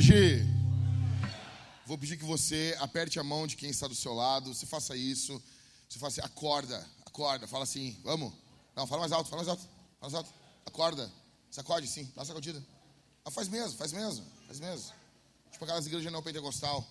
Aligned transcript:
Vintage. 0.00 0.46
Vou 1.84 1.98
pedir 1.98 2.16
que 2.16 2.24
você 2.24 2.74
aperte 2.80 3.20
a 3.20 3.24
mão 3.24 3.46
de 3.46 3.54
quem 3.54 3.68
está 3.68 3.86
do 3.86 3.94
seu 3.94 4.14
lado. 4.14 4.54
Você 4.54 4.64
faça 4.64 4.96
isso. 4.96 5.40
Você 5.88 5.98
faça 5.98 6.20
assim, 6.20 6.32
acorda, 6.32 6.86
acorda. 7.04 7.46
Fala 7.46 7.64
assim, 7.64 7.96
vamos. 8.02 8.32
Não, 8.74 8.86
fala 8.86 9.00
mais 9.00 9.12
alto, 9.12 9.28
fala 9.28 9.42
mais 9.42 9.48
alto. 9.48 9.62
Fala 10.00 10.12
mais 10.12 10.14
alto. 10.14 10.32
Acorda. 10.64 11.10
Sacode 11.50 11.86
sim, 11.86 12.04
dá 12.14 12.20
uma 12.20 12.24
sacudida. 12.24 12.64
Ah, 13.24 13.30
faz 13.30 13.48
mesmo, 13.48 13.76
faz 13.76 13.92
mesmo, 13.92 14.24
faz 14.46 14.60
mesmo. 14.60 14.92
Tipo 15.50 15.64
aquelas 15.64 15.86
igrejas 15.86 16.12
não 16.12 16.22
pentecostal. 16.22 16.86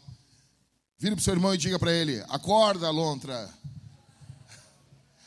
Vira 0.98 1.16
pro 1.16 1.24
seu 1.24 1.34
irmão 1.34 1.56
e 1.56 1.58
diga 1.58 1.80
para 1.80 1.94
ele: 1.94 2.24
Acorda, 2.28 2.90
lontra. 2.90 3.52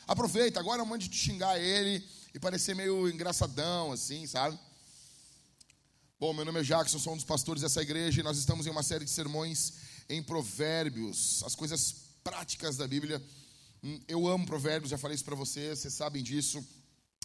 Aproveita, 0.07 0.59
agora 0.59 0.81
é 0.81 0.83
um 0.83 0.85
momento 0.85 1.09
de 1.09 1.17
xingar 1.17 1.59
ele 1.59 2.07
e 2.33 2.39
parecer 2.39 2.75
meio 2.75 3.09
engraçadão, 3.09 3.91
assim, 3.91 4.27
sabe? 4.27 4.57
Bom, 6.19 6.31
meu 6.31 6.45
nome 6.45 6.61
é 6.61 6.63
Jackson, 6.63 6.99
sou 6.99 7.13
um 7.13 7.15
dos 7.17 7.25
pastores 7.25 7.61
dessa 7.63 7.81
igreja 7.81 8.21
e 8.21 8.23
nós 8.23 8.37
estamos 8.37 8.65
em 8.65 8.69
uma 8.69 8.83
série 8.83 9.03
de 9.03 9.11
sermões 9.11 9.73
em 10.07 10.21
Provérbios, 10.21 11.43
as 11.43 11.55
coisas 11.55 11.95
práticas 12.23 12.77
da 12.77 12.87
Bíblia. 12.87 13.21
Hum, 13.83 13.99
eu 14.07 14.27
amo 14.27 14.45
Provérbios, 14.45 14.91
já 14.91 14.97
falei 14.97 15.15
isso 15.15 15.25
para 15.25 15.35
vocês, 15.35 15.79
vocês 15.79 15.93
sabem 15.93 16.23
disso. 16.23 16.65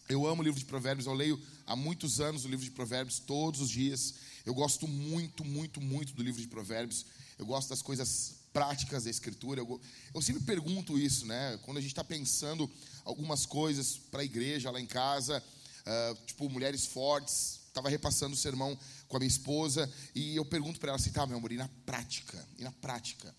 Eu 0.09 0.27
amo 0.27 0.41
o 0.41 0.45
livro 0.45 0.59
de 0.59 0.65
Provérbios, 0.65 1.07
eu 1.07 1.13
leio 1.13 1.41
há 1.67 1.77
muitos 1.77 2.19
anos 2.19 2.45
o 2.45 2.49
livro 2.49 2.65
de 2.65 2.71
Provérbios, 2.71 3.21
todos 3.21 3.61
os 3.61 3.71
dias. 3.71 4.15
Eu 4.45 4.55
gosto 4.55 4.89
muito, 4.89 5.45
muito, 5.45 5.81
muito 5.81 6.15
do 6.15 6.23
livro 6.23 6.41
de 6.41 6.49
Provérbios. 6.49 7.05
Eu 7.39 7.47
gosto 7.47 7.69
das 7.69 7.83
coisas 7.83 8.37
práticas 8.53 9.05
da 9.05 9.11
Escritura. 9.11 9.61
Eu, 9.61 9.81
eu 10.13 10.23
sempre 10.23 10.43
pergunto 10.43 10.99
isso, 10.99 11.27
né? 11.27 11.59
Quando 11.63 11.77
a 11.77 11.81
gente 11.81 11.93
está 11.93 12.03
pensando 12.03 12.69
algumas 13.05 13.45
coisas 13.45 13.99
para 14.11 14.23
a 14.23 14.25
igreja, 14.25 14.71
lá 14.71 14.81
em 14.81 14.87
casa, 14.87 15.45
uh, 15.87 16.27
tipo, 16.27 16.49
mulheres 16.49 16.87
fortes, 16.87 17.61
estava 17.69 17.89
repassando 17.89 18.35
o 18.35 18.39
sermão 18.39 18.79
com 19.07 19.17
a 19.17 19.21
minha 19.21 19.29
esposa 19.29 19.91
e 20.15 20.37
eu 20.37 20.45
pergunto 20.45 20.79
para 20.81 20.91
ela 20.91 20.97
assim, 20.97 21.11
tá, 21.11 21.27
meu 21.27 21.39
amor, 21.39 21.53
e 21.53 21.57
na 21.57 21.69
prática? 21.87 22.47
E 22.59 22.65
na 22.65 22.73
prática? 22.73 23.35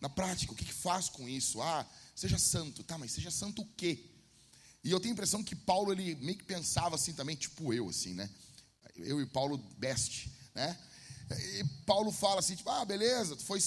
Na 0.00 0.08
prática, 0.08 0.52
o 0.52 0.56
que, 0.56 0.64
que 0.64 0.72
faz 0.72 1.08
com 1.08 1.28
isso? 1.28 1.60
Ah, 1.60 1.86
seja 2.14 2.38
santo. 2.38 2.84
Tá, 2.84 2.96
mas 2.96 3.12
seja 3.12 3.30
santo 3.30 3.62
o 3.62 3.66
quê? 3.76 4.04
E 4.84 4.90
eu 4.90 5.00
tenho 5.00 5.12
a 5.12 5.14
impressão 5.14 5.42
que 5.42 5.56
Paulo, 5.56 5.92
ele 5.92 6.14
meio 6.16 6.38
que 6.38 6.44
pensava 6.44 6.94
assim 6.94 7.12
também, 7.12 7.34
tipo 7.34 7.72
eu, 7.72 7.88
assim, 7.88 8.14
né? 8.14 8.30
Eu 8.96 9.20
e 9.20 9.26
Paulo 9.26 9.58
best, 9.76 10.30
né? 10.54 10.78
E 11.30 11.64
Paulo 11.84 12.10
fala 12.10 12.40
assim, 12.40 12.54
tipo, 12.54 12.70
ah, 12.70 12.84
beleza, 12.84 13.36
foi, 13.36 13.60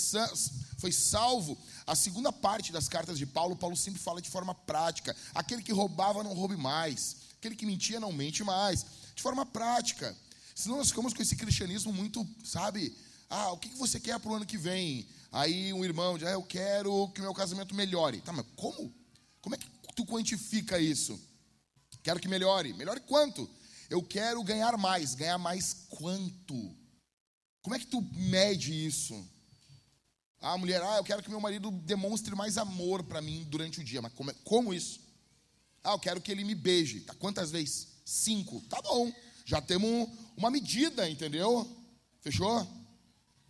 foi 0.77 0.91
salvo. 0.91 1.57
A 1.85 1.95
segunda 1.95 2.31
parte 2.31 2.71
das 2.71 2.87
cartas 2.87 3.17
de 3.17 3.25
Paulo, 3.25 3.55
Paulo 3.55 3.75
sempre 3.75 4.01
fala 4.01 4.21
de 4.21 4.29
forma 4.29 4.55
prática. 4.55 5.15
Aquele 5.33 5.61
que 5.61 5.71
roubava, 5.71 6.23
não 6.23 6.33
roube 6.33 6.55
mais. 6.55 7.17
Aquele 7.37 7.55
que 7.55 7.65
mentia, 7.65 7.99
não 7.99 8.11
mente 8.11 8.43
mais 8.43 8.85
de 9.15 9.21
forma 9.21 9.45
prática. 9.45 10.15
Senão 10.55 10.77
nós 10.77 10.89
ficamos 10.89 11.13
com 11.13 11.21
esse 11.21 11.35
cristianismo 11.35 11.91
muito, 11.91 12.27
sabe? 12.43 12.95
Ah, 13.29 13.51
o 13.51 13.57
que 13.57 13.69
você 13.75 13.99
quer 13.99 14.19
para 14.19 14.31
o 14.31 14.35
ano 14.35 14.45
que 14.45 14.57
vem? 14.57 15.07
Aí 15.31 15.71
um 15.71 15.85
irmão 15.85 16.17
diz, 16.17 16.27
ah, 16.27 16.31
eu 16.31 16.43
quero 16.43 17.07
que 17.09 17.21
o 17.21 17.23
meu 17.23 17.33
casamento 17.33 17.73
melhore. 17.73 18.21
Tá, 18.21 18.33
mas 18.33 18.45
como? 18.55 18.93
Como 19.41 19.55
é 19.55 19.57
que 19.57 19.67
tu 19.95 20.05
quantifica 20.05 20.79
isso? 20.79 21.19
Quero 22.03 22.19
que 22.19 22.27
melhore. 22.27 22.73
Melhore 22.73 22.99
quanto? 23.01 23.49
Eu 23.89 24.03
quero 24.03 24.43
ganhar 24.43 24.77
mais. 24.77 25.15
Ganhar 25.15 25.37
mais 25.37 25.73
quanto? 25.89 26.75
Como 27.61 27.75
é 27.75 27.79
que 27.79 27.87
tu 27.87 28.01
mede 28.13 28.85
isso? 28.85 29.25
Ah, 30.39 30.57
mulher, 30.57 30.81
ah, 30.81 30.97
eu 30.97 31.03
quero 31.03 31.21
que 31.21 31.29
meu 31.29 31.39
marido 31.39 31.69
demonstre 31.71 32.35
mais 32.35 32.57
amor 32.57 33.03
para 33.03 33.21
mim 33.21 33.45
durante 33.49 33.79
o 33.79 33.83
dia. 33.83 34.01
Mas 34.01 34.13
como, 34.13 34.31
é, 34.31 34.35
como 34.43 34.73
isso? 34.73 34.99
Ah, 35.83 35.91
eu 35.91 35.99
quero 35.99 36.19
que 36.19 36.31
ele 36.31 36.43
me 36.43 36.55
beije. 36.55 37.01
Tá, 37.01 37.13
quantas 37.13 37.51
vezes? 37.51 37.87
Cinco. 38.05 38.61
Tá 38.61 38.81
bom. 38.81 39.11
Já 39.45 39.61
temos 39.61 40.09
uma 40.37 40.49
medida, 40.49 41.09
entendeu? 41.09 41.69
Fechou? 42.21 42.59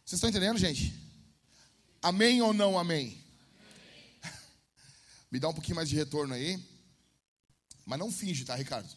Vocês 0.05 0.17
estão 0.17 0.29
entendendo, 0.29 0.57
gente? 0.57 0.93
Amém 2.01 2.41
ou 2.41 2.53
não 2.53 2.77
amém? 2.77 3.23
amém? 4.23 4.33
Me 5.31 5.39
dá 5.39 5.49
um 5.49 5.53
pouquinho 5.53 5.75
mais 5.75 5.89
de 5.89 5.95
retorno 5.95 6.33
aí. 6.33 6.61
Mas 7.85 7.99
não 7.99 8.11
finge, 8.11 8.45
tá, 8.45 8.55
Ricardo? 8.55 8.89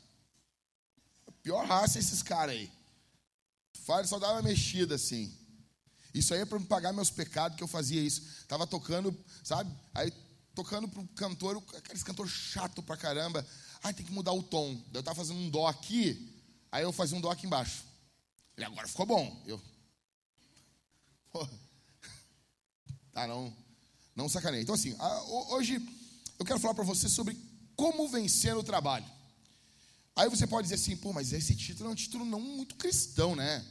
Pior 1.43 1.67
raça 1.67 1.99
é 1.99 2.01
esses 2.01 2.23
caras 2.23 2.55
aí. 2.55 2.73
Fala, 3.85 4.07
só 4.07 4.19
dá 4.19 4.33
uma 4.33 4.43
mexida 4.43 4.95
assim. 4.95 5.37
Isso 6.15 6.33
aí 6.33 6.41
é 6.41 6.45
para 6.47 6.61
pagar 6.61 6.93
meus 6.93 7.11
pecados 7.11 7.57
que 7.57 7.63
eu 7.63 7.69
fazia 7.69 8.01
isso. 8.01 8.23
Tava 8.47 8.67
tocando, 8.67 9.15
sabe? 9.43 9.71
Aí 9.93 10.13
tocando 10.55 10.89
pro 10.89 11.07
cantor, 11.09 11.63
aqueles 11.77 12.03
cantor 12.03 12.29
chato 12.29 12.83
pra 12.83 12.97
caramba. 12.97 13.45
Ah, 13.85 13.93
tem 13.93 14.07
que 14.07 14.13
mudar 14.13 14.33
o 14.33 14.43
tom. 14.43 14.83
Eu 14.95 15.01
estava 15.01 15.15
fazendo 15.15 15.39
um 15.39 15.51
dó 15.51 15.67
aqui, 15.67 16.35
aí 16.73 16.83
eu 16.83 16.91
fazia 16.91 17.19
um 17.19 17.21
dó 17.21 17.31
aqui 17.31 17.47
embaixo. 17.47 17.85
Ele 18.57 18.65
agora 18.65 18.89
ficou 18.89 19.05
bom. 19.05 19.43
Eu. 19.47 19.61
Tá, 23.13 23.29
não, 23.29 23.55
não 24.17 24.29
sacanei. 24.29 24.63
Então, 24.63 24.75
assim, 24.75 24.97
hoje 25.51 25.75
eu 26.37 26.45
quero 26.45 26.59
falar 26.59 26.75
para 26.75 26.83
você 26.83 27.09
sobre 27.09 27.39
como 27.77 28.09
vencer 28.09 28.55
no 28.55 28.65
trabalho. 28.65 29.07
Aí 30.17 30.29
você 30.29 30.47
pode 30.47 30.65
dizer 30.65 30.77
assim, 30.77 30.97
pô, 30.97 31.13
mas 31.13 31.33
esse 31.33 31.55
título 31.55 31.91
é 31.91 31.93
um 31.93 31.95
título 31.95 32.25
não 32.25 32.41
muito 32.41 32.75
cristão, 32.75 33.37
né? 33.37 33.65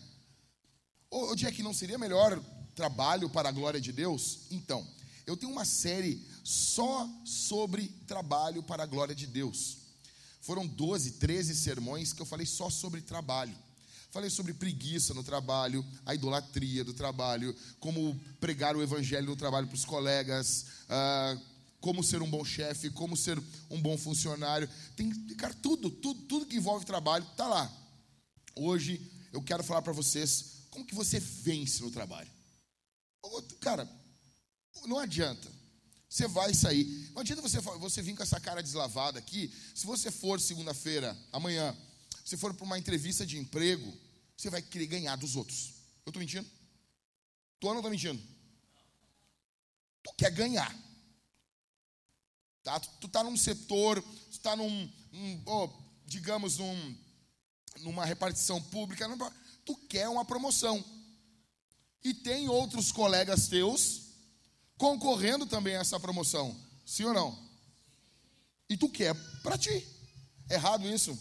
Ô, 1.09 1.35
Jack, 1.35 1.61
não 1.61 1.73
seria 1.73 1.97
melhor 1.97 2.41
trabalho 2.75 3.29
para 3.29 3.49
a 3.49 3.51
glória 3.51 3.81
de 3.81 3.91
Deus? 3.91 4.41
Então, 4.49 4.87
eu 5.25 5.35
tenho 5.35 5.51
uma 5.51 5.65
série 5.65 6.25
só 6.43 7.09
sobre 7.25 7.87
trabalho 8.07 8.63
para 8.63 8.83
a 8.83 8.85
glória 8.85 9.15
de 9.15 9.27
Deus. 9.27 9.82
Foram 10.43 10.67
12, 10.67 11.11
13 11.11 11.55
sermões 11.55 12.11
que 12.11 12.21
eu 12.21 12.25
falei 12.25 12.45
só 12.45 12.69
sobre 12.69 12.99
trabalho. 13.01 13.57
Falei 14.11 14.29
sobre 14.29 14.53
preguiça 14.53 15.13
no 15.13 15.23
trabalho, 15.23 15.83
a 16.05 16.13
idolatria 16.13 16.83
do 16.83 16.93
trabalho, 16.93 17.55
como 17.79 18.19
pregar 18.41 18.75
o 18.75 18.83
evangelho 18.83 19.27
no 19.27 19.37
trabalho 19.37 19.67
para 19.67 19.75
os 19.75 19.85
colegas, 19.85 20.65
uh, 20.83 21.41
como 21.79 22.03
ser 22.03 22.21
um 22.21 22.29
bom 22.29 22.43
chefe, 22.43 22.89
como 22.89 23.15
ser 23.15 23.41
um 23.69 23.81
bom 23.81 23.97
funcionário. 23.97 24.69
Tem, 24.97 25.09
cara, 25.37 25.53
tudo, 25.53 25.89
tudo, 25.89 26.21
tudo 26.23 26.45
que 26.45 26.57
envolve 26.57 26.85
trabalho 26.85 27.25
está 27.31 27.47
lá. 27.47 27.73
Hoje 28.53 29.01
eu 29.31 29.41
quero 29.41 29.63
falar 29.63 29.81
para 29.81 29.93
vocês 29.93 30.65
como 30.69 30.85
que 30.85 30.93
você 30.93 31.21
vence 31.21 31.81
no 31.81 31.89
trabalho. 31.89 32.29
Cara, 33.61 33.89
não 34.85 34.99
adianta. 34.99 35.62
Você 36.13 36.27
vai 36.27 36.53
sair. 36.53 37.09
Não 37.11 37.21
adianta 37.21 37.41
você, 37.41 37.59
você 37.59 37.99
vir 38.03 38.15
com 38.15 38.21
essa 38.21 38.39
cara 38.39 38.61
deslavada 38.61 39.17
aqui. 39.17 39.51
Se 39.73 39.83
você 39.83 40.11
for 40.11 40.39
segunda-feira, 40.39 41.17
amanhã, 41.31 41.75
se 42.23 42.37
for 42.37 42.53
para 42.53 42.63
uma 42.63 42.77
entrevista 42.77 43.25
de 43.25 43.35
emprego, 43.39 43.91
você 44.37 44.47
vai 44.47 44.61
querer 44.61 44.85
ganhar 44.85 45.15
dos 45.15 45.35
outros. 45.35 45.73
Eu 46.05 46.11
estou 46.11 46.19
mentindo? 46.19 46.47
Tô 47.59 47.69
ou 47.69 47.73
não 47.73 47.79
estou 47.79 47.89
mentindo? 47.89 48.21
Tu 50.03 50.13
quer 50.15 50.29
ganhar. 50.29 50.71
Tá? 52.61 52.79
Tu 52.79 53.07
está 53.07 53.23
num 53.23 53.35
setor, 53.35 53.99
tu 53.99 54.33
está 54.33 54.55
num, 54.55 54.91
um, 55.13 55.41
oh, 55.47 55.67
digamos, 56.05 56.59
num, 56.59 56.95
numa 57.79 58.05
repartição 58.05 58.61
pública, 58.61 59.09
tu 59.65 59.75
quer 59.89 60.07
uma 60.09 60.23
promoção. 60.23 60.85
E 62.03 62.13
tem 62.13 62.49
outros 62.49 62.91
colegas 62.91 63.47
teus 63.47 64.02
concorrendo 64.83 65.45
também 65.45 65.77
a 65.77 65.79
essa 65.79 65.97
promoção. 65.97 66.53
Sim 66.85 67.05
ou 67.05 67.13
não? 67.13 67.39
E 68.67 68.75
tu 68.75 68.89
quer 68.89 69.15
para 69.41 69.57
ti. 69.57 69.87
Errado 70.49 70.85
isso? 70.89 71.17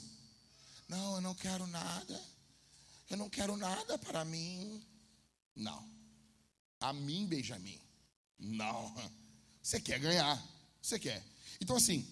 Não, 0.88 1.14
eu 1.14 1.20
não 1.20 1.32
quero 1.32 1.64
nada. 1.69 2.20
Eu 3.09 3.17
não 3.17 3.31
quero 3.31 3.56
nada 3.56 3.97
para 3.99 4.25
mim. 4.25 4.85
Não. 5.55 5.81
A 6.81 6.93
mim, 6.93 7.25
Benjamin. 7.25 7.81
Não. 8.37 8.93
Você 9.62 9.81
quer 9.81 10.00
ganhar. 10.00 10.44
Você 10.82 10.99
quer. 10.99 11.25
Então, 11.61 11.76
assim, 11.76 12.05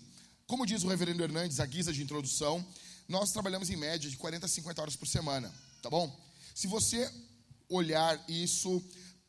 como 0.46 0.64
diz 0.64 0.85
o 0.85 0.88
reverendo 0.88 1.25
Hernandes, 1.25 1.58
a 1.58 1.67
guisa 1.67 1.93
de 1.93 2.00
introdução, 2.00 2.64
nós 3.08 3.32
trabalhamos 3.32 3.70
em 3.70 3.76
média 3.76 4.08
de 4.08 4.17
40 4.17 4.46
a 4.46 4.49
50 4.49 4.82
horas 4.82 4.94
por 4.94 5.08
semana. 5.08 5.53
Tá 5.82 5.91
bom? 5.91 6.17
Se 6.55 6.69
você 6.69 7.12
olhar 7.69 8.25
isso 8.29 8.81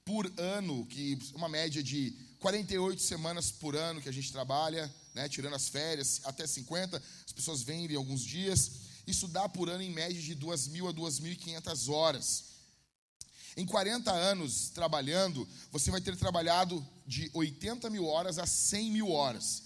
por 0.06 0.31
ano, 0.38 0.86
que 0.88 1.18
uma 1.33 1.48
média 1.48 1.83
de 1.83 2.12
48 2.39 3.01
semanas 3.01 3.51
por 3.51 3.75
ano 3.75 4.01
que 4.01 4.09
a 4.09 4.13
gente 4.13 4.31
trabalha, 4.31 4.94
né, 5.13 5.30
tirando 5.30 5.56
as 5.56 5.69
férias, 5.69 6.21
até 6.24 6.48
50, 6.48 7.01
as 7.25 7.31
pessoas 7.31 7.62
vendem 7.62 7.95
alguns 7.95 8.21
dias. 8.21 8.71
Isso 9.06 9.27
dá 9.27 9.48
por 9.48 9.69
ano 9.69 9.83
em 9.83 9.92
média 9.92 10.19
de 10.19 10.36
2.000 10.36 10.89
a 10.89 10.94
2.500 10.94 11.89
horas. 11.89 12.45
Em 13.56 13.65
40 13.65 14.12
anos 14.12 14.69
trabalhando, 14.69 15.48
você 15.71 15.92
vai 15.92 16.01
ter 16.01 16.15
trabalhado 16.15 16.86
de 17.06 17.30
80 17.33 17.89
mil 17.89 18.06
horas 18.06 18.38
a 18.39 18.45
100 18.45 18.92
mil 18.92 19.12
horas. 19.12 19.63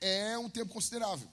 É 0.00 0.38
um 0.38 0.48
tempo 0.48 0.72
considerável. 0.72 1.28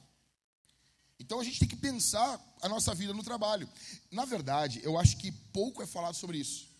Então 1.19 1.39
a 1.39 1.44
gente 1.44 1.59
tem 1.59 1.68
que 1.68 1.75
pensar 1.75 2.42
a 2.62 2.68
nossa 2.68 2.95
vida 2.95 3.13
no 3.13 3.24
trabalho. 3.24 3.69
Na 4.09 4.25
verdade, 4.25 4.81
eu 4.83 4.98
acho 4.98 5.18
que 5.18 5.31
pouco 5.31 5.83
é 5.83 5.86
falado 5.86 6.15
sobre 6.15 6.39
isso. 6.39 6.70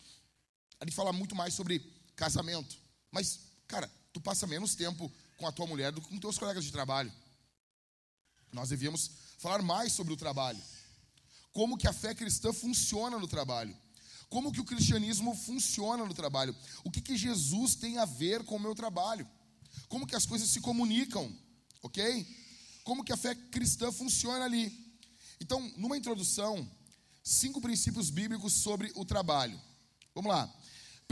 A 0.82 0.84
gente 0.84 0.96
fala 0.96 1.12
muito 1.12 1.36
mais 1.36 1.54
sobre 1.54 1.78
casamento. 2.16 2.76
Mas, 3.08 3.38
cara, 3.68 3.88
tu 4.12 4.20
passa 4.20 4.48
menos 4.48 4.74
tempo 4.74 5.08
com 5.36 5.46
a 5.46 5.52
tua 5.52 5.64
mulher 5.64 5.92
do 5.92 6.00
que 6.00 6.08
com 6.08 6.18
teus 6.18 6.36
colegas 6.36 6.64
de 6.64 6.72
trabalho. 6.72 7.12
Nós 8.52 8.70
devíamos 8.70 9.12
falar 9.38 9.62
mais 9.62 9.92
sobre 9.92 10.12
o 10.12 10.16
trabalho. 10.16 10.60
Como 11.52 11.78
que 11.78 11.86
a 11.86 11.92
fé 11.92 12.12
cristã 12.16 12.52
funciona 12.52 13.16
no 13.16 13.28
trabalho. 13.28 13.76
como 14.28 14.50
que 14.50 14.60
o 14.60 14.64
cristianismo 14.64 15.36
funciona 15.36 16.04
no 16.04 16.14
trabalho. 16.14 16.56
O 16.82 16.90
que, 16.90 17.00
que 17.00 17.16
Jesus 17.16 17.76
tem 17.76 17.98
a 17.98 18.04
ver 18.04 18.42
com 18.42 18.56
o 18.56 18.60
meu 18.60 18.74
trabalho. 18.74 19.28
Como 19.88 20.04
que 20.04 20.16
as 20.16 20.26
coisas 20.26 20.48
se 20.48 20.60
comunicam, 20.60 21.32
ok? 21.80 22.26
Como 22.82 23.04
que 23.04 23.12
a 23.12 23.16
fé 23.16 23.36
cristã 23.36 23.92
funciona 23.92 24.44
ali. 24.44 24.96
Então, 25.40 25.60
numa 25.76 25.96
introdução, 25.96 26.68
cinco 27.22 27.60
princípios 27.60 28.10
bíblicos 28.10 28.52
sobre 28.52 28.90
o 28.96 29.04
trabalho. 29.04 29.60
Vamos 30.12 30.32
lá. 30.32 30.52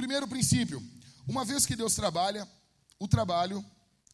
Primeiro 0.01 0.27
princípio: 0.27 0.83
uma 1.29 1.45
vez 1.45 1.67
que 1.67 1.77
Deus 1.77 1.95
trabalha, 1.95 2.49
o 2.99 3.07
trabalho 3.07 3.63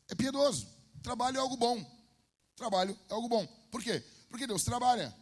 é 0.09 0.17
piedoso. 0.17 0.67
O 0.97 1.01
trabalho 1.01 1.37
é 1.37 1.41
algo 1.41 1.57
bom. 1.57 1.79
O 1.79 2.57
trabalho 2.57 2.99
é 3.09 3.15
algo 3.15 3.29
bom. 3.29 3.47
Por 3.71 3.81
quê? 3.81 4.05
Porque 4.29 4.49
Deus 4.49 4.65
trabalha. 4.65 5.15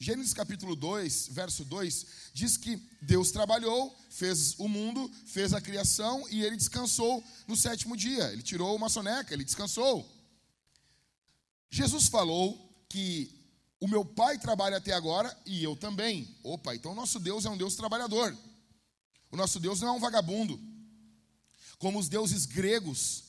Gênesis 0.00 0.34
capítulo 0.34 0.74
2, 0.74 1.28
verso 1.28 1.64
2, 1.64 2.06
diz 2.34 2.56
que 2.56 2.76
Deus 3.02 3.30
trabalhou, 3.30 3.96
fez 4.10 4.58
o 4.58 4.66
mundo, 4.66 5.08
fez 5.26 5.54
a 5.54 5.60
criação 5.60 6.28
e 6.28 6.42
ele 6.42 6.56
descansou 6.56 7.22
no 7.46 7.56
sétimo 7.56 7.96
dia. 7.96 8.32
Ele 8.32 8.42
tirou 8.42 8.74
uma 8.74 8.88
soneca, 8.88 9.32
ele 9.32 9.44
descansou. 9.44 10.04
Jesus 11.70 12.08
falou 12.08 12.84
que 12.88 13.32
o 13.78 13.86
meu 13.86 14.04
pai 14.04 14.38
trabalha 14.38 14.78
até 14.78 14.92
agora 14.92 15.34
e 15.46 15.62
eu 15.62 15.76
também. 15.76 16.36
Opa, 16.42 16.74
então 16.74 16.96
nosso 16.96 17.20
Deus 17.20 17.44
é 17.44 17.48
um 17.48 17.56
Deus 17.56 17.76
trabalhador. 17.76 18.36
O 19.34 19.36
nosso 19.36 19.58
Deus 19.58 19.80
não 19.80 19.88
é 19.88 19.90
um 19.90 19.98
vagabundo. 19.98 20.60
Como 21.76 21.98
os 21.98 22.08
deuses 22.08 22.46
gregos, 22.46 23.24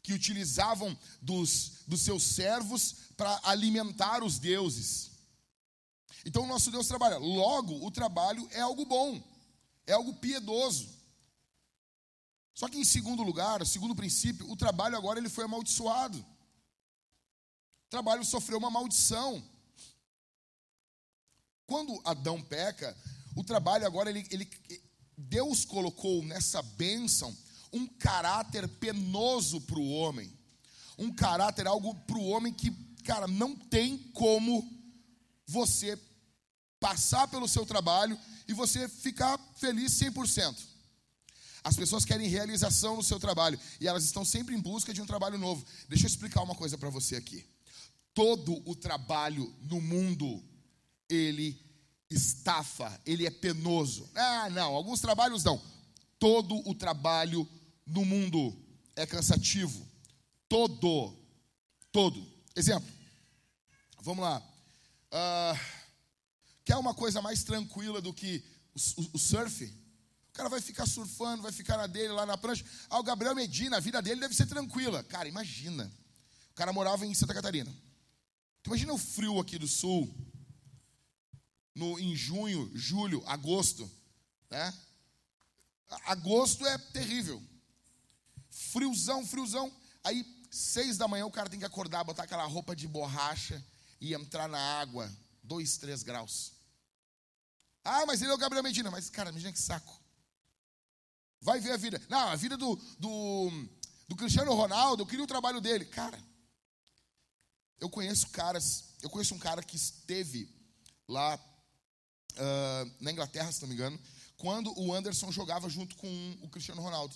que 0.00 0.12
utilizavam 0.12 0.96
dos, 1.20 1.82
dos 1.88 2.02
seus 2.02 2.22
servos 2.22 2.94
para 3.16 3.40
alimentar 3.42 4.22
os 4.22 4.38
deuses. 4.38 5.10
Então 6.24 6.44
o 6.44 6.46
nosso 6.46 6.70
Deus 6.70 6.86
trabalha. 6.86 7.18
Logo, 7.18 7.84
o 7.84 7.90
trabalho 7.90 8.48
é 8.52 8.60
algo 8.60 8.84
bom, 8.84 9.20
é 9.88 9.92
algo 9.92 10.14
piedoso. 10.14 10.88
Só 12.54 12.68
que 12.68 12.78
em 12.78 12.84
segundo 12.84 13.24
lugar, 13.24 13.66
segundo 13.66 13.92
princípio, 13.92 14.48
o 14.48 14.56
trabalho 14.56 14.96
agora 14.96 15.18
ele 15.18 15.28
foi 15.28 15.46
amaldiçoado. 15.46 16.18
O 17.86 17.90
trabalho 17.90 18.24
sofreu 18.24 18.56
uma 18.56 18.70
maldição. 18.70 19.42
Quando 21.66 22.00
Adão 22.04 22.40
peca, 22.40 22.96
o 23.34 23.42
trabalho 23.42 23.84
agora 23.84 24.10
ele, 24.10 24.24
ele 24.30 24.48
Deus 25.20 25.64
colocou 25.64 26.24
nessa 26.24 26.62
bênção 26.62 27.36
um 27.72 27.86
caráter 27.86 28.66
penoso 28.66 29.60
para 29.60 29.78
o 29.78 29.90
homem. 29.90 30.32
Um 30.98 31.12
caráter, 31.12 31.66
algo 31.66 31.94
para 31.94 32.18
o 32.18 32.26
homem 32.26 32.52
que, 32.52 32.70
cara, 33.04 33.26
não 33.26 33.54
tem 33.54 33.98
como 34.12 34.68
você 35.46 35.98
passar 36.78 37.28
pelo 37.28 37.48
seu 37.48 37.66
trabalho 37.66 38.18
e 38.48 38.54
você 38.54 38.88
ficar 38.88 39.38
feliz 39.56 39.92
100%. 39.92 40.56
As 41.62 41.76
pessoas 41.76 42.04
querem 42.04 42.28
realização 42.28 42.96
no 42.96 43.02
seu 43.02 43.20
trabalho 43.20 43.60
e 43.80 43.86
elas 43.86 44.04
estão 44.04 44.24
sempre 44.24 44.54
em 44.54 44.60
busca 44.60 44.94
de 44.94 45.02
um 45.02 45.06
trabalho 45.06 45.36
novo. 45.36 45.64
Deixa 45.88 46.06
eu 46.06 46.08
explicar 46.08 46.42
uma 46.42 46.54
coisa 46.54 46.78
para 46.78 46.88
você 46.88 47.16
aqui. 47.16 47.46
Todo 48.14 48.62
o 48.68 48.74
trabalho 48.74 49.54
no 49.62 49.80
mundo, 49.80 50.42
ele 51.08 51.69
estafa, 52.10 53.00
ele 53.06 53.26
é 53.26 53.30
penoso. 53.30 54.08
Ah, 54.14 54.50
não, 54.50 54.74
alguns 54.74 55.00
trabalhos 55.00 55.44
não. 55.44 55.60
Todo 56.18 56.56
o 56.68 56.74
trabalho 56.74 57.48
no 57.86 58.04
mundo 58.04 58.56
é 58.96 59.06
cansativo. 59.06 59.86
Todo. 60.48 61.16
Todo. 61.92 62.26
Exemplo. 62.54 62.92
Vamos 64.02 64.24
lá. 64.24 64.42
Uh, 65.12 65.80
Quer 66.70 66.76
uma 66.76 66.94
coisa 66.94 67.20
mais 67.20 67.42
tranquila 67.42 68.00
do 68.00 68.12
que 68.12 68.44
o, 68.72 69.02
o, 69.02 69.10
o 69.14 69.18
surf? 69.18 69.64
O 69.64 70.32
cara 70.32 70.48
vai 70.48 70.60
ficar 70.60 70.86
surfando, 70.86 71.42
vai 71.42 71.50
ficar 71.50 71.76
na 71.76 71.88
dele 71.88 72.12
lá 72.12 72.24
na 72.24 72.38
prancha. 72.38 72.64
Ah, 72.88 73.00
o 73.00 73.02
Gabriel 73.02 73.34
Medina, 73.34 73.78
a 73.78 73.80
vida 73.80 74.00
dele 74.00 74.20
deve 74.20 74.36
ser 74.36 74.46
tranquila. 74.46 75.02
Cara, 75.02 75.28
imagina. 75.28 75.90
O 76.52 76.54
cara 76.54 76.72
morava 76.72 77.04
em 77.04 77.12
Santa 77.12 77.34
Catarina. 77.34 77.74
Imagina 78.64 78.92
o 78.92 78.98
frio 78.98 79.40
aqui 79.40 79.58
do 79.58 79.66
sul, 79.66 80.08
no, 81.74 81.98
em 81.98 82.14
junho, 82.14 82.70
julho, 82.74 83.22
agosto. 83.26 83.90
Né? 84.50 84.74
Agosto 86.06 86.66
é 86.66 86.78
terrível. 86.78 87.42
Friozão, 88.50 89.26
friozão. 89.26 89.72
Aí, 90.02 90.24
seis 90.50 90.96
da 90.96 91.08
manhã, 91.08 91.26
o 91.26 91.30
cara 91.30 91.48
tem 91.48 91.58
que 91.58 91.64
acordar, 91.64 92.04
botar 92.04 92.24
aquela 92.24 92.44
roupa 92.44 92.74
de 92.74 92.86
borracha 92.86 93.64
e 94.00 94.14
entrar 94.14 94.48
na 94.48 94.58
água. 94.58 95.10
Dois, 95.42 95.76
três 95.76 96.02
graus. 96.02 96.52
Ah, 97.84 98.04
mas 98.06 98.20
ele 98.20 98.30
é 98.30 98.34
o 98.34 98.38
Gabriel 98.38 98.62
Medina. 98.62 98.90
Mas, 98.90 99.08
cara, 99.08 99.30
imagina 99.30 99.52
que 99.52 99.58
saco. 99.58 100.00
Vai 101.40 101.60
ver 101.60 101.72
a 101.72 101.76
vida. 101.76 102.00
Não, 102.08 102.28
a 102.28 102.36
vida 102.36 102.56
do, 102.56 102.76
do, 102.98 103.50
do 104.06 104.16
Cristiano 104.16 104.52
Ronaldo, 104.54 105.02
eu 105.02 105.06
queria 105.06 105.24
o 105.24 105.28
trabalho 105.28 105.60
dele. 105.60 105.84
Cara, 105.86 106.22
eu 107.80 107.88
conheço 107.88 108.28
caras, 108.28 108.84
eu 109.00 109.08
conheço 109.08 109.34
um 109.34 109.38
cara 109.38 109.62
que 109.62 109.76
esteve 109.76 110.54
lá 111.08 111.38
uh, 112.32 112.94
na 113.00 113.12
Inglaterra, 113.12 113.50
se 113.52 113.60
não 113.60 113.68
me 113.68 113.74
engano, 113.74 114.00
quando 114.36 114.72
o 114.78 114.94
Anderson 114.94 115.30
jogava 115.30 115.68
junto 115.68 115.96
com 115.96 116.38
o 116.42 116.48
Cristiano 116.48 116.80
Ronaldo. 116.80 117.14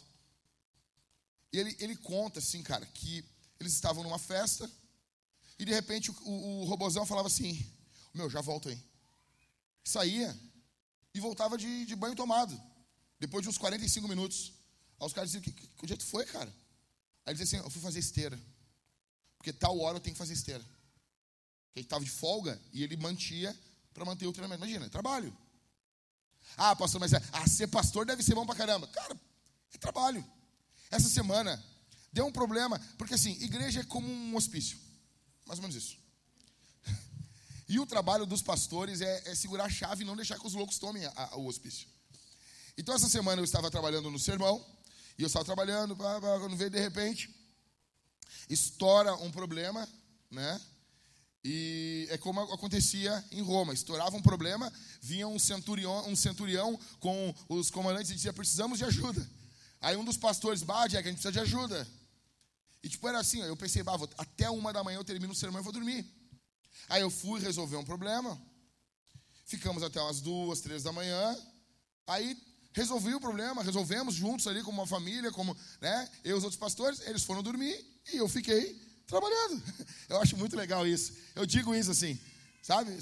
Ele, 1.53 1.77
ele 1.79 1.97
conta, 1.97 2.41
assim, 2.41 2.63
cara, 2.63 2.85
que 2.87 3.25
eles 3.59 3.73
estavam 3.73 4.03
numa 4.03 4.19
festa 4.19 4.71
e 5.59 5.65
de 5.65 5.73
repente 5.73 6.11
o, 6.11 6.15
o, 6.25 6.63
o 6.63 6.65
robozão 6.65 7.07
falava 7.07 7.29
assim: 7.29 7.65
Meu, 8.13 8.29
já 8.29 8.41
volto 8.41 8.69
aí. 8.69 8.79
Saía, 9.85 10.37
e 11.15 11.21
voltava 11.21 11.57
de, 11.57 11.87
de 11.87 11.95
banho 11.95 12.17
tomado. 12.17 12.61
Depois 13.21 13.43
de 13.43 13.49
uns 13.49 13.57
45 13.57 14.09
minutos. 14.09 14.53
Aí 14.99 15.07
os 15.07 15.13
caras 15.13 15.31
diziam, 15.31 15.43
que, 15.43 15.53
que, 15.53 15.69
que 15.69 15.87
jeito 15.87 16.05
foi, 16.05 16.27
cara? 16.27 16.51
Aí 17.25 17.33
ele 17.33 17.39
dizia 17.39 17.59
assim, 17.59 17.67
eu 17.67 17.71
fui 17.71 17.81
fazer 17.81 18.01
esteira. 18.01 18.39
Porque 19.39 19.53
tal 19.53 19.79
hora 19.79 19.97
eu 19.97 20.01
tenho 20.01 20.15
que 20.15 20.19
fazer 20.19 20.35
esteira. 20.35 20.65
Ele 21.75 21.87
estava 21.87 22.05
de 22.05 22.11
folga 22.11 22.61
e 22.73 22.83
ele 22.83 22.97
mantia 22.97 23.57
para 23.95 24.05
manter 24.05 24.27
o 24.27 24.33
treinamento. 24.33 24.65
Imagina, 24.65 24.87
é 24.87 24.89
trabalho. 24.89 25.35
Ah, 26.57 26.77
pastor, 26.77 27.01
mas 27.01 27.13
é, 27.13 27.23
ah, 27.33 27.49
ser 27.49 27.69
pastor 27.69 28.05
deve 28.05 28.23
ser 28.23 28.35
bom 28.35 28.45
pra 28.45 28.55
caramba. 28.55 28.87
Cara, 28.89 29.19
é 29.73 29.79
trabalho. 29.79 30.25
Essa 30.91 31.09
semana 31.09 31.63
deu 32.13 32.27
um 32.27 32.33
problema, 32.33 32.79
porque 32.99 33.15
assim, 33.15 33.33
igreja 33.41 33.81
é 33.81 33.85
como 33.85 34.07
um 34.07 34.37
hospício. 34.37 34.79
Mais 35.47 35.59
ou 35.59 35.63
menos 35.63 35.77
isso. 35.77 35.97
E 37.67 37.81
o 37.81 37.87
trabalho 37.87 38.27
dos 38.27 38.43
pastores 38.43 39.01
é, 39.01 39.31
é 39.31 39.35
segurar 39.35 39.65
a 39.65 39.71
chave 39.71 40.03
e 40.03 40.07
não 40.07 40.15
deixar 40.15 40.39
que 40.39 40.47
os 40.47 40.53
loucos 40.53 40.79
tomem 40.79 41.07
a, 41.07 41.13
a, 41.17 41.37
o 41.37 41.47
hospício. 41.47 41.89
Então, 42.77 42.95
essa 42.95 43.09
semana 43.09 43.41
eu 43.41 43.45
estava 43.45 43.71
trabalhando 43.71 44.11
no 44.11 44.19
sermão, 44.19 44.63
e 45.17 45.23
eu 45.23 45.29
estava 45.29 45.45
trabalhando, 45.45 45.97
quando 45.97 46.57
veio 46.57 46.69
de 46.69 46.79
repente, 46.79 47.35
estoura 48.51 49.15
um 49.15 49.31
problema, 49.31 49.89
né? 50.31 50.61
E 51.45 52.07
é 52.11 52.17
como 52.17 52.41
acontecia 52.41 53.23
em 53.31 53.43
Roma: 53.43 53.75
estourava 53.75 54.17
um 54.17 54.23
problema, 54.23 54.73
vinha 55.03 55.29
um 55.29 55.39
centurião, 55.39 56.09
um 56.09 56.17
centurião 56.17 56.79
com 56.99 57.35
os 57.49 57.71
comandantes 57.71 58.11
e 58.11 58.15
dizia: 58.15 58.33
precisamos 58.33 58.79
de 58.79 58.85
ajuda. 58.85 59.29
Aí 59.81 59.95
um 59.97 60.05
dos 60.05 60.17
pastores, 60.17 60.63
bah, 60.63 60.87
Jack, 60.87 61.07
a 61.07 61.11
gente 61.11 61.21
precisa 61.21 61.33
de 61.33 61.41
ajuda. 61.41 61.87
E 62.83 62.89
tipo, 62.89 63.07
era 63.07 63.19
assim: 63.19 63.43
eu 63.43 63.57
pensei, 63.57 63.83
bah, 63.83 63.97
vou, 63.97 64.09
até 64.17 64.49
uma 64.49 64.73
da 64.73 64.83
manhã 64.83 64.97
eu 64.97 65.05
termino 65.05 65.35
o 65.35 65.37
sermão 65.37 65.61
e 65.61 65.65
vou 65.65 65.73
dormir. 65.73 66.07
Aí 66.89 67.03
eu 67.03 67.11
fui 67.11 67.41
resolver 67.41 67.77
um 67.77 67.85
problema. 67.85 68.41
Ficamos 69.45 69.83
até 69.83 70.01
umas 70.01 70.23
duas, 70.23 70.63
três 70.63 70.83
da 70.83 70.93
manhã. 70.93 71.37
Aí 72.07 72.39
resolvi 72.73 73.15
o 73.15 73.21
problema, 73.21 73.63
resolvemos 73.63 74.15
juntos 74.15 74.47
ali 74.47 74.63
como 74.63 74.81
uma 74.81 74.87
família, 74.87 75.31
como 75.31 75.55
né, 75.81 76.11
eu 76.25 76.37
e 76.37 76.39
os 76.39 76.45
outros 76.45 76.59
pastores. 76.59 77.01
Eles 77.01 77.23
foram 77.23 77.43
dormir 77.43 78.03
e 78.13 78.17
eu 78.17 78.29
fiquei 78.29 78.81
trabalhando. 79.07 79.63
Eu 80.09 80.21
acho 80.21 80.37
muito 80.37 80.57
legal 80.57 80.87
isso. 80.87 81.13
Eu 81.35 81.47
digo 81.47 81.75
isso 81.75 81.91
assim, 81.91 82.19
sabe? 82.63 82.97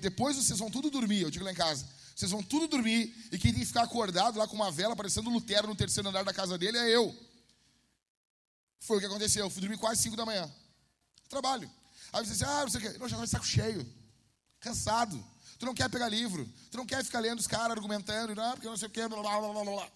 Depois 0.00 0.36
vocês 0.36 0.58
vão 0.58 0.70
tudo 0.70 0.90
dormir, 0.90 1.22
eu 1.22 1.30
digo 1.30 1.44
lá 1.44 1.50
em 1.50 1.54
casa. 1.56 1.86
Vocês 2.14 2.30
vão 2.30 2.42
tudo 2.42 2.68
dormir 2.68 3.14
e 3.32 3.38
quem 3.38 3.52
tem 3.52 3.60
que 3.60 3.66
ficar 3.66 3.82
acordado 3.82 4.38
lá 4.38 4.46
com 4.46 4.54
uma 4.54 4.70
vela 4.70 4.94
parecendo 4.94 5.30
Lutero 5.30 5.66
no 5.66 5.74
terceiro 5.74 6.08
andar 6.08 6.24
da 6.24 6.32
casa 6.32 6.58
dele 6.58 6.78
é 6.78 6.88
eu. 6.94 7.16
Foi 8.80 8.98
o 8.98 9.00
que 9.00 9.06
aconteceu. 9.06 9.46
Eu 9.46 9.50
fui 9.50 9.60
dormir 9.60 9.78
quase 9.78 10.02
cinco 10.02 10.16
da 10.16 10.26
manhã. 10.26 10.50
Trabalho. 11.28 11.70
Aí 12.12 12.24
você 12.24 12.32
diz, 12.32 12.42
ah, 12.42 12.64
você 12.64 12.78
quer. 12.78 12.98
Não, 12.98 13.08
já 13.08 13.16
vai 13.16 13.26
saco 13.26 13.46
cheio, 13.46 13.90
cansado. 14.60 15.24
Tu 15.58 15.64
não 15.64 15.74
quer 15.74 15.88
pegar 15.88 16.08
livro, 16.08 16.46
tu 16.70 16.76
não 16.76 16.84
quer 16.84 17.04
ficar 17.04 17.20
lendo 17.20 17.38
os 17.38 17.46
caras 17.46 17.70
argumentando, 17.70 18.34
não, 18.34 18.52
porque 18.52 18.66
não 18.66 18.76
sei 18.76 18.88
o 18.88 18.90
quê, 18.90 19.06
blá, 19.06 19.22
blá, 19.22 19.40
blá, 19.40 19.64
blá. 19.64 19.88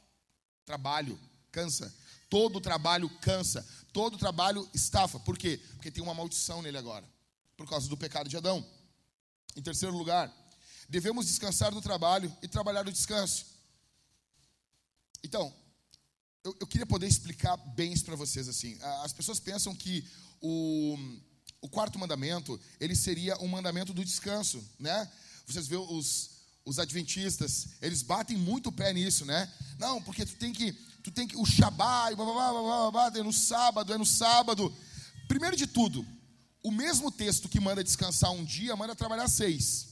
Trabalho, 0.65 1.19
cansa. 1.51 1.93
Todo 2.29 2.61
trabalho 2.61 3.09
cansa. 3.21 3.67
Todo 3.93 4.19
trabalho 4.19 4.69
estafa. 4.75 5.19
Por 5.21 5.39
quê? 5.39 5.61
Porque 5.75 5.91
tem 5.91 6.03
uma 6.03 6.15
maldição 6.15 6.63
nele 6.63 6.79
agora. 6.79 7.09
Por 7.57 7.69
causa 7.69 7.89
do 7.89 7.97
pecado 7.97 8.29
de 8.29 8.37
Adão. 8.37 8.67
Em 9.57 9.63
terceiro 9.63 9.97
lugar, 9.97 10.33
devemos 10.89 11.27
descansar 11.27 11.73
do 11.73 11.81
trabalho 11.81 12.35
e 12.43 12.49
trabalhar 12.49 12.83
do 12.83 12.93
descanso. 12.93 13.47
Então, 15.25 15.53
eu, 16.45 16.57
eu 16.61 16.67
queria 16.67 16.87
poder 16.87 17.07
explicar 17.07 17.57
bem 17.57 17.93
isso 17.93 18.05
para 18.05 18.15
vocês 18.15 18.49
assim. 18.49 18.79
As 19.03 19.13
pessoas 19.13 19.41
pensam 19.41 19.75
que 19.75 20.07
o, 20.41 20.97
o 21.61 21.69
quarto 21.69 21.99
mandamento, 21.99 22.61
ele 22.79 22.95
seria 22.95 23.37
um 23.43 23.49
mandamento 23.49 23.93
do 23.93 24.05
descanso, 24.05 24.63
né? 24.79 25.11
Vocês 25.47 25.67
vê 25.67 25.77
os, 25.77 26.31
os 26.65 26.79
adventistas, 26.79 27.69
eles 27.81 28.03
batem 28.03 28.37
muito 28.37 28.69
o 28.69 28.73
pé 28.73 28.93
nisso, 28.93 29.25
né? 29.25 29.53
Não, 29.79 30.03
porque 30.03 30.25
tu 30.25 30.37
tem 30.37 30.53
que, 30.53 30.73
tu 31.07 31.13
tem 31.13 31.29
que, 31.29 31.37
o 31.37 31.47
Shabá, 31.47 32.13
blá, 32.17 32.25
blá, 32.25 32.35
blá, 32.35 32.91
blá, 32.91 32.91
blá, 32.91 33.21
é 33.21 33.23
no 33.23 33.33
sábado, 33.33 33.93
é 33.93 33.97
no 33.97 34.05
sábado. 34.05 34.77
Primeiro 35.29 35.57
de 35.57 35.65
tudo, 35.65 36.05
o 36.65 36.73
mesmo 36.73 37.13
texto 37.13 37.49
que 37.49 37.61
manda 37.61 37.85
descansar 37.85 38.33
um 38.33 38.45
dia, 38.45 38.75
manda 38.75 38.93
trabalhar 38.97 39.29
seis. 39.29 39.87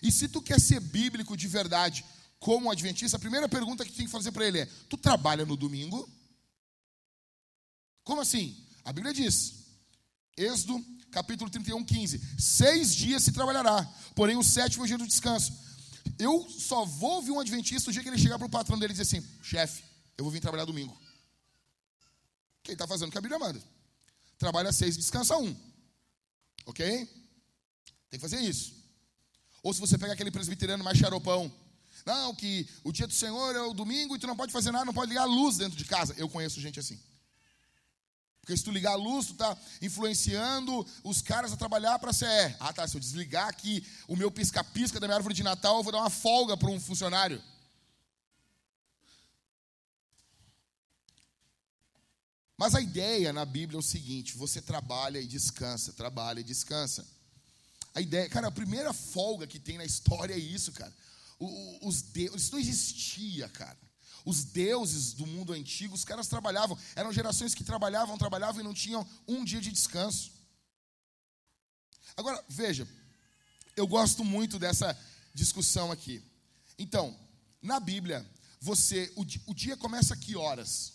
E 0.00 0.12
se 0.12 0.28
tu 0.28 0.40
quer 0.40 0.60
ser 0.60 0.78
bíblico 0.78 1.36
de 1.36 1.48
verdade, 1.48 2.04
como 2.38 2.70
adventista, 2.70 3.16
a 3.16 3.20
primeira 3.20 3.48
pergunta 3.48 3.84
que 3.84 3.90
tu 3.90 3.96
tem 3.96 4.06
que 4.06 4.12
fazer 4.12 4.30
para 4.30 4.46
ele 4.46 4.60
é: 4.60 4.66
tu 4.88 4.96
trabalha 4.96 5.44
no 5.44 5.56
domingo? 5.56 6.08
Como 8.04 8.20
assim? 8.20 8.64
A 8.84 8.92
Bíblia 8.92 9.12
diz, 9.12 9.54
Êxodo 10.36 10.80
capítulo 11.10 11.50
31, 11.50 11.84
15: 11.84 12.22
Seis 12.38 12.94
dias 12.94 13.24
se 13.24 13.32
trabalhará, 13.32 13.84
porém 14.14 14.36
o 14.36 14.44
sétimo 14.44 14.84
é 14.84 14.86
o 14.86 14.86
dia 14.86 14.98
do 14.98 15.06
descanso. 15.06 15.52
Eu 16.18 16.48
só 16.50 16.84
vou 16.84 17.16
ouvir 17.16 17.30
um 17.30 17.40
adventista 17.40 17.90
o 17.90 17.92
dia 17.92 18.02
que 18.02 18.08
ele 18.08 18.18
chegar 18.18 18.38
para 18.38 18.46
o 18.46 18.50
patrão 18.50 18.78
dele 18.78 18.92
e 18.92 18.96
dizer 18.96 19.02
assim: 19.02 19.26
chefe, 19.42 19.84
eu 20.16 20.24
vou 20.24 20.32
vir 20.32 20.40
trabalhar 20.40 20.64
domingo. 20.64 20.96
Quem 22.62 22.72
está 22.72 22.86
fazendo 22.86 23.08
o 23.08 23.12
que 23.12 23.18
a 23.18 23.20
Bíblia 23.20 23.38
manda? 23.38 23.62
Trabalha 24.36 24.72
seis 24.72 24.96
e 24.96 24.98
descansa 24.98 25.36
um. 25.36 25.56
Ok? 26.66 26.86
Tem 28.10 28.18
que 28.18 28.28
fazer 28.28 28.40
isso. 28.40 28.74
Ou 29.62 29.72
se 29.72 29.80
você 29.80 29.96
pega 29.96 30.12
aquele 30.12 30.30
presbiteriano 30.30 30.84
mais 30.84 30.98
xaropão, 30.98 31.52
não, 32.04 32.34
que 32.34 32.68
o 32.84 32.92
dia 32.92 33.06
do 33.06 33.12
Senhor 33.12 33.54
é 33.54 33.60
o 33.60 33.74
domingo 33.74 34.16
e 34.16 34.18
tu 34.18 34.26
não 34.26 34.36
pode 34.36 34.52
fazer 34.52 34.70
nada, 34.70 34.84
não 34.84 34.94
pode 34.94 35.10
ligar 35.10 35.22
a 35.22 35.26
luz 35.26 35.56
dentro 35.56 35.76
de 35.76 35.84
casa. 35.84 36.14
Eu 36.16 36.28
conheço 36.28 36.60
gente 36.60 36.78
assim. 36.78 36.98
Porque 38.48 38.56
se 38.56 38.64
tu 38.64 38.70
ligar 38.70 38.92
a 38.92 38.96
luz, 38.96 39.26
tu 39.26 39.32
está 39.32 39.54
influenciando 39.82 40.86
os 41.04 41.20
caras 41.20 41.52
a 41.52 41.56
trabalhar 41.56 41.98
para 41.98 42.12
a 42.12 42.14
CE. 42.14 42.24
Ah, 42.58 42.72
tá. 42.72 42.88
Se 42.88 42.96
eu 42.96 43.00
desligar 43.00 43.46
aqui 43.46 43.86
o 44.08 44.16
meu 44.16 44.30
pisca-pisca 44.30 44.98
da 44.98 45.06
minha 45.06 45.16
árvore 45.16 45.34
de 45.34 45.42
Natal, 45.42 45.76
eu 45.76 45.82
vou 45.82 45.92
dar 45.92 45.98
uma 45.98 46.08
folga 46.08 46.56
para 46.56 46.70
um 46.70 46.80
funcionário. 46.80 47.42
Mas 52.56 52.74
a 52.74 52.80
ideia 52.80 53.34
na 53.34 53.44
Bíblia 53.44 53.76
é 53.76 53.80
o 53.80 53.82
seguinte: 53.82 54.34
você 54.34 54.62
trabalha 54.62 55.20
e 55.20 55.26
descansa, 55.26 55.92
trabalha 55.92 56.40
e 56.40 56.44
descansa. 56.44 57.06
A 57.94 58.00
ideia, 58.00 58.30
cara, 58.30 58.46
a 58.46 58.50
primeira 58.50 58.94
folga 58.94 59.46
que 59.46 59.58
tem 59.58 59.76
na 59.76 59.84
história 59.84 60.32
é 60.32 60.38
isso, 60.38 60.72
cara. 60.72 60.94
Os 61.82 62.00
deuses, 62.00 62.44
isso 62.44 62.52
não 62.52 62.58
existia, 62.58 63.46
cara. 63.50 63.78
Os 64.28 64.44
deuses 64.44 65.14
do 65.14 65.26
mundo 65.26 65.54
antigo, 65.54 65.94
os 65.94 66.04
caras 66.04 66.28
trabalhavam. 66.28 66.78
Eram 66.94 67.10
gerações 67.10 67.54
que 67.54 67.64
trabalhavam, 67.64 68.18
trabalhavam 68.18 68.60
e 68.60 68.62
não 68.62 68.74
tinham 68.74 69.08
um 69.26 69.42
dia 69.42 69.58
de 69.58 69.72
descanso. 69.72 70.30
Agora, 72.14 72.44
veja, 72.46 72.86
eu 73.74 73.86
gosto 73.86 74.22
muito 74.22 74.58
dessa 74.58 74.94
discussão 75.32 75.90
aqui. 75.90 76.22
Então, 76.78 77.18
na 77.62 77.80
Bíblia, 77.80 78.30
você, 78.60 79.10
o, 79.16 79.22
o 79.46 79.54
dia 79.54 79.78
começa 79.78 80.12
a 80.12 80.16
que 80.18 80.36
horas? 80.36 80.92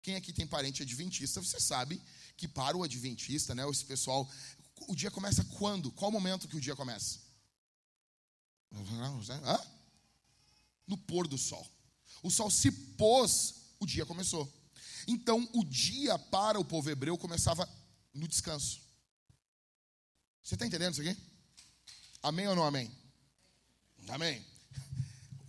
Quem 0.00 0.16
aqui 0.16 0.32
tem 0.32 0.46
parente 0.46 0.82
adventista, 0.82 1.42
você 1.42 1.60
sabe 1.60 2.00
que 2.34 2.48
para 2.48 2.78
o 2.78 2.82
adventista, 2.82 3.54
né, 3.54 3.68
esse 3.68 3.84
pessoal, 3.84 4.26
o 4.88 4.96
dia 4.96 5.10
começa 5.10 5.44
quando? 5.44 5.92
Qual 5.92 6.10
o 6.10 6.14
momento 6.14 6.48
que 6.48 6.56
o 6.56 6.60
dia 6.62 6.74
começa? 6.74 7.18
Hã? 9.44 9.60
No 10.86 10.96
pôr 10.96 11.28
do 11.28 11.36
sol. 11.36 11.70
O 12.22 12.30
sol 12.30 12.50
se 12.50 12.70
pôs, 12.70 13.54
o 13.78 13.86
dia 13.86 14.04
começou. 14.04 14.52
Então, 15.06 15.48
o 15.54 15.64
dia 15.64 16.18
para 16.18 16.58
o 16.58 16.64
povo 16.64 16.90
hebreu 16.90 17.16
começava 17.16 17.68
no 18.12 18.28
descanso. 18.28 18.80
Você 20.42 20.54
está 20.54 20.66
entendendo 20.66 20.92
isso 20.92 21.00
aqui? 21.00 21.16
Amém 22.22 22.48
ou 22.48 22.56
não 22.56 22.64
amém? 22.64 22.90
Amém. 24.08 24.44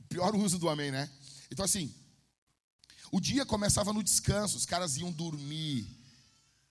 O 0.01 0.07
pior 0.07 0.35
uso 0.35 0.59
do 0.59 0.69
amém, 0.69 0.91
né? 0.91 1.09
Então, 1.51 1.65
assim, 1.65 1.93
o 3.11 3.19
dia 3.19 3.45
começava 3.45 3.91
no 3.91 4.03
descanso, 4.03 4.57
os 4.57 4.65
caras 4.65 4.97
iam 4.97 5.11
dormir 5.11 5.87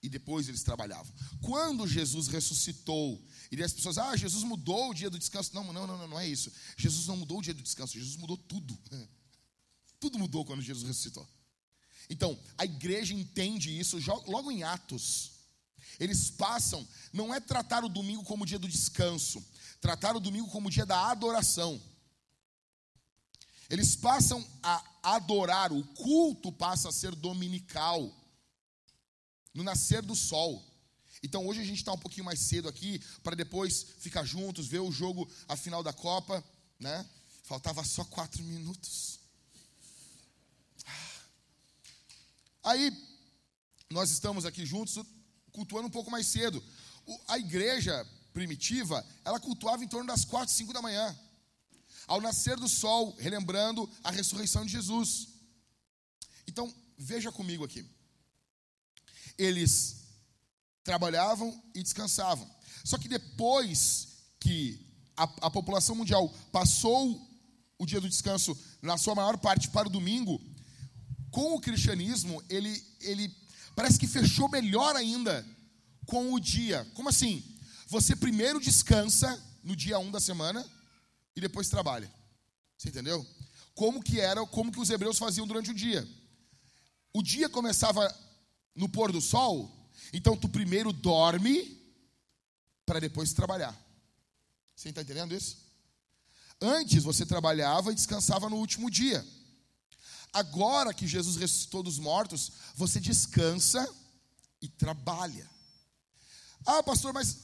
e 0.01 0.07
depois 0.07 0.47
eles 0.47 0.63
trabalhavam. 0.63 1.13
Quando 1.41 1.87
Jesus 1.87 2.27
ressuscitou, 2.27 3.21
e 3.51 3.61
as 3.63 3.73
pessoas, 3.73 3.97
ah, 3.97 4.15
Jesus 4.15 4.43
mudou 4.43 4.91
o 4.91 4.93
dia 4.93 5.09
do 5.09 5.17
descanso. 5.17 5.53
Não, 5.53 5.73
não, 5.73 5.87
não, 5.87 6.07
não 6.07 6.19
é 6.19 6.27
isso. 6.27 6.51
Jesus 6.77 7.07
não 7.07 7.17
mudou 7.17 7.39
o 7.39 7.41
dia 7.41 7.53
do 7.53 7.63
descanso, 7.63 7.93
Jesus 7.93 8.15
mudou 8.15 8.37
tudo. 8.37 8.77
Tudo 9.99 10.17
mudou 10.17 10.45
quando 10.45 10.61
Jesus 10.61 10.85
ressuscitou. 10.85 11.27
Então, 12.09 12.39
a 12.57 12.65
igreja 12.65 13.13
entende 13.13 13.77
isso 13.77 13.97
logo 14.27 14.51
em 14.51 14.63
Atos. 14.63 15.31
Eles 15.99 16.31
passam, 16.31 16.87
não 17.11 17.33
é 17.33 17.39
tratar 17.39 17.83
o 17.83 17.89
domingo 17.89 18.23
como 18.23 18.45
dia 18.45 18.57
do 18.57 18.67
descanso, 18.67 19.43
tratar 19.81 20.15
o 20.15 20.19
domingo 20.19 20.49
como 20.49 20.71
dia 20.71 20.85
da 20.85 21.09
adoração. 21.09 21.81
Eles 23.69 23.95
passam 23.95 24.45
a 24.63 24.83
adorar, 25.15 25.71
o 25.71 25.83
culto 25.93 26.51
passa 26.51 26.89
a 26.89 26.91
ser 26.91 27.13
dominical, 27.15 28.11
no 29.53 29.63
nascer 29.63 30.01
do 30.01 30.15
sol. 30.15 30.65
Então 31.21 31.45
hoje 31.45 31.61
a 31.61 31.65
gente 31.65 31.79
está 31.79 31.91
um 31.91 31.97
pouquinho 31.97 32.25
mais 32.25 32.39
cedo 32.39 32.67
aqui, 32.67 32.99
para 33.21 33.35
depois 33.35 33.85
ficar 33.99 34.23
juntos, 34.23 34.67
ver 34.67 34.79
o 34.79 34.91
jogo, 34.91 35.29
a 35.47 35.55
final 35.55 35.83
da 35.83 35.91
Copa, 35.93 36.43
né? 36.79 37.05
Faltava 37.43 37.83
só 37.83 38.05
quatro 38.05 38.41
minutos. 38.43 39.08
Aí, 42.63 42.91
nós 43.89 44.11
estamos 44.11 44.45
aqui 44.45 44.65
juntos, 44.65 44.99
cultuando 45.51 45.87
um 45.87 45.91
pouco 45.91 46.11
mais 46.11 46.27
cedo. 46.27 46.63
A 47.27 47.37
igreja 47.39 48.05
primitiva, 48.33 49.05
ela 49.25 49.39
cultuava 49.39 49.83
em 49.83 49.87
torno 49.87 50.07
das 50.07 50.25
quatro, 50.25 50.53
cinco 50.53 50.73
da 50.73 50.81
manhã. 50.81 51.17
Ao 52.07 52.21
nascer 52.21 52.57
do 52.57 52.67
sol, 52.67 53.15
relembrando 53.17 53.89
a 54.03 54.11
ressurreição 54.11 54.65
de 54.65 54.71
Jesus. 54.71 55.27
Então, 56.47 56.73
veja 56.97 57.31
comigo 57.31 57.63
aqui. 57.63 57.85
Eles 59.37 59.97
trabalhavam 60.83 61.63
e 61.73 61.81
descansavam. 61.81 62.49
Só 62.83 62.97
que 62.97 63.07
depois 63.07 64.07
que 64.39 64.85
a, 65.15 65.23
a 65.23 65.51
população 65.51 65.95
mundial 65.95 66.29
passou 66.51 67.27
o 67.77 67.85
dia 67.85 68.01
do 68.01 68.09
descanso, 68.09 68.57
na 68.81 68.97
sua 68.97 69.15
maior 69.15 69.37
parte, 69.37 69.69
para 69.69 69.87
o 69.87 69.91
domingo, 69.91 70.41
com 71.31 71.55
o 71.55 71.61
cristianismo, 71.61 72.43
ele, 72.49 72.83
ele 73.01 73.33
parece 73.75 73.99
que 73.99 74.07
fechou 74.07 74.49
melhor 74.49 74.95
ainda 74.95 75.45
com 76.05 76.33
o 76.33 76.39
dia. 76.39 76.85
Como 76.93 77.09
assim? 77.09 77.43
Você 77.87 78.15
primeiro 78.15 78.59
descansa 78.59 79.41
no 79.63 79.75
dia 79.75 79.99
1 79.99 80.11
da 80.11 80.19
semana 80.19 80.65
e 81.35 81.41
depois 81.41 81.69
trabalha. 81.69 82.11
Você 82.77 82.89
entendeu? 82.89 83.25
Como 83.73 84.01
que 84.01 84.19
era, 84.19 84.45
como 84.45 84.71
que 84.71 84.79
os 84.79 84.89
hebreus 84.89 85.17
faziam 85.17 85.47
durante 85.47 85.71
o 85.71 85.73
dia. 85.73 86.07
O 87.13 87.23
dia 87.23 87.49
começava 87.49 88.13
no 88.75 88.87
pôr 88.87 89.11
do 89.11 89.21
sol, 89.21 89.89
então 90.13 90.37
tu 90.37 90.47
primeiro 90.47 90.93
dorme 90.93 91.77
para 92.85 92.99
depois 92.99 93.33
trabalhar. 93.33 93.75
Você 94.75 94.89
está 94.89 95.01
entendendo 95.01 95.35
isso? 95.35 95.57
Antes 96.61 97.03
você 97.03 97.25
trabalhava 97.25 97.91
e 97.91 97.95
descansava 97.95 98.49
no 98.49 98.57
último 98.57 98.89
dia. 98.89 99.25
Agora 100.31 100.93
que 100.93 101.07
Jesus 101.07 101.35
ressuscitou 101.35 101.81
dos 101.81 101.97
mortos, 101.97 102.51
você 102.75 102.99
descansa 102.99 103.87
e 104.61 104.67
trabalha. 104.67 105.49
Ah, 106.65 106.83
pastor, 106.83 107.13
mas 107.13 107.37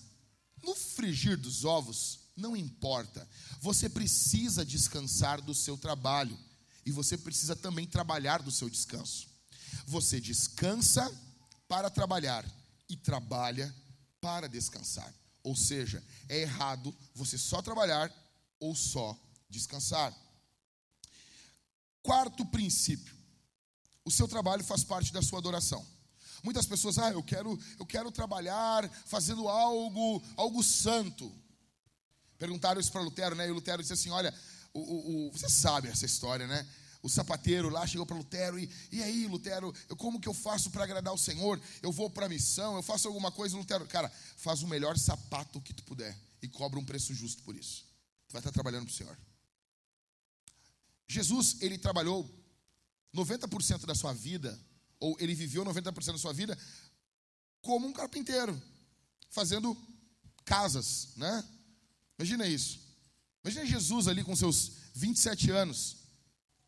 no 0.64 0.76
frigir 0.76 1.38
dos 1.38 1.66
ovos, 1.66 2.20
não 2.36 2.56
importa. 2.56 3.28
Você 3.62 3.90
precisa 3.90 4.66
descansar 4.66 5.42
do 5.42 5.54
seu 5.54 5.78
trabalho 5.78 6.38
e 6.86 6.92
você 6.92 7.18
precisa 7.18 7.56
também 7.56 7.88
trabalhar 7.88 8.42
do 8.42 8.52
seu 8.52 8.70
descanso. 8.70 9.28
Você 9.88 10.20
descansa 10.20 11.12
para 11.68 11.90
trabalhar 11.90 12.46
e 12.88 12.96
trabalha 12.96 13.74
para 14.22 14.48
descansar. 14.48 15.14
Ou 15.44 15.56
seja, 15.56 16.04
é 16.28 16.42
errado 16.42 16.96
você 17.14 17.38
só 17.38 17.62
trabalhar 17.62 18.12
ou 18.60 18.76
só 18.76 19.18
descansar. 19.50 20.14
Quarto 22.06 22.46
princípio: 22.46 23.16
o 24.06 24.12
seu 24.12 24.28
trabalho 24.28 24.64
faz 24.64 24.84
parte 24.84 25.12
da 25.12 25.24
sua 25.24 25.40
adoração. 25.40 25.84
Muitas 26.44 26.68
pessoas, 26.68 27.00
ah, 27.00 27.10
eu 27.10 27.24
quero, 27.24 27.60
eu 27.80 27.86
quero 27.86 28.12
trabalhar 28.12 28.88
fazendo 29.08 29.48
algo, 29.48 30.22
algo 30.38 30.64
santo. 30.64 31.34
Perguntaram 32.38 32.80
isso 32.80 32.92
para 32.92 33.02
Lutero, 33.02 33.34
né? 33.34 33.48
E 33.48 33.52
Lutero 33.52 33.82
disse 33.82 33.94
assim: 33.94 34.12
olha, 34.12 34.32
o, 34.72 34.80
o, 34.80 35.28
o, 35.28 35.32
você 35.32 35.50
sabe 35.50 35.88
essa 35.88 36.06
história, 36.06 36.46
né? 36.46 36.68
O 37.02 37.10
sapateiro 37.10 37.70
lá 37.70 37.88
chegou 37.88 38.06
para 38.06 38.16
Lutero 38.18 38.60
e, 38.60 38.70
e 38.92 39.02
aí, 39.02 39.26
Lutero, 39.26 39.74
eu, 39.90 39.96
como 39.96 40.20
que 40.20 40.30
eu 40.30 40.34
faço 40.34 40.70
para 40.70 40.84
agradar 40.84 41.14
o 41.14 41.18
Senhor? 41.18 41.60
Eu 41.82 41.92
vou 41.92 42.08
para 42.08 42.28
a 42.28 42.30
missão, 42.30 42.76
eu 42.76 42.84
faço 42.84 43.08
alguma 43.08 43.32
coisa, 43.32 43.58
Lutero, 43.58 43.88
cara, 43.88 44.12
faz 44.38 44.62
o 44.62 44.68
melhor 44.68 44.96
sapato 44.96 45.60
que 45.60 45.74
tu 45.74 45.84
puder 45.84 46.16
e 46.40 46.48
cobra 46.48 46.80
um 46.80 46.86
preço 46.86 47.16
justo 47.16 47.42
por 47.42 47.56
isso. 47.56 47.84
Tu 48.28 48.34
vai 48.34 48.42
estar 48.42 48.52
trabalhando 48.52 48.86
para 48.86 48.94
o 48.94 48.96
Senhor. 48.96 49.18
Jesus, 51.08 51.58
ele 51.62 51.78
trabalhou 51.78 52.30
90% 53.14 53.86
da 53.86 53.96
sua 53.96 54.14
vida, 54.14 54.60
ou 55.00 55.16
ele 55.20 55.34
viveu 55.34 55.64
90% 55.64 56.14
da 56.14 56.18
sua 56.18 56.34
vida 56.34 56.58
como 57.62 57.88
um 57.88 57.94
carpinteiro, 57.94 58.62
fazendo 59.30 59.76
casas, 60.44 61.10
né? 61.16 61.44
Imagina 62.18 62.46
isso. 62.48 62.80
Imagina 63.44 63.66
Jesus 63.66 64.08
ali 64.08 64.24
com 64.24 64.36
seus 64.36 64.72
27 64.94 65.52
anos, 65.52 65.98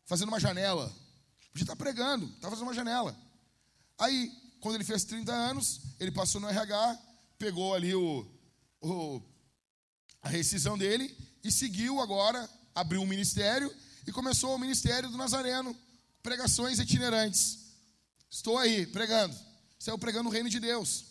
fazendo 0.04 0.28
uma 0.28 0.40
janela. 0.40 0.92
Podia 1.52 1.64
estar 1.64 1.76
pregando, 1.76 2.26
estava 2.26 2.50
fazendo 2.50 2.66
uma 2.66 2.74
janela. 2.74 3.16
Aí, 3.98 4.30
quando 4.60 4.76
ele 4.76 4.84
fez 4.84 5.04
30 5.04 5.32
anos, 5.32 5.80
ele 5.98 6.10
passou 6.10 6.40
no 6.40 6.48
RH, 6.48 6.98
pegou 7.38 7.74
ali 7.74 7.94
o, 7.94 8.26
o, 8.80 9.22
a 10.22 10.28
rescisão 10.28 10.76
dele 10.76 11.16
e 11.42 11.50
seguiu 11.50 12.00
agora, 12.00 12.48
abriu 12.74 13.00
um 13.00 13.06
ministério 13.06 13.74
e 14.08 14.12
começou 14.12 14.54
o 14.54 14.58
ministério 14.58 15.10
do 15.10 15.18
Nazareno, 15.18 15.76
pregações 16.22 16.78
itinerantes. 16.78 17.58
Estou 18.30 18.56
aí 18.56 18.86
pregando, 18.86 19.36
saiu 19.78 19.98
pregando 19.98 20.30
o 20.30 20.32
reino 20.32 20.48
de 20.48 20.58
Deus. 20.58 21.04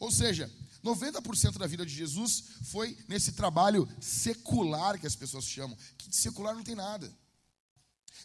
Ou 0.00 0.10
seja, 0.10 0.50
90% 0.82 1.58
da 1.58 1.68
vida 1.68 1.86
de 1.86 1.94
Jesus 1.94 2.42
foi 2.64 2.98
nesse 3.06 3.32
trabalho 3.32 3.88
secular 4.00 4.98
que 4.98 5.06
as 5.06 5.14
pessoas 5.14 5.44
chamam, 5.44 5.78
que 5.96 6.08
de 6.08 6.16
secular 6.16 6.56
não 6.56 6.64
tem 6.64 6.74
nada. 6.74 7.08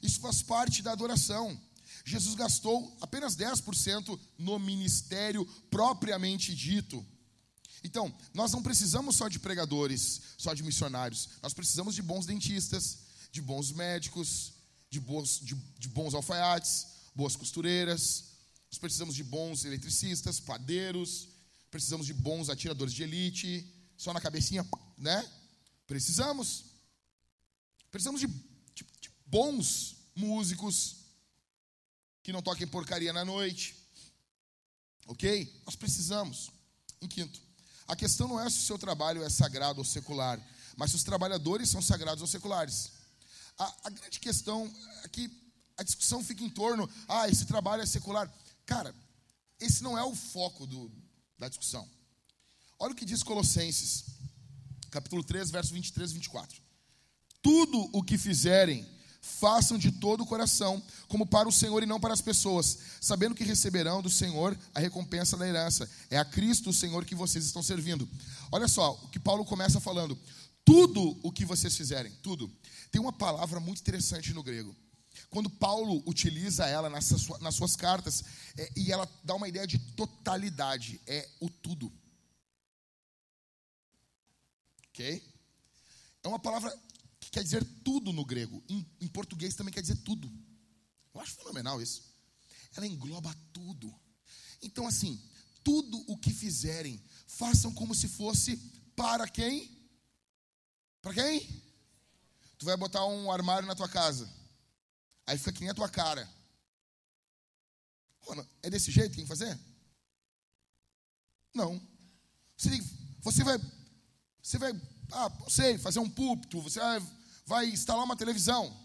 Isso 0.02 0.20
faz 0.20 0.42
parte 0.42 0.82
da 0.82 0.92
adoração. 0.92 1.56
Jesus 2.04 2.34
gastou 2.34 2.98
apenas 3.02 3.36
10% 3.36 4.20
no 4.40 4.58
ministério 4.58 5.46
propriamente 5.70 6.56
dito. 6.56 7.06
Então, 7.84 8.12
nós 8.34 8.52
não 8.52 8.64
precisamos 8.64 9.16
só 9.16 9.28
de 9.28 9.38
pregadores, 9.38 10.20
só 10.36 10.52
de 10.56 10.64
missionários. 10.64 11.30
Nós 11.44 11.54
precisamos 11.54 11.94
de 11.94 12.02
bons 12.02 12.26
dentistas, 12.26 13.05
de 13.36 13.42
bons 13.42 13.74
médicos, 13.74 14.54
de 14.90 14.98
bons, 14.98 15.42
de, 15.42 15.56
de 15.78 15.90
bons 15.90 16.14
alfaiates, 16.14 16.88
boas 17.14 17.36
costureiras. 17.36 18.04
Nós 18.72 18.80
precisamos 18.80 19.14
de 19.14 19.26
bons 19.26 19.66
eletricistas, 19.66 20.40
padeiros. 20.40 21.28
Precisamos 21.70 22.06
de 22.08 22.14
bons 22.14 22.50
atiradores 22.50 22.94
de 22.94 23.04
elite. 23.04 23.70
Só 23.98 24.14
na 24.14 24.22
cabecinha, 24.22 24.66
né? 24.98 25.30
Precisamos. 25.86 26.64
Precisamos 27.92 28.22
de, 28.22 28.28
de, 28.28 28.86
de 29.02 29.12
bons 29.26 29.98
músicos 30.16 30.96
que 32.24 32.32
não 32.32 32.42
toquem 32.42 32.66
porcaria 32.66 33.12
na 33.12 33.26
noite. 33.26 33.76
Ok? 35.08 35.62
Nós 35.66 35.76
precisamos. 35.76 36.52
Em 37.02 37.08
quinto, 37.10 37.42
a 37.86 37.98
questão 37.98 38.30
não 38.30 38.40
é 38.40 38.50
se 38.50 38.60
o 38.60 38.62
seu 38.62 38.78
trabalho 38.78 39.24
é 39.24 39.30
sagrado 39.30 39.80
ou 39.80 39.86
secular, 39.86 40.40
mas 40.78 40.92
se 40.92 40.96
os 40.96 41.04
trabalhadores 41.04 41.70
são 41.70 41.82
sagrados 41.82 42.22
ou 42.22 42.28
seculares. 42.28 42.95
A, 43.58 43.76
a 43.86 43.90
grande 43.90 44.20
questão 44.20 44.72
é 45.04 45.08
que 45.08 45.32
a 45.78 45.84
discussão 45.84 46.24
fica 46.24 46.44
em 46.44 46.50
torno, 46.50 46.90
ah, 47.08 47.28
esse 47.28 47.46
trabalho 47.46 47.82
é 47.82 47.86
secular. 47.86 48.32
Cara, 48.66 48.96
esse 49.60 49.84
não 49.84 49.98
é 49.98 50.04
o 50.04 50.16
foco 50.16 50.66
do, 50.66 50.92
da 51.38 51.48
discussão. 51.48 51.88
Olha 52.80 52.94
o 52.94 52.96
que 52.96 53.06
diz 53.06 53.24
Colossenses, 53.24 54.06
capítulo 54.92 55.24
3, 55.24 55.52
verso 55.52 55.74
23 55.74 56.12
e 56.12 56.14
24. 56.14 56.62
Tudo 57.42 57.90
o 57.94 58.04
que 58.04 58.18
fizerem, 58.18 58.86
façam 59.26 59.78
de 59.78 59.92
todo 59.92 60.22
o 60.22 60.26
coração, 60.26 60.82
como 61.08 61.26
para 61.26 61.50
o 61.50 61.52
Senhor 61.52 61.82
e 61.82 61.86
não 61.88 62.00
para 62.00 62.14
as 62.14 62.22
pessoas, 62.22 62.78
sabendo 63.02 63.34
que 63.34 63.44
receberão 63.44 64.02
do 64.02 64.10
Senhor 64.10 64.58
a 64.74 64.80
recompensa 64.80 65.36
da 65.36 65.48
herança. 65.48 65.90
É 66.12 66.18
a 66.18 66.26
Cristo, 66.26 66.70
o 66.70 66.74
Senhor, 66.74 67.04
que 67.06 67.16
vocês 67.16 67.44
estão 67.44 67.64
servindo. 67.64 68.08
Olha 68.52 68.68
só, 68.68 68.94
o 69.04 69.08
que 69.08 69.20
Paulo 69.20 69.44
começa 69.44 69.80
falando. 69.80 70.18
Tudo 70.66 71.20
o 71.22 71.32
que 71.32 71.46
vocês 71.46 71.78
fizerem, 71.78 72.12
tudo. 72.24 72.52
Tem 72.92 73.00
uma 73.00 73.14
palavra 73.14 73.60
muito 73.60 73.80
interessante 73.80 74.34
no 74.34 74.44
grego. 74.44 74.76
Quando 75.30 75.50
Paulo 75.50 76.04
utiliza 76.08 76.66
ela 76.66 76.90
nas 76.90 77.06
suas, 77.06 77.40
nas 77.40 77.56
suas 77.56 77.76
cartas, 77.76 78.24
é, 78.58 78.72
e 78.76 78.92
ela 78.92 79.10
dá 79.24 79.36
uma 79.36 79.48
ideia 79.48 79.68
de 79.68 79.78
totalidade, 79.78 81.00
é 81.06 81.30
o 81.40 81.50
tudo. 81.50 81.92
Ok? 84.90 85.24
É 86.24 86.28
uma 86.28 86.40
palavra 86.40 86.76
que 87.20 87.30
quer 87.30 87.44
dizer 87.44 87.64
tudo 87.84 88.12
no 88.12 88.26
grego. 88.26 88.64
Em, 88.68 88.86
em 89.02 89.08
português 89.08 89.54
também 89.54 89.74
quer 89.74 89.82
dizer 89.82 89.98
tudo. 89.98 90.32
Eu 91.14 91.22
acho 91.22 91.36
fenomenal 91.36 91.82
isso. 91.82 92.04
Ela 92.76 92.88
engloba 92.88 93.34
tudo. 93.54 93.94
Então, 94.62 94.88
assim, 94.88 95.22
tudo 95.64 96.04
o 96.08 96.18
que 96.18 96.34
fizerem, 96.34 97.02
façam 97.28 97.74
como 97.74 97.94
se 97.94 98.08
fosse 98.08 98.58
para 98.96 99.28
quem? 99.28 99.70
Para 101.06 101.14
quem? 101.14 101.64
Tu 102.58 102.66
vai 102.66 102.76
botar 102.76 103.06
um 103.06 103.32
armário 103.32 103.68
na 103.68 103.76
tua 103.76 103.88
casa. 103.88 104.28
Aí 105.28 105.38
fica 105.38 105.52
que 105.52 105.60
nem 105.60 105.70
a 105.70 105.76
tua 105.76 105.88
cara. 105.88 106.28
É 108.64 108.72
desse 108.72 108.90
jeito 108.90 109.12
que 109.12 109.18
tem 109.18 109.24
que 109.24 109.30
fazer? 109.30 109.56
Não. 111.54 111.80
Você, 112.58 112.72
você 113.20 113.44
vai. 113.44 113.60
Você 114.42 114.58
vai 114.58 114.72
ah, 115.12 115.30
não 115.42 115.48
sei, 115.48 115.78
fazer 115.78 116.00
um 116.00 116.10
púlpito, 116.10 116.60
você 116.60 116.80
vai, 116.80 117.08
vai 117.46 117.66
instalar 117.68 118.04
uma 118.04 118.18
televisão. 118.18 118.76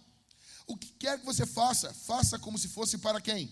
O 0.67 0.77
que 0.77 0.89
quer 0.99 1.19
que 1.19 1.25
você 1.25 1.47
faça, 1.47 1.95
faça 1.95 2.39
como 2.39 2.59
se 2.59 2.69
fosse 2.69 2.99
para 2.99 3.19
quem? 3.19 3.51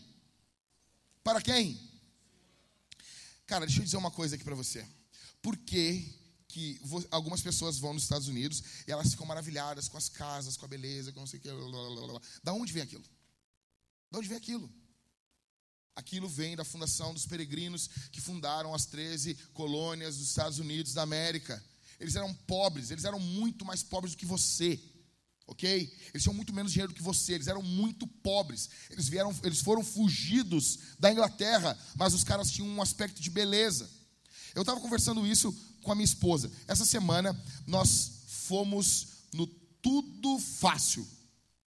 Para 1.24 1.40
quem? 1.40 1.80
Cara, 3.46 3.64
deixa 3.64 3.80
eu 3.80 3.84
dizer 3.86 3.96
uma 3.96 4.10
coisa 4.10 4.34
aqui 4.34 4.44
para 4.44 4.54
você. 4.54 4.86
Por 5.40 5.56
que, 5.56 6.17
que 6.48 6.80
algumas 7.10 7.42
pessoas 7.42 7.78
vão 7.78 7.92
nos 7.92 8.04
Estados 8.04 8.26
Unidos 8.26 8.62
e 8.86 8.90
elas 8.90 9.10
ficam 9.10 9.26
maravilhadas 9.26 9.86
com 9.86 9.98
as 9.98 10.08
casas, 10.08 10.56
com 10.56 10.64
a 10.64 10.68
beleza, 10.68 11.12
com 11.12 11.20
não 11.20 11.26
sei 11.26 11.38
o 11.38 11.42
que. 11.42 11.50
Da 12.42 12.54
onde 12.54 12.72
vem 12.72 12.82
aquilo? 12.82 13.04
Da 14.10 14.18
onde 14.18 14.28
vem 14.28 14.38
aquilo? 14.38 14.72
Aquilo 15.94 16.28
vem 16.28 16.56
da 16.56 16.64
fundação 16.64 17.12
dos 17.12 17.26
peregrinos 17.26 17.88
que 18.10 18.20
fundaram 18.20 18.74
as 18.74 18.86
13 18.86 19.34
colônias 19.52 20.16
dos 20.16 20.28
Estados 20.28 20.58
Unidos 20.58 20.94
da 20.94 21.02
América. 21.02 21.62
Eles 22.00 22.16
eram 22.16 22.32
pobres, 22.32 22.90
eles 22.90 23.04
eram 23.04 23.20
muito 23.20 23.64
mais 23.64 23.82
pobres 23.82 24.14
do 24.14 24.18
que 24.18 24.24
você. 24.24 24.80
Ok? 25.46 25.68
Eles 26.12 26.22
tinham 26.22 26.34
muito 26.34 26.52
menos 26.52 26.72
dinheiro 26.72 26.92
do 26.92 26.96
que 26.96 27.02
você, 27.02 27.32
eles 27.32 27.48
eram 27.48 27.62
muito 27.62 28.06
pobres. 28.06 28.70
Eles, 28.90 29.08
vieram, 29.08 29.34
eles 29.42 29.60
foram 29.60 29.82
fugidos 29.84 30.78
da 30.98 31.10
Inglaterra, 31.10 31.76
mas 31.96 32.14
os 32.14 32.24
caras 32.24 32.50
tinham 32.50 32.68
um 32.68 32.80
aspecto 32.80 33.20
de 33.20 33.28
beleza. 33.28 33.90
Eu 34.54 34.62
estava 34.62 34.80
conversando 34.80 35.26
isso 35.26 35.54
com 35.88 35.92
a 35.92 35.94
minha 35.94 36.04
esposa. 36.04 36.52
Essa 36.66 36.84
semana 36.84 37.34
nós 37.66 38.24
fomos 38.46 39.08
no 39.32 39.46
Tudo 39.46 40.38
Fácil, 40.38 41.06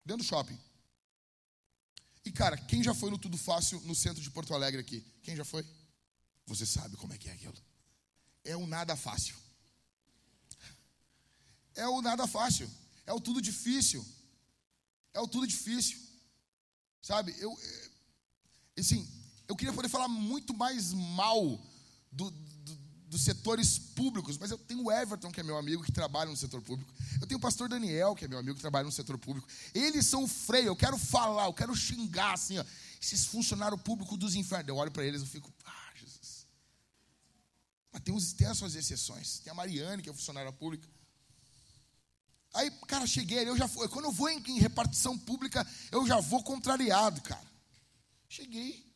dentro 0.05 0.23
do 0.23 0.29
shopping. 0.29 0.59
E 2.25 2.31
cara, 2.31 2.57
quem 2.57 2.83
já 2.83 2.95
foi 2.95 3.11
no 3.11 3.19
Tudo 3.19 3.39
Fácil 3.39 3.81
no 3.81 3.95
centro 3.95 4.23
de 4.23 4.31
Porto 4.31 4.55
Alegre 4.55 4.81
aqui? 4.81 5.05
Quem 5.23 5.35
já 5.35 5.45
foi? 5.45 5.65
Você 6.47 6.67
sabe 6.67 6.97
como 6.97 7.13
é 7.15 7.19
que 7.19 7.29
é 7.29 7.33
aquilo. 7.33 7.55
É 8.45 8.57
um 8.57 8.67
nada 8.67 8.95
fácil 8.95 9.35
é 11.75 11.89
o 11.89 12.03
nada 12.03 12.27
fácil, 12.27 12.71
é 13.07 13.13
o 13.13 13.21
tudo 13.21 13.41
difícil. 13.41 14.07
É 15.13 15.21
o 15.21 15.27
tudo 15.27 15.47
difícil. 15.47 15.99
Sabe? 17.03 17.35
Eu 17.39 17.59
assim, 18.79 19.09
eu 19.49 19.57
queria 19.57 19.73
poder 19.73 19.89
falar 19.89 20.09
muito 20.09 20.55
mais 20.55 20.93
mal 20.93 21.61
do, 22.13 22.31
dos 23.11 23.23
setores 23.23 23.77
públicos, 23.77 24.39
mas 24.39 24.53
eu 24.53 24.57
tenho 24.57 24.85
o 24.85 24.93
Everton, 24.93 25.33
que 25.33 25.41
é 25.41 25.43
meu 25.43 25.59
amigo, 25.59 25.83
que 25.83 25.91
trabalha 25.91 26.31
no 26.31 26.37
setor 26.37 26.63
público. 26.63 26.95
Eu 27.21 27.27
tenho 27.27 27.39
o 27.39 27.43
pastor 27.43 27.69
Daniel, 27.69 28.15
que 28.15 28.25
é 28.25 28.29
meu 28.29 28.39
amigo, 28.39 28.55
que 28.55 28.61
trabalha 28.61 28.87
no 28.87 28.93
setor 28.93 29.19
público. 29.19 29.49
Eles 29.75 30.07
são 30.07 30.23
o 30.23 30.29
freio, 30.29 30.69
eu 30.69 30.77
quero 30.77 30.97
falar, 30.97 31.47
eu 31.47 31.53
quero 31.53 31.75
xingar 31.75 32.35
assim, 32.35 32.59
ó, 32.59 32.65
esses 33.03 33.27
funcionários 33.27 33.83
públicos 33.83 34.17
dos 34.17 34.37
infernos. 34.37 34.69
Eu 34.69 34.77
olho 34.77 34.93
para 34.93 35.05
eles 35.05 35.23
e 35.23 35.27
fico, 35.27 35.53
ah, 35.65 35.91
Jesus. 35.97 36.47
Mas 37.93 38.01
tem, 38.03 38.15
uns, 38.15 38.33
tem 38.33 38.47
as 38.47 38.57
suas 38.57 38.77
exceções. 38.77 39.41
Tem 39.41 39.51
a 39.51 39.55
Mariane, 39.55 40.03
que 40.03 40.09
é 40.09 40.13
funcionária 40.13 40.53
pública. 40.53 40.89
Aí, 42.55 42.71
cara, 42.87 43.09
cheguei, 43.09 43.49
eu 43.49 43.57
já 43.57 43.67
fui, 43.67 43.89
quando 43.89 44.05
eu 44.05 44.13
vou 44.13 44.29
em, 44.29 44.39
em, 44.39 44.59
repartição 44.61 45.19
pública, 45.19 45.67
eu 45.91 46.07
já 46.07 46.21
vou 46.21 46.45
contrariado, 46.45 47.21
cara. 47.23 47.51
Cheguei, 48.29 48.87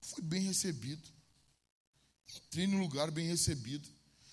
fui 0.00 0.22
bem 0.22 0.42
recebido. 0.42 1.15
Entrei 2.48 2.66
no 2.66 2.78
lugar 2.78 3.10
bem 3.10 3.26
recebido. 3.26 3.88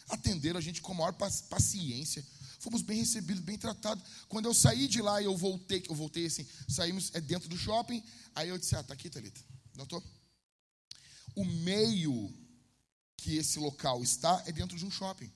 Atenderam 0.09 0.57
a 0.57 0.61
gente 0.61 0.81
com 0.81 0.91
a 0.91 0.95
maior 0.95 1.13
paciência. 1.13 2.25
Fomos 2.59 2.81
bem 2.81 2.99
recebidos, 2.99 3.43
bem 3.43 3.57
tratados. 3.57 4.03
Quando 4.27 4.45
eu 4.45 4.53
saí 4.53 4.87
de 4.87 5.01
lá, 5.01 5.21
eu 5.21 5.35
voltei, 5.35 5.83
eu 5.89 5.95
voltei 5.95 6.25
assim, 6.25 6.47
saímos 6.67 7.11
é 7.13 7.19
dentro 7.19 7.49
do 7.49 7.57
shopping. 7.57 8.01
Aí 8.35 8.49
eu 8.49 8.57
disse: 8.57 8.75
"Ah, 8.75 8.83
tá 8.83 8.93
aqui, 8.93 9.09
Talita. 9.09 9.41
Notou? 9.75 10.01
O 11.35 11.43
meio 11.43 12.33
que 13.17 13.37
esse 13.37 13.59
local 13.59 14.03
está 14.03 14.43
é 14.45 14.51
dentro 14.51 14.77
de 14.77 14.85
um 14.85 14.91
shopping. 14.91 15.31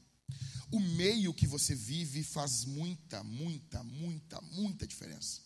O 0.71 0.79
meio 0.79 1.33
que 1.33 1.47
você 1.47 1.73
vive 1.73 2.23
faz 2.23 2.65
muita, 2.65 3.23
muita, 3.23 3.81
muita, 3.83 4.41
muita 4.41 4.85
diferença. 4.85 5.41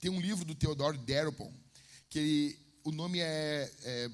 Tem 0.00 0.10
um 0.10 0.20
livro 0.20 0.44
do 0.44 0.54
Theodore 0.54 0.98
Darabont, 0.98 1.54
que 2.08 2.18
ele, 2.18 2.58
o 2.82 2.90
nome 2.90 3.20
é, 3.20 3.72
é, 3.82 4.10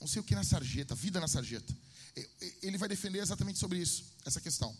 não 0.00 0.08
sei 0.08 0.20
o 0.20 0.24
que 0.24 0.34
na 0.34 0.44
sarjeta, 0.44 0.94
Vida 0.94 1.20
na 1.20 1.28
Sarjeta. 1.28 1.74
Ele 2.62 2.78
vai 2.78 2.88
defender 2.88 3.20
exatamente 3.20 3.58
sobre 3.58 3.78
isso, 3.78 4.04
essa 4.24 4.40
questão. 4.40 4.76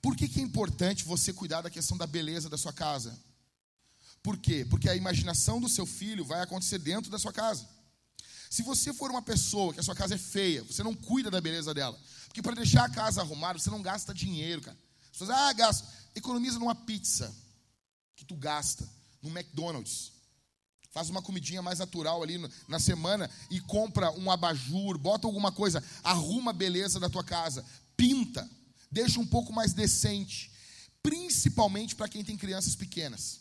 Por 0.00 0.16
que, 0.16 0.28
que 0.28 0.40
é 0.40 0.42
importante 0.42 1.04
você 1.04 1.32
cuidar 1.32 1.62
da 1.62 1.70
questão 1.70 1.96
da 1.96 2.06
beleza 2.06 2.48
da 2.48 2.56
sua 2.56 2.72
casa? 2.72 3.18
Por 4.22 4.38
quê? 4.38 4.66
Porque 4.68 4.88
a 4.88 4.96
imaginação 4.96 5.60
do 5.60 5.68
seu 5.68 5.86
filho 5.86 6.24
vai 6.24 6.40
acontecer 6.40 6.78
dentro 6.78 7.10
da 7.10 7.18
sua 7.18 7.32
casa. 7.32 7.68
Se 8.50 8.62
você 8.62 8.92
for 8.92 9.10
uma 9.10 9.22
pessoa 9.22 9.74
que 9.74 9.80
a 9.80 9.82
sua 9.82 9.94
casa 9.94 10.14
é 10.14 10.18
feia, 10.18 10.62
você 10.62 10.82
não 10.82 10.94
cuida 10.94 11.30
da 11.30 11.40
beleza 11.40 11.74
dela, 11.74 11.98
porque 12.26 12.42
para 12.42 12.54
deixar 12.54 12.84
a 12.84 12.90
casa 12.90 13.20
arrumada, 13.20 13.58
você 13.58 13.70
não 13.70 13.82
gasta 13.82 14.14
dinheiro, 14.14 14.62
cara. 14.62 14.78
As 15.20 15.30
ah, 15.30 15.52
gasta. 15.52 15.86
Economiza 16.14 16.58
numa 16.58 16.74
pizza 16.74 17.34
que 18.14 18.24
tu 18.24 18.36
gasta, 18.36 18.88
no 19.20 19.30
McDonald's. 19.30 20.12
Faz 20.90 21.10
uma 21.10 21.22
comidinha 21.22 21.60
mais 21.60 21.78
natural 21.78 22.22
ali 22.22 22.38
na 22.66 22.80
semana 22.80 23.30
e 23.50 23.60
compra 23.60 24.10
um 24.12 24.30
abajur, 24.30 24.96
bota 24.98 25.26
alguma 25.26 25.52
coisa, 25.52 25.84
arruma 26.02 26.50
a 26.50 26.54
beleza 26.54 26.98
da 26.98 27.10
tua 27.10 27.22
casa, 27.22 27.64
pinta, 27.96 28.48
deixa 28.90 29.20
um 29.20 29.26
pouco 29.26 29.52
mais 29.52 29.72
decente, 29.72 30.50
principalmente 31.02 31.94
para 31.94 32.08
quem 32.08 32.24
tem 32.24 32.36
crianças 32.36 32.74
pequenas. 32.74 33.40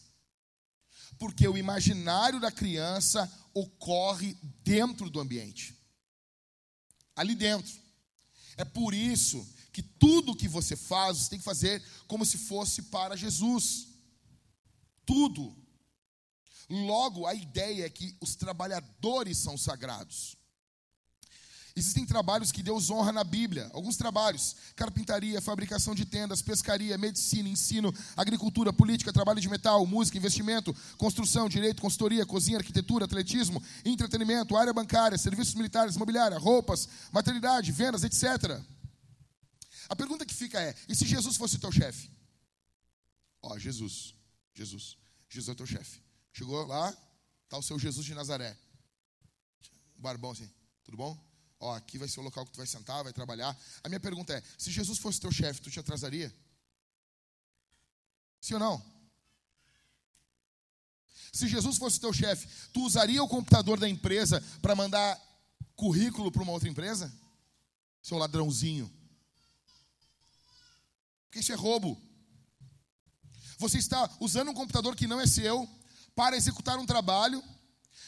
Porque 1.18 1.48
o 1.48 1.58
imaginário 1.58 2.40
da 2.40 2.52
criança 2.52 3.32
ocorre 3.54 4.38
dentro 4.64 5.10
do 5.10 5.20
ambiente. 5.20 5.76
Ali 7.16 7.34
dentro. 7.34 7.74
É 8.58 8.66
por 8.66 8.94
isso 8.94 9.48
que 9.72 9.82
tudo 9.82 10.36
que 10.36 10.48
você 10.48 10.76
faz, 10.76 11.18
você 11.18 11.30
tem 11.30 11.40
que 11.40 11.46
fazer 11.46 11.84
como 12.08 12.26
se 12.26 12.38
fosse 12.38 12.84
para 12.84 13.16
Jesus. 13.16 13.88
Tudo. 15.06 15.56
Logo, 16.70 17.26
a 17.26 17.34
ideia 17.34 17.86
é 17.86 17.90
que 17.90 18.16
os 18.20 18.36
trabalhadores 18.36 19.38
são 19.38 19.58
sagrados. 19.58 20.38
Existem 21.78 22.08
trabalhos 22.08 22.52
que 22.52 22.64
Deus 22.64 22.90
honra 22.90 23.12
na 23.12 23.24
Bíblia. 23.24 23.70
Alguns 23.72 23.96
trabalhos: 23.96 24.56
carpintaria, 24.76 25.40
fabricação 25.40 25.94
de 25.94 26.06
tendas, 26.06 26.42
pescaria, 26.42 26.98
medicina, 26.98 27.48
ensino, 27.48 27.94
agricultura, 28.16 28.74
política, 28.74 29.14
trabalho 29.14 29.40
de 29.40 29.48
metal, 29.48 29.86
música, 29.86 30.18
investimento, 30.18 30.76
construção, 30.98 31.48
direito, 31.48 31.80
consultoria, 31.80 32.26
cozinha, 32.26 32.58
arquitetura, 32.58 33.06
atletismo, 33.06 33.62
entretenimento, 33.86 34.58
área 34.58 34.74
bancária, 34.74 35.20
serviços 35.20 35.54
militares, 35.54 35.96
imobiliária, 35.96 36.40
roupas, 36.40 36.90
maternidade, 37.12 37.72
vendas, 37.72 38.04
etc. 38.04 38.60
A 39.88 39.96
pergunta 39.96 40.26
que 40.26 40.34
fica 40.34 40.60
é: 40.60 40.74
e 40.90 40.96
se 40.96 41.06
Jesus 41.06 41.38
fosse 41.38 41.60
teu 41.60 41.72
chefe? 41.72 42.10
Ó, 43.40 43.56
Jesus, 43.60 44.16
Jesus, 44.56 44.98
Jesus 45.30 45.50
é 45.50 45.56
teu 45.56 45.68
chefe. 45.68 46.07
Chegou 46.38 46.68
lá, 46.68 46.96
tá 47.50 47.58
o 47.58 47.64
seu 47.64 47.80
Jesus 47.80 48.06
de 48.06 48.14
Nazaré. 48.14 48.56
Barbão 49.98 50.30
assim, 50.30 50.48
tudo 50.84 50.96
bom? 50.96 51.18
Ó, 51.60 51.74
aqui 51.74 51.98
vai 51.98 52.08
ser 52.08 52.20
o 52.20 52.24
local 52.24 52.46
que 52.46 52.52
tu 52.52 52.58
vai 52.58 52.68
sentar, 52.68 53.04
vai 53.04 53.12
trabalhar. 53.12 53.58
A 53.84 53.90
minha 53.90 54.00
pergunta 54.00 54.34
é: 54.34 54.44
se 54.56 54.70
Jesus 54.70 55.00
fosse 55.00 55.20
teu 55.20 55.32
chefe, 55.32 55.62
tu 55.62 55.72
te 55.72 55.80
atrasaria? 55.80 56.32
Sim 58.40 58.54
ou 58.54 58.60
não? 58.60 58.86
Se 61.34 61.48
Jesus 61.48 61.80
fosse 61.80 62.00
teu 62.00 62.14
chefe, 62.14 62.48
tu 62.72 62.86
usaria 62.86 63.24
o 63.24 63.28
computador 63.28 63.80
da 63.80 63.90
empresa 63.90 64.40
para 64.62 64.76
mandar 64.76 65.20
currículo 65.76 66.32
para 66.32 66.44
uma 66.44 66.52
outra 66.52 66.70
empresa? 66.70 67.12
Seu 68.00 68.16
ladrãozinho. 68.16 68.94
Porque 71.26 71.40
isso 71.40 71.52
é 71.52 71.56
roubo. 71.56 72.00
Você 73.58 73.80
está 73.80 74.08
usando 74.20 74.52
um 74.52 74.54
computador 74.54 74.96
que 74.96 75.08
não 75.08 75.20
é 75.20 75.26
seu 75.26 75.68
para 76.18 76.36
executar 76.36 76.80
um 76.80 76.86
trabalho 76.86 77.44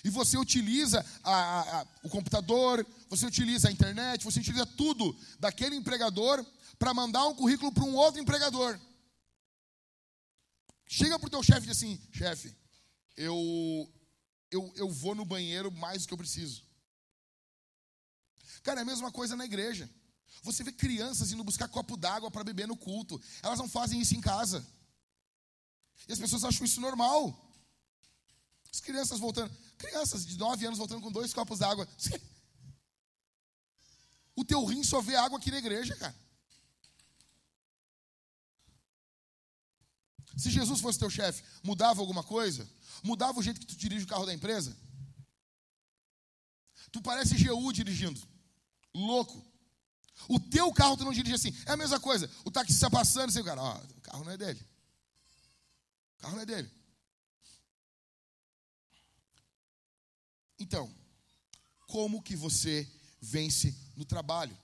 e 0.04 0.10
você 0.10 0.36
utiliza 0.36 1.06
a, 1.24 1.82
a, 1.82 1.88
o 2.02 2.10
computador, 2.10 2.84
você 3.08 3.24
utiliza 3.28 3.70
a 3.70 3.72
internet, 3.72 4.24
você 4.24 4.40
utiliza 4.40 4.66
tudo 4.66 5.16
daquele 5.40 5.76
empregador 5.76 6.44
para 6.80 6.92
mandar 6.92 7.28
um 7.28 7.36
currículo 7.36 7.72
para 7.72 7.84
um 7.84 7.96
outro 7.96 8.20
empregador. 8.20 8.80
Chega 10.88 11.20
para 11.20 11.28
o 11.28 11.30
teu 11.30 11.44
chefe 11.44 11.60
e 11.60 11.70
diz 11.70 11.78
assim: 11.78 12.02
chefe, 12.12 12.58
eu, 13.16 13.38
eu, 14.50 14.74
eu 14.76 14.90
vou 14.90 15.14
no 15.14 15.24
banheiro 15.24 15.72
mais 15.72 16.02
do 16.02 16.08
que 16.08 16.14
eu 16.16 16.18
preciso. 16.18 16.64
Cara, 18.64 18.80
é 18.80 18.82
a 18.82 18.86
mesma 18.86 19.12
coisa 19.12 19.36
na 19.36 19.46
igreja. 19.46 19.88
Você 20.42 20.64
vê 20.64 20.72
crianças 20.72 21.32
indo 21.32 21.44
buscar 21.44 21.68
copo 21.68 21.96
d'água 21.96 22.32
para 22.32 22.44
beber 22.44 22.68
no 22.68 22.76
culto. 22.76 23.22
Elas 23.44 23.60
não 23.60 23.70
fazem 23.70 24.02
isso 24.02 24.16
em 24.16 24.22
casa. 24.22 24.66
E 26.08 26.14
as 26.14 26.18
pessoas 26.18 26.44
acham 26.44 26.66
isso 26.66 26.82
normal. 26.82 27.49
As 28.72 28.80
crianças 28.80 29.20
voltando, 29.20 29.56
crianças 29.78 30.26
de 30.26 30.38
9 30.38 30.66
anos 30.66 30.78
voltando 30.78 31.02
com 31.02 31.12
dois 31.12 31.34
copos 31.34 31.60
d'água. 31.60 31.88
O 34.36 34.46
teu 34.46 34.64
rim 34.64 34.86
só 34.86 35.02
vê 35.02 35.18
água 35.18 35.38
aqui 35.38 35.52
na 35.52 35.58
igreja, 35.58 35.94
cara. 35.98 36.16
Se 40.38 40.50
Jesus 40.50 40.80
fosse 40.80 40.98
teu 40.98 41.10
chefe, 41.10 41.44
mudava 41.62 42.00
alguma 42.00 42.24
coisa? 42.24 42.66
Mudava 43.04 43.38
o 43.38 43.44
jeito 43.44 43.60
que 43.60 43.66
tu 43.66 43.76
dirige 43.76 44.06
o 44.06 44.08
carro 44.08 44.26
da 44.26 44.34
empresa? 44.34 44.74
Tu 46.90 47.02
parece 47.02 47.36
GU 47.36 47.74
dirigindo. 47.74 48.18
Louco. 48.94 49.46
O 50.30 50.40
teu 50.40 50.72
carro 50.72 50.96
tu 50.96 51.04
não 51.04 51.12
dirige 51.12 51.36
assim. 51.36 51.54
É 51.66 51.74
a 51.74 51.78
mesma 51.78 52.00
coisa. 52.00 52.32
O 52.46 52.50
taxista 52.50 52.90
passando, 52.90 53.32
você, 53.32 53.44
cara, 53.44 53.62
ó, 53.62 53.78
o 53.78 54.02
carro 54.02 54.24
não 54.24 54.32
é 54.32 54.38
dele. 54.38 54.66
O 56.18 56.22
carro 56.22 56.36
não 56.36 56.44
é 56.44 56.46
dele. 56.46 56.72
Então, 60.60 60.94
como 61.88 62.22
que 62.22 62.36
você 62.36 62.88
vence 63.22 63.76
no 63.96 64.06
trabalho? 64.06 64.56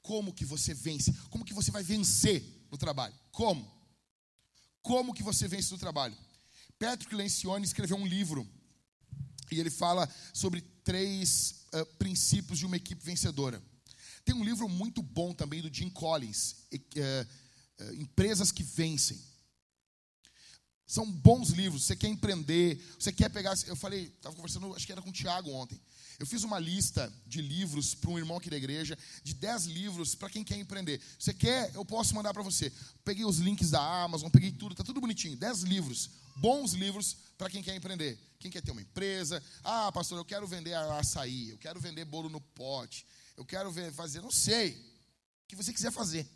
Como 0.00 0.32
que 0.32 0.44
você 0.44 0.72
vence? 0.72 1.12
Como 1.28 1.44
que 1.44 1.52
você 1.52 1.70
vai 1.70 1.82
vencer 1.82 2.42
no 2.70 2.78
trabalho? 2.78 3.14
Como? 3.32 3.70
Como 4.82 5.12
que 5.12 5.22
você 5.22 5.46
vence 5.46 5.70
no 5.72 5.78
trabalho? 5.78 6.16
Patrick 6.78 7.14
Lencioni 7.14 7.64
escreveu 7.64 7.96
um 7.96 8.06
livro 8.06 8.48
e 9.50 9.60
ele 9.60 9.70
fala 9.70 10.08
sobre 10.32 10.62
três 10.82 11.66
uh, 11.74 11.84
princípios 11.96 12.58
de 12.58 12.66
uma 12.66 12.76
equipe 12.76 13.04
vencedora. 13.04 13.62
Tem 14.24 14.34
um 14.34 14.44
livro 14.44 14.68
muito 14.68 15.02
bom 15.02 15.34
também 15.34 15.60
do 15.60 15.72
Jim 15.72 15.90
Collins, 15.90 16.66
uh, 16.72 16.76
uh, 16.76 17.94
Empresas 17.94 18.50
que 18.50 18.62
Vencem. 18.62 19.20
São 20.90 21.08
bons 21.08 21.50
livros. 21.50 21.84
Você 21.84 21.94
quer 21.94 22.08
empreender, 22.08 22.84
você 22.98 23.12
quer 23.12 23.28
pegar. 23.28 23.56
Eu 23.68 23.76
falei, 23.76 24.06
estava 24.06 24.34
conversando, 24.34 24.74
acho 24.74 24.84
que 24.84 24.90
era 24.90 25.00
com 25.00 25.10
o 25.10 25.12
Tiago 25.12 25.48
ontem. 25.52 25.80
Eu 26.18 26.26
fiz 26.26 26.42
uma 26.42 26.58
lista 26.58 27.12
de 27.28 27.40
livros 27.40 27.94
para 27.94 28.10
um 28.10 28.18
irmão 28.18 28.38
aqui 28.38 28.50
da 28.50 28.56
igreja, 28.56 28.98
de 29.22 29.32
10 29.34 29.66
livros 29.66 30.16
para 30.16 30.28
quem 30.28 30.42
quer 30.42 30.56
empreender. 30.56 31.00
Você 31.16 31.32
quer, 31.32 31.72
eu 31.76 31.84
posso 31.84 32.12
mandar 32.12 32.34
para 32.34 32.42
você. 32.42 32.72
Peguei 33.04 33.24
os 33.24 33.38
links 33.38 33.70
da 33.70 34.02
Amazon, 34.02 34.28
peguei 34.30 34.50
tudo, 34.50 34.74
tá 34.74 34.82
tudo 34.82 35.00
bonitinho. 35.00 35.36
10 35.36 35.62
livros, 35.62 36.10
bons 36.34 36.72
livros 36.72 37.16
para 37.38 37.48
quem 37.48 37.62
quer 37.62 37.76
empreender. 37.76 38.18
Quem 38.40 38.50
quer 38.50 38.60
ter 38.60 38.72
uma 38.72 38.82
empresa. 38.82 39.40
Ah, 39.62 39.92
pastor, 39.92 40.18
eu 40.18 40.24
quero 40.24 40.44
vender 40.48 40.74
açaí, 40.74 41.50
eu 41.50 41.58
quero 41.58 41.78
vender 41.78 42.04
bolo 42.04 42.28
no 42.28 42.40
pote, 42.40 43.06
eu 43.36 43.44
quero 43.44 43.72
fazer, 43.92 44.20
não 44.22 44.32
sei. 44.32 44.72
O 44.72 45.46
que 45.46 45.54
você 45.54 45.72
quiser 45.72 45.92
fazer. 45.92 46.28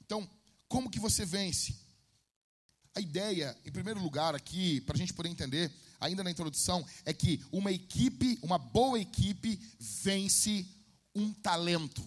Então, 0.00 0.26
como 0.66 0.90
que 0.90 0.98
você 0.98 1.26
vence? 1.26 1.84
A 2.96 3.00
ideia, 3.00 3.54
em 3.62 3.70
primeiro 3.70 4.00
lugar, 4.00 4.34
aqui, 4.34 4.80
para 4.80 4.94
a 4.94 4.98
gente 4.98 5.12
poder 5.12 5.28
entender, 5.28 5.70
ainda 6.00 6.24
na 6.24 6.30
introdução, 6.30 6.82
é 7.04 7.12
que 7.12 7.44
uma 7.52 7.70
equipe, 7.70 8.38
uma 8.40 8.56
boa 8.56 8.98
equipe, 8.98 9.60
vence 9.78 10.66
um 11.14 11.30
talento. 11.30 12.02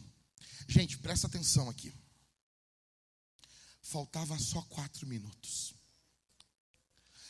Gente, 0.68 0.98
presta 0.98 1.28
atenção 1.28 1.70
aqui. 1.70 1.94
Faltava 3.84 4.40
só 4.40 4.64
quatro 4.64 5.06
minutos. 5.06 5.76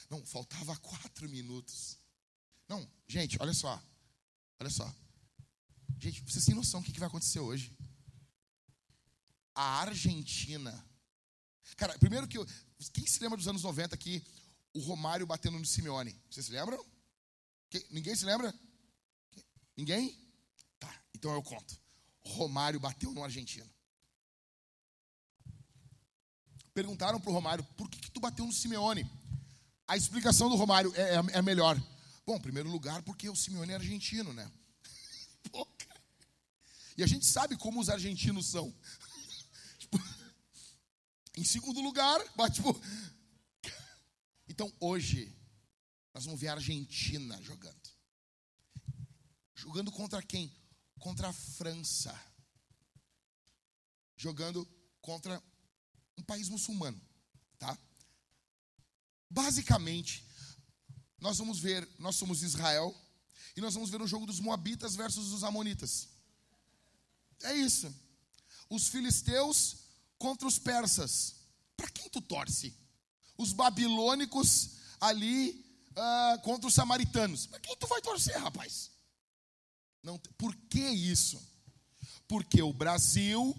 Não, 0.10 0.26
faltava 0.26 0.74
quatro 0.78 1.28
minutos. 1.28 1.98
Não, 2.66 2.90
gente, 3.10 3.36
olha 3.42 3.54
só. 3.54 3.78
Olha 4.58 4.70
só. 4.70 4.90
Gente, 5.98 6.22
vocês 6.22 6.46
têm 6.46 6.56
noção 6.56 6.82
do 6.82 6.90
que 6.94 6.98
vai 6.98 7.10
acontecer 7.10 7.42
hoje? 7.42 7.76
A 9.54 9.82
Argentina. 9.82 10.89
Cara, 11.78 11.98
primeiro 11.98 12.28
que 12.28 12.38
eu, 12.38 12.46
quem 12.94 13.06
se 13.06 13.22
lembra 13.22 13.38
dos 13.38 13.48
anos 13.48 13.64
90 13.64 13.96
aqui? 13.96 14.24
O 14.74 14.80
Romário 14.80 15.26
batendo 15.26 15.58
no 15.58 15.66
Simeone. 15.66 16.16
Vocês 16.30 16.46
se 16.46 16.52
lembram? 16.52 16.84
Quem? 17.70 17.86
Ninguém 17.92 18.16
se 18.16 18.26
lembra? 18.26 18.54
Ninguém? 19.76 20.18
Tá, 20.80 20.94
então 21.16 21.34
eu 21.34 21.42
conto. 21.42 21.78
Romário 22.22 22.80
bateu 22.80 23.12
no 23.14 23.24
argentino. 23.24 23.70
Perguntaram 26.74 27.20
para 27.20 27.30
o 27.30 27.34
Romário, 27.34 27.64
por 27.76 27.90
que, 27.90 28.00
que 28.00 28.12
tu 28.12 28.20
bateu 28.20 28.46
no 28.46 28.54
Simeone? 28.54 29.10
A 29.88 29.98
explicação 29.98 30.50
do 30.50 30.56
Romário 30.56 30.94
é, 30.96 31.16
é, 31.16 31.40
é 31.40 31.42
melhor. 31.42 31.82
Bom, 32.26 32.36
em 32.36 32.42
primeiro 32.42 32.70
lugar, 32.70 33.02
porque 33.02 33.30
o 33.30 33.36
Simeone 33.36 33.72
é 33.72 33.76
argentino, 33.76 34.34
né? 34.34 34.50
Pô, 35.52 35.68
e 37.00 37.04
a 37.04 37.08
gente 37.08 37.26
sabe 37.26 37.56
como 37.56 37.80
os 37.80 37.88
argentinos 37.88 38.48
são. 38.48 38.76
Em 41.40 41.44
segundo 41.46 41.80
lugar, 41.80 42.22
bate 42.36 42.56
tipo. 42.56 42.76
Então 44.50 44.74
hoje, 44.78 45.34
nós 46.14 46.26
vamos 46.26 46.38
ver 46.38 46.50
a 46.50 46.54
Argentina 46.56 47.42
jogando. 47.42 47.90
Jogando 49.56 49.90
contra 49.90 50.22
quem? 50.22 50.54
Contra 51.00 51.30
a 51.30 51.34
França. 51.34 52.14
Jogando 54.18 54.68
contra 55.02 55.42
um 56.18 56.24
país 56.24 56.50
muçulmano, 56.50 57.00
tá? 57.58 57.78
Basicamente, 59.30 60.26
nós 61.22 61.38
vamos 61.38 61.60
ver, 61.60 61.88
nós 61.98 62.18
somos 62.18 62.44
Israel, 62.44 62.94
e 63.56 63.62
nós 63.62 63.76
vamos 63.76 63.90
ver 63.90 64.02
um 64.02 64.08
jogo 64.08 64.26
dos 64.26 64.42
Moabitas 64.42 64.94
versus 64.94 65.32
os 65.32 65.46
Amonitas. 65.46 66.10
É 67.44 67.54
isso. 67.54 67.96
Os 68.70 68.90
filisteus 68.90 69.89
contra 70.20 70.48
os 70.48 70.60
persas. 70.60 71.36
Para 71.76 71.90
quem 71.90 72.10
tu 72.10 72.22
torce? 72.22 72.78
Os 73.38 73.54
babilônicos 73.54 74.72
ali 75.00 75.66
uh, 75.92 76.42
contra 76.42 76.68
os 76.68 76.74
samaritanos. 76.74 77.48
Para 77.48 77.60
quem 77.60 77.76
tu 77.78 77.88
vai 77.88 78.02
torcer, 78.02 78.38
rapaz? 78.38 78.92
Não, 80.04 80.20
por 80.38 80.56
que 80.70 80.88
isso? 80.88 81.42
Porque 82.28 82.62
o 82.62 82.74
Brasil 82.74 83.56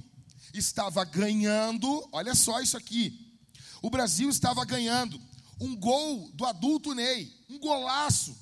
estava 0.55 1.05
ganhando, 1.05 2.09
olha 2.13 2.35
só 2.35 2.61
isso 2.61 2.77
aqui. 2.77 3.39
O 3.83 3.91
Brasil 3.91 4.29
estava 4.29 4.65
ganhando 4.65 5.21
um 5.61 5.75
gol 5.77 6.31
do 6.33 6.45
adulto 6.45 6.95
Ney, 6.95 7.45
um 7.49 7.59
golaço. 7.59 8.37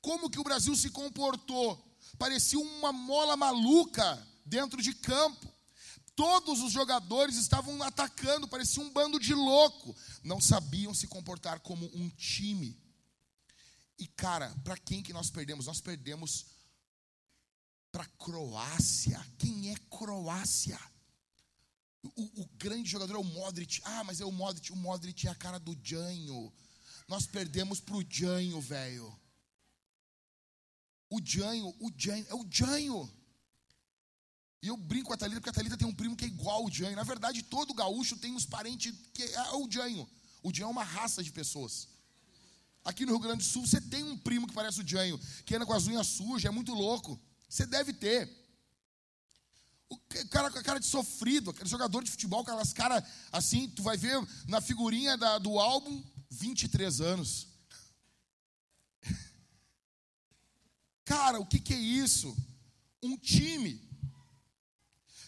Como 0.00 0.30
que 0.30 0.38
o 0.38 0.44
Brasil 0.44 0.74
se 0.76 0.90
comportou? 0.90 1.84
Parecia 2.18 2.58
uma 2.58 2.92
mola 2.92 3.36
maluca 3.36 4.26
dentro 4.44 4.80
de 4.82 4.94
campo. 4.94 5.52
Todos 6.18 6.60
os 6.62 6.72
jogadores 6.72 7.36
estavam 7.36 7.80
atacando, 7.80 8.48
parecia 8.48 8.82
um 8.82 8.90
bando 8.90 9.20
de 9.20 9.32
louco. 9.32 9.94
Não 10.24 10.40
sabiam 10.40 10.92
se 10.92 11.06
comportar 11.06 11.60
como 11.60 11.88
um 11.94 12.08
time. 12.08 12.76
E 13.96 14.04
cara, 14.08 14.52
para 14.64 14.76
quem 14.76 15.00
que 15.00 15.12
nós 15.12 15.30
perdemos? 15.30 15.66
Nós 15.66 15.80
perdemos 15.80 16.46
para 17.92 18.04
Croácia. 18.04 19.24
Quem 19.38 19.70
é 19.70 19.76
Croácia? 19.88 20.76
O, 22.02 22.42
o, 22.42 22.48
grande 22.56 22.90
jogador 22.90 23.14
é 23.14 23.20
o 23.20 23.22
Modric. 23.22 23.80
Ah, 23.84 24.02
mas 24.02 24.20
é 24.20 24.24
o 24.24 24.32
Modric. 24.32 24.72
O 24.72 24.76
Modric 24.76 25.28
é 25.28 25.30
a 25.30 25.36
cara 25.36 25.60
do 25.60 25.78
Janho. 25.80 26.52
Nós 27.06 27.28
perdemos 27.28 27.78
para 27.78 27.94
o 27.94 28.04
Janho, 28.10 28.60
velho. 28.60 29.16
O 31.08 31.20
Janho, 31.24 31.68
o 31.78 31.92
Janho, 31.96 32.26
é 32.28 32.34
o 32.34 32.44
Janho. 32.50 33.17
E 34.60 34.68
eu 34.68 34.76
brinco 34.76 35.08
com 35.08 35.14
a 35.14 35.16
Thalita, 35.16 35.40
porque 35.40 35.50
a 35.50 35.52
Thalita 35.52 35.76
tem 35.76 35.86
um 35.86 35.94
primo 35.94 36.16
que 36.16 36.24
é 36.24 36.28
igual 36.28 36.62
ao 36.62 36.70
Janho. 36.70 36.96
Na 36.96 37.04
verdade, 37.04 37.42
todo 37.42 37.74
gaúcho 37.74 38.16
tem 38.16 38.32
uns 38.34 38.44
parentes 38.44 38.92
que 39.14 39.22
é 39.22 39.52
o 39.52 39.70
Janho. 39.70 40.08
O 40.42 40.52
Janho 40.52 40.68
é 40.68 40.70
uma 40.70 40.82
raça 40.82 41.22
de 41.22 41.30
pessoas. 41.30 41.88
Aqui 42.84 43.04
no 43.04 43.12
Rio 43.12 43.20
Grande 43.20 43.44
do 43.44 43.48
Sul, 43.48 43.66
você 43.66 43.80
tem 43.80 44.02
um 44.02 44.16
primo 44.16 44.46
que 44.46 44.54
parece 44.54 44.80
o 44.80 44.88
Janho, 44.88 45.20
que 45.44 45.54
anda 45.54 45.66
com 45.66 45.72
as 45.72 45.86
unhas 45.86 46.06
sujas, 46.06 46.44
é 46.44 46.50
muito 46.50 46.74
louco. 46.74 47.20
Você 47.48 47.66
deve 47.66 47.92
ter. 47.92 48.36
O 49.90 49.96
cara 50.28 50.50
com 50.50 50.58
a 50.58 50.62
cara 50.62 50.80
de 50.80 50.86
sofrido, 50.86 51.50
aquele 51.50 51.68
jogador 51.68 52.02
de 52.02 52.10
futebol, 52.10 52.40
aquelas 52.40 52.72
caras 52.72 53.02
assim, 53.32 53.68
tu 53.68 53.82
vai 53.82 53.96
ver 53.96 54.20
na 54.46 54.60
figurinha 54.60 55.16
da, 55.16 55.38
do 55.38 55.58
álbum, 55.58 56.04
23 56.30 57.00
anos. 57.00 57.48
Cara, 61.06 61.40
o 61.40 61.46
que, 61.46 61.58
que 61.58 61.72
é 61.72 61.78
isso? 61.78 62.36
Um 63.02 63.16
time. 63.16 63.87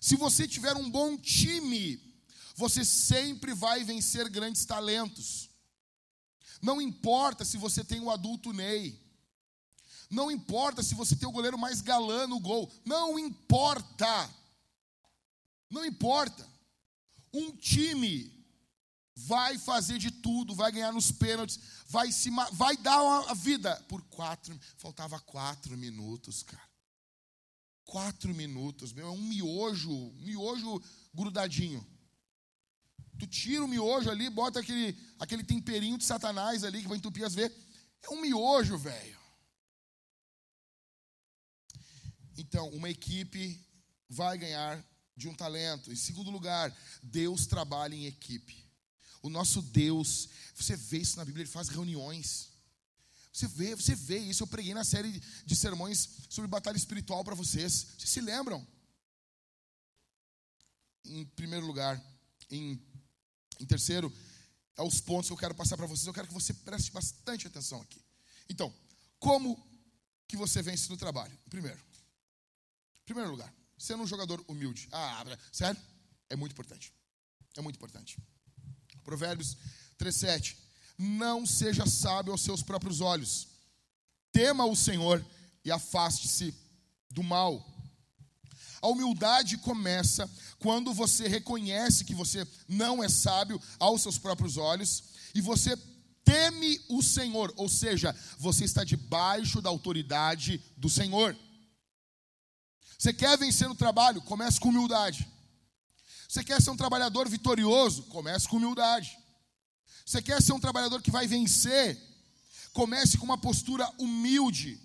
Se 0.01 0.17
você 0.17 0.49
tiver 0.49 0.75
um 0.77 0.91
bom 0.91 1.17
time, 1.19 2.01
você 2.57 2.85
sempre 2.85 3.53
vai 3.53 3.85
vencer 3.85 4.29
grandes 4.31 4.65
talentos. 4.65 5.51
Não 6.63 6.81
importa 6.81 7.45
se 7.45 7.59
você 7.59 7.85
tem 7.85 8.01
o 8.01 8.11
adulto 8.11 8.53
Ney. 8.53 8.99
Não 10.11 10.31
importa 10.31 10.83
se 10.83 10.95
você 10.95 11.15
tem 11.15 11.29
o 11.29 11.33
goleiro 11.33 11.59
mais 11.59 11.83
galã 11.83 12.27
no 12.27 12.41
gol. 12.41 12.73
Não 12.85 13.19
importa. 13.19 14.29
Não 15.71 15.85
importa. 15.85 16.49
Um 17.33 17.53
time 17.53 18.41
vai 19.15 19.59
fazer 19.59 19.99
de 19.99 20.11
tudo, 20.11 20.55
vai 20.55 20.73
ganhar 20.73 20.93
nos 20.93 21.13
pênaltis, 21.13 21.61
vai 21.87 22.11
se 22.11 22.31
vai 22.53 22.77
dar 22.77 23.01
a 23.29 23.35
vida 23.35 23.77
por 23.89 24.03
quatro. 24.05 24.59
Faltava 24.79 25.21
quatro 25.21 25.77
minutos, 25.77 26.43
cara. 26.43 26.70
Quatro 27.91 28.33
minutos, 28.33 28.93
meu, 28.93 29.09
é 29.09 29.11
um 29.11 29.21
miojo, 29.21 29.91
um 29.91 30.23
miojo 30.23 30.81
grudadinho. 31.13 31.85
Tu 33.19 33.27
tira 33.27 33.65
o 33.65 33.67
miojo 33.67 34.09
ali, 34.09 34.31
bota 34.31 34.61
aquele, 34.61 34.97
aquele 35.19 35.43
temperinho 35.43 35.99
de 35.99 36.05
satanás 36.05 36.63
ali 36.63 36.83
que 36.83 36.87
vai 36.87 36.99
entupir 36.99 37.25
as 37.25 37.35
veias. 37.35 37.53
É 38.05 38.11
um 38.11 38.21
miojo, 38.21 38.79
velho. 38.79 39.19
Então, 42.39 42.69
uma 42.69 42.89
equipe 42.89 43.61
vai 44.09 44.39
ganhar 44.39 44.81
de 45.17 45.27
um 45.27 45.35
talento. 45.35 45.91
Em 45.91 45.97
segundo 45.97 46.31
lugar, 46.31 46.73
Deus 47.03 47.45
trabalha 47.45 47.97
em 47.97 48.07
equipe. 48.07 48.71
O 49.21 49.29
nosso 49.29 49.61
Deus, 49.63 50.29
você 50.55 50.77
vê 50.77 50.99
isso 50.99 51.17
na 51.17 51.25
Bíblia, 51.25 51.43
ele 51.43 51.51
faz 51.51 51.69
reuniões. 51.69 52.50
Você 53.33 53.47
vê, 53.47 53.75
você 53.75 53.95
vê 53.95 54.19
isso. 54.19 54.43
Eu 54.43 54.47
preguei 54.47 54.75
na 54.75 54.85
série 54.85 55.21
de 55.45 55.57
sermões 55.57 56.09
sobre 56.29 56.49
batalha 56.49 56.77
espiritual 56.77 57.25
para 57.25 57.35
vocês. 57.35 57.87
Vocês 57.97 58.11
se 58.11 58.21
lembram? 58.21 58.67
Em 61.05 61.25
primeiro 61.27 61.67
lugar, 61.67 62.01
em, 62.51 62.81
em 63.59 63.67
terceiro, 63.67 64.13
é 64.77 64.83
os 64.83 65.01
pontos 65.01 65.29
que 65.29 65.33
eu 65.33 65.37
quero 65.37 65.55
passar 65.55 65.77
para 65.77 65.87
vocês. 65.87 66.07
Eu 66.07 66.15
quero 66.15 66.29
que 66.29 66.35
você 66.35 66.53
preste 66.53 66.91
bastante 66.91 67.47
atenção 67.47 67.81
aqui. 67.81 68.03
Então, 68.49 68.75
como 69.19 69.57
que 70.27 70.37
você 70.37 70.63
vence 70.63 70.89
no 70.89 70.97
trabalho? 70.97 71.37
Primeiro, 71.49 71.81
primeiro 73.05 73.31
lugar, 73.31 73.53
sendo 73.79 74.03
um 74.03 74.07
jogador 74.07 74.45
humilde. 74.49 74.89
Ah, 74.93 75.25
sério? 75.53 75.81
É 76.29 76.37
muito 76.37 76.53
importante. 76.53 76.93
É 77.57 77.61
muito 77.61 77.77
importante. 77.77 78.19
Provérbios 79.03 79.57
3,7. 79.99 80.57
Não 81.03 81.47
seja 81.47 81.87
sábio 81.87 82.31
aos 82.31 82.43
seus 82.43 82.63
próprios 82.63 83.01
olhos. 83.01 83.49
Tema 84.31 84.67
o 84.67 84.77
Senhor 84.77 85.25
e 85.65 85.73
afaste-se 85.73 86.55
do 87.11 87.23
mal. 87.23 87.67
A 88.83 88.89
humildade 88.89 89.57
começa 89.57 90.31
quando 90.59 90.93
você 90.93 91.27
reconhece 91.27 92.05
que 92.05 92.15
você 92.15 92.47
não 92.69 93.03
é 93.03 93.09
sábio 93.09 93.59
aos 93.79 94.03
seus 94.03 94.19
próprios 94.19 94.59
olhos 94.59 95.05
e 95.35 95.41
você 95.41 95.75
teme 96.23 96.79
o 96.91 97.03
Senhor, 97.03 97.51
ou 97.57 97.67
seja, 97.67 98.15
você 98.39 98.67
está 98.67 98.85
debaixo 98.85 99.63
da 99.63 99.71
autoridade 99.71 100.63
do 100.77 100.91
Senhor. 100.91 101.35
Você 102.99 103.15
quer 103.15 103.39
vencer 103.39 103.67
no 103.67 103.75
trabalho? 103.75 104.21
Comece 104.21 104.61
com 104.61 104.69
humildade. 104.69 105.27
Você 106.29 106.45
quer 106.45 106.61
ser 106.61 106.69
um 106.69 106.77
trabalhador 106.77 107.27
vitorioso? 107.27 108.03
Comece 108.03 108.47
com 108.47 108.59
humildade. 108.59 109.19
Você 110.11 110.21
quer 110.21 110.43
ser 110.43 110.53
um 110.53 110.59
trabalhador 110.59 111.01
que 111.01 111.11
vai 111.11 111.29
vencer? 111.29 111.97
Comece 112.73 113.17
com 113.17 113.25
uma 113.25 113.39
postura 113.39 113.89
humilde. 113.97 114.77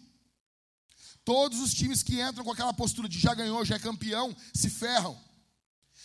Todos 1.24 1.60
os 1.62 1.74
times 1.74 2.04
que 2.04 2.22
entram 2.22 2.46
com 2.46 2.52
aquela 2.52 2.72
postura 2.72 3.10
de 3.10 3.18
já 3.18 3.34
ganhou, 3.34 3.66
já 3.66 3.74
é 3.74 3.80
campeão, 3.80 4.38
se 4.54 4.70
ferram. 4.70 5.20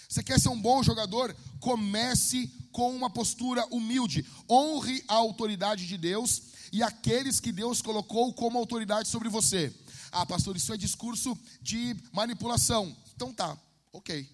Você 0.08 0.22
quer 0.22 0.40
ser 0.40 0.48
um 0.48 0.58
bom 0.58 0.82
jogador? 0.82 1.36
Comece 1.60 2.48
com 2.72 2.96
uma 2.96 3.10
postura 3.10 3.62
humilde. 3.66 4.24
Honre 4.48 5.04
a 5.06 5.16
autoridade 5.16 5.86
de 5.86 5.98
Deus 5.98 6.40
e 6.72 6.82
aqueles 6.82 7.40
que 7.40 7.52
Deus 7.52 7.82
colocou 7.82 8.32
como 8.32 8.56
autoridade 8.56 9.06
sobre 9.06 9.28
você. 9.28 9.70
Ah, 10.10 10.24
pastor, 10.24 10.56
isso 10.56 10.72
é 10.72 10.78
discurso 10.78 11.38
de 11.60 11.94
manipulação. 12.10 12.96
Então 13.14 13.34
tá, 13.34 13.54
ok. 13.92 14.26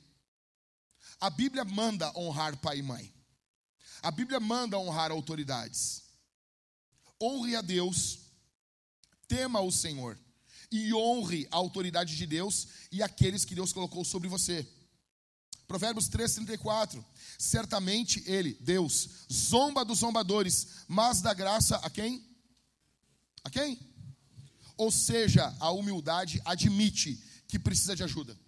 A 1.20 1.28
Bíblia 1.28 1.64
manda 1.64 2.16
honrar 2.16 2.56
pai 2.58 2.78
e 2.78 2.82
mãe. 2.82 3.15
A 4.02 4.10
Bíblia 4.10 4.40
manda 4.40 4.78
honrar 4.78 5.10
autoridades. 5.10 6.02
Honre 7.20 7.56
a 7.56 7.62
Deus, 7.62 8.18
tema 9.26 9.60
o 9.60 9.72
Senhor 9.72 10.18
e 10.70 10.92
honre 10.92 11.48
a 11.50 11.56
autoridade 11.56 12.16
de 12.16 12.26
Deus 12.26 12.68
e 12.92 13.02
aqueles 13.02 13.44
que 13.44 13.54
Deus 13.54 13.72
colocou 13.72 14.04
sobre 14.04 14.28
você. 14.28 14.66
Provérbios 15.66 16.08
3:34. 16.08 17.04
Certamente 17.38 18.22
ele, 18.26 18.54
Deus, 18.60 19.08
zomba 19.32 19.84
dos 19.84 19.98
zombadores, 19.98 20.84
mas 20.88 21.20
dá 21.20 21.34
graça 21.34 21.76
a 21.76 21.90
quem? 21.90 22.24
A 23.44 23.50
quem? 23.50 23.78
Ou 24.76 24.90
seja, 24.90 25.54
a 25.58 25.70
humildade 25.70 26.40
admite 26.44 27.22
que 27.48 27.58
precisa 27.58 27.96
de 27.96 28.02
ajuda. 28.02 28.38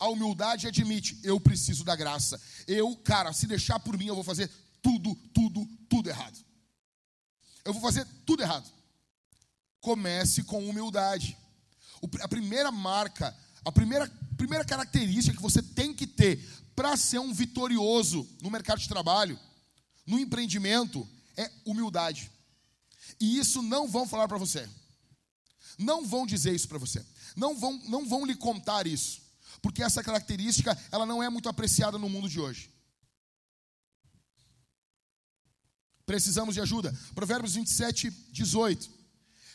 A 0.00 0.08
humildade 0.08 0.66
admite, 0.66 1.20
eu 1.22 1.38
preciso 1.38 1.84
da 1.84 1.94
graça. 1.94 2.40
Eu, 2.66 2.96
cara, 2.96 3.34
se 3.34 3.46
deixar 3.46 3.78
por 3.78 3.98
mim, 3.98 4.06
eu 4.06 4.14
vou 4.14 4.24
fazer 4.24 4.50
tudo, 4.82 5.14
tudo, 5.34 5.68
tudo 5.90 6.08
errado. 6.08 6.38
Eu 7.64 7.74
vou 7.74 7.82
fazer 7.82 8.06
tudo 8.24 8.42
errado. 8.42 8.68
Comece 9.78 10.42
com 10.42 10.66
humildade. 10.66 11.36
A 12.22 12.28
primeira 12.28 12.72
marca, 12.72 13.36
a 13.62 13.70
primeira, 13.70 14.10
primeira 14.38 14.64
característica 14.64 15.36
que 15.36 15.42
você 15.42 15.62
tem 15.62 15.92
que 15.92 16.06
ter 16.06 16.42
para 16.74 16.96
ser 16.96 17.18
um 17.18 17.34
vitorioso 17.34 18.26
no 18.40 18.50
mercado 18.50 18.78
de 18.78 18.88
trabalho, 18.88 19.38
no 20.06 20.18
empreendimento, 20.18 21.06
é 21.36 21.50
humildade. 21.66 22.30
E 23.20 23.38
isso 23.38 23.60
não 23.60 23.86
vão 23.86 24.08
falar 24.08 24.26
para 24.26 24.38
você. 24.38 24.66
Não 25.78 26.06
vão 26.06 26.26
dizer 26.26 26.54
isso 26.54 26.68
para 26.68 26.78
você. 26.78 27.04
Não 27.36 27.54
vão, 27.54 27.78
não 27.84 28.08
vão 28.08 28.24
lhe 28.24 28.34
contar 28.34 28.86
isso. 28.86 29.20
Porque 29.62 29.82
essa 29.82 30.02
característica, 30.02 30.76
ela 30.90 31.04
não 31.04 31.22
é 31.22 31.28
muito 31.28 31.48
apreciada 31.48 31.98
no 31.98 32.08
mundo 32.08 32.28
de 32.28 32.40
hoje. 32.40 32.70
Precisamos 36.06 36.54
de 36.54 36.60
ajuda. 36.60 36.92
Provérbios 37.14 37.54
27, 37.54 38.10
18. 38.10 38.90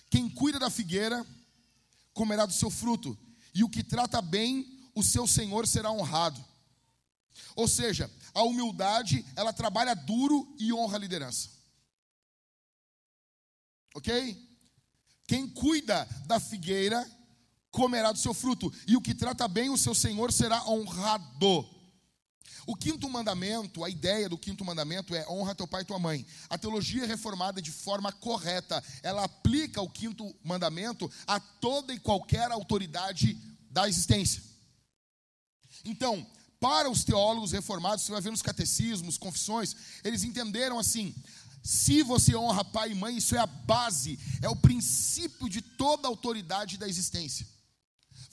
Quem 0.10 0.30
cuida 0.30 0.60
da 0.60 0.70
figueira 0.70 1.26
comerá 2.14 2.46
do 2.46 2.54
seu 2.54 2.70
fruto, 2.70 3.18
e 3.54 3.64
o 3.64 3.70
que 3.70 3.84
trata 3.84 4.22
bem 4.22 4.90
o 4.96 5.04
seu 5.04 5.28
senhor 5.28 5.68
será 5.68 5.92
honrado. 5.92 6.44
Ou 7.56 7.68
seja, 7.68 8.10
a 8.34 8.42
humildade, 8.44 9.26
ela 9.36 9.52
trabalha 9.52 9.94
duro 9.94 10.56
e 10.58 10.72
honra 10.72 10.96
a 10.96 11.00
liderança. 11.00 11.50
Ok? 13.94 14.46
Quem 15.28 15.48
cuida 15.50 16.06
da 16.26 16.40
figueira 16.40 17.06
comerá 17.76 18.14
do 18.14 18.18
seu 18.18 18.34
fruto, 18.34 18.72
e 18.88 18.96
o 18.96 19.02
que 19.02 19.14
trata 19.14 19.50
bem 19.50 19.70
o 19.70 19.78
seu 19.78 19.94
senhor 19.94 20.32
será 20.32 20.66
honrado. 20.66 21.70
O 22.66 22.74
quinto 22.74 23.10
mandamento, 23.10 23.84
a 23.84 23.90
ideia 23.90 24.30
do 24.30 24.38
quinto 24.38 24.64
mandamento 24.64 25.14
é 25.14 25.28
honra 25.28 25.54
teu 25.54 25.68
pai 25.68 25.82
e 25.82 25.86
tua 25.86 26.00
mãe. 26.00 26.26
A 26.50 26.58
teologia 26.58 27.04
é 27.04 27.06
reformada 27.06 27.62
de 27.62 27.72
forma 27.72 28.14
correta, 28.14 28.82
ela 29.04 29.26
aplica 29.26 29.82
o 29.82 29.90
quinto 29.90 30.34
mandamento 30.42 31.12
a 31.28 31.38
toda 31.38 31.94
e 31.94 32.00
qualquer 32.00 32.50
autoridade 32.50 33.38
da 33.70 33.90
existência. 33.90 34.42
Então, 35.84 36.26
para 36.60 36.90
os 36.90 37.04
teólogos 37.04 37.52
reformados, 37.52 38.06
você 38.06 38.12
vai 38.14 38.22
ver 38.22 38.32
nos 38.32 38.42
catecismos, 38.42 39.18
confissões, 39.18 39.76
eles 40.02 40.24
entenderam 40.24 40.80
assim: 40.80 41.14
se 41.62 42.02
você 42.02 42.36
honra 42.36 42.64
pai 42.64 42.92
e 42.92 42.96
mãe, 42.96 43.18
isso 43.18 43.36
é 43.36 43.40
a 43.40 43.46
base, 43.46 44.18
é 44.42 44.48
o 44.48 44.56
princípio 44.56 45.50
de 45.50 45.62
toda 45.62 46.08
autoridade 46.08 46.78
da 46.78 46.88
existência. 46.88 47.46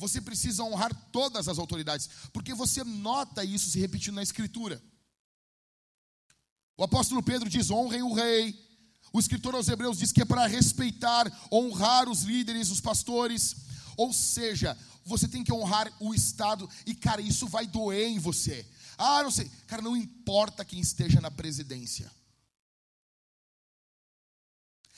Você 0.03 0.21
precisa 0.21 0.65
honrar 0.65 0.93
todas 1.13 1.47
as 1.47 1.61
autoridades, 1.61 2.11
porque 2.33 2.53
você 2.53 2.83
nota 2.83 3.45
isso 3.45 3.71
se 3.71 3.79
repetindo 3.79 4.17
na 4.17 4.23
Escritura. 4.23 4.83
O 6.77 6.83
apóstolo 6.83 7.23
Pedro 7.23 7.49
diz: 7.49 7.71
honrem 7.71 8.03
o 8.03 8.13
rei. 8.13 8.61
O 9.13 9.21
escritor 9.21 9.55
aos 9.55 9.69
Hebreus 9.69 9.99
diz 9.99 10.11
que 10.11 10.23
é 10.23 10.25
para 10.25 10.47
respeitar, 10.47 11.31
honrar 11.53 12.09
os 12.09 12.23
líderes, 12.23 12.71
os 12.71 12.81
pastores. 12.81 13.55
Ou 13.97 14.13
seja, 14.13 14.77
você 15.05 15.29
tem 15.29 15.45
que 15.45 15.53
honrar 15.53 15.93
o 16.01 16.13
Estado, 16.13 16.69
e 16.85 16.97
cara, 16.97 17.21
isso 17.21 17.47
vai 17.47 17.67
doer 17.67 18.09
em 18.09 18.19
você. 18.19 18.67
Ah, 18.99 19.23
não 19.23 19.31
sei, 19.31 19.49
cara, 19.69 19.83
não 19.83 19.97
importa 19.97 20.65
quem 20.65 20.81
esteja 20.81 21.21
na 21.21 21.31
presidência. 21.31 22.11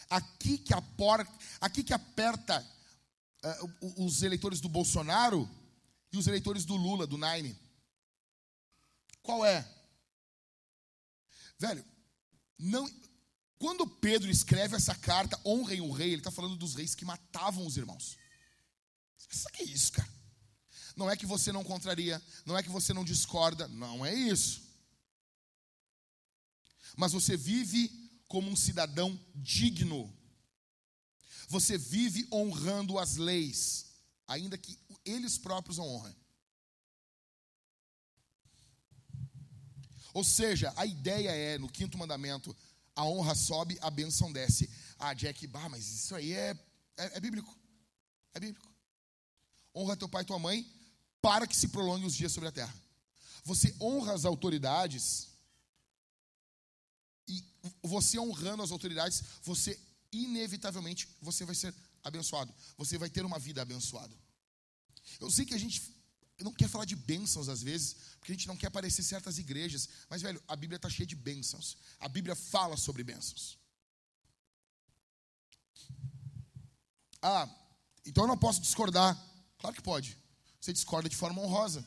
Aqui 0.08 0.56
que, 0.56 0.72
aporta, 0.72 1.30
aqui 1.60 1.82
que 1.82 1.92
aperta 1.92 2.64
uh, 3.44 4.04
os 4.04 4.22
eleitores 4.22 4.61
do 4.61 4.68
Bolsonaro 4.68 5.48
e 6.12 6.16
os 6.16 6.26
eleitores 6.26 6.64
do 6.64 6.76
Lula, 6.76 7.07
do 7.07 7.18
Nine. 7.18 7.57
Qual 9.22 9.44
é? 9.44 9.66
Velho, 11.59 11.85
não, 12.59 12.88
quando 13.59 13.87
Pedro 13.87 14.30
escreve 14.30 14.76
essa 14.76 14.94
carta, 14.94 15.40
honrem 15.44 15.80
o 15.80 15.92
rei, 15.92 16.09
ele 16.09 16.20
está 16.20 16.30
falando 16.30 16.57
dos 16.57 16.74
reis 16.74 16.94
que 16.94 17.04
matavam 17.04 17.66
os 17.66 17.76
irmãos. 17.76 18.16
Isso 19.30 19.48
que 19.48 19.62
é 19.62 19.64
isso, 19.64 19.92
cara? 19.92 20.09
Não 20.96 21.11
é 21.11 21.16
que 21.16 21.26
você 21.26 21.50
não 21.50 21.64
contraria, 21.64 22.22
não 22.44 22.57
é 22.57 22.62
que 22.62 22.68
você 22.68 22.92
não 22.92 23.04
discorda, 23.04 23.66
não 23.68 24.04
é 24.04 24.14
isso. 24.14 24.62
Mas 26.96 27.12
você 27.12 27.37
vive 27.37 27.90
como 28.28 28.50
um 28.50 28.57
cidadão 28.57 29.18
digno. 29.35 30.12
Você 31.48 31.76
vive 31.78 32.26
honrando 32.33 32.98
as 32.98 33.16
leis, 33.16 33.87
ainda 34.26 34.57
que 34.57 34.78
eles 35.04 35.38
próprios 35.38 35.78
não 35.78 35.88
honrem. 35.88 36.16
Ou 40.12 40.22
seja, 40.22 40.72
a 40.76 40.87
ideia 40.87 41.30
é, 41.30 41.59
no 41.59 41.68
quinto 41.68 41.98
mandamento, 41.98 42.57
a 42.94 43.04
honra 43.04 43.35
sobe, 43.35 43.76
a 43.80 43.90
bênção 43.90 44.33
desce. 44.33 44.70
Ah, 44.98 45.12
Jack, 45.12 45.46
bah, 45.48 45.68
mas 45.68 45.87
isso 45.87 46.14
aí 46.14 46.33
é, 46.33 46.57
é, 46.96 47.16
é 47.16 47.20
bíblico. 47.20 47.52
É 48.33 48.38
bíblico. 48.38 48.72
Honra 49.74 49.96
teu 49.96 50.09
pai 50.09 50.22
e 50.22 50.26
tua 50.26 50.38
mãe, 50.38 50.64
para 51.20 51.46
que 51.46 51.57
se 51.57 51.68
prolongue 51.68 52.07
os 52.07 52.14
dias 52.14 52.30
sobre 52.30 52.48
a 52.48 52.52
terra. 52.52 52.74
Você 53.44 53.74
honra 53.80 54.14
as 54.14 54.24
autoridades, 54.24 55.28
e 57.26 57.44
você 57.83 58.18
honrando 58.18 58.62
as 58.62 58.70
autoridades, 58.70 59.22
você 59.42 59.78
inevitavelmente 60.22 61.09
você 61.20 61.44
vai 61.44 61.55
ser 61.55 61.74
abençoado. 62.03 62.55
Você 62.77 62.98
vai 62.98 63.11
ter 63.11 63.24
uma 63.24 63.38
vida 63.38 63.62
abençoada. 63.62 64.14
Eu 65.20 65.31
sei 65.31 65.44
que 65.44 65.55
a 65.55 65.59
gente 65.59 65.83
não 66.40 66.53
quer 66.53 66.68
falar 66.68 66.85
de 66.85 66.96
bênçãos 66.96 67.48
às 67.48 67.62
vezes, 67.62 67.96
porque 68.18 68.33
a 68.33 68.35
gente 68.35 68.48
não 68.48 68.57
quer 68.57 68.70
parecer 68.70 69.03
certas 69.03 69.38
igrejas, 69.38 69.88
mas 70.09 70.22
velho, 70.22 70.42
a 70.48 70.57
Bíblia 70.57 70.77
está 70.77 70.88
cheia 70.88 71.07
de 71.07 71.14
bênçãos. 71.14 71.77
A 72.00 72.09
Bíblia 72.09 72.35
fala 72.35 72.77
sobre 72.77 73.05
bênçãos. 73.05 73.59
Ah, 77.22 77.48
então 78.05 78.24
eu 78.24 78.29
não 78.29 78.37
posso 78.37 78.61
discordar. 78.61 79.16
Claro 79.59 79.74
que 79.74 79.83
pode. 79.83 80.18
Você 80.61 80.72
discorda 80.72 81.09
de 81.09 81.16
forma 81.16 81.40
honrosa. 81.40 81.85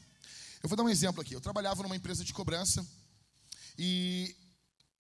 Eu 0.64 0.70
vou 0.70 0.76
dar 0.76 0.84
um 0.84 0.90
exemplo 0.90 1.22
aqui. 1.22 1.34
Eu 1.34 1.42
trabalhava 1.42 1.84
numa 1.84 1.96
empresa 1.96 2.24
de 2.24 2.34
cobrança 2.34 2.86
e 3.78 4.36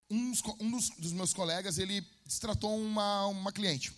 um, 0.10 0.32
um 0.60 0.72
dos, 0.72 0.90
dos, 0.92 1.12
meus 1.12 1.34
colegas, 1.34 1.78
ele 1.78 2.02
destratou 2.28 2.80
uma, 2.80 3.26
uma 3.28 3.52
cliente. 3.52 3.94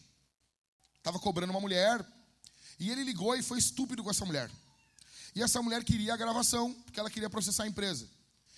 Estava 0.98 1.20
cobrando 1.20 1.52
uma 1.52 1.60
mulher 1.60 2.06
e 2.80 2.90
ele 2.90 3.04
ligou 3.04 3.36
e 3.36 3.44
foi 3.44 3.58
estúpido 3.58 4.04
com 4.04 4.10
essa 4.10 4.26
mulher. 4.26 4.50
E 5.36 5.42
essa 5.42 5.62
mulher 5.62 5.84
queria 5.84 6.14
a 6.14 6.18
gravação, 6.18 6.74
porque 6.84 7.00
ela 7.00 7.10
queria 7.10 7.30
processar 7.30 7.64
a 7.64 7.68
empresa. 7.68 8.08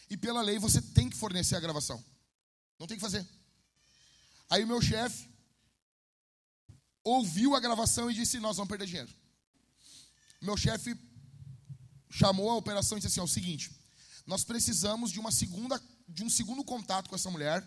E 0.09 0.17
pela 0.17 0.41
lei 0.41 0.59
você 0.59 0.81
tem 0.81 1.09
que 1.09 1.15
fornecer 1.15 1.55
a 1.55 1.59
gravação. 1.59 2.03
Não 2.77 2.85
tem 2.85 2.97
que 2.97 3.01
fazer. 3.01 3.27
Aí 4.49 4.63
o 4.63 4.67
meu 4.67 4.81
chefe 4.81 5.29
ouviu 7.03 7.55
a 7.55 7.59
gravação 7.59 8.11
e 8.11 8.13
disse: 8.13 8.39
Nós 8.39 8.57
vamos 8.57 8.69
perder 8.69 8.85
dinheiro. 8.85 9.09
Meu 10.41 10.57
chefe 10.57 10.97
chamou 12.09 12.49
a 12.49 12.55
operação 12.55 12.97
e 12.97 13.01
disse 13.01 13.07
assim: 13.13 13.19
é 13.21 13.23
o 13.23 13.27
seguinte, 13.27 13.71
nós 14.25 14.43
precisamos 14.43 15.11
de 15.11 15.19
uma 15.19 15.31
segunda 15.31 15.81
de 16.07 16.23
um 16.23 16.29
segundo 16.29 16.61
contato 16.63 17.09
com 17.09 17.15
essa 17.15 17.29
mulher, 17.29 17.65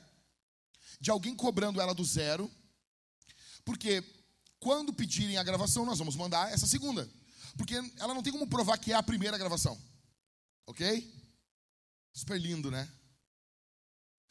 de 1.04 1.10
alguém 1.10 1.36
cobrando 1.36 1.82
ela 1.82 1.94
do 1.94 2.02
zero, 2.02 2.50
porque 3.62 4.02
quando 4.58 4.90
pedirem 4.90 5.36
a 5.36 5.42
gravação, 5.42 5.84
nós 5.84 5.98
vamos 5.98 6.16
mandar 6.16 6.50
essa 6.50 6.66
segunda. 6.66 7.06
Porque 7.58 7.74
ela 7.98 8.14
não 8.14 8.22
tem 8.22 8.32
como 8.32 8.46
provar 8.46 8.78
que 8.78 8.90
é 8.90 8.94
a 8.94 9.02
primeira 9.02 9.36
gravação. 9.36 9.78
Ok? 10.66 11.14
Super 12.10 12.40
lindo, 12.40 12.70
né? 12.70 12.90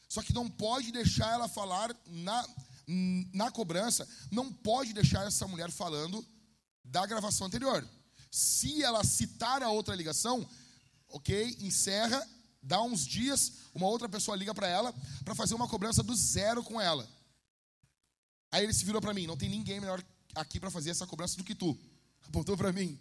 Só 0.08 0.20
que 0.20 0.32
não 0.32 0.50
pode 0.50 0.90
deixar 0.90 1.32
ela 1.34 1.46
falar 1.46 1.96
na, 2.08 2.44
na 3.32 3.52
cobrança, 3.52 4.08
não 4.32 4.52
pode 4.52 4.92
deixar 4.92 5.24
essa 5.28 5.46
mulher 5.46 5.70
falando 5.70 6.26
da 6.82 7.06
gravação 7.06 7.46
anterior. 7.46 7.88
Se 8.32 8.82
ela 8.82 9.04
citar 9.04 9.62
a 9.62 9.70
outra 9.70 9.94
ligação, 9.94 10.44
ok, 11.06 11.56
encerra 11.60 12.20
Dá 12.66 12.80
uns 12.80 13.06
dias, 13.06 13.52
uma 13.74 13.86
outra 13.86 14.08
pessoa 14.08 14.36
liga 14.36 14.54
para 14.54 14.66
ela 14.66 14.94
para 15.22 15.34
fazer 15.34 15.54
uma 15.54 15.68
cobrança 15.68 16.02
do 16.02 16.16
zero 16.16 16.64
com 16.64 16.80
ela. 16.80 17.06
Aí 18.50 18.64
ele 18.64 18.72
se 18.72 18.86
virou 18.86 19.02
para 19.02 19.12
mim: 19.12 19.26
não 19.26 19.36
tem 19.36 19.50
ninguém 19.50 19.80
melhor 19.80 20.02
aqui 20.34 20.58
para 20.58 20.70
fazer 20.70 20.88
essa 20.88 21.06
cobrança 21.06 21.36
do 21.36 21.44
que 21.44 21.54
tu. 21.54 21.78
Apontou 22.22 22.56
para 22.56 22.72
mim. 22.72 22.98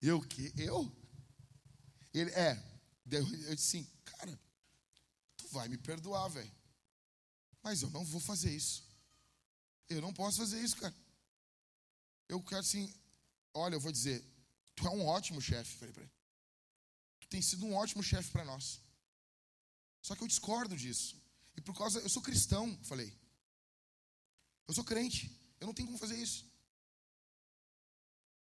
Eu 0.00 0.20
que? 0.20 0.52
Eu? 0.56 0.90
Ele 2.14 2.30
é. 2.30 2.62
Eu 3.10 3.24
disse 3.56 3.78
assim, 3.78 3.86
cara, 4.04 4.38
tu 5.36 5.48
vai 5.48 5.66
me 5.66 5.76
perdoar, 5.76 6.28
velho. 6.28 6.52
Mas 7.64 7.82
eu 7.82 7.90
não 7.90 8.04
vou 8.04 8.20
fazer 8.20 8.54
isso. 8.54 8.84
Eu 9.88 10.00
não 10.00 10.12
posso 10.12 10.38
fazer 10.38 10.62
isso, 10.62 10.76
cara. 10.76 10.94
Eu 12.28 12.40
quero 12.42 12.60
assim, 12.60 12.94
olha, 13.52 13.74
eu 13.74 13.80
vou 13.80 13.90
dizer, 13.90 14.24
tu 14.76 14.86
é 14.86 14.90
um 14.90 15.04
ótimo 15.04 15.40
chefe, 15.40 15.78
falei 15.78 15.92
para 15.92 16.04
ele 16.04 16.21
tem 17.32 17.40
sido 17.40 17.64
um 17.66 17.74
ótimo 17.74 18.02
chefe 18.02 18.30
para 18.30 18.44
nós. 18.44 18.64
Só 20.02 20.14
que 20.14 20.22
eu 20.22 20.28
discordo 20.28 20.76
disso. 20.76 21.16
E 21.56 21.60
por 21.60 21.74
causa. 21.74 21.98
Eu 22.00 22.08
sou 22.08 22.22
cristão, 22.22 22.64
falei. 22.82 23.10
Eu 24.68 24.74
sou 24.74 24.84
crente. 24.84 25.22
Eu 25.58 25.66
não 25.66 25.74
tenho 25.74 25.88
como 25.88 25.98
fazer 25.98 26.18
isso. 26.26 26.44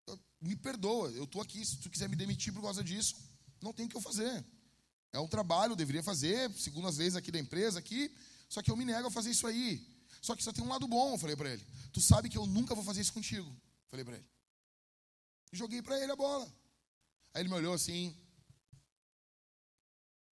Eu, 0.08 0.18
me 0.40 0.56
perdoa, 0.56 1.10
eu 1.12 1.26
estou 1.26 1.42
aqui. 1.42 1.66
Se 1.66 1.78
tu 1.78 1.90
quiser 1.90 2.08
me 2.08 2.16
demitir 2.16 2.54
por 2.54 2.62
causa 2.62 2.84
disso, 2.84 3.16
não 3.62 3.74
tem 3.74 3.86
o 3.86 3.90
que 3.90 3.98
eu 3.98 4.02
fazer. 4.10 4.46
É 5.12 5.20
um 5.20 5.28
trabalho, 5.28 5.74
eu 5.74 5.76
deveria 5.76 6.04
fazer, 6.04 6.52
segundo 6.54 6.88
as 6.88 6.98
leis 6.98 7.16
aqui 7.16 7.32
da 7.32 7.40
empresa, 7.40 7.80
aqui. 7.80 8.16
Só 8.48 8.62
que 8.62 8.72
eu 8.72 8.78
me 8.78 8.86
nego 8.86 9.08
a 9.08 9.12
fazer 9.12 9.32
isso 9.32 9.46
aí. 9.46 9.86
Só 10.22 10.36
que 10.36 10.44
só 10.44 10.54
tem 10.54 10.64
um 10.64 10.70
lado 10.70 10.88
bom, 10.88 11.14
eu 11.14 11.18
falei 11.18 11.36
para 11.36 11.52
ele. 11.52 11.66
Tu 11.92 12.00
sabe 12.00 12.30
que 12.30 12.38
eu 12.38 12.46
nunca 12.46 12.76
vou 12.76 12.84
fazer 12.84 13.02
isso 13.02 13.14
contigo. 13.14 13.50
Falei 13.90 14.06
para 14.06 14.16
ele. 14.16 14.28
E 15.52 15.58
joguei 15.58 15.82
para 15.82 16.00
ele 16.02 16.12
a 16.12 16.16
bola. 16.16 16.46
Aí 17.34 17.42
ele 17.42 17.50
me 17.50 17.56
olhou 17.56 17.74
assim, 17.74 18.16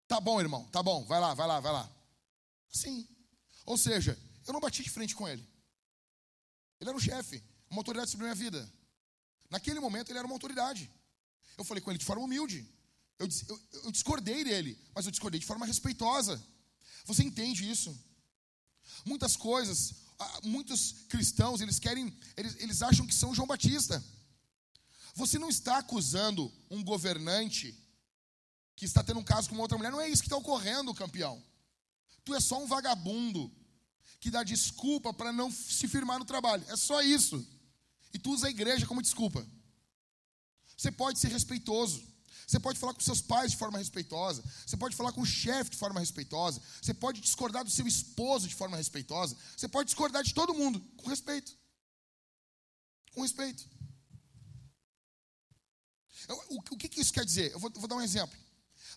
Tá 0.08 0.22
bom, 0.22 0.40
irmão, 0.40 0.66
tá 0.70 0.82
bom, 0.82 1.04
vai 1.06 1.20
lá, 1.20 1.34
vai 1.34 1.48
lá, 1.48 1.60
vai 1.60 1.74
lá. 1.74 1.90
Sim. 2.72 3.08
Ou 3.66 3.78
seja, 3.78 4.18
eu 4.46 4.54
não 4.54 4.60
bati 4.62 4.82
de 4.82 4.90
frente 4.90 5.16
com 5.16 5.28
ele. 5.28 5.46
Ele 6.80 6.90
era 6.90 6.98
um 6.98 7.02
chefe, 7.02 7.44
uma 7.70 7.80
autoridade 7.80 8.10
sobre 8.10 8.26
a 8.26 8.34
minha 8.34 8.44
vida. 8.44 8.72
Naquele 9.50 9.80
momento 9.80 10.10
ele 10.10 10.20
era 10.20 10.28
uma 10.28 10.36
autoridade. 10.36 10.90
Eu 11.58 11.64
falei 11.66 11.82
com 11.82 11.92
ele 11.92 11.98
de 11.98 12.06
forma 12.06 12.24
humilde. 12.24 12.66
Eu, 13.20 13.28
eu, 13.50 13.62
eu 13.86 13.92
discordei 13.92 14.44
dele, 14.44 14.80
mas 14.94 15.06
eu 15.06 15.12
discordei 15.12 15.40
de 15.40 15.46
forma 15.46 15.66
respeitosa. 15.66 16.42
Você 17.06 17.24
entende 17.24 17.70
isso? 17.70 17.98
Muitas 19.04 19.36
coisas, 19.36 19.94
muitos 20.44 20.92
cristãos, 21.10 21.62
eles 21.62 21.80
querem, 21.80 22.16
eles, 22.36 22.56
eles 22.60 22.82
acham 22.82 23.06
que 23.08 23.14
são 23.14 23.34
João 23.34 23.48
Batista. 23.48 24.04
Você 25.16 25.40
não 25.40 25.50
está 25.50 25.80
acusando 25.80 26.52
um 26.70 26.84
governante 26.84 27.76
que 28.78 28.86
está 28.86 29.04
tendo 29.04 29.20
um 29.20 29.24
caso 29.24 29.50
com 29.50 29.56
uma 29.56 29.64
outra 29.64 29.76
mulher. 29.76 29.92
Não 29.92 30.00
é 30.00 30.08
isso 30.08 30.22
que 30.22 30.28
está 30.28 30.38
ocorrendo, 30.38 30.94
campeão. 30.94 31.44
Tu 32.24 32.34
é 32.36 32.40
só 32.40 32.62
um 32.62 32.68
vagabundo 32.68 33.52
que 34.20 34.30
dá 34.30 34.44
desculpa 34.44 35.12
para 35.12 35.34
não 35.34 35.52
se 35.52 35.88
firmar 35.88 36.20
no 36.20 36.26
trabalho. 36.26 36.64
É 36.70 36.76
só 36.76 37.02
isso. 37.02 37.46
E 38.14 38.20
tu 38.20 38.32
usa 38.32 38.48
a 38.48 38.52
igreja 38.52 38.86
como 38.86 39.02
desculpa. 39.02 39.46
Você 40.78 40.92
pode 40.92 41.18
ser 41.20 41.30
respeitoso. 41.30 42.04
Você 42.46 42.60
pode 42.60 42.78
falar 42.78 42.94
com 42.94 43.02
seus 43.02 43.20
pais 43.20 43.52
de 43.52 43.58
forma 43.58 43.80
respeitosa. 43.80 44.44
Você 44.66 44.78
pode 44.78 44.96
falar 44.96 45.12
com 45.12 45.22
o 45.22 45.26
chefe 45.26 45.72
de 45.72 45.78
forma 45.78 46.00
respeitosa. 46.00 46.62
Você 46.80 46.94
pode 46.94 47.20
discordar 47.20 47.64
do 47.64 47.72
seu 47.72 47.88
esposo 47.88 48.48
de 48.48 48.54
forma 48.54 48.78
respeitosa. 48.78 49.36
Você 49.56 49.68
pode 49.68 49.88
discordar 49.88 50.24
de 50.24 50.36
todo 50.36 50.54
mundo 50.54 50.80
com 50.98 51.10
respeito. 51.10 51.52
Com 53.12 53.24
respeito. 53.24 53.68
O, 56.50 56.78
que, 56.78 57.02
isso 57.02 57.12
quer 57.12 57.26
dizer? 57.26 57.52
Eu 57.54 57.60
vou, 57.60 57.72
vou 57.72 57.88
dar 57.88 57.96
um 57.96 58.02
exemplo. 58.02 58.38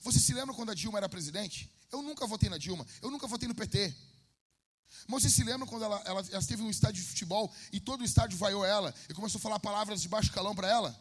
Você 0.00 0.18
se 0.18 0.32
lembra 0.32 0.54
quando 0.54 0.70
a 0.70 0.74
Dilma 0.74 0.98
era 0.98 1.08
presidente? 1.08 1.70
Eu 1.92 2.02
nunca 2.02 2.26
votei 2.26 2.48
na 2.48 2.58
Dilma. 2.58 2.86
Eu 3.02 3.10
nunca 3.10 3.26
votei 3.26 3.46
no 3.48 3.54
PT. 3.54 3.94
Mas 5.06 5.22
você 5.22 5.30
se 5.30 5.44
lembra 5.44 5.66
quando 5.66 5.84
ela, 5.84 6.02
ela, 6.04 6.20
ela 6.20 6.38
esteve 6.38 6.62
um 6.62 6.70
estádio 6.70 7.02
de 7.02 7.08
futebol 7.08 7.52
e 7.72 7.78
todo 7.78 8.00
o 8.00 8.04
estádio 8.04 8.38
vaiou 8.38 8.64
ela 8.64 8.94
e 9.08 9.14
começou 9.14 9.38
a 9.38 9.42
falar 9.42 9.60
palavras 9.60 10.02
de 10.02 10.08
baixo 10.08 10.32
calão 10.32 10.54
para 10.54 10.68
ela? 10.68 10.98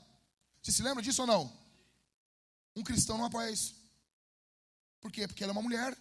Você 0.62 0.72
se 0.72 0.84
lembra 0.84 1.02
disso 1.02 1.22
ou 1.22 1.28
não? 1.28 1.52
Um 2.76 2.84
cristão 2.84 3.18
não 3.18 3.26
apoia 3.26 3.50
isso. 3.50 3.74
Por 5.02 5.12
quê? 5.12 5.28
Porque 5.28 5.44
ela 5.44 5.52
é 5.52 5.54
uma 5.54 5.62
mulher. 5.62 5.96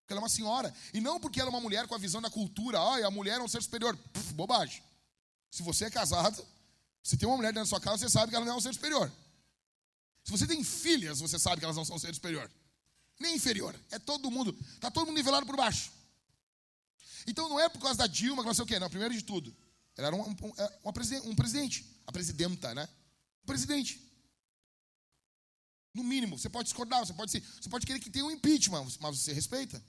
Porque 0.00 0.12
ela 0.14 0.20
é 0.20 0.24
uma 0.24 0.28
senhora. 0.28 0.74
E 0.94 1.00
não 1.00 1.20
porque 1.20 1.40
ela 1.40 1.50
é 1.50 1.52
uma 1.52 1.60
mulher 1.60 1.86
com 1.86 1.94
a 1.94 1.98
visão 1.98 2.20
da 2.20 2.30
cultura. 2.30 2.78
Ah, 2.78 3.06
a 3.06 3.10
mulher 3.10 3.38
é 3.40 3.42
um 3.42 3.48
ser 3.48 3.62
superior. 3.62 3.96
Puf, 4.12 4.32
bobagem. 4.32 4.82
Se 5.50 5.62
você 5.62 5.84
é 5.84 5.90
casado, 5.90 6.44
se 7.02 7.16
tem 7.16 7.28
uma 7.28 7.36
mulher 7.36 7.52
dentro 7.52 7.64
da 7.64 7.68
sua 7.68 7.80
casa, 7.80 7.98
você 7.98 8.08
sabe 8.08 8.30
que 8.30 8.36
ela 8.36 8.44
não 8.44 8.54
é 8.54 8.56
um 8.56 8.60
ser 8.60 8.72
superior. 8.72 9.12
Se 10.28 10.32
você 10.32 10.46
tem 10.46 10.62
filhas, 10.62 11.20
você 11.20 11.38
sabe 11.38 11.58
que 11.58 11.64
elas 11.64 11.74
não 11.74 11.86
são 11.86 11.98
ser 11.98 12.14
superior. 12.14 12.50
Nem 13.18 13.36
inferior. 13.36 13.74
É 13.90 13.98
todo 13.98 14.30
mundo. 14.30 14.54
Está 14.74 14.90
todo 14.90 15.06
mundo 15.06 15.16
nivelado 15.16 15.46
por 15.46 15.56
baixo. 15.56 15.90
Então 17.26 17.48
não 17.48 17.58
é 17.58 17.66
por 17.66 17.80
causa 17.80 17.96
da 17.96 18.06
Dilma 18.06 18.42
que 18.42 18.44
vai 18.44 18.54
ser 18.54 18.60
o 18.60 18.66
quê? 18.66 18.78
Não, 18.78 18.90
primeiro 18.90 19.14
de 19.14 19.24
tudo. 19.24 19.56
Ela 19.96 20.08
era 20.08 20.16
um, 20.16 20.36
um, 20.84 20.92
presidente, 20.92 21.26
um 21.26 21.34
presidente. 21.34 22.02
A 22.06 22.12
presidenta, 22.12 22.74
né? 22.74 22.86
Um 23.42 23.46
presidente. 23.46 24.02
No 25.94 26.04
mínimo, 26.04 26.38
você 26.38 26.50
pode 26.50 26.64
discordar, 26.64 27.06
você 27.06 27.14
pode, 27.14 27.32
você 27.32 27.68
pode 27.70 27.86
querer 27.86 27.98
que 27.98 28.10
tenha 28.10 28.26
um 28.26 28.30
impeachment, 28.30 28.86
mas 29.00 29.18
você 29.18 29.32
respeita. 29.32 29.82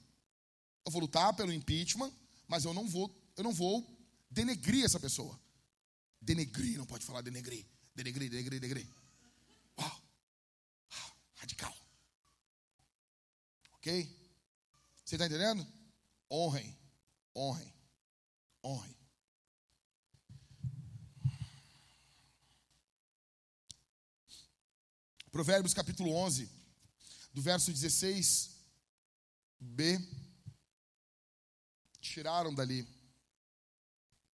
Eu 0.85 0.91
vou 0.93 1.01
lutar 1.01 1.33
pelo 1.33 1.51
impeachment, 1.51 2.13
mas 2.47 2.63
eu 2.63 2.73
não 2.73 2.87
vou, 2.87 3.13
eu 3.35 3.43
não 3.43 3.51
vou 3.51 3.85
denegrir 4.31 4.85
essa 4.85 5.01
pessoa. 5.01 5.37
Denegrir, 6.21 6.77
não 6.77 6.85
pode 6.85 7.05
falar 7.05 7.19
denegrir. 7.19 7.65
Denegrir, 7.93 8.29
denegrir, 8.29 8.61
denegrir. 8.61 8.87
Uau. 9.77 10.08
Radical. 11.39 11.75
Ok? 13.73 14.05
Você 15.03 15.15
está 15.15 15.25
entendendo? 15.25 15.65
Honrem. 16.29 16.77
Honrem. 17.35 17.73
Honrem. 18.63 18.99
Provérbios 25.31 25.73
capítulo 25.73 26.11
11, 26.11 26.49
do 27.33 27.41
verso 27.41 27.71
16b. 27.71 28.53
Tiraram 32.01 32.53
dali. 32.53 32.85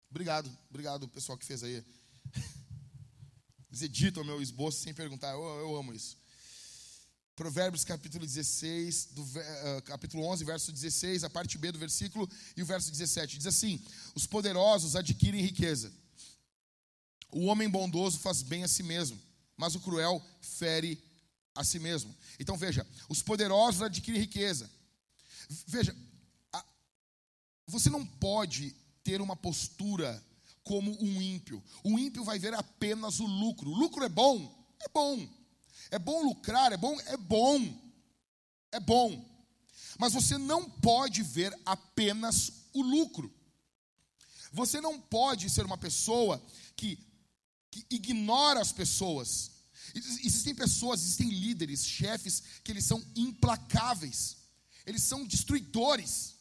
Obrigado, 0.10 0.52
obrigado 0.70 1.08
pessoal 1.08 1.38
que 1.38 1.46
fez 1.46 1.64
aí. 1.64 1.82
Eles 3.70 3.84
editam 3.84 4.26
meu 4.26 4.42
esboço 4.42 4.82
sem 4.82 4.94
perguntar, 4.94 5.32
eu, 5.32 5.42
eu 5.42 5.76
amo 5.78 5.94
isso. 5.94 6.19
Provérbios 7.40 7.86
capítulo 7.86 8.26
16, 8.26 9.12
do, 9.14 9.22
uh, 9.22 9.82
capítulo 9.86 10.26
11, 10.26 10.44
verso 10.44 10.74
16, 10.74 11.24
a 11.24 11.30
parte 11.30 11.58
B 11.58 11.72
do 11.72 11.80
versículo 11.80 12.30
e 12.58 12.62
o 12.62 12.66
verso 12.66 12.92
17. 12.92 13.38
Diz 13.38 13.48
assim: 13.48 13.82
Os 14.14 14.28
poderosos 14.28 14.94
adquirem 14.94 15.42
riqueza. 15.42 15.90
O 17.32 17.46
homem 17.46 17.70
bondoso 17.70 18.20
faz 18.20 18.42
bem 18.42 18.66
a 18.66 18.68
si 18.68 18.84
mesmo, 18.84 19.18
mas 19.56 19.74
o 19.74 19.80
cruel 19.80 20.22
fere 20.42 21.02
a 21.56 21.64
si 21.64 21.80
mesmo. 21.80 22.14
Então 22.38 22.58
veja, 22.58 22.86
os 23.08 23.22
poderosos 23.22 23.84
adquirem 23.84 24.20
riqueza. 24.20 24.70
Veja, 25.66 25.96
a, 26.52 26.66
você 27.68 27.90
não 27.90 28.06
pode 28.06 28.76
ter 29.02 29.22
uma 29.22 29.38
postura 29.38 30.22
como 30.62 30.92
um 31.02 31.22
ímpio. 31.22 31.64
O 31.86 31.98
ímpio 31.98 32.26
vai 32.26 32.38
ver 32.38 32.54
apenas 32.54 33.22
o 33.22 33.26
lucro. 33.26 33.72
O 33.72 33.78
lucro 33.78 34.04
é 34.04 34.10
bom? 34.10 34.76
É 34.82 34.90
bom. 34.90 35.39
É 35.92 35.98
bom 35.98 36.24
lucrar, 36.24 36.72
é 36.72 36.78
bom, 36.78 37.00
é 37.02 37.18
bom. 37.18 37.90
É 38.72 38.80
bom. 38.80 39.26
Mas 39.98 40.14
você 40.14 40.38
não 40.38 40.70
pode 40.70 41.24
ver 41.24 41.58
apenas 41.66 42.52
o 42.74 42.82
lucro. 42.82 43.34
Você 44.52 44.80
não 44.80 45.00
pode 45.00 45.50
ser 45.50 45.66
uma 45.66 45.78
pessoa 45.78 46.44
que, 46.76 46.98
que 47.72 47.86
ignora 47.90 48.62
as 48.62 48.72
pessoas. 48.72 49.52
Existem 49.96 50.54
pessoas, 50.54 51.02
existem 51.02 51.30
líderes, 51.30 51.86
chefes, 51.86 52.44
que 52.64 52.72
eles 52.72 52.86
são 52.86 53.04
implacáveis. 53.16 54.38
Eles 54.86 55.04
são 55.04 55.26
destruidores. 55.26 56.36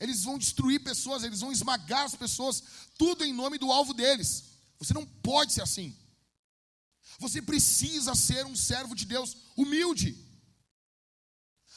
Eles 0.00 0.24
vão 0.24 0.36
destruir 0.36 0.82
pessoas, 0.82 1.22
eles 1.22 1.40
vão 1.40 1.52
esmagar 1.52 2.04
as 2.04 2.16
pessoas, 2.16 2.62
tudo 2.98 3.24
em 3.24 3.32
nome 3.32 3.56
do 3.56 3.70
alvo 3.70 3.94
deles. 3.94 4.44
Você 4.78 4.92
não 4.92 5.06
pode 5.06 5.52
ser 5.52 5.62
assim. 5.62 5.96
Você 7.22 7.40
precisa 7.40 8.16
ser 8.16 8.44
um 8.44 8.56
servo 8.56 8.96
de 8.96 9.06
Deus 9.06 9.36
humilde. 9.56 10.18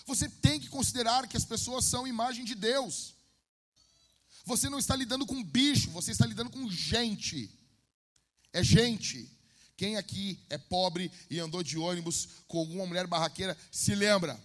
Você 0.08 0.28
tem 0.28 0.60
que 0.60 0.70
considerar 0.70 1.28
que 1.28 1.38
as 1.38 1.46
pessoas 1.46 1.86
são 1.86 2.08
imagem 2.08 2.43
de 2.43 2.56
Deus. 2.56 3.14
Você 4.43 4.70
não 4.70 4.80
está 4.80 4.96
lidando 4.96 5.24
com 5.24 5.43
bicho, 5.43 5.91
você 5.91 6.12
está 6.12 6.26
lidando 6.26 6.50
com 6.50 6.68
gente. 6.70 7.52
É 8.52 8.64
gente. 8.64 9.32
Quem 9.78 9.98
aqui 9.98 10.43
é 10.50 10.58
pobre 10.58 11.12
e 11.30 11.39
andou 11.39 11.62
de 11.62 11.78
ônibus 11.78 12.28
com 12.48 12.58
alguma 12.58 12.88
mulher 12.88 13.06
barraqueira, 13.06 13.56
se 13.72 13.93
lembra? 13.93 14.43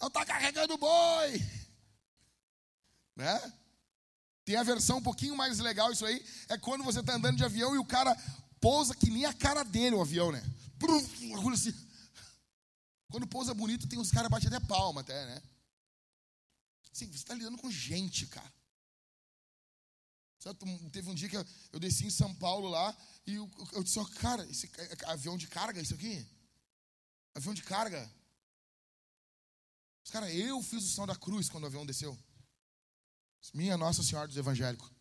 Não 0.00 0.06
está 0.06 0.24
carregando 0.24 0.78
boi. 0.78 1.42
Né? 3.16 3.52
Tem 4.44 4.54
a 4.54 4.62
versão 4.62 4.98
um 4.98 5.02
pouquinho 5.02 5.36
mais 5.36 5.58
legal, 5.58 5.90
isso 5.90 6.06
aí, 6.06 6.24
é 6.48 6.56
quando 6.56 6.84
você 6.84 7.00
está 7.00 7.14
andando 7.14 7.38
de 7.38 7.44
avião 7.44 7.74
e 7.74 7.78
o 7.78 7.84
cara 7.84 8.16
pousa 8.66 8.96
que 8.96 9.08
nem 9.08 9.24
a 9.24 9.32
cara 9.32 9.62
dele 9.62 9.94
o 9.94 10.00
avião, 10.00 10.32
né? 10.32 10.42
Assim. 11.52 11.72
Quando 13.08 13.24
pousa 13.28 13.54
bonito, 13.54 13.88
tem 13.88 13.96
os 13.96 14.10
caras 14.10 14.28
batem 14.28 14.48
até 14.48 14.58
palma, 14.66 15.02
até, 15.02 15.24
né? 15.24 15.40
Sim, 16.92 17.06
você 17.06 17.18
está 17.18 17.34
lidando 17.34 17.58
com 17.58 17.70
gente, 17.70 18.26
cara. 18.26 18.52
Teve 20.90 21.08
um 21.08 21.14
dia 21.14 21.28
que 21.28 21.36
eu, 21.72 21.78
desci 21.78 22.06
em 22.06 22.10
São 22.10 22.34
Paulo 22.34 22.68
lá 22.68 22.96
e 23.24 23.34
eu, 23.34 23.48
disse, 23.84 24.00
oh, 24.00 24.06
cara, 24.06 24.44
esse 24.50 24.68
avião 25.06 25.36
de 25.36 25.46
carga, 25.46 25.80
isso 25.80 25.94
aqui? 25.94 26.26
Avião 27.36 27.54
de 27.54 27.62
carga. 27.62 28.12
Os 30.04 30.10
caras, 30.10 30.34
eu 30.34 30.60
fiz 30.62 30.82
o 30.84 30.88
som 30.88 31.06
da 31.06 31.14
cruz 31.14 31.48
quando 31.48 31.64
o 31.64 31.66
avião 31.68 31.86
desceu. 31.86 32.18
Minha 33.54 33.76
Nossa 33.76 34.02
Senhora 34.02 34.26
dos 34.26 34.36
Evangélicos. 34.36 34.95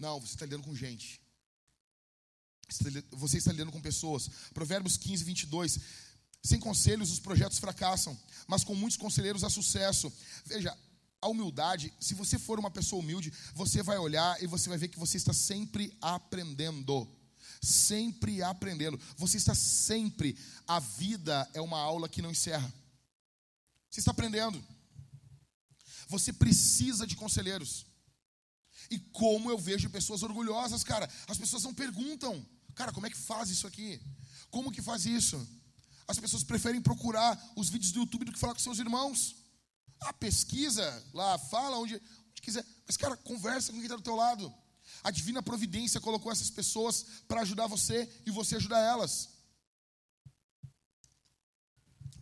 Não, 0.00 0.18
você 0.18 0.32
está 0.32 0.46
lidando 0.46 0.64
com 0.64 0.74
gente. 0.74 1.20
Você 3.10 3.36
está 3.36 3.52
lidando 3.52 3.70
com 3.70 3.82
pessoas. 3.82 4.30
Provérbios 4.54 4.96
15, 4.96 5.24
22. 5.24 5.78
Sem 6.42 6.58
conselhos 6.58 7.10
os 7.10 7.20
projetos 7.20 7.58
fracassam, 7.58 8.18
mas 8.48 8.64
com 8.64 8.74
muitos 8.74 8.96
conselheiros 8.96 9.44
há 9.44 9.50
sucesso. 9.50 10.10
Veja, 10.46 10.74
a 11.20 11.28
humildade, 11.28 11.92
se 12.00 12.14
você 12.14 12.38
for 12.38 12.58
uma 12.58 12.70
pessoa 12.70 13.02
humilde, 13.02 13.30
você 13.54 13.82
vai 13.82 13.98
olhar 13.98 14.42
e 14.42 14.46
você 14.46 14.70
vai 14.70 14.78
ver 14.78 14.88
que 14.88 14.98
você 14.98 15.18
está 15.18 15.34
sempre 15.34 15.94
aprendendo. 16.00 17.06
Sempre 17.60 18.42
aprendendo. 18.42 18.98
Você 19.18 19.36
está 19.36 19.54
sempre. 19.54 20.34
A 20.66 20.80
vida 20.80 21.46
é 21.52 21.60
uma 21.60 21.78
aula 21.78 22.08
que 22.08 22.22
não 22.22 22.30
encerra. 22.30 22.72
Você 23.90 24.00
está 24.00 24.12
aprendendo. 24.12 24.64
Você 26.08 26.32
precisa 26.32 27.06
de 27.06 27.16
conselheiros. 27.16 27.84
E 28.90 28.98
como 28.98 29.50
eu 29.50 29.56
vejo 29.56 29.88
pessoas 29.88 30.22
orgulhosas, 30.22 30.82
cara. 30.82 31.08
As 31.28 31.38
pessoas 31.38 31.62
não 31.62 31.72
perguntam, 31.72 32.44
cara, 32.74 32.92
como 32.92 33.06
é 33.06 33.10
que 33.10 33.16
faz 33.16 33.48
isso 33.48 33.66
aqui? 33.66 34.00
Como 34.50 34.72
que 34.72 34.82
faz 34.82 35.06
isso? 35.06 35.48
As 36.08 36.18
pessoas 36.18 36.42
preferem 36.42 36.82
procurar 36.82 37.40
os 37.54 37.68
vídeos 37.68 37.92
do 37.92 38.00
YouTube 38.00 38.24
do 38.24 38.32
que 38.32 38.38
falar 38.38 38.52
com 38.52 38.58
seus 38.58 38.80
irmãos. 38.80 39.36
Ah, 40.00 40.12
pesquisa 40.12 41.06
lá, 41.14 41.38
fala 41.38 41.78
onde, 41.78 41.94
onde 41.94 42.42
quiser. 42.42 42.66
Mas, 42.84 42.96
cara, 42.96 43.16
conversa 43.16 43.70
com 43.70 43.78
quem 43.78 43.84
está 43.84 43.96
do 43.96 44.02
teu 44.02 44.16
lado. 44.16 44.52
A 45.04 45.10
divina 45.12 45.42
providência 45.42 46.00
colocou 46.00 46.32
essas 46.32 46.50
pessoas 46.50 47.04
para 47.28 47.42
ajudar 47.42 47.68
você 47.68 48.10
e 48.26 48.30
você 48.30 48.56
ajudar 48.56 48.80
elas. 48.80 49.28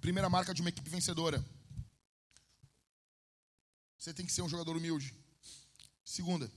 Primeira 0.01 0.29
marca 0.29 0.53
de 0.53 0.61
uma 0.61 0.69
equipe 0.69 0.91
vencedora. 0.91 1.45
Você 3.99 4.12
tem 4.12 4.27
que 4.27 4.33
ser 4.33 4.43
um 4.43 4.49
jogador 4.49 4.77
humilde. 4.77 5.14
Segunda, 6.05 6.51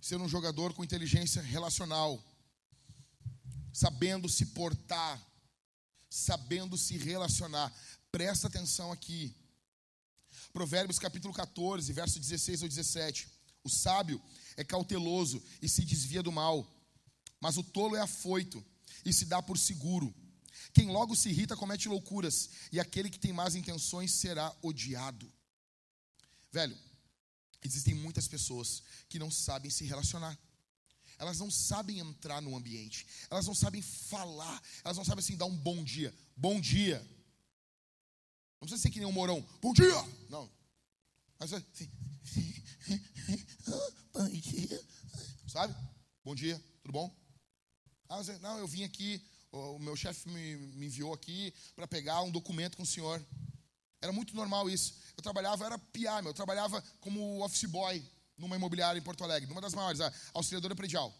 ser 0.00 0.20
um 0.20 0.28
jogador 0.28 0.72
com 0.72 0.84
inteligência 0.84 1.42
relacional. 1.42 2.22
sabendo 3.72 4.28
se 4.28 4.46
portar, 4.46 5.24
sabendo 6.08 6.76
se 6.76 6.98
relacionar. 6.98 7.72
Presta 8.10 8.48
atenção 8.48 8.90
aqui. 8.90 9.32
Provérbios 10.52 10.98
capítulo 10.98 11.32
14, 11.32 11.92
verso 11.92 12.18
16 12.18 12.62
ao 12.62 12.68
17. 12.68 13.28
O 13.62 13.68
sábio 13.68 14.20
é 14.56 14.64
cauteloso 14.64 15.40
e 15.62 15.68
se 15.68 15.84
desvia 15.84 16.22
do 16.22 16.32
mal, 16.32 16.66
mas 17.40 17.56
o 17.56 17.62
tolo 17.62 17.94
é 17.94 18.00
afoito 18.00 18.64
e 19.04 19.12
se 19.12 19.26
dá 19.26 19.40
por 19.40 19.56
seguro. 19.56 20.12
Quem 20.72 20.88
logo 20.90 21.14
se 21.14 21.28
irrita 21.28 21.56
comete 21.56 21.88
loucuras, 21.88 22.50
e 22.72 22.80
aquele 22.80 23.10
que 23.10 23.18
tem 23.18 23.32
más 23.32 23.54
intenções 23.54 24.12
será 24.12 24.54
odiado. 24.62 25.30
Velho, 26.52 26.76
existem 27.62 27.94
muitas 27.94 28.26
pessoas 28.28 28.82
que 29.08 29.18
não 29.18 29.30
sabem 29.30 29.70
se 29.70 29.84
relacionar. 29.84 30.38
Elas 31.18 31.38
não 31.38 31.50
sabem 31.50 31.98
entrar 31.98 32.40
no 32.40 32.56
ambiente. 32.56 33.06
Elas 33.28 33.46
não 33.46 33.54
sabem 33.54 33.82
falar. 33.82 34.62
Elas 34.82 34.96
não 34.96 35.04
sabem 35.04 35.22
assim 35.22 35.36
dar 35.36 35.44
um 35.44 35.56
bom 35.56 35.84
dia. 35.84 36.14
Bom 36.34 36.58
dia. 36.60 36.98
Não 38.60 38.66
precisa 38.66 38.82
ser 38.82 38.90
que 38.90 38.98
nem 38.98 39.08
um 39.08 39.12
morão. 39.12 39.46
Bom 39.60 39.72
dia! 39.72 39.94
Não. 40.28 40.50
Mas 41.38 41.52
assim. 41.52 41.90
Bom 44.12 44.28
dia. 44.28 44.84
Sabe? 45.46 45.74
Bom 46.22 46.34
dia, 46.34 46.62
tudo 46.82 46.92
bom? 46.92 47.14
Ah, 48.08 48.22
não, 48.40 48.58
eu 48.58 48.68
vim 48.68 48.84
aqui, 48.84 49.24
o 49.50 49.78
meu 49.78 49.96
chefe 49.96 50.28
me, 50.28 50.56
me 50.56 50.86
enviou 50.86 51.14
aqui 51.14 51.54
para 51.74 51.88
pegar 51.88 52.20
um 52.22 52.30
documento 52.30 52.76
com 52.76 52.82
o 52.82 52.86
senhor. 52.86 53.24
Era 54.00 54.12
muito 54.12 54.34
normal 54.34 54.68
isso. 54.70 54.94
Eu 55.16 55.22
trabalhava, 55.22 55.64
era 55.66 55.78
PA, 55.78 56.22
eu 56.24 56.34
trabalhava 56.34 56.82
como 57.00 57.44
office 57.44 57.64
boy 57.64 58.02
numa 58.36 58.56
imobiliária 58.56 58.98
em 58.98 59.02
Porto 59.02 59.22
Alegre, 59.22 59.48
numa 59.48 59.60
das 59.60 59.74
maiores, 59.74 60.00
a 60.00 60.12
auxiliadora 60.32 60.74
predial. 60.74 61.14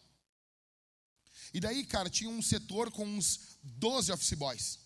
E 1.53 1.61
daí, 1.61 1.85
cara, 1.85 2.09
tinha 2.09 2.31
um 2.31 2.41
setor 2.41 2.91
com 2.91 3.05
uns 3.05 3.59
12 3.63 4.13
office 4.13 4.33
boys. 4.35 4.79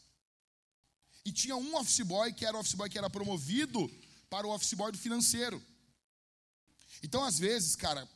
E 1.25 1.33
tinha 1.33 1.57
um 1.57 1.77
office 1.77 2.01
boy 2.01 2.33
que 2.33 2.45
era 2.45 2.57
o 2.57 2.61
office 2.61 2.75
boy 2.75 2.89
que 2.89 2.99
era 2.99 3.09
promovido 3.09 3.89
para 4.29 4.47
o 4.47 4.51
office 4.51 4.75
boy 4.75 4.91
do 4.91 4.99
financeiro. 4.99 5.63
Então, 7.03 7.23
às 7.23 7.39
vezes, 7.39 7.77
cara, 7.77 8.09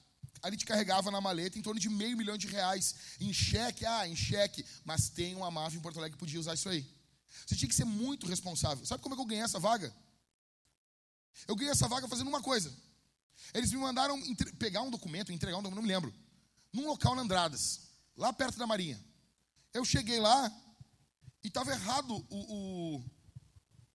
a 0.42 0.50
gente 0.50 0.66
carregava 0.66 1.10
na 1.10 1.20
maleta 1.20 1.58
em 1.58 1.62
torno 1.62 1.80
de 1.80 1.88
meio 1.88 2.16
milhão 2.16 2.36
de 2.36 2.46
reais 2.46 2.94
em 3.20 3.32
cheque, 3.32 3.84
ah, 3.86 4.06
em 4.06 4.16
cheque, 4.16 4.64
mas 4.84 5.08
tem 5.08 5.34
uma 5.34 5.50
máfia 5.50 5.78
em 5.78 5.82
Porto 5.82 5.98
Alegre 5.98 6.16
que 6.16 6.20
podia 6.20 6.40
usar 6.40 6.54
isso 6.54 6.68
aí. 6.68 6.86
Você 7.46 7.56
tinha 7.56 7.68
que 7.68 7.74
ser 7.74 7.84
muito 7.84 8.26
responsável. 8.26 8.84
Sabe 8.86 9.02
como 9.02 9.14
é 9.14 9.16
que 9.16 9.22
eu 9.22 9.26
ganhei 9.26 9.44
essa 9.44 9.58
vaga? 9.58 9.94
Eu 11.46 11.54
ganhei 11.54 11.70
essa 11.70 11.88
vaga 11.88 12.08
fazendo 12.08 12.28
uma 12.28 12.42
coisa. 12.42 12.74
Eles 13.54 13.70
me 13.72 13.78
mandaram 13.78 14.20
pegar 14.58 14.82
um 14.82 14.90
documento, 14.90 15.32
entregar 15.32 15.58
um 15.58 15.62
documento, 15.62 15.80
não 15.80 15.86
me 15.86 15.92
lembro, 15.92 16.14
num 16.72 16.86
local 16.86 17.14
na 17.14 17.22
Andradas, 17.22 17.80
lá 18.16 18.32
perto 18.32 18.58
da 18.58 18.66
Marinha. 18.66 19.02
Eu 19.72 19.84
cheguei 19.84 20.18
lá 20.20 20.50
e 21.42 21.48
estava 21.48 21.70
errado 21.70 22.14
o, 22.28 22.36
o, 22.36 23.04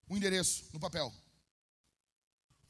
o, 0.10 0.18
endereço 0.18 0.66
no 0.72 0.80
papel. 0.80 1.14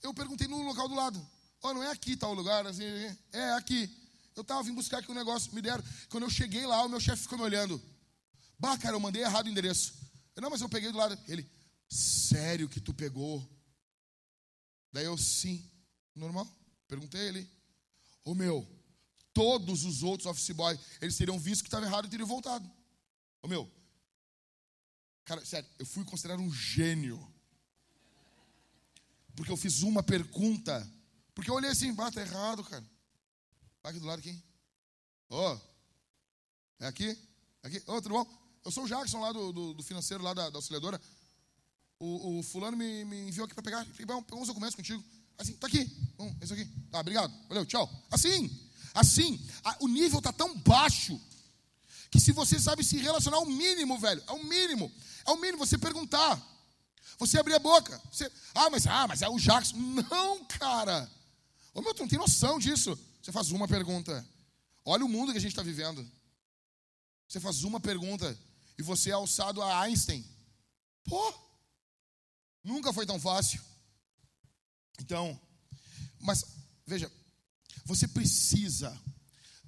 Eu 0.02 0.14
perguntei 0.14 0.48
no 0.48 0.62
local 0.64 0.88
do 0.90 0.96
lado. 0.96 1.30
Oh, 1.62 1.74
não 1.74 1.84
é 1.84 1.92
aqui 1.92 2.18
tal 2.18 2.34
lugar? 2.34 2.66
Assim, 2.68 2.84
é, 2.84 3.18
é 3.32 3.54
aqui. 3.54 3.90
Eu 4.36 4.42
estava 4.42 4.64
vindo 4.64 4.76
buscar 4.76 4.98
aqui 4.98 5.12
um 5.12 5.16
negócio, 5.16 5.54
me 5.54 5.62
deram. 5.62 5.84
Quando 6.10 6.24
eu 6.24 6.30
cheguei 6.30 6.66
lá, 6.66 6.84
o 6.84 6.90
meu 6.90 7.00
chefe 7.00 7.24
ficou 7.24 7.38
me 7.38 7.44
olhando. 7.44 7.82
Bah, 8.60 8.78
cara, 8.78 8.96
eu 8.96 9.00
mandei 9.00 9.22
errado 9.22 9.46
o 9.46 9.50
endereço. 9.50 9.94
Eu, 10.36 10.42
não, 10.42 10.50
mas 10.50 10.62
eu 10.62 10.70
peguei 10.70 10.92
do 10.92 10.98
lado. 10.98 11.18
Ele, 11.28 11.50
sério 11.90 12.70
que 12.70 12.80
tu 12.80 12.94
pegou? 12.94 13.48
Daí 14.92 15.06
eu, 15.06 15.18
sim, 15.18 15.70
normal. 16.16 16.48
Perguntei 16.88 17.22
a 17.22 17.24
ele. 17.26 17.42
Ô 18.26 18.32
oh, 18.32 18.36
meu, 18.36 18.68
todos 19.34 19.84
os 19.84 20.04
outros 20.04 20.28
office 20.28 20.56
boys, 20.56 20.80
eles 21.02 21.18
teriam 21.18 21.40
visto 21.40 21.64
que 21.64 21.68
estava 21.68 21.86
errado 21.86 22.06
e 22.06 22.10
teriam 22.10 22.28
voltado. 22.28 22.66
Ô 22.68 22.72
oh, 23.44 23.48
meu, 23.48 23.72
cara, 25.26 25.44
sério, 25.46 25.70
eu 25.80 25.86
fui 25.86 26.06
considerado 26.06 26.42
um 26.42 26.54
gênio. 26.54 27.20
Porque 29.36 29.52
eu 29.52 29.58
fiz 29.58 29.82
uma 29.82 30.04
pergunta. 30.04 30.90
Porque 31.34 31.50
eu 31.50 31.56
olhei 31.56 31.72
assim, 31.72 31.94
bata 31.94 32.14
tá 32.14 32.22
errado, 32.22 32.64
cara. 32.64 32.86
Vai 33.82 33.92
aqui 33.92 34.00
do 34.00 34.06
lado 34.06 34.20
aqui. 34.20 34.42
Ô, 35.30 35.36
oh, 35.36 35.62
é 36.80 36.88
aqui? 36.88 37.18
Aqui? 37.64 37.78
Ô, 37.88 37.96
oh, 37.96 38.02
tudo 38.02 38.14
bom? 38.14 38.43
Eu 38.66 38.72
sou 38.72 38.86
o 38.86 38.88
Jackson 38.88 39.20
lá 39.20 39.32
do, 39.32 39.52
do, 39.52 39.74
do 39.74 39.84
financeiro, 39.84 40.24
lá 40.24 40.34
da, 40.34 40.50
da 40.50 40.58
auxiliadora. 40.58 41.00
O, 42.00 42.40
o, 42.40 42.44
fulano 42.44 42.78
me, 42.78 43.04
me 43.06 43.28
enviou 43.28 43.46
aqui 43.46 43.54
para 43.54 43.64
pegar. 43.64 43.86
Falei, 43.86 44.24
uns 44.34 44.48
documentos 44.48 44.76
contigo. 44.76 45.04
Assim, 45.38 45.54
tá 45.54 45.68
aqui. 45.68 45.90
Um, 46.18 46.36
esse 46.42 46.54
aqui. 46.54 46.66
Tá, 46.90 47.00
obrigado. 47.00 47.34
Valeu, 47.50 47.66
tchau. 47.66 47.90
Assim, 48.10 48.50
assim, 48.94 49.46
a, 49.64 49.78
o 49.82 49.88
nível 49.88 50.22
tá 50.22 50.32
tão 50.32 50.58
baixo 50.60 51.20
que 52.10 52.20
se 52.20 52.32
você 52.32 52.60
sabe 52.60 52.84
se 52.84 52.98
relacionar, 52.98 53.38
é 53.38 53.40
o 53.42 53.46
mínimo, 53.46 53.98
velho. 53.98 54.24
É 54.28 54.32
o 54.32 54.44
mínimo. 54.44 54.92
É 55.26 55.32
o 55.32 55.38
mínimo 55.38 55.66
você 55.66 55.78
perguntar. 55.78 56.42
Você 57.20 57.40
abrir 57.40 57.56
a 57.56 57.60
boca. 57.60 58.02
Você, 58.12 58.32
ah, 58.56 58.70
mas, 58.70 58.88
ah, 58.88 59.08
mas 59.08 59.22
é 59.22 59.30
o 59.30 59.40
Jackson. 59.40 59.76
Não, 60.10 60.46
cara. 60.46 61.10
Ô, 61.74 61.82
meu, 61.82 61.94
tu 61.94 62.02
não 62.02 62.08
tem 62.08 62.20
noção 62.20 62.60
disso. 62.60 62.98
Você 63.22 63.32
faz 63.32 63.52
uma 63.52 63.68
pergunta. 63.68 64.26
Olha 64.86 65.04
o 65.04 65.10
mundo 65.10 65.32
que 65.32 65.38
a 65.38 65.42
gente 65.42 65.52
está 65.52 65.64
vivendo. 65.64 66.10
Você 67.28 67.40
faz 67.40 67.64
uma 67.64 67.80
pergunta 67.80 68.38
e 68.78 68.84
você 68.84 69.10
é 69.10 69.14
alçado 69.14 69.62
a 69.62 69.82
Einstein. 69.82 70.26
Pô, 71.04 71.34
nunca 72.64 72.94
foi 72.94 73.06
tão 73.06 73.20
fácil. 73.20 73.62
Então, 75.00 75.40
mas 76.20 76.46
veja, 76.86 77.12
você 77.86 78.08
precisa 78.08 79.00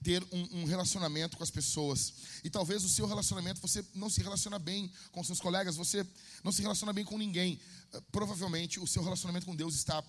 ter 0.03 0.24
um, 0.32 0.62
um, 0.62 0.66
relacionamento 0.66 1.36
com 1.36 1.43
as 1.43 1.49
pessoas. 1.49 2.14
E 2.43 2.49
talvez 2.49 2.84
o 2.84 2.89
seu 2.89 3.08
relacionamento, 3.08 3.60
você 3.60 3.84
não 3.95 4.10
se 4.10 4.22
relaciona 4.22 4.60
bem 4.60 4.91
com 5.12 5.24
seus 5.24 5.39
colegas, 5.39 5.76
você 5.76 6.06
não 6.43 6.51
se 6.51 6.62
relaciona 6.62 6.93
bem 6.93 7.03
com 7.03 7.18
ninguém. 7.18 7.60
Eh, 7.91 8.01
provavelmente 8.12 8.80
o 8.80 8.86
seu 8.86 9.03
relacionamento 9.03 9.47
com 9.47 9.56
Deus 9.56 9.74
está 9.74 10.03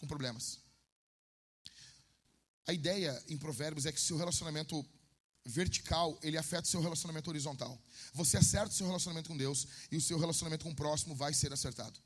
com 0.00 0.06
problemas. 0.06 0.58
A 2.66 2.72
ideia 2.72 3.22
em 3.28 3.36
Provérbios 3.36 3.84
é 3.84 3.92
que 3.92 3.98
o 3.98 4.02
seu 4.02 4.16
relacionamento 4.16 4.84
vertical, 5.44 6.18
ele 6.22 6.38
afeta 6.38 6.66
o 6.66 6.70
seu 6.70 6.80
relacionamento 6.80 7.28
horizontal. 7.28 7.80
Você 8.14 8.36
acerta 8.36 8.68
o 8.68 8.76
seu 8.76 8.86
relacionamento 8.86 9.28
com 9.28 9.36
Deus 9.36 9.66
e 9.90 9.96
o 9.96 10.00
seu 10.00 10.18
relacionamento 10.18 10.64
com 10.64 10.70
o 10.70 10.76
próximo 10.76 11.14
vai 11.14 11.34
ser 11.34 11.52
acertado. 11.52 11.98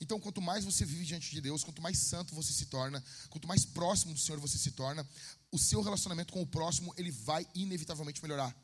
Então, 0.00 0.20
quanto 0.20 0.40
mais 0.40 0.64
você 0.64 0.84
vive 0.84 1.04
diante 1.04 1.30
de 1.30 1.40
Deus, 1.40 1.64
quanto 1.64 1.82
mais 1.82 1.98
santo 1.98 2.34
você 2.34 2.52
se 2.52 2.66
torna, 2.66 3.02
quanto 3.28 3.48
mais 3.48 3.64
próximo 3.64 4.14
do 4.14 4.20
Senhor 4.20 4.38
você 4.38 4.58
se 4.58 4.72
torna, 4.72 5.08
o 5.50 5.58
seu 5.58 5.82
relacionamento 5.82 6.32
com 6.32 6.42
o 6.42 6.46
próximo, 6.46 6.94
ele 6.96 7.10
vai 7.10 7.46
inevitavelmente 7.54 8.22
melhorar. 8.22 8.54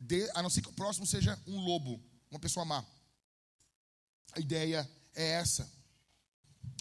De, 0.00 0.28
a 0.34 0.42
não 0.42 0.50
ser 0.50 0.62
que 0.62 0.68
o 0.68 0.72
próximo 0.72 1.06
seja 1.06 1.40
um 1.46 1.60
lobo, 1.60 2.02
uma 2.30 2.40
pessoa 2.40 2.64
má. 2.64 2.84
A 4.32 4.40
ideia 4.40 4.88
é 5.14 5.32
essa. 5.32 5.70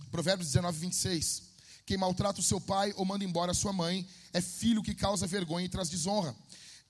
Provérbios 0.09 0.47
19, 0.49 0.79
26. 0.79 1.52
Quem 1.85 1.97
maltrata 1.97 2.39
o 2.39 2.43
seu 2.43 2.61
pai 2.61 2.93
ou 2.95 3.05
manda 3.05 3.23
embora 3.23 3.51
a 3.51 3.55
sua 3.55 3.73
mãe 3.73 4.07
é 4.31 4.41
filho 4.41 4.81
que 4.81 4.95
causa 4.95 5.27
vergonha 5.27 5.65
e 5.65 5.69
traz 5.69 5.89
desonra. 5.89 6.35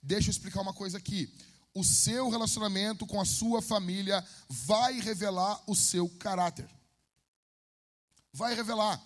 Deixa 0.02 0.30
eu 0.30 0.32
explicar 0.32 0.62
uma 0.62 0.74
coisa 0.74 0.98
aqui. 0.98 1.34
O 1.74 1.84
seu 1.84 2.30
relacionamento 2.30 3.08
com 3.08 3.20
a 3.20 3.26
sua 3.26 3.62
família 3.62 4.24
vai 4.48 5.00
revelar 5.00 5.62
o 5.66 5.76
seu 5.76 6.08
caráter. 6.18 6.70
Vai 8.32 8.54
revelar. 8.54 9.02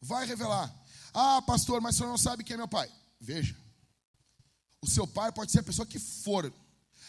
Vai 0.00 0.26
revelar. 0.26 0.74
Ah, 1.14 1.40
pastor, 1.40 1.80
mas 1.80 1.94
o 1.94 1.98
senhor 1.98 2.10
não 2.10 2.18
sabe 2.18 2.44
quem 2.44 2.54
é 2.54 2.58
meu 2.58 2.68
pai. 2.68 2.90
Veja. 3.18 3.56
O 4.82 4.86
seu 4.88 5.06
pai 5.06 5.32
pode 5.32 5.50
ser 5.50 5.60
a 5.60 5.64
pessoa 5.64 5.86
que 5.86 5.98
for. 5.98 6.52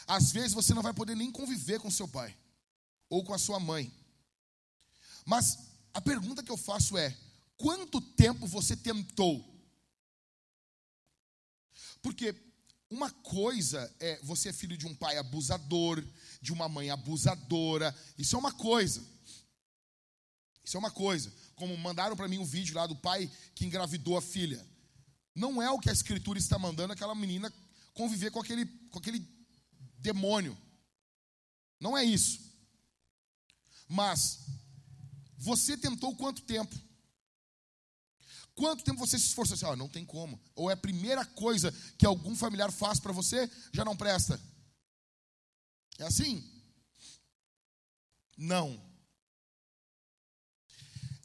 Às 0.08 0.32
vezes 0.32 0.54
você 0.54 0.74
não 0.74 0.82
vai 0.82 0.94
poder 0.94 1.16
nem 1.16 1.30
conviver 1.30 1.80
com 1.82 1.92
seu 1.92 2.08
pai 2.08 2.36
ou 3.10 3.24
com 3.24 3.34
a 3.34 3.38
sua 3.38 3.60
mãe. 3.60 3.92
Mas 5.26 5.58
a 5.98 6.02
pergunta 6.02 6.44
que 6.44 6.52
eu 6.52 6.58
faço 6.58 6.96
é: 6.96 7.18
quanto 7.58 8.00
tempo 8.00 8.46
você 8.46 8.76
tentou? 8.78 9.44
Porque 12.04 12.36
uma 12.88 13.10
coisa 13.10 13.92
é 14.00 14.20
você 14.22 14.50
é 14.50 14.54
filho 14.54 14.78
de 14.78 14.86
um 14.86 14.94
pai 14.94 15.18
abusador, 15.18 16.06
de 16.40 16.54
uma 16.54 16.70
mãe 16.70 16.92
abusadora, 16.92 17.96
isso 18.16 18.36
é 18.36 18.40
uma 18.40 18.52
coisa. 18.52 19.04
Isso 20.64 20.78
é 20.78 20.80
uma 20.80 20.92
coisa. 20.92 21.34
Como 21.56 21.76
mandaram 21.78 22.16
para 22.16 22.28
mim 22.28 22.38
um 22.38 22.46
vídeo 22.46 22.76
lá 22.76 22.86
do 22.86 22.96
pai 22.96 23.28
que 23.56 23.66
engravidou 23.66 24.18
a 24.18 24.22
filha. 24.22 24.64
Não 25.34 25.60
é 25.60 25.72
o 25.72 25.80
que 25.80 25.90
a 25.90 25.94
escritura 25.94 26.38
está 26.38 26.60
mandando 26.60 26.94
aquela 26.94 27.16
menina 27.16 27.52
conviver 27.96 28.30
com 28.30 28.40
aquele, 28.40 28.68
com 28.92 29.00
aquele 29.00 29.28
demônio. 29.98 30.56
Não 31.80 31.98
é 31.98 32.04
isso. 32.04 32.40
Mas 33.88 34.46
você 35.38 35.78
tentou 35.78 36.16
quanto 36.16 36.42
tempo? 36.42 36.76
Quanto 38.56 38.84
tempo 38.84 39.00
você 39.00 39.20
se 39.20 39.28
esforçou 39.28 39.54
assim? 39.54 39.66
Ah, 39.66 39.76
não 39.76 39.88
tem 39.88 40.04
como. 40.04 40.42
Ou 40.56 40.70
é 40.70 40.74
a 40.74 40.78
primeira 40.78 41.24
coisa 41.24 41.72
que 41.98 42.06
algum 42.06 42.36
familiar 42.36 42.72
faz 42.72 43.00
para 43.00 43.14
você, 43.14 43.50
já 43.72 43.86
não 43.86 43.96
presta. 43.96 44.42
É 46.00 46.06
assim? 46.06 46.44
Não. 48.36 48.84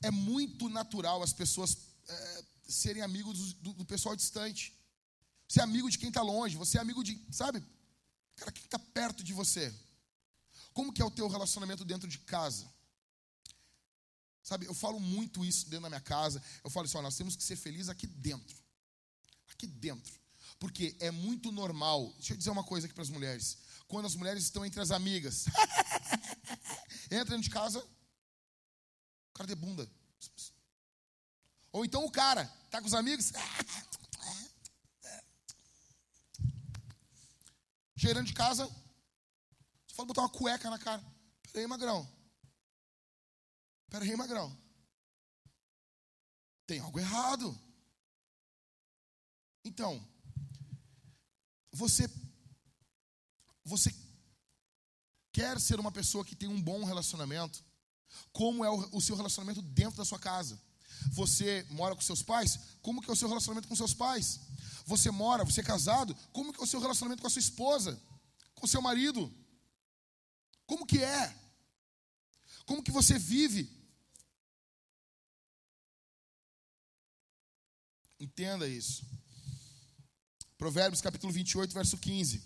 É 0.02 0.10
muito 0.10 0.68
natural 0.68 1.22
as 1.22 1.32
pessoas 1.32 1.78
é, 2.06 2.44
serem 2.68 3.02
amigos 3.02 3.54
do, 3.54 3.72
do, 3.72 3.84
pessoal 3.84 4.14
distante. 4.14 4.74
Você 5.48 5.60
é 5.60 5.62
amigo 5.62 5.90
de 5.90 5.98
quem 5.98 6.08
está 6.08 6.20
longe, 6.22 6.56
você 6.56 6.76
é 6.76 6.80
amigo 6.80 7.02
de, 7.02 7.18
sabe? 7.30 7.62
Cara, 8.36 8.52
quem 8.52 8.64
está 8.64 8.78
perto 8.78 9.24
de 9.24 9.32
você? 9.32 9.74
Como 10.74 10.92
que 10.92 11.00
é 11.00 11.04
o 11.04 11.10
teu 11.10 11.28
relacionamento 11.28 11.84
dentro 11.84 12.08
de 12.08 12.18
casa? 12.18 12.66
Sabe, 14.42 14.66
eu 14.66 14.74
falo 14.74 14.98
muito 14.98 15.44
isso 15.44 15.66
dentro 15.66 15.82
da 15.82 15.88
minha 15.88 16.00
casa. 16.00 16.42
Eu 16.64 16.70
falo 16.70 16.86
assim, 16.86 16.98
ó, 16.98 17.02
nós 17.02 17.16
temos 17.16 17.36
que 17.36 17.44
ser 17.44 17.56
felizes 17.56 17.88
aqui 17.88 18.06
dentro. 18.06 18.56
Aqui 19.48 19.66
dentro. 19.66 20.12
Porque 20.58 20.96
é 21.00 21.10
muito 21.10 21.52
normal. 21.52 22.12
Deixa 22.14 22.32
eu 22.32 22.36
dizer 22.36 22.50
uma 22.50 22.64
coisa 22.64 22.86
aqui 22.86 22.94
para 22.94 23.02
as 23.02 23.10
mulheres. 23.10 23.58
Quando 23.86 24.06
as 24.06 24.14
mulheres 24.14 24.44
estão 24.44 24.64
entre 24.64 24.80
as 24.80 24.90
amigas, 24.90 25.44
entra 27.10 27.24
dentro 27.24 27.42
de 27.42 27.50
casa, 27.50 27.78
o 27.78 29.34
cara 29.34 29.46
de 29.46 29.54
bunda. 29.54 29.88
Ou 31.70 31.84
então 31.84 32.04
o 32.04 32.10
cara 32.10 32.46
tá 32.70 32.80
com 32.80 32.86
os 32.86 32.94
amigos, 32.94 33.32
cheirando 37.96 38.26
de 38.26 38.34
casa, 38.34 38.66
você 39.86 39.94
fala 39.94 40.08
botar 40.08 40.22
uma 40.22 40.28
cueca 40.28 40.68
na 40.68 40.78
cara. 40.78 41.04
Peraí, 41.52 41.66
magrão. 41.66 42.21
Peraí, 43.92 44.16
magrão. 44.16 44.50
Tem 46.66 46.80
algo 46.80 46.98
errado. 46.98 47.60
Então, 49.62 50.02
você 51.70 52.08
você 53.62 53.94
quer 55.30 55.60
ser 55.60 55.78
uma 55.78 55.92
pessoa 55.92 56.24
que 56.24 56.34
tem 56.34 56.48
um 56.48 56.60
bom 56.60 56.84
relacionamento? 56.84 57.62
Como 58.32 58.64
é 58.64 58.70
o, 58.70 58.96
o 58.96 59.00
seu 59.02 59.14
relacionamento 59.14 59.60
dentro 59.60 59.98
da 59.98 60.06
sua 60.06 60.18
casa? 60.18 60.58
Você 61.10 61.66
mora 61.68 61.94
com 61.94 62.00
seus 62.00 62.22
pais? 62.22 62.58
Como 62.80 63.02
que 63.02 63.10
é 63.10 63.12
o 63.12 63.16
seu 63.16 63.28
relacionamento 63.28 63.68
com 63.68 63.76
seus 63.76 63.92
pais? 63.92 64.40
Você 64.86 65.10
mora, 65.10 65.44
você 65.44 65.60
é 65.60 65.64
casado? 65.64 66.14
Como 66.32 66.50
que 66.50 66.60
é 66.60 66.64
o 66.64 66.66
seu 66.66 66.80
relacionamento 66.80 67.20
com 67.20 67.26
a 67.26 67.30
sua 67.30 67.40
esposa? 67.40 68.02
Com 68.54 68.66
seu 68.66 68.80
marido? 68.80 69.30
Como 70.64 70.86
que 70.86 71.02
é? 71.02 71.42
Como 72.64 72.82
que 72.82 72.90
você 72.90 73.18
vive? 73.18 73.81
Entenda 78.22 78.68
isso. 78.68 79.04
Provérbios 80.56 81.00
capítulo 81.00 81.32
28, 81.32 81.74
verso 81.74 81.98
15. 81.98 82.40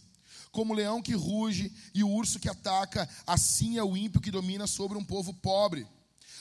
Como 0.50 0.72
o 0.72 0.76
leão 0.76 1.02
que 1.02 1.12
ruge 1.12 1.70
e 1.92 2.02
o 2.02 2.08
urso 2.08 2.40
que 2.40 2.48
ataca, 2.48 3.06
assim 3.26 3.76
é 3.76 3.84
o 3.84 3.94
ímpio 3.94 4.22
que 4.22 4.30
domina 4.30 4.66
sobre 4.66 4.96
um 4.96 5.04
povo 5.04 5.34
pobre. 5.34 5.86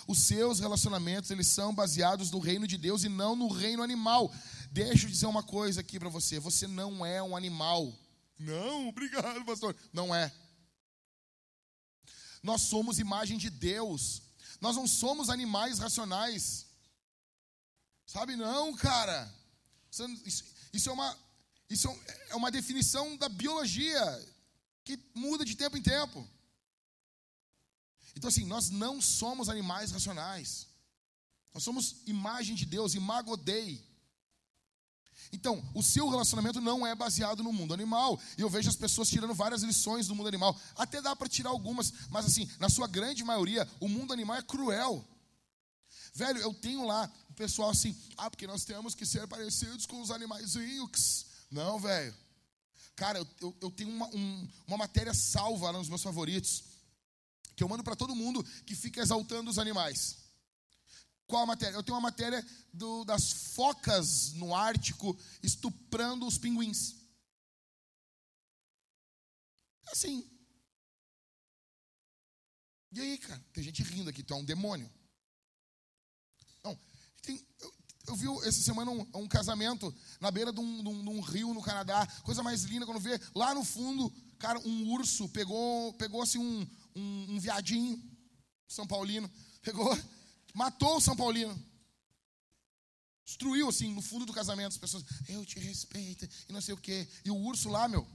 Os 0.07 0.19
seus 0.19 0.61
relacionamentos, 0.61 1.31
eles 1.31 1.47
são 1.47 1.75
baseados 1.75 2.31
no 2.31 2.39
reino 2.39 2.65
de 2.65 2.77
Deus 2.77 3.03
e 3.03 3.09
não 3.09 3.35
no 3.35 3.49
reino 3.49 3.83
animal. 3.83 4.33
Deixa 4.71 5.05
eu 5.05 5.09
dizer 5.09 5.25
uma 5.25 5.43
coisa 5.43 5.81
aqui 5.81 5.99
para 5.99 6.07
você. 6.07 6.39
Você 6.39 6.65
não 6.65 7.05
é 7.05 7.21
um 7.21 7.35
animal. 7.35 7.93
Não, 8.39 8.87
obrigado, 8.87 9.43
pastor. 9.43 9.75
Não 9.91 10.15
é. 10.15 10.31
Nós 12.41 12.61
somos 12.61 12.99
imagem 12.99 13.37
de 13.37 13.49
Deus. 13.49 14.21
Nós 14.61 14.77
não 14.77 14.87
somos 14.87 15.29
animais 15.29 15.77
racionais. 15.77 16.64
Sabe, 18.05 18.35
não, 18.35 18.75
cara. 18.75 19.33
Isso, 20.25 20.43
isso 20.73 20.89
é, 20.89 20.93
uma, 20.93 21.17
isso 21.69 21.89
é 22.29 22.35
uma 22.35 22.51
definição 22.51 23.17
da 23.17 23.29
biologia 23.29 24.33
que 24.83 24.99
muda 25.13 25.43
de 25.43 25.55
tempo 25.55 25.77
em 25.77 25.81
tempo. 25.81 26.27
Então, 28.15 28.29
assim, 28.29 28.45
nós 28.45 28.69
não 28.69 29.01
somos 29.01 29.49
animais 29.49 29.91
racionais. 29.91 30.67
Nós 31.53 31.63
somos 31.63 31.95
imagem 32.05 32.55
de 32.55 32.65
Deus, 32.65 32.93
imago 32.93 33.35
Dei. 33.35 33.83
Então, 35.31 35.63
o 35.73 35.81
seu 35.81 36.07
relacionamento 36.09 36.61
não 36.61 36.85
é 36.85 36.93
baseado 36.93 37.43
no 37.43 37.51
mundo 37.51 37.73
animal. 37.73 38.19
E 38.37 38.41
eu 38.41 38.49
vejo 38.49 38.69
as 38.69 38.75
pessoas 38.75 39.09
tirando 39.09 39.33
várias 39.33 39.63
lições 39.63 40.07
do 40.07 40.15
mundo 40.15 40.27
animal. 40.27 40.57
Até 40.75 41.01
dá 41.01 41.15
para 41.15 41.27
tirar 41.27 41.49
algumas, 41.49 41.91
mas 42.09 42.25
assim, 42.25 42.49
na 42.59 42.69
sua 42.69 42.87
grande 42.87 43.23
maioria, 43.23 43.67
o 43.79 43.87
mundo 43.87 44.13
animal 44.13 44.37
é 44.37 44.41
cruel. 44.41 45.05
Velho, 46.15 46.39
eu 46.39 46.53
tenho 46.53 46.85
lá 46.85 47.11
o 47.29 47.33
pessoal 47.33 47.69
assim, 47.69 47.93
ah, 48.15 48.31
porque 48.31 48.47
nós 48.47 48.63
temos 48.63 48.95
que 48.95 49.05
ser 49.05 49.27
parecidos 49.27 49.85
com 49.85 50.01
os 50.01 50.11
animaizinhos. 50.11 51.25
Não, 51.51 51.77
velho. 51.77 52.15
Cara, 52.95 53.19
eu, 53.19 53.27
eu, 53.41 53.57
eu 53.59 53.71
tenho 53.71 53.89
uma, 53.89 54.07
um, 54.07 54.49
uma 54.65 54.77
matéria 54.77 55.13
salva 55.13 55.71
lá 55.71 55.77
nos 55.77 55.89
meus 55.89 56.01
favoritos 56.01 56.63
que 57.53 57.61
eu 57.61 57.67
mando 57.67 57.83
para 57.83 57.97
todo 57.97 58.15
mundo 58.15 58.41
que 58.65 58.75
fica 58.75 59.01
exaltando 59.01 59.49
os 59.49 59.59
animais. 59.59 60.17
Qual 61.27 61.43
a 61.43 61.45
matéria? 61.45 61.75
Eu 61.75 61.83
tenho 61.83 61.95
uma 61.95 62.01
matéria 62.09 62.45
do, 62.71 63.03
das 63.03 63.31
focas 63.53 64.31
no 64.33 64.55
Ártico 64.55 65.17
estuprando 65.43 66.25
os 66.25 66.37
pinguins. 66.37 66.95
Assim. 69.87 70.29
E 72.93 73.01
aí, 73.01 73.17
cara? 73.17 73.43
Tem 73.51 73.63
gente 73.63 73.83
rindo 73.83 74.09
aqui, 74.09 74.23
tu 74.23 74.33
é 74.33 74.37
um 74.37 74.45
demônio. 74.45 74.89
Tem, 77.25 77.45
eu, 77.59 77.73
eu 78.07 78.15
vi 78.15 78.47
essa 78.47 78.61
semana 78.61 78.91
um, 78.91 79.07
um, 79.15 79.27
casamento 79.27 79.93
na 80.19 80.29
beira 80.29 80.53
de 80.53 80.59
um, 80.59 80.83
de, 80.83 80.89
um, 80.89 81.03
de 81.03 81.09
um, 81.09 81.21
rio 81.21 81.53
no 81.53 81.61
Canadá. 81.61 82.05
Coisa 82.23 82.43
mais 82.43 82.63
linda 82.63 82.85
quando 82.85 82.99
vê 82.99 83.19
lá 83.33 83.53
no 83.53 83.63
fundo, 83.63 84.13
cara, 84.37 84.59
um 84.59 84.91
urso 84.93 85.27
pegou, 85.29 85.93
pegou 85.93 86.21
assim 86.21 86.37
um, 86.37 86.67
um, 86.95 87.25
um 87.31 87.39
viadinho, 87.39 88.01
São 88.67 88.85
Paulino, 88.85 89.29
pegou, 89.61 89.97
matou 90.53 90.97
o 90.97 91.01
São 91.01 91.15
Paulino. 91.15 91.59
Destruiu 93.25 93.67
assim, 93.67 93.91
no 93.91 94.03
fundo 94.03 94.25
do 94.25 94.33
casamento, 94.33 94.73
as 94.73 94.77
pessoas, 94.77 95.03
eu 95.27 95.43
te 95.43 95.59
respeito, 95.59 96.29
e 96.47 96.53
não 96.53 96.61
sei 96.61 96.75
o 96.75 96.77
quê. 96.77 97.07
E 97.25 97.31
o 97.31 97.35
urso 97.35 97.69
lá, 97.69 97.87
meu, 97.87 98.07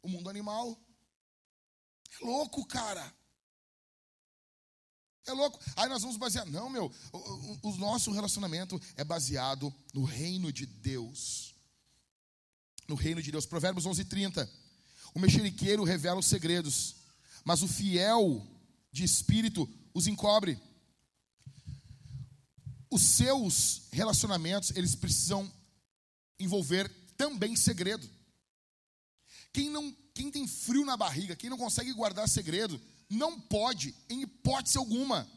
o 0.00 0.08
mundo 0.08 0.30
animal. 0.30 0.78
É 2.20 2.24
louco, 2.24 2.64
cara. 2.66 3.12
É 5.26 5.32
louco. 5.32 5.58
Aí 5.76 5.88
nós 5.88 6.02
vamos 6.02 6.16
basear. 6.16 6.46
Não, 6.46 6.68
meu, 6.68 6.90
o, 7.12 7.68
o, 7.68 7.76
nosso 7.76 8.10
relacionamento 8.10 8.80
é 8.96 9.04
baseado 9.04 9.72
no 9.94 10.04
reino 10.04 10.52
de 10.52 10.66
Deus. 10.66 11.54
No 12.88 12.94
reino 12.94 13.22
de 13.22 13.30
Deus. 13.30 13.46
Provérbios 13.46 13.86
11, 13.86 14.04
30. 14.04 14.50
O 15.14 15.20
mexeriqueiro 15.20 15.84
revela 15.84 16.18
os 16.18 16.26
segredos, 16.26 16.96
mas 17.44 17.62
o 17.62 17.68
fiel 17.68 18.46
de 18.90 19.04
espírito 19.04 19.68
os 19.94 20.06
encobre. 20.06 20.60
Os 22.90 23.02
seus 23.02 23.82
relacionamentos, 23.92 24.72
eles 24.74 24.94
precisam 24.94 25.50
envolver 26.38 26.90
também 27.16 27.54
segredo. 27.54 28.08
Quem 29.52 29.70
não, 29.70 29.94
quem 30.14 30.30
tem 30.30 30.46
frio 30.46 30.84
na 30.84 30.96
barriga, 30.96 31.36
quem 31.36 31.48
não 31.48 31.58
consegue 31.58 31.92
guardar 31.92 32.28
segredo, 32.28 32.80
não 33.12 33.40
pode, 33.40 33.94
em 34.08 34.22
hipótese 34.22 34.78
alguma, 34.78 35.28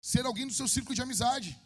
ser 0.00 0.26
alguém 0.26 0.46
do 0.46 0.52
seu 0.52 0.68
círculo 0.68 0.94
de 0.94 1.02
amizade. 1.02 1.58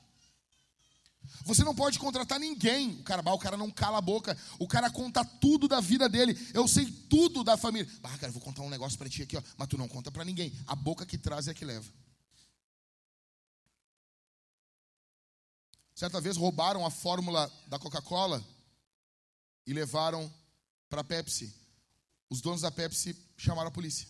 Você 1.44 1.64
não 1.64 1.74
pode 1.74 1.98
contratar 1.98 2.38
ninguém. 2.38 3.00
O 3.00 3.02
cara, 3.02 3.22
o 3.32 3.38
cara 3.38 3.56
não 3.56 3.70
cala 3.70 3.98
a 3.98 4.02
boca. 4.02 4.36
O 4.58 4.68
cara 4.68 4.90
conta 4.90 5.24
tudo 5.24 5.66
da 5.68 5.80
vida 5.80 6.08
dele. 6.08 6.36
Eu 6.52 6.66
sei 6.68 6.90
tudo 7.08 7.42
da 7.42 7.56
família. 7.56 7.90
Ah, 8.02 8.18
cara, 8.18 8.32
vou 8.32 8.42
contar 8.42 8.62
um 8.62 8.70
negócio 8.70 8.98
para 8.98 9.08
ti 9.08 9.22
aqui, 9.22 9.36
ó. 9.36 9.42
Mas 9.56 9.68
tu 9.68 9.78
não 9.78 9.88
conta 9.88 10.10
para 10.10 10.24
ninguém. 10.24 10.52
A 10.66 10.74
boca 10.74 11.06
que 11.06 11.16
traz 11.16 11.48
é 11.48 11.52
a 11.52 11.54
que 11.54 11.64
leva. 11.64 11.90
Certa 15.94 16.20
vez 16.20 16.36
roubaram 16.36 16.84
a 16.84 16.90
fórmula 16.90 17.50
da 17.66 17.78
Coca-Cola 17.78 18.44
e 19.66 19.72
levaram 19.72 20.32
para 20.88 21.04
Pepsi. 21.04 21.54
Os 22.28 22.40
donos 22.40 22.62
da 22.62 22.70
Pepsi 22.70 23.16
chamaram 23.36 23.68
a 23.68 23.72
polícia. 23.72 24.08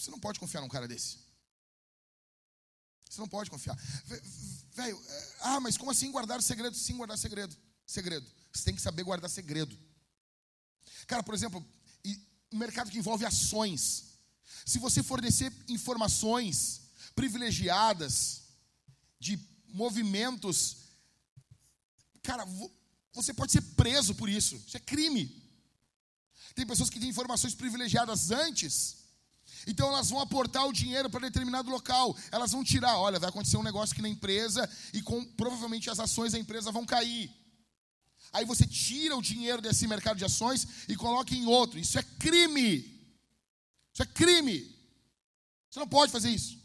Você 0.00 0.10
não 0.10 0.18
pode 0.18 0.40
confiar 0.40 0.62
num 0.62 0.68
cara 0.68 0.88
desse. 0.88 1.18
Você 3.08 3.20
não 3.20 3.28
pode 3.28 3.50
confiar. 3.50 3.76
Velho, 4.72 4.98
é, 4.98 5.32
ah, 5.40 5.60
mas 5.60 5.76
como 5.76 5.90
assim 5.90 6.10
guardar 6.10 6.38
o 6.38 6.42
segredo? 6.42 6.74
Sim, 6.74 6.96
guardar 6.96 7.18
segredo. 7.18 7.54
Segredo. 7.84 8.26
Você 8.52 8.64
tem 8.64 8.74
que 8.74 8.80
saber 8.80 9.02
guardar 9.02 9.28
segredo. 9.28 9.78
Cara, 11.06 11.22
por 11.22 11.34
exemplo, 11.34 11.64
um 12.50 12.56
mercado 12.56 12.90
que 12.90 12.98
envolve 12.98 13.26
ações. 13.26 14.14
Se 14.64 14.78
você 14.78 15.02
fornecer 15.02 15.52
informações 15.68 16.80
privilegiadas 17.14 18.42
de 19.18 19.38
movimentos, 19.68 20.76
cara, 22.22 22.46
você 23.12 23.34
pode 23.34 23.52
ser 23.52 23.62
preso 23.76 24.14
por 24.14 24.30
isso. 24.30 24.56
Isso 24.66 24.76
é 24.76 24.80
crime. 24.80 25.44
Tem 26.54 26.66
pessoas 26.66 26.88
que 26.88 26.98
têm 26.98 27.10
informações 27.10 27.54
privilegiadas 27.54 28.30
antes 28.30 28.99
então 29.66 29.88
elas 29.88 30.10
vão 30.10 30.20
aportar 30.20 30.66
o 30.66 30.72
dinheiro 30.72 31.10
para 31.10 31.20
determinado 31.20 31.70
local. 31.70 32.16
Elas 32.30 32.52
vão 32.52 32.64
tirar, 32.64 32.98
olha, 32.98 33.18
vai 33.18 33.28
acontecer 33.28 33.56
um 33.56 33.62
negócio 33.62 33.92
aqui 33.92 34.02
na 34.02 34.08
empresa 34.08 34.68
e 34.92 35.02
com, 35.02 35.24
provavelmente 35.24 35.90
as 35.90 36.00
ações 36.00 36.32
da 36.32 36.38
empresa 36.38 36.72
vão 36.72 36.86
cair. 36.86 37.30
Aí 38.32 38.44
você 38.44 38.66
tira 38.66 39.16
o 39.16 39.22
dinheiro 39.22 39.60
desse 39.60 39.86
mercado 39.86 40.16
de 40.16 40.24
ações 40.24 40.66
e 40.88 40.96
coloca 40.96 41.34
em 41.34 41.46
outro. 41.46 41.78
Isso 41.78 41.98
é 41.98 42.02
crime. 42.02 42.78
Isso 43.92 44.02
é 44.02 44.06
crime. 44.06 44.74
Você 45.68 45.78
não 45.80 45.88
pode 45.88 46.12
fazer 46.12 46.30
isso. 46.30 46.58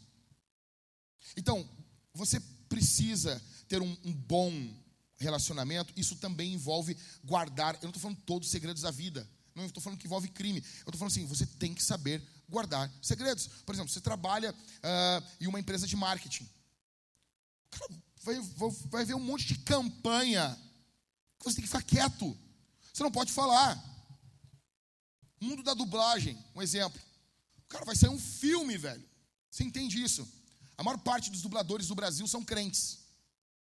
Então, 1.36 1.68
você 2.14 2.40
precisa 2.68 3.42
ter 3.68 3.82
um, 3.82 3.96
um 4.04 4.12
bom 4.12 4.52
relacionamento, 5.18 5.92
isso 5.96 6.16
também 6.16 6.54
envolve 6.54 6.96
guardar. 7.24 7.74
Eu 7.76 7.82
não 7.82 7.90
estou 7.90 8.02
falando 8.02 8.20
todos 8.24 8.48
os 8.48 8.52
segredos 8.52 8.82
da 8.82 8.90
vida. 8.90 9.28
Não 9.54 9.64
estou 9.64 9.82
falando 9.82 9.98
que 9.98 10.06
envolve 10.06 10.28
crime. 10.28 10.60
Eu 10.60 10.90
estou 10.90 10.98
falando 10.98 11.12
assim, 11.12 11.26
você 11.26 11.46
tem 11.46 11.74
que 11.74 11.82
saber 11.82 12.22
guardar 12.48 12.92
segredos. 13.02 13.46
Por 13.64 13.74
exemplo, 13.74 13.92
você 13.92 14.00
trabalha 14.00 14.52
uh, 14.52 15.26
em 15.40 15.46
uma 15.46 15.60
empresa 15.60 15.86
de 15.86 15.96
marketing. 15.96 16.48
Cara, 17.70 17.92
vai, 18.22 18.36
vai 18.86 19.04
ver 19.04 19.14
um 19.14 19.20
monte 19.20 19.46
de 19.46 19.58
campanha. 19.58 20.56
Você 21.42 21.56
tem 21.56 21.62
que 21.62 21.68
ficar 21.68 21.82
quieto. 21.82 22.36
Você 22.92 23.02
não 23.02 23.10
pode 23.10 23.32
falar. 23.32 23.82
Mundo 25.40 25.62
da 25.62 25.74
dublagem, 25.74 26.42
um 26.54 26.62
exemplo. 26.62 27.00
Cara 27.68 27.84
vai 27.84 27.94
sair 27.94 28.10
um 28.10 28.18
filme, 28.18 28.78
velho. 28.78 29.04
Você 29.50 29.64
entende 29.64 30.02
isso? 30.02 30.26
A 30.78 30.82
maior 30.82 30.98
parte 30.98 31.30
dos 31.30 31.42
dubladores 31.42 31.88
do 31.88 31.94
Brasil 31.94 32.26
são 32.26 32.44
crentes. 32.44 32.98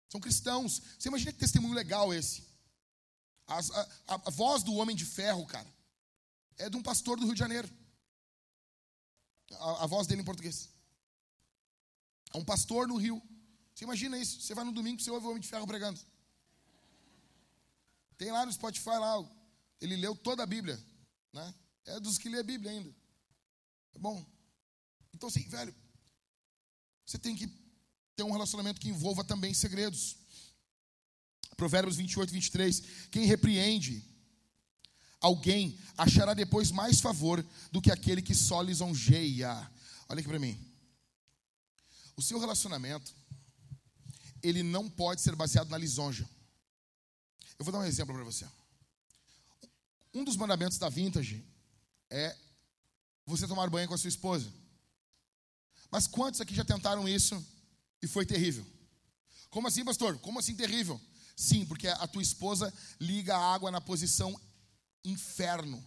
São 0.09 0.21
cristãos. 0.21 0.83
Você 0.99 1.09
imagina 1.09 1.33
que 1.33 1.39
testemunho 1.39 1.75
legal 1.75 2.13
esse. 2.13 2.45
A, 3.47 3.59
a, 3.59 4.15
a, 4.27 4.31
voz 4.31 4.63
do 4.63 4.75
Homem 4.75 4.95
de 4.95 5.05
Ferro, 5.05 5.45
cara, 5.47 5.69
é 6.59 6.71
de 6.71 6.77
um 6.77 6.83
pastor 6.83 7.19
do 7.19 7.25
Rio 7.25 7.35
de 7.35 7.41
Janeiro. 7.41 7.69
A, 9.59 9.85
a 9.85 9.87
voz 9.87 10.07
dele 10.07 10.23
em 10.23 10.25
português. 10.25 10.71
É 12.33 12.39
um 12.39 12.45
pastor 12.45 12.89
no 12.89 12.97
Rio. 12.97 13.23
Você 13.75 13.85
imagina 13.85 14.19
isso? 14.19 14.41
Você 14.41 14.55
vai 14.55 14.65
no 14.65 14.73
domingo, 14.73 15.01
você 15.01 15.11
ouve 15.11 15.27
o 15.27 15.31
Homem 15.31 15.41
de 15.41 15.49
Ferro 15.49 15.67
pregando. 15.67 16.01
Tem 18.17 18.31
lá 18.31 18.47
no 18.47 18.53
Spotify 18.53 18.91
lá, 18.91 19.29
ele 19.81 19.97
leu 19.97 20.15
toda 20.15 20.43
a 20.43 20.47
Bíblia, 20.47 20.83
né? 21.33 21.55
É 21.85 21.99
dos 21.99 22.19
que 22.19 22.29
lê 22.29 22.39
a 22.39 22.43
Bíblia 22.45 22.71
ainda. 22.71 22.95
É 23.95 23.99
bom. 23.99 24.25
Então 25.13 25.29
assim, 25.29 25.43
velho, 25.49 25.75
você 27.05 27.19
tem 27.19 27.35
que 27.35 27.49
ter 28.15 28.23
um 28.23 28.31
relacionamento 28.31 28.81
que 28.81 28.89
envolva 28.89 29.25
também 29.25 29.53
segredos. 29.53 30.17
Provérbios 31.57 31.97
28, 31.97 32.33
23. 32.33 32.81
Quem 33.11 33.25
repreende 33.25 34.12
alguém 35.23 35.79
achará 35.97 36.35
depois 36.35 36.71
mais 36.71 37.01
favor 37.01 37.45
do 37.71 37.81
que 37.81 37.91
aquele 37.91 38.21
que 38.21 38.35
só 38.35 38.61
lisonjeia. 38.61 39.71
Olha 40.09 40.21
aqui 40.21 40.29
para 40.29 40.39
mim. 40.39 40.59
O 42.17 42.21
seu 42.21 42.39
relacionamento, 42.39 43.15
ele 44.43 44.63
não 44.63 44.91
pode 44.91 45.23
ser 45.23 45.35
baseado 45.35 45.71
na 45.71 45.79
lisonja. 45.79 46.29
Eu 47.59 47.65
vou 47.65 47.73
dar 47.73 47.79
um 47.79 47.85
exemplo 47.85 48.15
para 48.15 48.25
você. 48.25 48.47
Um 50.13 50.25
dos 50.25 50.37
mandamentos 50.37 50.77
da 50.77 50.89
vintage 50.89 51.43
é 52.11 52.37
você 53.25 53.47
tomar 53.47 53.71
banho 53.71 53.89
com 53.89 53.95
a 53.95 53.99
sua 53.99 54.09
esposa. 54.09 54.53
Mas 55.91 56.07
quantos 56.07 56.41
aqui 56.41 56.55
já 56.55 56.65
tentaram 56.65 57.09
isso 57.09 57.43
e 58.03 58.07
foi 58.07 58.27
terrível? 58.27 58.67
Como 59.49 59.69
assim, 59.69 59.85
pastor? 59.85 60.19
Como 60.19 60.39
assim 60.39 60.55
terrível? 60.55 61.01
Sim, 61.37 61.65
porque 61.65 61.89
a 61.89 62.07
tua 62.07 62.23
esposa 62.23 62.73
liga 63.01 63.37
a 63.37 63.55
água 63.55 63.71
na 63.71 63.81
posição 63.81 64.39
inferno. 65.05 65.85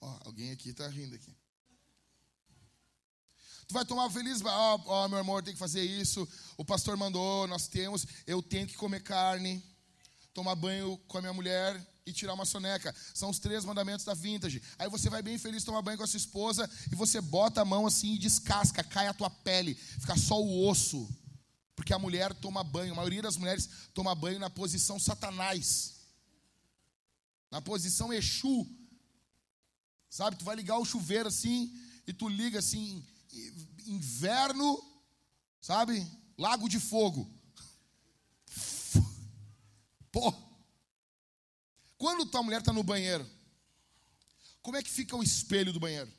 Ó, 0.00 0.18
alguém 0.24 0.50
aqui 0.50 0.70
está 0.70 0.88
rindo 0.88 1.14
aqui. 1.14 1.34
Tu 3.66 3.74
vai 3.74 3.84
tomar 3.84 4.10
feliz, 4.10 4.42
ó, 4.44 4.74
oh, 4.74 5.04
oh, 5.04 5.08
meu 5.08 5.18
amor, 5.18 5.42
tem 5.42 5.54
que 5.54 5.58
fazer 5.58 5.82
isso. 5.82 6.28
O 6.56 6.64
pastor 6.64 6.96
mandou, 6.96 7.46
nós 7.46 7.68
temos, 7.68 8.06
eu 8.26 8.42
tenho 8.42 8.66
que 8.66 8.76
comer 8.76 9.02
carne, 9.02 9.64
tomar 10.34 10.54
banho 10.54 10.98
com 11.08 11.18
a 11.18 11.20
minha 11.20 11.32
mulher 11.32 11.80
e 12.04 12.12
tirar 12.12 12.34
uma 12.34 12.44
soneca. 12.44 12.94
São 13.14 13.30
os 13.30 13.38
três 13.38 13.64
mandamentos 13.64 14.04
da 14.04 14.14
vintage. 14.14 14.62
Aí 14.78 14.88
você 14.88 15.08
vai 15.08 15.22
bem 15.22 15.38
feliz 15.38 15.64
tomar 15.64 15.82
banho 15.82 15.96
com 15.96 16.04
a 16.04 16.06
sua 16.06 16.18
esposa 16.18 16.68
e 16.90 16.94
você 16.96 17.20
bota 17.20 17.62
a 17.62 17.64
mão 17.64 17.86
assim 17.86 18.14
e 18.14 18.18
descasca, 18.18 18.82
cai 18.82 19.06
a 19.06 19.14
tua 19.14 19.30
pele, 19.30 19.74
fica 19.74 20.16
só 20.16 20.40
o 20.40 20.68
osso. 20.68 21.08
Porque 21.76 21.94
a 21.94 21.98
mulher 21.98 22.34
toma 22.34 22.62
banho, 22.62 22.92
a 22.92 22.96
maioria 22.96 23.22
das 23.22 23.36
mulheres 23.36 23.68
toma 23.94 24.14
banho 24.14 24.38
na 24.38 24.50
posição 24.50 24.98
satanás. 24.98 26.01
Na 27.52 27.60
posição 27.60 28.10
Exu. 28.10 28.66
Sabe, 30.08 30.36
tu 30.36 30.44
vai 30.44 30.56
ligar 30.56 30.78
o 30.78 30.86
chuveiro 30.86 31.28
assim 31.28 31.70
e 32.06 32.12
tu 32.12 32.26
liga 32.26 32.58
assim, 32.58 33.06
inverno, 33.86 34.82
sabe? 35.60 36.06
Lago 36.38 36.66
de 36.66 36.80
fogo. 36.80 37.30
Pô. 40.10 40.34
Quando 41.98 42.26
tua 42.26 42.42
mulher 42.42 42.60
está 42.60 42.72
no 42.72 42.82
banheiro, 42.82 43.28
como 44.62 44.78
é 44.78 44.82
que 44.82 44.90
fica 44.90 45.14
o 45.14 45.22
espelho 45.22 45.74
do 45.74 45.78
banheiro? 45.78 46.10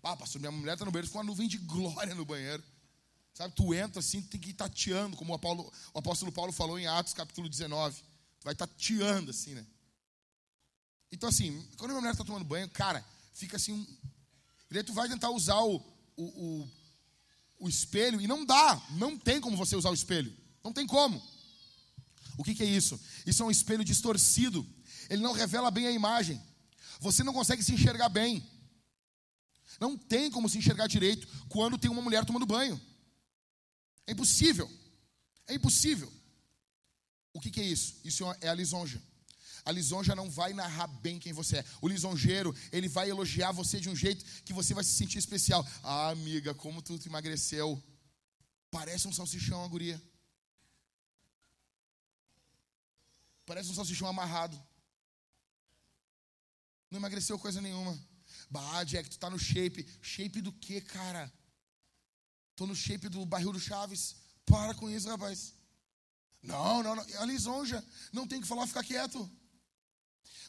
Ah, 0.00 0.16
pastor, 0.16 0.40
minha 0.40 0.52
mulher 0.52 0.74
está 0.74 0.84
no 0.84 0.92
banheiro, 0.92 1.08
fica 1.08 1.18
uma 1.18 1.24
nuvem 1.24 1.48
de 1.48 1.58
glória 1.58 2.14
no 2.14 2.24
banheiro. 2.24 2.62
Sabe, 3.34 3.52
tu 3.56 3.74
entra 3.74 3.98
assim, 3.98 4.22
tem 4.22 4.40
que 4.40 4.50
ir 4.50 4.54
tateando, 4.54 5.16
como 5.16 5.34
o, 5.34 5.38
Paulo, 5.40 5.72
o 5.92 5.98
apóstolo 5.98 6.30
Paulo 6.30 6.52
falou 6.52 6.78
em 6.78 6.86
Atos 6.86 7.12
capítulo 7.12 7.48
19. 7.48 8.00
Tu 8.38 8.44
vai 8.44 8.54
tateando 8.54 9.32
assim, 9.32 9.54
né? 9.54 9.66
Então, 11.16 11.30
assim, 11.30 11.66
quando 11.78 11.92
minha 11.92 12.00
mulher 12.00 12.12
está 12.12 12.22
tomando 12.22 12.44
banho, 12.44 12.68
cara, 12.68 13.02
fica 13.32 13.56
assim. 13.56 13.72
Um... 13.72 13.86
E 14.70 14.74
daí 14.74 14.84
tu 14.84 14.92
vai 14.92 15.08
tentar 15.08 15.30
usar 15.30 15.58
o, 15.60 15.76
o, 16.14 16.24
o, 16.24 16.70
o, 17.60 17.68
espelho 17.70 18.20
e 18.20 18.26
não 18.26 18.44
dá. 18.44 18.82
Não 18.90 19.16
tem 19.16 19.40
como 19.40 19.56
você 19.56 19.74
usar 19.74 19.88
o 19.88 19.94
espelho. 19.94 20.30
Não 20.62 20.74
tem 20.74 20.86
como. 20.86 21.26
O 22.36 22.44
que, 22.44 22.54
que 22.54 22.62
é 22.62 22.66
isso? 22.66 23.00
Isso 23.24 23.42
é 23.42 23.46
um 23.46 23.50
espelho 23.50 23.82
distorcido. 23.82 24.66
Ele 25.08 25.22
não 25.22 25.32
revela 25.32 25.70
bem 25.70 25.86
a 25.86 25.90
imagem. 25.90 26.38
Você 27.00 27.24
não 27.24 27.32
consegue 27.32 27.62
se 27.62 27.72
enxergar 27.72 28.10
bem. 28.10 28.46
Não 29.80 29.96
tem 29.96 30.30
como 30.30 30.50
se 30.50 30.58
enxergar 30.58 30.86
direito 30.86 31.26
quando 31.48 31.78
tem 31.78 31.90
uma 31.90 32.02
mulher 32.02 32.26
tomando 32.26 32.44
banho. 32.44 32.78
É 34.06 34.12
impossível. 34.12 34.70
É 35.46 35.54
impossível. 35.54 36.12
O 37.32 37.40
que, 37.40 37.50
que 37.50 37.60
é 37.62 37.64
isso? 37.64 37.96
Isso 38.04 38.22
é 38.42 38.48
a 38.50 38.54
lisonja. 38.54 39.02
A 39.66 39.72
lisonja 39.72 40.14
não 40.14 40.30
vai 40.30 40.52
narrar 40.52 40.86
bem 40.86 41.18
quem 41.18 41.32
você 41.32 41.56
é. 41.58 41.64
O 41.82 41.88
lisonjeiro, 41.88 42.54
ele 42.70 42.88
vai 42.88 43.10
elogiar 43.10 43.50
você 43.50 43.80
de 43.80 43.90
um 43.90 43.96
jeito 43.96 44.24
que 44.44 44.52
você 44.52 44.72
vai 44.72 44.84
se 44.84 44.92
sentir 44.92 45.18
especial. 45.18 45.66
Ah, 45.82 46.10
amiga, 46.10 46.54
como 46.54 46.80
tu 46.80 46.96
emagreceu. 47.04 47.82
Parece 48.70 49.08
um 49.08 49.12
salsichão, 49.12 49.64
a 49.64 49.66
guria. 49.66 50.00
Parece 53.44 53.68
um 53.68 53.74
salsichão 53.74 54.06
amarrado. 54.06 54.56
Não 56.88 57.00
emagreceu 57.00 57.36
coisa 57.36 57.60
nenhuma. 57.60 57.98
Bah, 58.48 58.84
Jack, 58.84 59.10
tu 59.10 59.18
tá 59.18 59.28
no 59.28 59.38
shape. 59.38 59.84
Shape 60.00 60.40
do 60.40 60.52
que, 60.52 60.80
cara? 60.80 61.32
Tô 62.54 62.68
no 62.68 62.76
shape 62.76 63.08
do 63.08 63.26
barril 63.26 63.52
do 63.52 63.58
Chaves. 63.58 64.14
Para 64.44 64.74
com 64.74 64.88
isso, 64.88 65.08
rapaz. 65.08 65.54
Não, 66.40 66.84
não, 66.84 66.94
não. 66.94 67.02
É 67.02 67.16
a 67.16 67.24
lisonja. 67.24 67.84
Não 68.12 68.28
tem 68.28 68.40
que 68.40 68.46
falar, 68.46 68.68
ficar 68.68 68.84
quieto. 68.84 69.28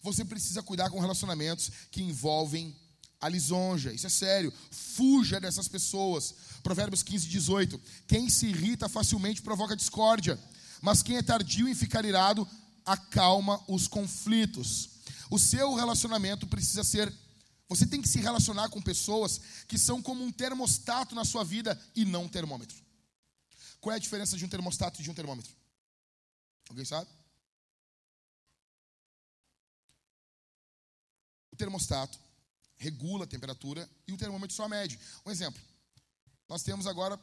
Você 0.01 0.23
precisa 0.23 0.63
cuidar 0.63 0.89
com 0.89 0.99
relacionamentos 0.99 1.71
que 1.91 2.01
envolvem 2.01 2.75
a 3.19 3.27
lisonja. 3.27 3.91
Isso 3.91 4.07
é 4.07 4.09
sério. 4.09 4.53
Fuja 4.71 5.39
dessas 5.39 5.67
pessoas. 5.67 6.33
Provérbios 6.63 7.03
15, 7.03 7.27
18. 7.27 7.81
Quem 8.07 8.29
se 8.29 8.47
irrita 8.47 8.87
facilmente 8.87 9.41
provoca 9.41 9.75
discórdia, 9.75 10.39
mas 10.81 11.01
quem 11.01 11.17
é 11.17 11.21
tardio 11.21 11.67
em 11.67 11.75
ficar 11.75 12.05
irado 12.05 12.47
acalma 12.85 13.61
os 13.67 13.87
conflitos. 13.87 14.89
O 15.29 15.37
seu 15.37 15.73
relacionamento 15.73 16.47
precisa 16.47 16.83
ser 16.83 17.13
você 17.69 17.85
tem 17.85 18.01
que 18.01 18.07
se 18.07 18.19
relacionar 18.19 18.69
com 18.69 18.81
pessoas 18.81 19.41
que 19.67 19.77
são 19.77 20.01
como 20.01 20.23
um 20.23 20.31
termostato 20.31 21.13
na 21.13 21.25
sua 21.25 21.43
vida 21.43 21.77
e 21.95 22.05
não 22.05 22.23
um 22.23 22.29
termômetro. 22.29 22.77
Qual 23.81 23.93
é 23.93 23.97
a 23.97 23.99
diferença 23.99 24.37
de 24.37 24.45
um 24.45 24.47
termostato 24.47 25.01
e 25.01 25.03
de 25.03 25.11
um 25.11 25.13
termômetro? 25.13 25.51
Alguém 26.69 26.85
sabe? 26.85 27.09
Termostato 31.57 32.19
regula 32.77 33.25
a 33.25 33.27
temperatura 33.27 33.89
e 34.07 34.13
o 34.13 34.17
termômetro 34.17 34.55
só 34.55 34.67
mede. 34.67 34.99
Um 35.25 35.31
exemplo. 35.31 35.61
Nós 36.47 36.63
temos 36.63 36.87
agora 36.87 37.19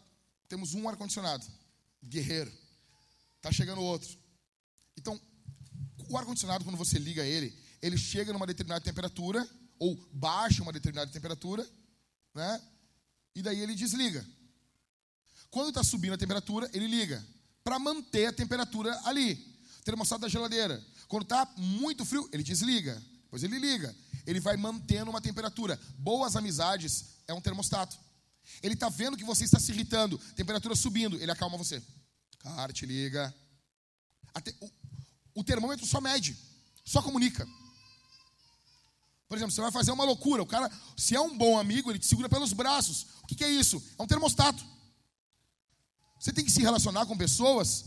temos 0.49 0.75
um 0.75 0.89
ar 0.89 0.97
condicionado, 0.97 1.45
guerreiro. 2.03 2.53
Tá 3.41 3.51
chegando 3.51 3.81
outro. 3.81 4.17
Então, 4.97 5.21
o 6.09 6.17
ar 6.17 6.25
condicionado 6.25 6.65
quando 6.65 6.77
você 6.77 6.99
liga 6.99 7.25
ele, 7.25 7.57
ele 7.81 7.97
chega 7.97 8.33
numa 8.33 8.47
determinada 8.47 8.85
temperatura 8.85 9.49
ou 9.79 9.97
baixa 10.13 10.63
uma 10.63 10.73
determinada 10.73 11.11
temperatura, 11.11 11.69
né? 12.35 12.63
E 13.35 13.43
daí 13.43 13.61
ele 13.61 13.75
desliga. 13.75 14.25
Quando 15.51 15.69
está 15.69 15.83
subindo 15.83 16.15
a 16.15 16.19
temperatura, 16.19 16.71
ele 16.73 16.87
liga 16.87 17.25
para 17.63 17.79
manter 17.79 18.27
a 18.27 18.33
temperatura 18.33 18.99
ali. 19.05 19.37
Termostato 19.85 20.23
da 20.23 20.29
geladeira. 20.29 20.85
Quando 21.09 21.25
está 21.25 21.53
muito 21.57 22.05
frio, 22.05 22.29
ele 22.33 22.43
desliga. 22.43 23.03
Depois 23.35 23.43
ele 23.43 23.59
liga. 23.59 23.95
Ele 24.25 24.39
vai 24.39 24.57
mantendo 24.57 25.11
uma 25.11 25.21
temperatura. 25.21 25.81
Boas 25.99 26.37
amizades 26.37 27.07
é 27.27 27.35
um 27.35 27.41
termostato. 27.41 27.99
Ele 28.63 28.75
está 28.75 28.89
vendo 28.89 29.17
que 29.17 29.25
você 29.25 29.43
está 29.43 29.59
se 29.59 29.73
irritando, 29.73 30.19
temperatura 30.37 30.77
subindo, 30.77 31.21
ele 31.21 31.33
acalma 31.33 31.59
você. 31.59 31.83
Cara, 32.39 32.73
te 32.73 32.87
liga. 32.87 33.35
O, 34.61 35.41
o 35.41 35.45
termômetro 35.45 35.85
só 35.85 36.01
mede, 36.01 36.37
só 36.85 37.03
comunica. 37.03 37.45
Por 39.29 39.37
exemplo, 39.37 39.53
você 39.53 39.63
vai 39.63 39.73
fazer 39.73 39.91
uma 39.91 40.05
loucura. 40.05 40.41
O 40.41 40.47
cara, 40.47 40.71
se 40.97 41.17
é 41.17 41.21
um 41.21 41.37
bom 41.37 41.59
amigo, 41.59 41.91
ele 41.91 41.99
te 41.99 42.07
segura 42.07 42.29
pelos 42.29 42.53
braços. 42.53 43.07
O 43.25 43.27
que, 43.27 43.35
que 43.35 43.43
é 43.43 43.51
isso? 43.51 43.83
É 43.99 44.03
um 44.03 44.07
termostato. 44.07 44.65
Você 46.21 46.33
tem 46.33 46.45
que 46.45 46.53
se 46.53 46.61
relacionar 46.61 47.05
com 47.07 47.17
pessoas 47.17 47.85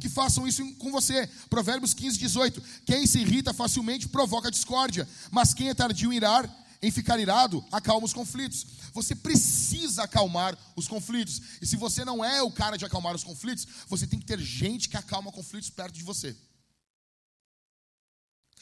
que 0.00 0.08
façam 0.08 0.46
isso 0.46 0.74
com 0.74 0.90
você. 0.90 1.26
Provérbios 1.48 1.94
15, 1.94 2.18
18. 2.18 2.62
Quem 2.84 3.06
se 3.06 3.20
irrita 3.20 3.54
facilmente 3.54 4.08
provoca 4.08 4.50
discórdia, 4.50 5.08
mas 5.30 5.54
quem 5.54 5.68
é 5.68 5.74
tardio 5.74 6.12
em 6.12 6.16
irar, 6.16 6.66
em 6.82 6.90
ficar 6.90 7.18
irado, 7.18 7.64
acalma 7.72 8.06
os 8.06 8.12
conflitos. 8.12 8.66
Você 8.92 9.14
precisa 9.14 10.04
acalmar 10.04 10.56
os 10.74 10.88
conflitos. 10.88 11.40
E 11.60 11.66
se 11.66 11.76
você 11.76 12.04
não 12.04 12.24
é 12.24 12.42
o 12.42 12.50
cara 12.50 12.76
de 12.76 12.84
acalmar 12.84 13.14
os 13.14 13.24
conflitos, 13.24 13.66
você 13.88 14.06
tem 14.06 14.18
que 14.18 14.26
ter 14.26 14.38
gente 14.40 14.88
que 14.88 14.96
acalma 14.96 15.32
conflitos 15.32 15.70
perto 15.70 15.94
de 15.94 16.02
você. 16.02 16.36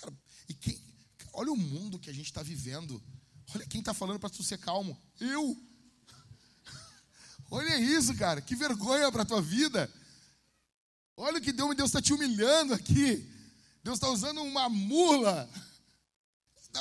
Cara, 0.00 0.12
e 0.48 0.54
quem, 0.54 0.80
olha 1.32 1.52
o 1.52 1.56
mundo 1.56 1.98
que 1.98 2.10
a 2.10 2.12
gente 2.12 2.26
está 2.26 2.42
vivendo. 2.42 3.02
Olha 3.54 3.66
quem 3.66 3.80
está 3.80 3.94
falando 3.94 4.18
para 4.18 4.30
tu 4.30 4.42
ser 4.42 4.58
calmo. 4.58 5.00
Eu. 5.20 5.56
Olha 7.50 7.78
isso, 7.78 8.14
cara. 8.16 8.40
Que 8.40 8.56
vergonha 8.56 9.12
para 9.12 9.24
tua 9.24 9.42
vida. 9.42 9.92
Olha 11.16 11.38
o 11.38 11.40
que 11.40 11.52
Deus 11.52 11.78
está 11.78 12.02
te 12.02 12.12
humilhando 12.12 12.74
aqui. 12.74 13.30
Deus 13.82 13.96
está 13.96 14.08
usando 14.08 14.42
uma 14.42 14.68
mula. 14.68 15.48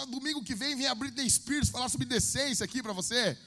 Domingo 0.07 0.43
que 0.43 0.55
vem 0.55 0.75
vem 0.75 0.87
a 0.87 0.95
Britney 0.95 1.29
Spears 1.29 1.69
falar 1.69 1.87
sobre 1.87 2.07
decência 2.07 2.63
aqui 2.63 2.81
para 2.81 2.93
você. 2.93 3.37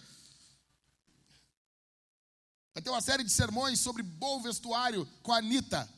Vai 2.72 2.82
ter 2.82 2.90
uma 2.90 3.00
série 3.00 3.24
de 3.24 3.30
sermões 3.30 3.80
sobre 3.80 4.02
bom 4.02 4.40
vestuário 4.40 5.06
com 5.22 5.32
a 5.32 5.38
Anitta. 5.38 5.88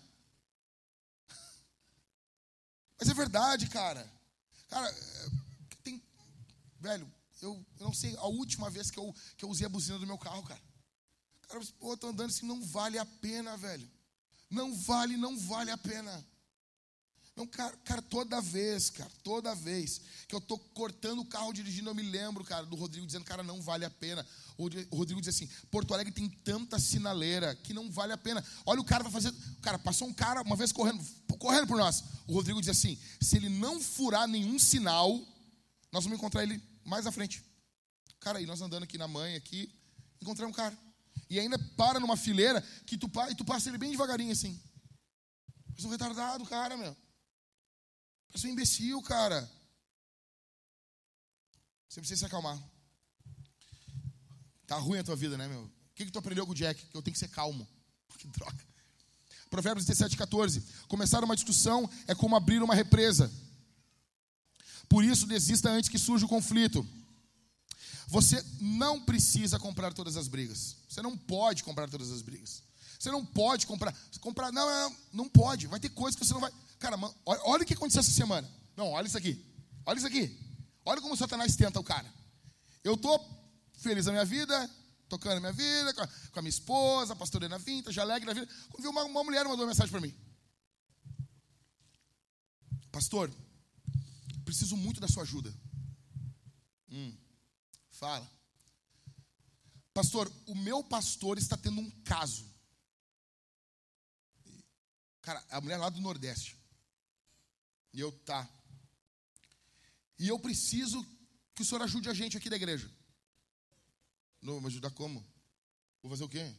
Mas 2.98 3.08
é 3.08 3.14
verdade, 3.14 3.68
cara. 3.68 4.10
Cara, 4.68 4.88
é, 4.88 5.30
tem. 5.82 6.02
Velho, 6.80 7.12
eu, 7.42 7.66
eu 7.78 7.86
não 7.86 7.92
sei 7.92 8.16
a 8.16 8.26
última 8.26 8.70
vez 8.70 8.90
que 8.90 8.98
eu, 8.98 9.14
que 9.36 9.44
eu 9.44 9.50
usei 9.50 9.66
a 9.66 9.70
buzina 9.70 9.98
do 9.98 10.06
meu 10.06 10.18
carro, 10.18 10.42
cara. 10.44 10.60
Cara, 11.48 11.60
pô, 11.78 11.92
eu 11.92 11.96
tô 11.96 12.08
andando 12.08 12.30
assim, 12.30 12.46
não 12.46 12.62
vale 12.62 12.98
a 12.98 13.04
pena, 13.04 13.56
velho. 13.56 13.88
Não 14.50 14.74
vale, 14.74 15.16
não 15.16 15.38
vale 15.38 15.70
a 15.70 15.78
pena. 15.78 16.24
Não, 17.38 17.46
cara, 17.46 17.76
cara, 17.84 18.02
toda 18.02 18.40
vez, 18.40 18.90
cara, 18.90 19.08
toda 19.22 19.54
vez 19.54 20.00
que 20.26 20.34
eu 20.34 20.40
tô 20.40 20.58
cortando 20.58 21.20
o 21.20 21.24
carro 21.24 21.52
dirigindo, 21.52 21.88
eu 21.88 21.94
me 21.94 22.02
lembro, 22.02 22.42
cara, 22.42 22.66
do 22.66 22.74
Rodrigo 22.74 23.06
dizendo, 23.06 23.24
cara, 23.24 23.44
não 23.44 23.62
vale 23.62 23.84
a 23.84 23.90
pena. 23.90 24.26
O 24.56 24.96
Rodrigo 24.96 25.20
diz 25.20 25.32
assim: 25.32 25.48
Porto 25.70 25.94
Alegre 25.94 26.12
tem 26.12 26.28
tanta 26.28 26.80
sinaleira 26.80 27.54
que 27.54 27.72
não 27.72 27.92
vale 27.92 28.12
a 28.12 28.18
pena. 28.18 28.44
Olha, 28.66 28.80
o 28.80 28.84
cara 28.84 29.04
vai 29.04 29.12
fazer. 29.12 29.32
Cara, 29.62 29.78
passou 29.78 30.08
um 30.08 30.12
cara 30.12 30.42
uma 30.42 30.56
vez 30.56 30.72
correndo, 30.72 31.00
correndo 31.38 31.68
por 31.68 31.78
nós. 31.78 32.02
O 32.26 32.32
Rodrigo 32.32 32.60
diz 32.60 32.70
assim: 32.70 32.98
se 33.20 33.36
ele 33.36 33.48
não 33.48 33.80
furar 33.80 34.26
nenhum 34.26 34.58
sinal, 34.58 35.08
nós 35.92 36.02
vamos 36.02 36.18
encontrar 36.18 36.42
ele 36.42 36.60
mais 36.84 37.06
à 37.06 37.12
frente. 37.12 37.40
Cara, 38.18 38.40
aí 38.40 38.46
nós 38.46 38.60
andando 38.60 38.82
aqui 38.82 38.98
na 38.98 39.06
mãe, 39.06 39.36
aqui, 39.36 39.72
encontramos 40.20 40.52
um 40.52 40.56
cara. 40.56 40.76
E 41.30 41.38
ainda 41.38 41.58
para 41.76 42.00
numa 42.00 42.16
fileira 42.16 42.62
que 42.86 42.96
tu, 42.96 43.10
e 43.30 43.34
tu 43.34 43.44
passa 43.44 43.68
ele 43.68 43.78
bem 43.78 43.90
devagarinho 43.90 44.32
assim. 44.32 44.60
Parece 45.68 45.86
um 45.86 45.90
retardado, 45.90 46.44
cara, 46.46 46.76
meu. 46.76 46.96
Parece 48.28 48.46
um 48.46 48.50
imbecil, 48.50 49.00
cara. 49.02 49.48
Você 51.88 52.00
precisa 52.00 52.20
se 52.20 52.26
acalmar. 52.26 52.58
Tá 54.66 54.76
ruim 54.76 54.98
a 54.98 55.04
tua 55.04 55.16
vida, 55.16 55.36
né, 55.36 55.48
meu? 55.48 55.64
O 55.64 55.70
que, 55.94 56.04
que 56.04 56.12
tu 56.12 56.18
aprendeu 56.18 56.44
com 56.44 56.52
o 56.52 56.54
Jack? 56.54 56.86
Que 56.86 56.96
eu 56.96 57.02
tenho 57.02 57.14
que 57.14 57.18
ser 57.18 57.28
calmo. 57.28 57.66
Que 58.18 58.26
droga. 58.26 58.66
Provérbios 59.48 59.86
17, 59.86 60.16
14. 60.16 60.62
Começar 60.88 61.22
uma 61.22 61.36
discussão 61.36 61.88
é 62.06 62.14
como 62.14 62.34
abrir 62.34 62.62
uma 62.62 62.74
represa. 62.74 63.30
Por 64.88 65.04
isso, 65.04 65.26
desista 65.26 65.70
antes 65.70 65.88
que 65.88 65.98
surja 65.98 66.26
o 66.26 66.28
conflito. 66.28 66.86
Você 68.08 68.42
não 68.58 68.98
precisa 68.98 69.58
comprar 69.58 69.92
todas 69.92 70.16
as 70.16 70.28
brigas. 70.28 70.76
Você 70.88 71.02
não 71.02 71.16
pode 71.16 71.62
comprar 71.62 71.90
todas 71.90 72.10
as 72.10 72.22
brigas. 72.22 72.62
Você 72.98 73.10
não 73.10 73.24
pode 73.24 73.66
comprar. 73.66 73.94
comprar 74.18 74.50
não, 74.50 74.66
não, 74.66 74.96
não 75.12 75.28
pode. 75.28 75.66
Vai 75.66 75.78
ter 75.78 75.90
coisas 75.90 76.18
que 76.18 76.24
você 76.24 76.32
não 76.32 76.40
vai. 76.40 76.50
Cara, 76.78 76.96
olha, 77.26 77.40
olha 77.44 77.62
o 77.62 77.66
que 77.66 77.74
aconteceu 77.74 78.00
essa 78.00 78.10
semana. 78.10 78.50
Não, 78.74 78.92
olha 78.92 79.06
isso 79.06 79.18
aqui. 79.18 79.44
Olha 79.84 79.98
isso 79.98 80.06
aqui. 80.06 80.36
Olha 80.86 81.02
como 81.02 81.16
Satanás 81.18 81.54
tenta 81.54 81.78
o 81.78 81.84
cara. 81.84 82.10
Eu 82.82 82.96
tô 82.96 83.20
feliz 83.74 84.06
na 84.06 84.12
minha 84.12 84.24
vida, 84.24 84.70
tocando 85.06 85.38
minha 85.40 85.52
vida, 85.52 85.92
com 85.92 86.00
a, 86.00 86.06
com 86.06 86.38
a 86.38 86.42
minha 86.42 86.48
esposa, 86.48 87.14
pastoreando 87.14 87.56
a 87.56 87.92
já 87.92 88.00
alegre 88.00 88.26
na 88.26 88.32
vida. 88.32 88.48
Quando 88.70 88.82
vi 88.82 88.88
uma, 88.88 89.04
uma 89.04 89.22
mulher 89.22 89.44
mandou 89.44 89.60
uma 89.60 89.66
mensagem 89.66 89.90
para 89.90 90.00
mim. 90.00 90.14
Pastor, 92.90 93.30
preciso 94.46 94.78
muito 94.78 94.98
da 94.98 95.08
sua 95.08 95.24
ajuda. 95.24 95.54
Hum. 96.90 97.14
Fala. 97.98 98.30
Pastor, 99.92 100.32
o 100.46 100.54
meu 100.54 100.84
pastor 100.84 101.36
está 101.36 101.56
tendo 101.56 101.80
um 101.80 101.90
caso. 102.02 102.48
Cara, 105.20 105.44
a 105.50 105.60
mulher 105.60 105.78
lá 105.78 105.88
do 105.88 106.00
Nordeste. 106.00 106.56
E 107.92 107.98
eu, 107.98 108.12
tá. 108.20 108.48
E 110.16 110.28
eu 110.28 110.38
preciso 110.38 111.04
que 111.56 111.62
o 111.62 111.64
senhor 111.64 111.82
ajude 111.82 112.08
a 112.08 112.14
gente 112.14 112.36
aqui 112.36 112.48
da 112.48 112.54
igreja. 112.54 112.88
Não, 114.40 114.60
me 114.60 114.68
ajudar 114.68 114.92
como? 114.92 115.26
Vou 116.00 116.10
fazer 116.10 116.22
o 116.22 116.28
quê? 116.28 116.54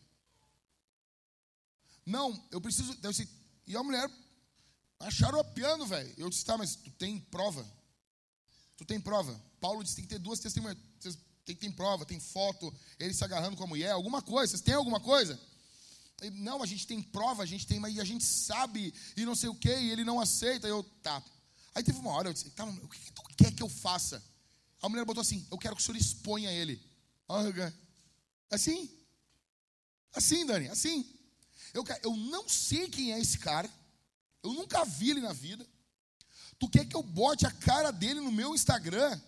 Não, 2.06 2.48
eu 2.52 2.60
preciso. 2.60 2.94
Disse, 2.98 3.30
e 3.66 3.78
a 3.78 3.84
mulher 3.84 4.12
acharam 5.00 5.42
piano, 5.54 5.86
velho. 5.86 6.14
Eu 6.18 6.30
disse, 6.30 6.44
tá, 6.44 6.58
mas 6.58 6.76
tu 6.76 6.92
tem 6.92 7.18
prova? 7.18 7.66
Tu 8.76 8.84
tem 8.84 9.00
prova? 9.00 9.34
Paulo 9.62 9.82
disse 9.82 9.96
que 9.96 10.02
tem 10.02 10.08
que 10.10 10.16
ter 10.16 10.20
duas 10.20 10.42
testemunhas 10.42 10.89
tem, 11.50 11.56
tem 11.56 11.72
prova, 11.72 12.06
tem 12.06 12.20
foto, 12.20 12.74
ele 13.00 13.14
se 13.14 13.24
agarrando 13.24 13.58
com 13.58 13.64
a 13.64 13.68
mulher, 13.68 13.92
alguma 13.92 14.22
coisa, 14.22 14.52
vocês 14.52 14.62
têm 14.62 14.76
alguma 14.76 15.00
coisa? 15.00 15.40
Não, 16.34 16.62
a 16.62 16.66
gente 16.66 16.86
tem 16.86 17.02
prova, 17.02 17.44
a 17.44 17.46
gente 17.46 17.66
tem, 17.66 17.80
mas 17.80 17.98
a 17.98 18.04
gente 18.04 18.24
sabe, 18.24 18.94
e 19.16 19.26
não 19.26 19.36
sei 19.36 19.50
o 19.50 19.56
que, 19.56 19.70
e 19.70 19.92
ele 19.92 20.04
não 20.04 20.20
aceita, 20.20 20.68
eu, 20.68 20.84
tá. 21.02 21.24
Aí 21.74 21.82
teve 21.82 21.98
uma 21.98 22.12
hora, 22.12 22.30
eu 22.30 22.34
disse, 22.34 22.50
tá, 22.52 22.66
o 22.66 22.88
que 22.88 23.12
tu 23.12 23.24
quer 23.38 23.52
que 23.52 23.64
eu 23.64 23.70
faça? 23.70 24.24
A 24.82 24.90
mulher 24.90 25.06
botou 25.06 25.22
assim, 25.22 25.46
eu 25.50 25.58
quero 25.58 25.76
que 25.76 25.82
o 25.82 25.86
senhor 25.86 25.98
exponha 25.98 26.52
ele. 26.52 26.82
Assim? 28.52 28.90
Assim, 30.14 30.46
Dani, 30.46 30.68
assim. 30.70 31.06
Eu, 31.74 31.84
eu 32.04 32.16
não 32.16 32.50
sei 32.50 32.90
quem 32.90 33.14
é 33.14 33.20
esse 33.20 33.40
cara, 33.40 33.70
eu 34.44 34.54
nunca 34.54 34.84
vi 34.86 35.12
ele 35.12 35.22
na 35.22 35.34
vida. 35.34 35.66
Tu 36.58 36.68
quer 36.70 36.86
que 36.86 36.96
eu 36.96 37.04
bote 37.04 37.46
a 37.46 37.52
cara 37.52 37.92
dele 37.92 38.20
no 38.20 38.32
meu 38.32 38.54
Instagram? 38.54 39.20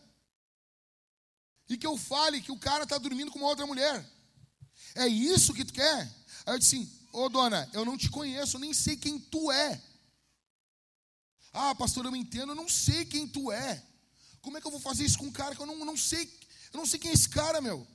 E 1.72 1.78
que 1.78 1.88
eu 1.88 1.98
fale 1.98 2.42
que 2.42 2.52
o 2.52 2.60
cara 2.60 2.84
está 2.84 2.98
dormindo 2.98 3.32
com 3.32 3.40
uma 3.40 3.48
outra 3.48 3.66
mulher. 3.66 4.06
É 4.94 5.08
isso 5.08 5.54
que 5.54 5.64
tu 5.64 5.72
quer? 5.72 6.00
Aí 6.46 6.54
eu 6.54 6.60
disse 6.60 6.76
assim, 6.76 6.92
ô 7.14 7.30
dona, 7.30 7.70
eu 7.72 7.86
não 7.86 7.98
te 7.98 8.10
conheço, 8.10 8.60
nem 8.60 8.74
sei 8.74 8.98
quem 8.98 9.18
tu 9.18 9.50
é. 9.50 9.82
Ah, 11.54 11.74
pastor, 11.74 12.04
eu 12.06 12.14
entendo, 12.14 12.52
eu 12.52 12.56
não 12.56 12.68
sei 12.68 13.06
quem 13.06 13.26
tu 13.26 13.54
é. 13.54 13.82
Como 14.42 14.58
é 14.58 14.62
que 14.62 14.68
eu 14.68 14.72
vou 14.72 14.82
fazer 14.82 15.06
isso 15.06 15.18
com 15.18 15.28
um 15.28 15.32
cara 15.32 15.56
que 15.56 15.62
eu 15.62 15.66
não, 15.66 15.86
não 15.86 15.96
sei, 15.96 16.26
eu 16.74 16.78
não 16.78 16.86
sei 16.86 17.00
quem 17.00 17.12
é 17.12 17.14
esse 17.14 17.30
cara, 17.30 17.62
meu. 17.62 17.88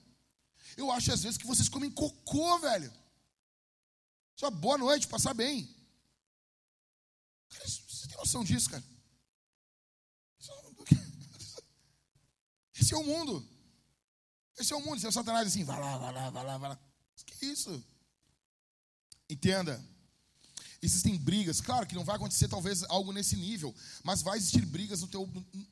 Eu 0.74 0.90
acho 0.90 1.12
às 1.12 1.22
vezes 1.22 1.36
que 1.36 1.46
vocês 1.46 1.68
comem 1.68 1.90
cocô, 1.90 2.58
velho. 2.58 2.90
Só 4.36 4.50
boa 4.50 4.78
noite, 4.78 5.06
passar 5.06 5.34
bem. 5.34 5.68
Cara, 7.50 7.68
você 7.68 8.08
tem 8.08 8.16
noção 8.16 8.42
disso, 8.42 8.70
cara? 8.70 8.84
Esse 12.78 12.94
é 12.94 12.96
o 12.96 13.04
mundo. 13.04 13.55
Esse 14.58 14.72
é 14.72 14.76
o 14.76 14.80
mundo, 14.80 14.96
esse 14.96 15.06
é 15.06 15.08
o 15.08 15.12
Satanás 15.12 15.46
assim, 15.46 15.64
vai 15.64 15.78
lá, 15.78 15.98
vai 15.98 16.12
lá, 16.12 16.30
vai 16.30 16.44
lá, 16.44 16.58
vai 16.58 16.68
lá. 16.70 16.78
Que 17.24 17.46
isso? 17.46 17.82
Entenda. 19.28 19.82
Existem 20.80 21.16
brigas, 21.16 21.60
claro 21.60 21.86
que 21.86 21.94
não 21.94 22.04
vai 22.04 22.16
acontecer 22.16 22.48
talvez 22.48 22.84
algo 22.84 23.12
nesse 23.12 23.34
nível, 23.36 23.74
mas 24.04 24.22
vai 24.22 24.38
existir 24.38 24.64
brigas 24.64 25.00
no 25.00 25.08
teu, 25.08 25.28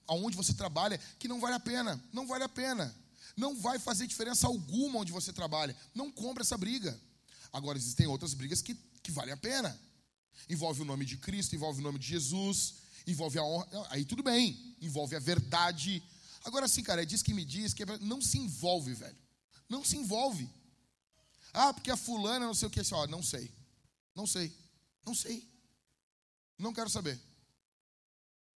aonde 0.06 0.36
você 0.36 0.54
trabalha 0.54 0.98
que 1.18 1.28
não 1.28 1.40
vale 1.40 1.54
a 1.54 1.60
pena, 1.60 2.02
não 2.12 2.26
vale 2.26 2.44
a 2.44 2.48
pena. 2.48 2.94
Não 3.36 3.56
vai 3.56 3.78
fazer 3.78 4.06
diferença 4.06 4.46
alguma 4.46 5.00
onde 5.00 5.12
você 5.12 5.32
trabalha. 5.32 5.76
Não 5.94 6.10
compra 6.10 6.42
essa 6.42 6.56
briga. 6.56 6.98
Agora 7.52 7.78
existem 7.78 8.06
outras 8.06 8.32
brigas 8.34 8.62
que, 8.62 8.74
que 9.02 9.10
valem 9.10 9.32
a 9.32 9.36
pena. 9.36 9.78
Envolve 10.48 10.82
o 10.82 10.84
nome 10.84 11.04
de 11.04 11.16
Cristo, 11.16 11.54
envolve 11.54 11.80
o 11.80 11.82
nome 11.82 11.98
de 11.98 12.06
Jesus, 12.06 12.74
envolve 13.06 13.38
a 13.38 13.44
honra. 13.44 13.66
Aí 13.90 14.04
tudo 14.04 14.22
bem, 14.22 14.76
envolve 14.80 15.16
a 15.16 15.20
verdade, 15.20 16.02
Agora 16.44 16.68
sim, 16.68 16.82
cara, 16.82 17.02
é 17.02 17.06
diz 17.06 17.22
que 17.22 17.32
me 17.32 17.44
diz 17.44 17.72
que 17.72 17.82
é... 17.82 17.98
não 18.00 18.20
se 18.20 18.38
envolve, 18.38 18.94
velho. 18.94 19.16
Não 19.68 19.82
se 19.82 19.96
envolve. 19.96 20.48
Ah, 21.52 21.72
porque 21.72 21.90
a 21.90 21.96
fulana 21.96 22.46
não 22.46 22.54
sei 22.54 22.68
o 22.68 22.70
que, 22.70 22.80
assim, 22.80 22.94
ó, 22.94 23.06
não 23.06 23.22
sei. 23.22 23.50
Não 24.14 24.26
sei. 24.26 24.54
Não 25.04 25.14
sei. 25.14 25.48
Não 26.58 26.72
quero 26.72 26.90
saber. 26.90 27.18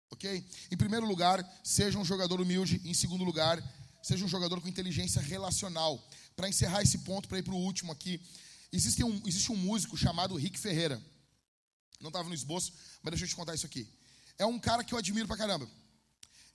Ok? 0.09 0.45
Em 0.71 0.77
primeiro 0.77 1.05
lugar, 1.05 1.43
seja 1.63 1.97
um 1.99 2.05
jogador 2.05 2.41
humilde. 2.41 2.81
Em 2.85 2.93
segundo 2.93 3.23
lugar, 3.23 3.61
seja 4.01 4.25
um 4.25 4.27
jogador 4.27 4.61
com 4.61 4.67
inteligência 4.67 5.21
relacional. 5.21 6.03
Para 6.35 6.49
encerrar 6.49 6.81
esse 6.81 6.99
ponto, 6.99 7.27
para 7.27 7.39
ir 7.39 7.43
para 7.43 7.53
o 7.53 7.57
último 7.57 7.91
aqui, 7.91 8.21
existe 8.71 9.03
um, 9.03 9.21
existe 9.25 9.51
um 9.51 9.55
músico 9.55 9.95
chamado 9.97 10.35
Rick 10.35 10.59
Ferreira. 10.59 11.01
Não 11.99 12.09
estava 12.09 12.27
no 12.27 12.35
esboço, 12.35 12.73
mas 13.01 13.11
deixa 13.11 13.25
eu 13.25 13.29
te 13.29 13.35
contar 13.35 13.55
isso 13.55 13.65
aqui. 13.65 13.87
É 14.37 14.45
um 14.45 14.59
cara 14.59 14.83
que 14.83 14.93
eu 14.93 14.97
admiro 14.97 15.27
pra 15.27 15.37
caramba. 15.37 15.67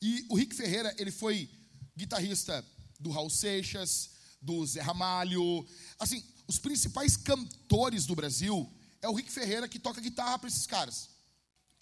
E 0.03 0.27
o 0.29 0.35
Rick 0.35 0.55
Ferreira, 0.55 0.95
ele 0.99 1.11
foi 1.11 1.51
guitarrista 1.97 2.65
do 2.99 3.11
Raul 3.11 3.31
Seixas, 3.31 4.11
do 4.41 4.65
Zé 4.67 4.81
Ramalho. 4.81 5.67
Assim, 5.99 6.25
os 6.49 6.59
principais 6.59 7.17
cantores 7.17 8.07
do 8.07 8.15
Brasil 8.15 8.71
é 9.03 9.09
o 9.09 9.15
Rick 9.15 9.31
Ferreira 9.31 9.69
que 9.69 9.79
toca 9.79 10.01
guitarra 10.01 10.39
para 10.39 10.49
esses 10.49 10.67
caras. 10.67 11.11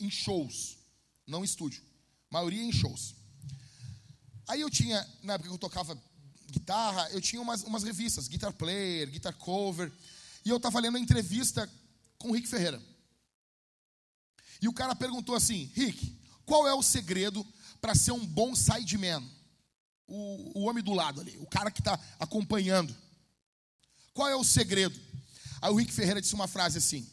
Em 0.00 0.10
shows, 0.10 0.78
não 1.26 1.42
em 1.42 1.44
estúdio. 1.44 1.82
maioria 2.30 2.62
em 2.62 2.72
shows. 2.72 3.14
Aí 4.46 4.60
eu 4.60 4.70
tinha, 4.70 5.06
na 5.22 5.34
época 5.34 5.48
que 5.48 5.54
eu 5.54 5.58
tocava 5.58 6.00
guitarra, 6.50 7.08
eu 7.10 7.20
tinha 7.20 7.40
umas, 7.40 7.62
umas 7.62 7.82
revistas, 7.82 8.28
Guitar 8.28 8.52
Player, 8.52 9.10
Guitar 9.10 9.34
Cover, 9.34 9.92
e 10.44 10.48
eu 10.48 10.56
estava 10.56 10.80
lendo 10.80 10.96
a 10.96 11.00
entrevista 11.00 11.70
com 12.16 12.30
o 12.30 12.32
Rick 12.32 12.48
Ferreira. 12.48 12.82
E 14.60 14.68
o 14.68 14.72
cara 14.72 14.94
perguntou 14.94 15.34
assim: 15.34 15.70
Rick, 15.74 16.18
qual 16.44 16.66
é 16.66 16.72
o 16.72 16.82
segredo 16.82 17.46
para 17.80 17.94
ser 17.94 18.12
um 18.12 18.24
bom 18.24 18.54
sideman? 18.54 19.22
O, 20.06 20.60
o 20.60 20.62
homem 20.64 20.82
do 20.82 20.94
lado 20.94 21.20
ali, 21.20 21.36
o 21.38 21.46
cara 21.46 21.70
que 21.70 21.80
está 21.80 21.98
acompanhando. 22.18 22.96
Qual 24.14 24.28
é 24.28 24.34
o 24.34 24.42
segredo? 24.42 24.98
Aí 25.60 25.70
o 25.70 25.76
Rick 25.76 25.92
Ferreira 25.92 26.20
disse 26.20 26.34
uma 26.34 26.48
frase 26.48 26.78
assim: 26.78 27.08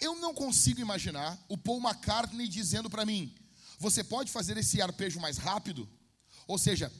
Eu 0.00 0.16
não 0.16 0.32
consigo 0.32 0.80
imaginar 0.80 1.38
o 1.48 1.58
Paul 1.58 1.80
McCartney 1.80 2.48
dizendo 2.48 2.88
para 2.88 3.04
mim: 3.04 3.34
Você 3.78 4.02
pode 4.02 4.30
fazer 4.30 4.56
esse 4.56 4.80
arpejo 4.80 5.20
mais 5.20 5.36
rápido? 5.36 5.88
Ou 6.46 6.58
seja, 6.58 6.92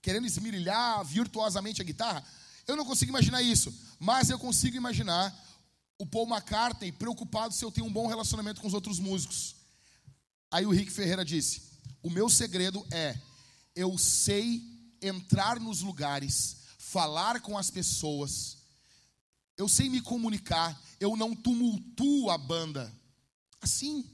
querendo 0.00 0.26
esmirilhar 0.26 1.04
virtuosamente 1.04 1.80
a 1.80 1.84
guitarra. 1.84 2.24
Eu 2.66 2.76
não 2.76 2.84
consigo 2.84 3.10
imaginar 3.10 3.42
isso, 3.42 3.74
mas 3.98 4.30
eu 4.30 4.38
consigo 4.38 4.76
imaginar 4.76 5.34
o 5.98 6.06
Paul 6.06 6.28
McCartney 6.28 6.92
preocupado 6.92 7.54
se 7.54 7.64
eu 7.64 7.70
tenho 7.70 7.86
um 7.86 7.92
bom 7.92 8.06
relacionamento 8.06 8.60
com 8.60 8.66
os 8.66 8.74
outros 8.74 8.98
músicos. 8.98 9.56
Aí 10.50 10.66
o 10.66 10.70
Rick 10.70 10.90
Ferreira 10.90 11.24
disse: 11.24 11.73
O 12.04 12.10
meu 12.10 12.28
segredo 12.28 12.86
é 12.92 13.18
eu 13.74 13.96
sei 13.96 14.62
entrar 15.00 15.58
nos 15.58 15.80
lugares, 15.80 16.58
falar 16.78 17.40
com 17.40 17.56
as 17.56 17.70
pessoas, 17.70 18.58
eu 19.56 19.66
sei 19.66 19.88
me 19.88 20.02
comunicar, 20.02 20.78
eu 21.00 21.16
não 21.16 21.34
tumultuo 21.34 22.28
a 22.28 22.36
banda. 22.36 22.94
Assim. 23.58 24.06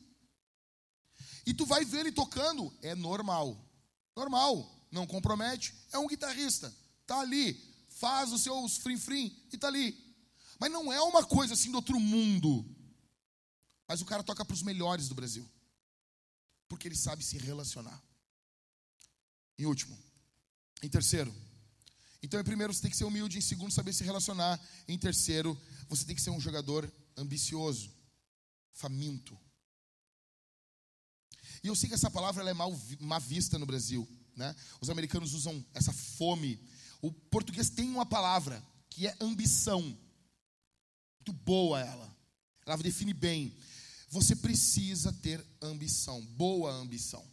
E 1.44 1.52
tu 1.52 1.66
vai 1.66 1.84
ver 1.84 2.00
ele 2.06 2.12
tocando, 2.12 2.72
é 2.80 2.94
normal. 2.94 3.60
Normal, 4.14 4.86
não 4.92 5.04
compromete, 5.04 5.74
é 5.92 5.98
um 5.98 6.06
guitarrista. 6.06 6.72
Tá 7.04 7.18
ali, 7.18 7.60
faz 7.88 8.32
os 8.32 8.42
seus 8.42 8.76
frim-frim 8.76 9.36
e 9.52 9.58
tá 9.58 9.66
ali. 9.66 9.98
Mas 10.60 10.70
não 10.70 10.92
é 10.92 11.02
uma 11.02 11.24
coisa 11.24 11.54
assim 11.54 11.72
do 11.72 11.78
outro 11.78 11.98
mundo. 11.98 12.64
Mas 13.88 14.00
o 14.00 14.04
cara 14.04 14.22
toca 14.22 14.44
para 14.44 14.54
os 14.54 14.62
melhores 14.62 15.08
do 15.08 15.14
Brasil. 15.16 15.44
Porque 16.70 16.88
ele 16.88 16.96
sabe 16.96 17.22
se 17.22 17.36
relacionar. 17.36 18.02
Em 19.58 19.66
último. 19.66 19.94
Em 20.82 20.88
terceiro, 20.88 21.30
então, 22.22 22.38
em 22.38 22.44
primeiro, 22.44 22.72
você 22.72 22.82
tem 22.82 22.90
que 22.90 22.96
ser 22.96 23.04
humilde. 23.04 23.38
Em 23.38 23.40
segundo, 23.40 23.72
saber 23.72 23.92
se 23.92 24.04
relacionar. 24.04 24.60
Em 24.86 24.98
terceiro, 24.98 25.58
você 25.88 26.04
tem 26.04 26.14
que 26.14 26.20
ser 26.20 26.30
um 26.30 26.40
jogador 26.40 26.90
ambicioso, 27.16 27.90
faminto. 28.72 29.38
E 31.62 31.68
eu 31.68 31.74
sei 31.74 31.88
que 31.88 31.94
essa 31.94 32.10
palavra 32.10 32.48
é 32.48 32.54
mal, 32.54 32.78
mal 33.00 33.20
vista 33.20 33.58
no 33.58 33.66
Brasil. 33.66 34.06
Né? 34.36 34.54
Os 34.80 34.90
americanos 34.90 35.34
usam 35.34 35.64
essa 35.74 35.92
fome. 35.92 36.62
O 37.00 37.10
português 37.10 37.70
tem 37.70 37.88
uma 37.88 38.06
palavra 38.06 38.62
que 38.90 39.06
é 39.06 39.16
ambição. 39.20 39.82
Muito 39.82 41.32
boa 41.32 41.80
ela. 41.80 42.16
Ela 42.66 42.76
define 42.78 43.14
bem. 43.14 43.56
Você 44.10 44.34
precisa 44.34 45.12
ter 45.12 45.44
ambição, 45.62 46.20
boa 46.36 46.72
ambição. 46.72 47.24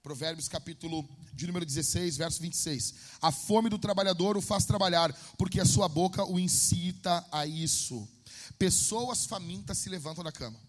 Provérbios 0.00 0.46
capítulo 0.46 1.04
de 1.34 1.48
número 1.48 1.66
16, 1.66 2.16
verso 2.16 2.40
26. 2.40 2.94
A 3.20 3.32
fome 3.32 3.68
do 3.68 3.76
trabalhador 3.76 4.36
o 4.36 4.40
faz 4.40 4.64
trabalhar, 4.64 5.12
porque 5.36 5.60
a 5.60 5.64
sua 5.64 5.88
boca 5.88 6.24
o 6.24 6.38
incita 6.38 7.26
a 7.32 7.44
isso. 7.44 8.08
Pessoas 8.56 9.26
famintas 9.26 9.78
se 9.78 9.88
levantam 9.88 10.22
da 10.22 10.30
cama. 10.30 10.60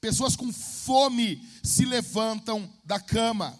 Pessoas 0.00 0.34
com 0.34 0.50
fome 0.50 1.46
se 1.62 1.84
levantam 1.84 2.72
da 2.82 2.98
cama. 2.98 3.58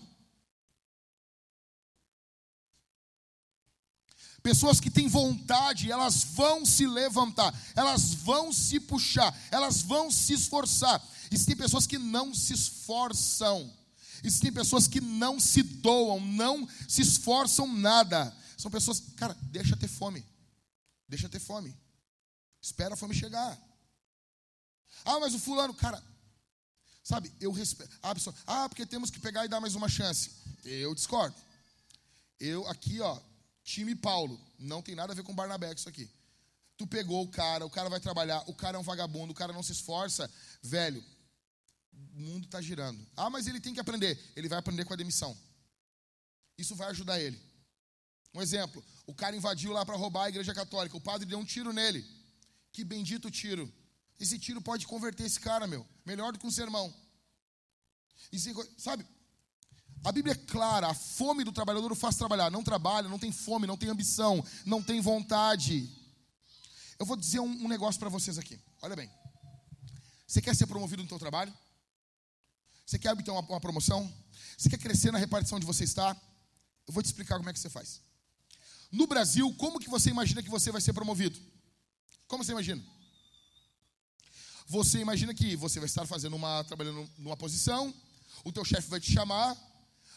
Pessoas 4.47 4.79
que 4.79 4.89
têm 4.89 5.09
vontade, 5.09 5.91
elas 5.91 6.23
vão 6.23 6.65
se 6.65 6.87
levantar, 6.87 7.53
elas 7.75 8.15
vão 8.15 8.53
se 8.53 8.79
puxar, 8.79 9.37
elas 9.51 9.83
vão 9.83 10.09
se 10.09 10.35
esforçar. 10.35 11.05
Existem 11.33 11.57
pessoas 11.57 11.85
que 11.85 11.99
não 11.99 12.33
se 12.33 12.53
esforçam. 12.53 13.69
Existem 14.23 14.53
pessoas 14.53 14.87
que 14.87 15.01
não 15.01 15.41
se 15.41 15.65
doam, 15.65 16.21
não 16.21 16.65
se 16.89 17.03
esforçam 17.03 17.67
nada. 17.67 18.33
São 18.57 18.71
pessoas, 18.71 19.03
cara, 19.17 19.37
deixa 19.51 19.77
ter 19.77 19.89
fome. 19.89 20.25
Deixa 21.09 21.29
ter 21.29 21.41
fome. 21.41 21.77
Espera 22.63 22.95
a 22.95 22.97
fome 22.97 23.17
chegar. 23.17 23.61
Ah, 25.05 25.19
mas 25.19 25.35
o 25.35 25.41
fulano, 25.41 25.75
cara, 25.75 26.01
sabe, 27.03 27.33
eu 27.41 27.51
respeito. 27.51 27.99
Ah, 28.01 28.15
pessoa, 28.15 28.37
ah, 28.47 28.69
porque 28.69 28.87
temos 28.87 29.11
que 29.11 29.19
pegar 29.19 29.45
e 29.45 29.49
dar 29.49 29.61
mais 29.61 29.75
uma 29.75 29.89
chance. 29.89 30.31
Eu 30.63 30.95
discordo. 30.95 31.35
Eu 32.39 32.65
aqui, 32.69 33.01
ó, 33.01 33.19
time 33.67 33.97
Paulo, 33.97 34.41
não 34.59 34.81
tem 34.81 34.95
nada 34.95 35.13
a 35.13 35.17
ver 35.17 35.25
com 35.25 35.35
Barnabé 35.35 35.75
isso 35.75 35.89
aqui. 35.89 36.09
Tu 36.77 36.87
pegou 36.87 37.23
o 37.25 37.29
cara, 37.29 37.67
o 37.67 37.71
cara 37.71 37.89
vai 37.89 37.99
trabalhar, 37.99 38.43
o 38.47 38.55
cara 38.55 38.77
é 38.77 38.81
um 38.81 38.85
vagabundo, 38.85 39.33
o 39.33 39.37
cara 39.37 39.53
não 39.53 39.63
se 39.63 39.73
esforça, 39.73 40.31
velho, 40.63 41.05
o 41.93 42.21
mundo 42.21 42.45
está 42.45 42.61
girando. 42.61 43.05
Ah, 43.17 43.29
mas 43.29 43.47
ele 43.47 43.61
tem 43.61 43.75
que 43.75 43.81
aprender. 43.81 44.19
Ele 44.37 44.49
vai 44.49 44.59
aprender 44.59 44.85
com 44.85 44.93
a 44.93 44.97
demissão. 44.97 45.37
Isso 46.57 46.77
vai 46.77 46.89
ajudar 46.91 47.21
ele. 47.21 47.41
Um 48.33 48.41
exemplo: 48.41 48.85
o 49.07 49.15
cara 49.15 49.35
invadiu 49.35 49.73
lá 49.73 49.85
para 49.85 49.97
roubar 49.97 50.25
a 50.25 50.29
igreja 50.29 50.55
católica. 50.55 50.97
O 50.97 51.01
padre 51.01 51.27
deu 51.27 51.39
um 51.39 51.45
tiro 51.45 51.73
nele. 51.73 52.05
Que 52.71 52.85
bendito 52.85 53.31
tiro. 53.31 53.73
Esse 54.21 54.39
tiro 54.39 54.61
pode 54.61 54.87
converter 54.87 55.25
esse 55.25 55.41
cara, 55.41 55.67
meu. 55.67 55.87
Melhor 56.05 56.33
do 56.33 56.39
que 56.39 56.47
um 56.47 56.51
sermão. 56.51 56.95
E, 58.31 58.39
sabe, 58.79 59.05
a 60.05 60.13
Bíblia 60.13 60.33
é 60.33 60.47
clara: 60.51 60.89
a 60.89 60.95
fome 60.95 61.45
do 61.45 61.53
trabalhador 61.53 61.93
o 61.93 61.97
faz 61.97 62.17
trabalhar. 62.17 62.51
Não 62.51 62.63
trabalha, 62.63 63.09
não 63.09 63.19
tem 63.19 63.33
fome, 63.33 63.67
não 63.67 63.77
tem 63.77 63.89
ambição, 63.89 64.45
não 64.65 64.83
tem 64.83 65.01
vontade. 65.01 65.91
Eu 66.99 67.07
vou 67.07 67.17
dizer 67.17 67.41
um, 67.41 67.65
um 67.65 67.69
negócio 67.69 67.99
para 67.99 68.09
vocês 68.09 68.39
aqui. 68.39 68.59
Olha 68.83 68.97
bem. 68.97 69.11
Você 70.27 70.41
quer 70.41 70.55
ser 70.55 70.67
promovido 70.67 71.03
no 71.03 71.09
seu 71.09 71.19
trabalho? 71.19 71.53
Você 72.85 72.99
quer 72.99 73.13
obter 73.13 73.31
uma, 73.31 73.41
uma 73.41 73.61
promoção? 73.61 74.13
Você 74.57 74.71
quer 74.71 74.79
crescer 74.79 75.13
na 75.13 75.19
repartição 75.19 75.57
onde 75.57 75.67
você 75.67 75.85
está? 75.85 76.17
Eu 76.87 76.95
vou 76.95 77.03
te 77.03 77.07
explicar 77.07 77.37
como 77.37 77.51
é 77.51 77.53
que 77.53 77.59
você 77.59 77.69
faz. 77.69 78.01
No 78.91 79.07
Brasil, 79.07 79.53
como 79.55 79.81
que 79.81 79.91
você 79.91 80.11
imagina 80.11 80.43
que 80.43 80.49
você 80.49 80.71
vai 80.71 80.81
ser 80.81 80.93
promovido? 80.93 81.39
Como 82.29 82.45
você 82.45 82.53
imagina? 82.53 82.83
Você 84.69 84.99
imagina 84.99 85.35
que 85.35 85.57
você 85.57 85.79
vai 85.79 85.87
estar 85.87 86.07
fazendo 86.07 86.35
uma 86.35 86.65
trabalhando 86.65 87.09
numa 87.19 87.37
posição, 87.37 87.95
o 88.45 88.53
teu 88.53 88.65
chefe 88.65 88.89
vai 88.89 89.01
te 89.01 89.13
chamar, 89.13 89.57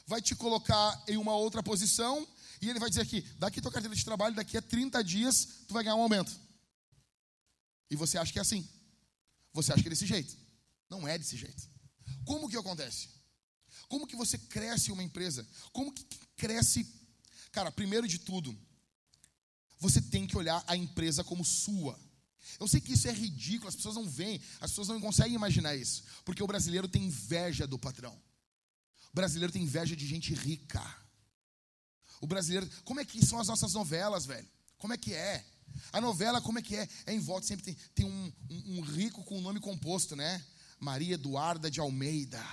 vai 0.09 0.23
te 0.23 0.35
colocar 0.35 1.03
em 1.07 1.17
uma 1.17 1.35
outra 1.35 1.61
posição 1.61 2.27
e 2.59 2.67
ele 2.67 2.79
vai 2.79 2.89
dizer 2.89 3.01
aqui, 3.01 3.21
daqui 3.37 3.61
tua 3.61 3.71
carteira 3.71 3.95
de 3.95 4.03
trabalho, 4.03 4.35
daqui 4.35 4.57
a 4.57 4.61
30 4.61 5.03
dias 5.03 5.47
tu 5.67 5.73
vai 5.73 5.83
ganhar 5.83 5.95
um 5.95 6.01
aumento. 6.01 6.35
E 7.91 7.95
você 7.95 8.17
acha 8.17 8.33
que 8.33 8.39
é 8.39 8.41
assim? 8.41 8.67
Você 9.53 9.71
acha 9.71 9.83
que 9.83 9.87
é 9.87 9.91
desse 9.91 10.07
jeito? 10.07 10.35
Não 10.89 11.07
é 11.07 11.15
desse 11.15 11.37
jeito. 11.37 11.69
Como 12.25 12.49
que 12.49 12.57
acontece? 12.57 13.09
Como 13.87 14.07
que 14.07 14.15
você 14.15 14.35
cresce 14.39 14.91
uma 14.91 15.03
empresa? 15.03 15.47
Como 15.71 15.93
que 15.93 16.03
cresce? 16.35 16.91
Cara, 17.51 17.71
primeiro 17.71 18.07
de 18.07 18.17
tudo, 18.17 18.57
você 19.79 20.01
tem 20.01 20.25
que 20.25 20.35
olhar 20.35 20.63
a 20.65 20.75
empresa 20.75 21.23
como 21.23 21.45
sua. 21.45 21.99
Eu 22.59 22.67
sei 22.67 22.81
que 22.81 22.93
isso 22.93 23.07
é 23.07 23.13
ridículo, 23.13 23.69
as 23.69 23.75
pessoas 23.75 23.93
não 23.93 24.09
veem, 24.09 24.41
as 24.59 24.71
pessoas 24.71 24.87
não 24.87 24.99
conseguem 24.99 25.35
imaginar 25.35 25.75
isso, 25.75 26.03
porque 26.25 26.41
o 26.41 26.47
brasileiro 26.47 26.87
tem 26.87 27.05
inveja 27.05 27.67
do 27.67 27.77
patrão. 27.77 28.19
O 29.11 29.15
brasileiro 29.15 29.51
tem 29.51 29.63
inveja 29.63 29.95
de 29.95 30.05
gente 30.05 30.33
rica. 30.33 30.83
O 32.21 32.27
brasileiro, 32.27 32.69
como 32.83 32.99
é 32.99 33.05
que 33.05 33.25
são 33.25 33.39
as 33.39 33.47
nossas 33.47 33.73
novelas, 33.73 34.25
velho? 34.25 34.47
Como 34.77 34.93
é 34.93 34.97
que 34.97 35.13
é? 35.13 35.45
A 35.91 36.01
novela, 36.01 36.41
como 36.41 36.59
é 36.59 36.61
que 36.61 36.75
é? 36.75 36.87
É 37.05 37.13
em 37.13 37.19
volta, 37.19 37.47
sempre 37.47 37.65
tem, 37.65 37.77
tem 37.95 38.05
um, 38.05 38.33
um, 38.49 38.77
um 38.77 38.81
rico 38.81 39.23
com 39.23 39.37
o 39.37 39.41
nome 39.41 39.59
composto, 39.59 40.15
né? 40.15 40.43
Maria 40.79 41.15
Eduarda 41.15 41.69
de 41.69 41.79
Almeida. 41.79 42.43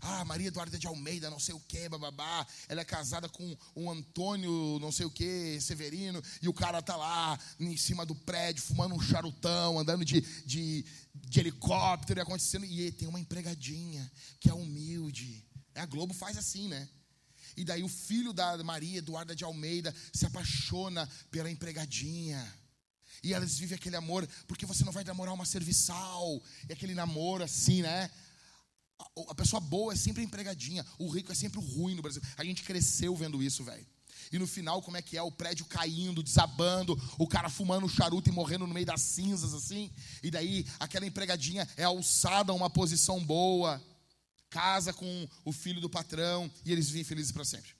Ah, 0.00 0.24
Maria 0.24 0.48
Eduarda 0.48 0.78
de 0.78 0.86
Almeida, 0.86 1.30
não 1.30 1.38
sei 1.38 1.54
o 1.54 1.60
que, 1.60 1.88
bababá. 1.88 2.46
Ela 2.68 2.80
é 2.80 2.84
casada 2.84 3.28
com 3.28 3.56
um 3.74 3.90
Antônio, 3.90 4.78
não 4.80 4.90
sei 4.90 5.06
o 5.06 5.10
que, 5.10 5.60
Severino. 5.60 6.22
E 6.42 6.48
o 6.48 6.54
cara 6.54 6.82
tá 6.82 6.96
lá 6.96 7.38
em 7.58 7.76
cima 7.76 8.04
do 8.04 8.14
prédio, 8.14 8.62
fumando 8.62 8.94
um 8.94 9.00
charutão, 9.00 9.78
andando 9.78 10.04
de, 10.04 10.20
de, 10.44 10.84
de 11.14 11.40
helicóptero 11.40 12.20
e 12.20 12.22
acontecendo. 12.22 12.64
E 12.64 12.90
tem 12.92 13.08
uma 13.08 13.20
empregadinha 13.20 14.10
que 14.40 14.50
é 14.50 14.54
humilde. 14.54 15.45
A 15.76 15.86
Globo 15.86 16.14
faz 16.14 16.36
assim, 16.36 16.68
né? 16.68 16.88
E 17.56 17.64
daí 17.64 17.82
o 17.82 17.88
filho 17.88 18.32
da 18.32 18.62
Maria 18.62 18.98
Eduarda 18.98 19.34
de 19.34 19.44
Almeida 19.44 19.94
se 20.12 20.26
apaixona 20.26 21.08
pela 21.30 21.50
empregadinha. 21.50 22.54
E 23.22 23.32
elas 23.32 23.58
vivem 23.58 23.76
aquele 23.76 23.96
amor, 23.96 24.28
porque 24.46 24.66
você 24.66 24.84
não 24.84 24.92
vai 24.92 25.04
namorar 25.04 25.34
uma 25.34 25.46
serviçal. 25.46 26.42
E 26.68 26.72
aquele 26.72 26.94
namoro 26.94 27.42
assim, 27.42 27.82
né? 27.82 28.10
A 29.28 29.34
pessoa 29.34 29.60
boa 29.60 29.92
é 29.92 29.96
sempre 29.96 30.22
empregadinha, 30.22 30.84
o 30.98 31.08
rico 31.08 31.30
é 31.30 31.34
sempre 31.34 31.58
o 31.58 31.62
ruim 31.62 31.94
no 31.94 32.02
Brasil. 32.02 32.22
A 32.36 32.44
gente 32.44 32.62
cresceu 32.62 33.14
vendo 33.14 33.42
isso, 33.42 33.62
velho. 33.62 33.86
E 34.32 34.38
no 34.38 34.46
final, 34.46 34.82
como 34.82 34.96
é 34.96 35.02
que 35.02 35.16
é? 35.16 35.22
O 35.22 35.30
prédio 35.30 35.66
caindo, 35.66 36.22
desabando, 36.22 37.00
o 37.18 37.28
cara 37.28 37.48
fumando 37.48 37.88
charuto 37.88 38.28
e 38.28 38.32
morrendo 38.32 38.66
no 38.66 38.74
meio 38.74 38.86
das 38.86 39.00
cinzas, 39.00 39.54
assim. 39.54 39.90
E 40.22 40.30
daí, 40.30 40.66
aquela 40.80 41.06
empregadinha 41.06 41.68
é 41.76 41.84
alçada 41.84 42.52
a 42.52 42.54
uma 42.54 42.68
posição 42.68 43.22
boa, 43.24 43.82
casa 44.50 44.92
com 44.92 45.28
o 45.44 45.52
filho 45.52 45.80
do 45.80 45.90
patrão, 45.90 46.50
e 46.64 46.72
eles 46.72 46.88
vivem 46.88 47.04
felizes 47.04 47.32
para 47.32 47.44
sempre. 47.44 47.70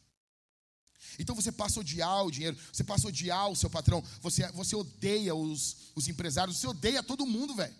Então 1.18 1.34
você 1.34 1.52
passa 1.52 1.78
a 1.78 1.82
odiar 1.82 2.24
o 2.24 2.30
dinheiro, 2.30 2.56
você 2.72 2.84
passa 2.84 3.06
a 3.06 3.08
odiar 3.08 3.48
o 3.48 3.56
seu 3.56 3.70
patrão, 3.70 4.02
você, 4.20 4.46
você 4.52 4.74
odeia 4.74 5.34
os, 5.34 5.76
os 5.94 6.08
empresários, 6.08 6.56
você 6.56 6.66
odeia 6.66 7.02
todo 7.02 7.26
mundo, 7.26 7.54
velho. 7.54 7.74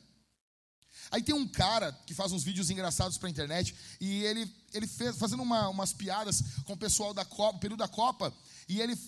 Aí 1.11 1.22
tem 1.22 1.34
um 1.34 1.47
cara 1.47 1.93
que 2.07 2.14
faz 2.14 2.32
uns 2.32 2.43
vídeos 2.43 2.70
engraçados 2.70 3.16
para 3.16 3.28
a 3.28 3.30
internet 3.30 3.74
e 4.01 4.24
ele, 4.24 4.51
ele 4.72 4.87
fez 4.87 5.16
fazendo 5.16 5.43
uma, 5.43 5.68
umas 5.68 5.93
piadas 5.93 6.43
com 6.64 6.72
o 6.72 6.76
pessoal 6.76 7.14
da 7.14 7.24
Copa, 7.24 7.59
período 7.59 7.80
da 7.80 7.89
Copa, 7.89 8.34
e 8.68 8.80
ele 8.80 8.99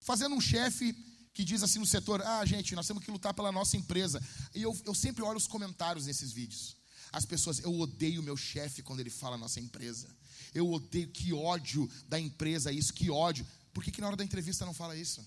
fazendo 0.00 0.34
um 0.34 0.40
chefe 0.40 0.92
que 1.32 1.44
diz 1.44 1.62
assim 1.62 1.78
no 1.78 1.86
setor: 1.86 2.22
Ah, 2.22 2.44
gente, 2.44 2.74
nós 2.74 2.86
temos 2.86 3.04
que 3.04 3.10
lutar 3.10 3.34
pela 3.34 3.50
nossa 3.50 3.76
empresa. 3.76 4.22
E 4.54 4.62
eu, 4.62 4.76
eu 4.84 4.94
sempre 4.94 5.22
olho 5.22 5.38
os 5.38 5.46
comentários 5.46 6.06
nesses 6.06 6.32
vídeos. 6.32 6.76
As 7.12 7.24
pessoas, 7.24 7.58
eu 7.60 7.72
odeio 7.78 8.20
o 8.20 8.24
meu 8.24 8.36
chefe 8.36 8.82
quando 8.82 9.00
ele 9.00 9.10
fala 9.10 9.36
nossa 9.36 9.60
empresa. 9.60 10.08
Eu 10.54 10.70
odeio, 10.70 11.08
que 11.08 11.32
ódio 11.32 11.90
da 12.08 12.18
empresa 12.18 12.72
isso, 12.72 12.94
que 12.94 13.10
ódio. 13.10 13.46
Por 13.72 13.82
que, 13.82 13.90
que 13.90 14.00
na 14.00 14.06
hora 14.06 14.16
da 14.16 14.24
entrevista 14.24 14.64
não 14.64 14.74
fala 14.74 14.96
isso? 14.96 15.24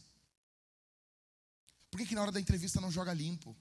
Por 1.91 1.99
que, 1.99 2.05
que 2.07 2.15
na 2.15 2.21
hora 2.21 2.31
da 2.31 2.39
entrevista 2.39 2.81
não 2.81 2.91
joga 2.91 3.13
limpo? 3.13 3.55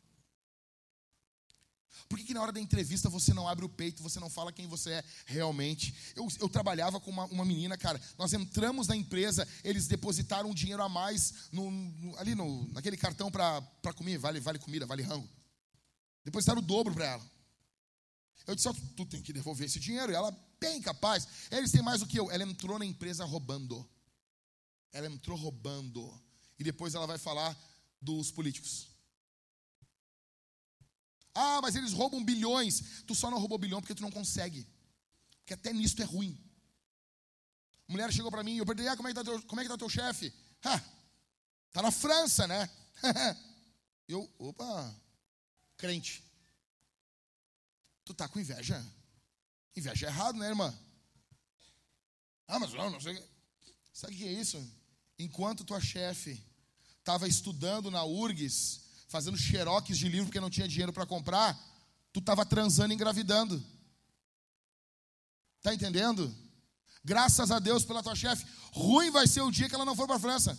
Por 2.09 2.18
que, 2.18 2.25
que, 2.25 2.35
na 2.35 2.43
hora 2.43 2.53
da 2.53 2.61
entrevista 2.61 3.09
você 3.09 3.33
não 3.33 3.49
abre 3.49 3.64
o 3.64 3.68
peito, 3.68 4.03
você 4.03 4.18
não 4.20 4.29
fala 4.29 4.53
quem 4.53 4.66
você 4.66 4.91
é 4.91 5.05
realmente? 5.27 5.95
Eu, 6.14 6.29
eu 6.41 6.49
trabalhava 6.49 7.01
com 7.01 7.11
uma, 7.11 7.25
uma, 7.27 7.45
menina, 7.45 7.77
cara. 7.77 8.01
Nós 8.18 8.33
entramos 8.33 8.87
na 8.87 8.97
empresa, 8.97 9.47
eles 9.62 9.87
depositaram 9.87 10.51
um 10.51 10.55
dinheiro 10.55 10.83
a 10.83 10.89
mais 10.89 11.49
no, 11.51 11.70
no, 11.70 12.18
ali 12.18 12.35
no, 12.35 12.66
naquele 12.73 12.97
cartão 12.97 13.31
para 13.31 13.62
comer, 13.95 14.18
vale, 14.18 14.41
vale 14.41 14.59
comida, 14.59 14.87
vale 14.87 15.03
rango. 15.03 15.29
Depositaram 16.25 16.61
o 16.61 16.64
dobro 16.64 16.95
para 16.95 17.07
ela. 17.07 17.32
Eu 18.47 18.55
disse, 18.55 18.68
oh, 18.68 18.74
tu 18.97 19.07
tem 19.07 19.22
que 19.22 19.32
devolver 19.32 19.66
esse 19.66 19.78
dinheiro. 19.78 20.12
E 20.12 20.14
ela, 20.14 20.36
bem 20.61 20.80
capaz. 20.80 21.26
Eles 21.51 21.70
têm 21.70 21.82
mais 21.82 22.01
do 22.01 22.07
que 22.07 22.18
eu. 22.18 22.30
Ela 22.30 22.45
entrou 22.45 22.78
na 22.78 22.84
empresa 22.84 23.24
roubando. 23.24 23.88
Ela 24.93 25.07
entrou 25.07 25.36
roubando. 25.36 26.12
E 26.59 26.64
depois 26.64 26.95
ela 26.95 27.07
vai 27.07 27.18
falar 27.18 27.57
dos 28.01 28.30
políticos. 28.30 28.88
Ah, 31.34 31.61
mas 31.62 31.76
eles 31.76 31.93
roubam 31.93 32.24
bilhões. 32.24 33.03
Tu 33.07 33.14
só 33.14 33.30
não 33.30 33.38
roubou 33.38 33.59
bilhão 33.59 33.80
porque 33.80 33.95
tu 33.95 34.03
não 34.03 34.11
consegue. 34.11 34.66
Porque 35.38 35.55
até 35.55 35.72
nisso 35.72 35.97
tu 35.97 36.03
é 36.03 36.07
ruim. 36.07 36.38
A 37.88 37.93
mulher 37.93 38.12
chegou 38.12 38.30
para 38.30 38.45
mim, 38.45 38.57
eu 38.57 38.66
perguntei, 38.66 38.88
ah, 38.88 38.97
como 38.97 39.09
é 39.09 39.12
que 39.12 39.14
tá 39.14 39.24
teu, 39.24 39.43
como 39.43 39.61
é 39.61 39.64
que 39.64 39.70
tá 39.70 39.76
teu 39.76 39.88
chefe? 39.88 40.32
Ah, 40.64 40.80
tá 41.72 41.82
na 41.82 41.90
França, 41.90 42.47
né? 42.47 42.70
eu, 44.09 44.30
opa, 44.38 44.95
crente. 45.76 46.22
Tu 48.05 48.14
tá 48.14 48.28
com 48.28 48.40
inveja? 48.40 48.84
Inveja 49.76 50.07
é 50.07 50.09
errado, 50.09 50.38
né, 50.38 50.48
irmã? 50.48 50.76
Ah, 52.46 52.59
mas 52.59 52.72
não, 52.72 52.90
não 52.90 53.00
sei. 53.00 53.22
Sabe 53.92 54.14
o 54.14 54.16
que 54.16 54.26
é 54.26 54.32
isso? 54.32 54.62
Enquanto 55.18 55.64
tua 55.64 55.80
chefe 55.80 56.42
estava 56.98 57.28
estudando 57.28 57.90
na 57.90 58.05
URGS, 58.05 58.80
fazendo 59.09 59.36
xerox 59.36 59.96
de 59.96 60.09
livro 60.09 60.26
porque 60.26 60.40
não 60.40 60.50
tinha 60.50 60.68
dinheiro 60.68 60.92
para 60.92 61.07
comprar, 61.07 61.59
tu 62.12 62.20
estava 62.20 62.44
transando 62.44 62.92
e 62.92 62.94
engravidando. 62.94 63.62
Tá 65.62 65.72
entendendo? 65.72 66.34
Graças 67.05 67.50
a 67.50 67.59
Deus 67.59 67.84
pela 67.84 68.03
tua 68.03 68.14
chefe. 68.14 68.46
Ruim 68.72 69.11
vai 69.11 69.26
ser 69.26 69.42
o 69.42 69.50
dia 69.50 69.68
que 69.68 69.74
ela 69.74 69.84
não 69.84 69.96
for 69.96 70.07
para 70.07 70.16
a 70.16 70.20
França. 70.20 70.59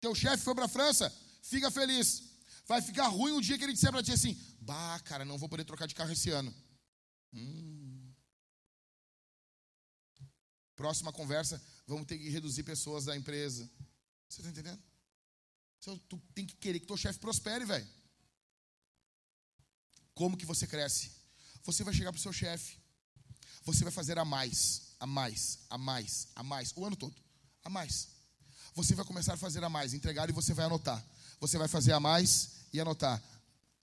Teu 0.00 0.14
chefe 0.14 0.42
foi 0.42 0.54
para 0.54 0.64
a 0.64 0.68
França, 0.68 1.12
fica 1.42 1.70
feliz. 1.70 2.22
Vai 2.66 2.80
ficar 2.80 3.08
ruim 3.08 3.32
o 3.32 3.40
dia 3.40 3.58
que 3.58 3.64
ele 3.64 3.72
disser 3.72 3.90
para 3.90 4.02
ti 4.02 4.12
assim: 4.12 4.38
Bah, 4.70 5.00
cara, 5.00 5.24
não 5.24 5.36
vou 5.36 5.48
poder 5.48 5.64
trocar 5.64 5.88
de 5.88 5.96
carro 5.96 6.12
esse 6.12 6.30
ano. 6.30 6.54
Hum. 7.34 8.14
Próxima 10.76 11.12
conversa, 11.12 11.60
vamos 11.88 12.06
ter 12.06 12.16
que 12.16 12.28
reduzir 12.28 12.62
pessoas 12.62 13.04
da 13.04 13.16
empresa. 13.16 13.68
Você 14.28 14.40
está 14.40 14.48
entendendo? 14.48 14.80
Tu 15.80 16.16
tem 16.32 16.46
que 16.46 16.54
querer 16.54 16.78
que 16.78 16.86
teu 16.86 16.96
chefe 16.96 17.18
prospere, 17.18 17.64
velho. 17.64 17.88
Como 20.14 20.36
que 20.36 20.46
você 20.46 20.68
cresce? 20.68 21.10
Você 21.64 21.82
vai 21.82 21.92
chegar 21.92 22.12
para 22.12 22.20
o 22.20 22.22
seu 22.22 22.32
chefe. 22.32 22.78
Você 23.64 23.82
vai 23.82 23.92
fazer 23.92 24.20
a 24.20 24.24
mais, 24.24 24.94
a 25.00 25.06
mais, 25.06 25.58
a 25.68 25.76
mais, 25.76 26.28
a 26.36 26.44
mais, 26.44 26.72
o 26.76 26.86
ano 26.86 26.94
todo. 26.94 27.20
A 27.64 27.68
mais. 27.68 28.06
Você 28.76 28.94
vai 28.94 29.04
começar 29.04 29.34
a 29.34 29.36
fazer 29.36 29.64
a 29.64 29.68
mais, 29.68 29.94
entregar 29.94 30.30
e 30.30 30.32
você 30.32 30.54
vai 30.54 30.66
anotar. 30.66 31.04
Você 31.40 31.58
vai 31.58 31.66
fazer 31.66 31.92
a 31.92 31.98
mais 31.98 32.50
e 32.72 32.80
anotar. 32.80 33.20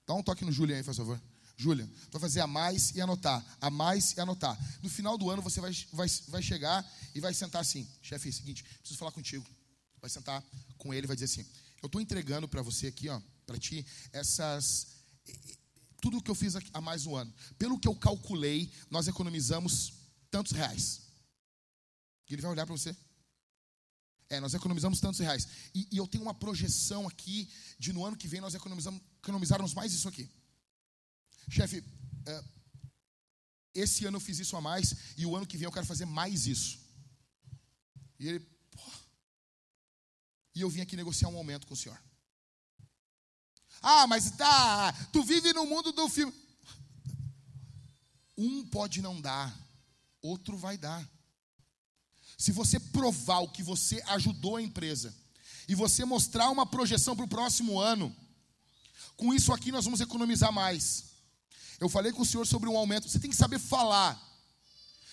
Dá 0.08 0.14
um 0.14 0.24
toque 0.24 0.46
no 0.46 0.52
Julian 0.52 0.78
aí, 0.78 0.84
por 0.84 0.96
favor. 0.96 1.22
Julian, 1.58 1.90
vai 2.12 2.22
fazer 2.22 2.40
a 2.40 2.48
mais 2.48 2.96
e 2.96 3.02
anotar, 3.02 3.44
a 3.60 3.70
mais 3.70 4.16
e 4.16 4.22
anotar. 4.22 4.58
No 4.82 4.90
final 4.90 5.18
do 5.18 5.30
ano 5.30 5.42
você 5.42 5.60
vai, 5.60 5.76
vai, 5.92 6.08
vai 6.30 6.42
chegar 6.42 6.90
e 7.14 7.20
vai 7.20 7.34
sentar 7.34 7.62
assim, 7.62 7.86
chefe, 8.02 8.30
é 8.30 8.32
seguinte, 8.32 8.64
preciso 8.64 8.98
falar 8.98 9.12
contigo. 9.12 9.46
Vai 10.00 10.10
sentar 10.10 10.44
com 10.78 10.94
ele 10.94 11.06
e 11.06 11.08
vai 11.08 11.16
dizer 11.16 11.26
assim, 11.26 11.50
eu 11.82 11.88
estou 11.88 12.00
entregando 12.00 12.48
para 12.48 12.62
você 12.62 12.88
aqui, 12.88 13.10
ó, 13.10 13.20
para 13.46 13.58
ti, 13.58 13.86
essas. 14.14 14.88
Tudo 16.00 16.22
que 16.22 16.30
eu 16.30 16.36
fiz 16.36 16.54
há 16.74 16.80
mais 16.80 17.08
um 17.08 17.16
ano. 17.16 17.34
Pelo 17.58 17.80
que 17.80 17.88
eu 17.88 17.96
calculei, 17.96 18.72
nós 18.90 19.08
economizamos 19.08 19.94
tantos 20.30 20.52
reais. 20.52 21.02
E 22.30 22.34
ele 22.34 22.42
vai 22.42 22.52
olhar 22.52 22.68
para 22.68 22.78
você. 22.78 22.96
É, 24.30 24.40
nós 24.40 24.54
economizamos 24.54 25.00
tantos 25.00 25.20
reais. 25.20 25.48
E, 25.74 25.88
e, 25.92 25.98
eu 25.98 26.08
tenho 26.08 26.24
uma 26.24 26.34
projeção 26.34 27.08
aqui 27.08 27.50
de 27.80 27.94
no 27.94 28.06
ano 28.06 28.18
que 28.18 28.28
vem 28.28 28.42
nós 28.42 28.54
economizamos, 28.54 29.02
economizarmos 29.20 29.74
mais 29.74 29.94
isso 29.94 30.08
aqui. 30.08 30.30
Chefe, 31.50 31.84
é, 32.26 32.44
esse 33.74 34.06
ano 34.06 34.18
eu 34.18 34.22
fiz 34.22 34.40
isso 34.40 34.58
a 34.58 34.62
mais 34.62 34.96
e 35.16 35.26
o 35.26 35.36
ano 35.36 35.48
que 35.48 35.58
vem 35.58 35.66
eu 35.66 35.72
quero 35.72 35.86
fazer 35.86 36.06
mais 36.06 36.46
isso. 36.46 36.80
E 38.20 38.28
ele, 38.28 38.46
e 40.54 40.62
eu 40.62 40.70
vim 40.70 40.82
aqui 40.82 40.96
negociar 40.96 41.30
um 41.30 41.38
aumento 41.38 41.68
com 41.68 41.74
o 41.74 41.78
senhor. 41.78 42.02
Ah, 43.82 44.08
mas 44.08 44.32
tá, 44.32 44.92
tu 45.14 45.24
vive 45.24 45.54
no 45.54 45.66
mundo 45.66 45.92
do 45.92 46.10
filme. 46.10 46.34
Um 48.38 48.66
pode 48.66 49.02
não 49.02 49.22
dar, 49.22 49.56
outro 50.22 50.58
vai 50.58 50.78
dar. 50.78 51.08
Se 52.38 52.52
você 52.52 52.80
provar 52.80 53.40
o 53.40 53.50
que 53.50 53.64
você 53.64 54.02
ajudou 54.08 54.58
a 54.58 54.62
empresa 54.62 55.14
e 55.68 55.74
você 55.74 56.06
mostrar 56.06 56.50
uma 56.52 56.66
projeção 56.66 57.16
para 57.16 57.26
o 57.26 57.28
próximo 57.28 57.80
ano, 57.80 58.16
com 59.16 59.34
isso 59.34 59.52
aqui 59.52 59.72
nós 59.72 59.86
vamos 59.86 60.00
economizar 60.00 60.52
mais. 60.54 61.06
Eu 61.80 61.90
falei 61.90 62.12
com 62.12 62.22
o 62.22 62.26
senhor 62.26 62.46
sobre 62.46 62.70
um 62.70 62.78
aumento. 62.78 63.10
Você 63.10 63.20
tem 63.20 63.30
que 63.30 63.36
saber 63.36 63.60
falar, 63.60 64.22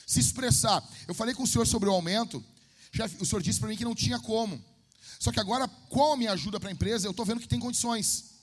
se 0.07 0.21
expressar. 0.21 0.87
Eu 1.09 1.15
falei 1.15 1.35
com 1.35 1.43
o 1.43 1.47
senhor 1.47 1.67
sobre 1.67 1.89
o 1.89 1.93
aumento. 1.93 2.45
Chefe, 2.93 3.17
o 3.21 3.27
senhor 3.27 3.43
disse 3.43 3.59
para 3.59 3.69
mim 3.69 3.77
que 3.77 3.85
não 3.85 3.95
tinha 3.95 4.21
como. 4.21 4.63
Só 5.19 5.33
que 5.33 5.41
agora, 5.41 5.67
com 5.67 6.13
a 6.13 6.17
minha 6.17 6.33
ajuda 6.33 6.61
para 6.61 6.69
a 6.69 6.73
empresa, 6.73 7.07
eu 7.07 7.11
estou 7.11 7.25
vendo 7.25 7.41
que 7.41 7.49
tem 7.49 7.59
condições. 7.59 8.35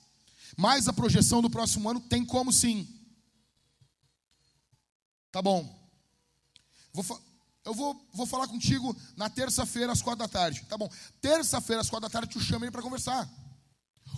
Mas 0.57 0.87
a 0.87 0.93
projeção 0.93 1.41
do 1.41 1.49
próximo 1.49 1.89
ano 1.89 1.99
tem 1.99 2.25
como 2.25 2.51
sim. 2.51 2.87
Tá 5.31 5.41
bom. 5.41 5.79
Vou, 6.91 7.21
eu 7.63 7.73
vou, 7.73 8.09
vou 8.13 8.25
falar 8.25 8.47
contigo 8.47 8.95
na 9.15 9.29
terça-feira 9.29 9.91
às 9.91 10.01
quatro 10.01 10.19
da 10.19 10.27
tarde. 10.27 10.65
Tá 10.67 10.77
bom. 10.77 10.89
Terça-feira 11.21 11.81
às 11.81 11.89
quatro 11.89 12.07
da 12.07 12.11
tarde, 12.11 12.33
tu 12.33 12.39
chama 12.39 12.65
ele 12.65 12.71
para 12.71 12.81
conversar. 12.81 13.29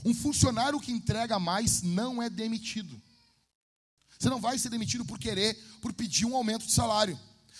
Um 0.05 0.13
funcionário 0.13 0.79
que 0.79 0.91
entrega 0.91 1.37
mais 1.39 1.81
não 1.81 2.21
é 2.21 2.29
demitido. 2.29 3.01
Você 4.17 4.29
não 4.29 4.39
vai 4.39 4.57
ser 4.57 4.69
demitido 4.69 5.03
por 5.03 5.19
querer, 5.19 5.55
por 5.81 5.91
pedir 5.91 6.25
um 6.25 6.35
aumento 6.35 6.65
de 6.65 6.71
salário. 6.71 7.19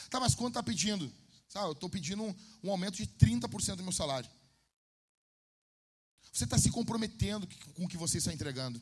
Tá, 0.10 0.20
mas 0.20 0.34
quanto 0.34 0.52
está 0.52 0.64
pedindo? 0.64 1.12
Sabe, 1.50 1.68
eu 1.68 1.74
estou 1.74 1.90
pedindo 1.90 2.24
um, 2.24 2.36
um 2.64 2.72
aumento 2.72 2.96
de 2.96 3.06
30% 3.06 3.76
do 3.76 3.84
meu 3.84 3.92
salário. 3.92 4.30
Você 6.32 6.46
está 6.46 6.58
se 6.58 6.72
comprometendo 6.72 7.48
com 7.76 7.86
o 7.86 7.88
que 7.88 7.98
você 7.98 8.18
está 8.18 8.34
entregando. 8.34 8.82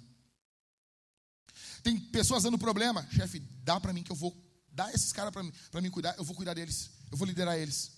Tem 1.84 2.00
pessoas 2.00 2.44
dando 2.44 2.58
problema. 2.58 3.08
Chefe, 3.12 3.40
dá 3.64 3.80
para 3.80 3.92
mim 3.92 4.04
que 4.04 4.12
eu 4.12 4.16
vou 4.16 4.32
dar 4.72 4.94
esses 4.94 5.12
caras 5.12 5.32
para 5.32 5.44
mim, 5.44 5.52
mim 5.82 5.90
cuidar. 5.90 6.16
Eu 6.18 6.24
vou 6.24 6.36
cuidar 6.36 6.54
deles. 6.54 6.90
Eu 7.12 7.18
vou 7.18 7.28
liderar 7.28 7.58
eles. 7.58 7.92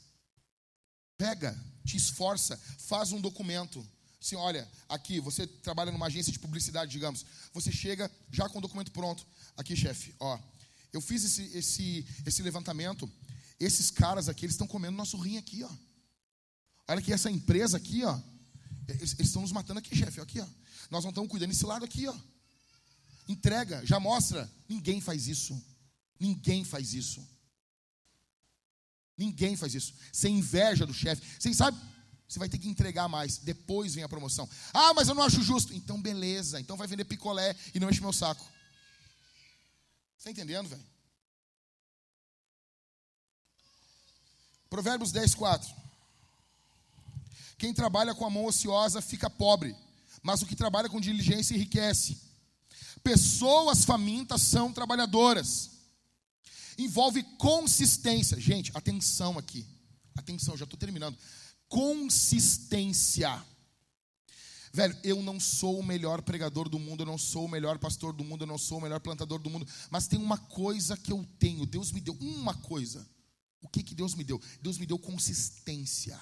Pega, 1.17 1.57
te 1.85 1.95
esforça, 1.95 2.57
faz 2.77 3.11
um 3.11 3.21
documento. 3.21 3.85
Assim, 4.19 4.35
olha, 4.35 4.67
aqui, 4.87 5.19
você 5.19 5.45
trabalha 5.45 5.91
numa 5.91 6.07
agência 6.07 6.31
de 6.31 6.39
publicidade, 6.39 6.91
digamos. 6.91 7.25
Você 7.53 7.71
chega 7.71 8.09
já 8.31 8.47
com 8.49 8.57
o 8.57 8.61
documento 8.61 8.91
pronto. 8.91 9.25
Aqui, 9.55 9.75
chefe, 9.75 10.15
ó. 10.19 10.39
Eu 10.91 11.01
fiz 11.01 11.23
esse, 11.23 11.57
esse, 11.57 12.05
esse 12.25 12.41
levantamento. 12.41 13.09
Esses 13.59 13.91
caras 13.91 14.29
aqui, 14.29 14.45
eles 14.45 14.53
estão 14.53 14.67
comendo 14.67 14.97
nosso 14.97 15.17
rim 15.17 15.37
aqui, 15.37 15.63
ó. 15.63 15.69
Olha 16.87 17.01
que 17.01 17.13
essa 17.13 17.29
empresa 17.29 17.77
aqui, 17.77 18.03
ó. 18.03 18.19
Eles 18.87 19.15
estão 19.19 19.41
nos 19.41 19.51
matando 19.51 19.79
aqui, 19.79 19.95
chefe, 19.95 20.19
aqui, 20.19 20.39
ó. 20.39 20.47
Nós 20.89 21.03
não 21.03 21.09
estamos 21.09 21.29
cuidando 21.29 21.49
desse 21.49 21.65
lado 21.65 21.85
aqui, 21.85 22.07
ó. 22.07 22.15
Entrega, 23.27 23.85
já 23.85 23.99
mostra. 23.99 24.49
Ninguém 24.67 24.99
faz 24.99 25.27
isso. 25.27 25.61
Ninguém 26.19 26.64
faz 26.64 26.94
isso. 26.94 27.27
Ninguém 29.18 29.56
faz 29.56 29.76
isso. 29.76 29.94
Você 30.11 30.30
inveja 30.30 30.85
do 30.85 30.94
chefe. 30.94 31.22
Você 31.40 31.53
sabe, 31.53 31.77
você 32.27 32.40
vai 32.40 32.49
ter 32.49 32.57
que 32.57 32.68
entregar 32.68 33.07
mais. 33.07 33.38
Depois 33.38 33.94
vem 33.94 34.03
a 34.03 34.10
promoção. 34.10 34.49
Ah, 34.73 34.94
mas 34.94 35.07
eu 35.07 35.15
não 35.15 35.23
acho 35.23 35.44
justo. 35.44 35.73
Então, 35.73 36.02
beleza. 36.02 36.60
Então 36.60 36.76
vai 36.76 36.88
vender 36.88 37.06
picolé 37.06 37.56
e 37.73 37.80
não 37.80 37.90
enche 37.90 38.02
meu 38.02 38.14
saco. 38.14 38.44
Está 40.18 40.31
entendendo, 40.31 40.69
velho? 40.69 40.84
Provérbios 44.69 45.11
10, 45.11 45.35
4. 45.35 45.76
Quem 47.57 47.73
trabalha 47.73 48.15
com 48.15 48.26
a 48.26 48.30
mão 48.30 48.45
ociosa 48.45 49.02
fica 49.02 49.30
pobre, 49.30 49.76
mas 50.23 50.41
o 50.41 50.45
que 50.48 50.56
trabalha 50.56 50.90
com 50.90 50.99
diligência 50.99 51.53
enriquece. 51.53 52.19
Pessoas 53.03 53.85
famintas 53.85 54.41
são 54.41 54.73
trabalhadoras. 54.73 55.72
Envolve 56.77 57.23
consistência. 57.37 58.39
Gente, 58.39 58.71
atenção 58.73 59.37
aqui. 59.37 59.65
Atenção, 60.15 60.57
já 60.57 60.63
estou 60.63 60.77
terminando. 60.77 61.17
Consistência. 61.67 63.43
Velho, 64.75 64.97
eu 65.03 65.21
não 65.21 65.39
sou 65.39 65.79
o 65.79 65.83
melhor 65.83 66.23
pregador 66.23 66.67
do 66.67 66.79
mundo, 66.79 67.03
eu 67.03 67.05
não 67.05 67.17
sou 67.17 67.45
o 67.45 67.49
melhor 67.49 67.77
pastor 67.77 68.11
do 68.11 68.23
mundo, 68.23 68.41
eu 68.41 68.47
não 68.47 68.57
sou 68.57 68.79
o 68.79 68.81
melhor 68.81 68.99
plantador 68.99 69.37
do 69.37 69.49
mundo, 69.49 69.67
mas 69.91 70.07
tem 70.07 70.17
uma 70.17 70.37
coisa 70.37 70.97
que 70.97 71.11
eu 71.11 71.23
tenho. 71.37 71.65
Deus 71.67 71.91
me 71.91 72.01
deu 72.01 72.17
uma 72.19 72.55
coisa. 72.55 73.07
O 73.61 73.67
que 73.67 73.83
que 73.83 73.93
Deus 73.93 74.15
me 74.15 74.23
deu? 74.23 74.41
Deus 74.61 74.79
me 74.79 74.87
deu 74.87 74.97
consistência. 74.97 76.19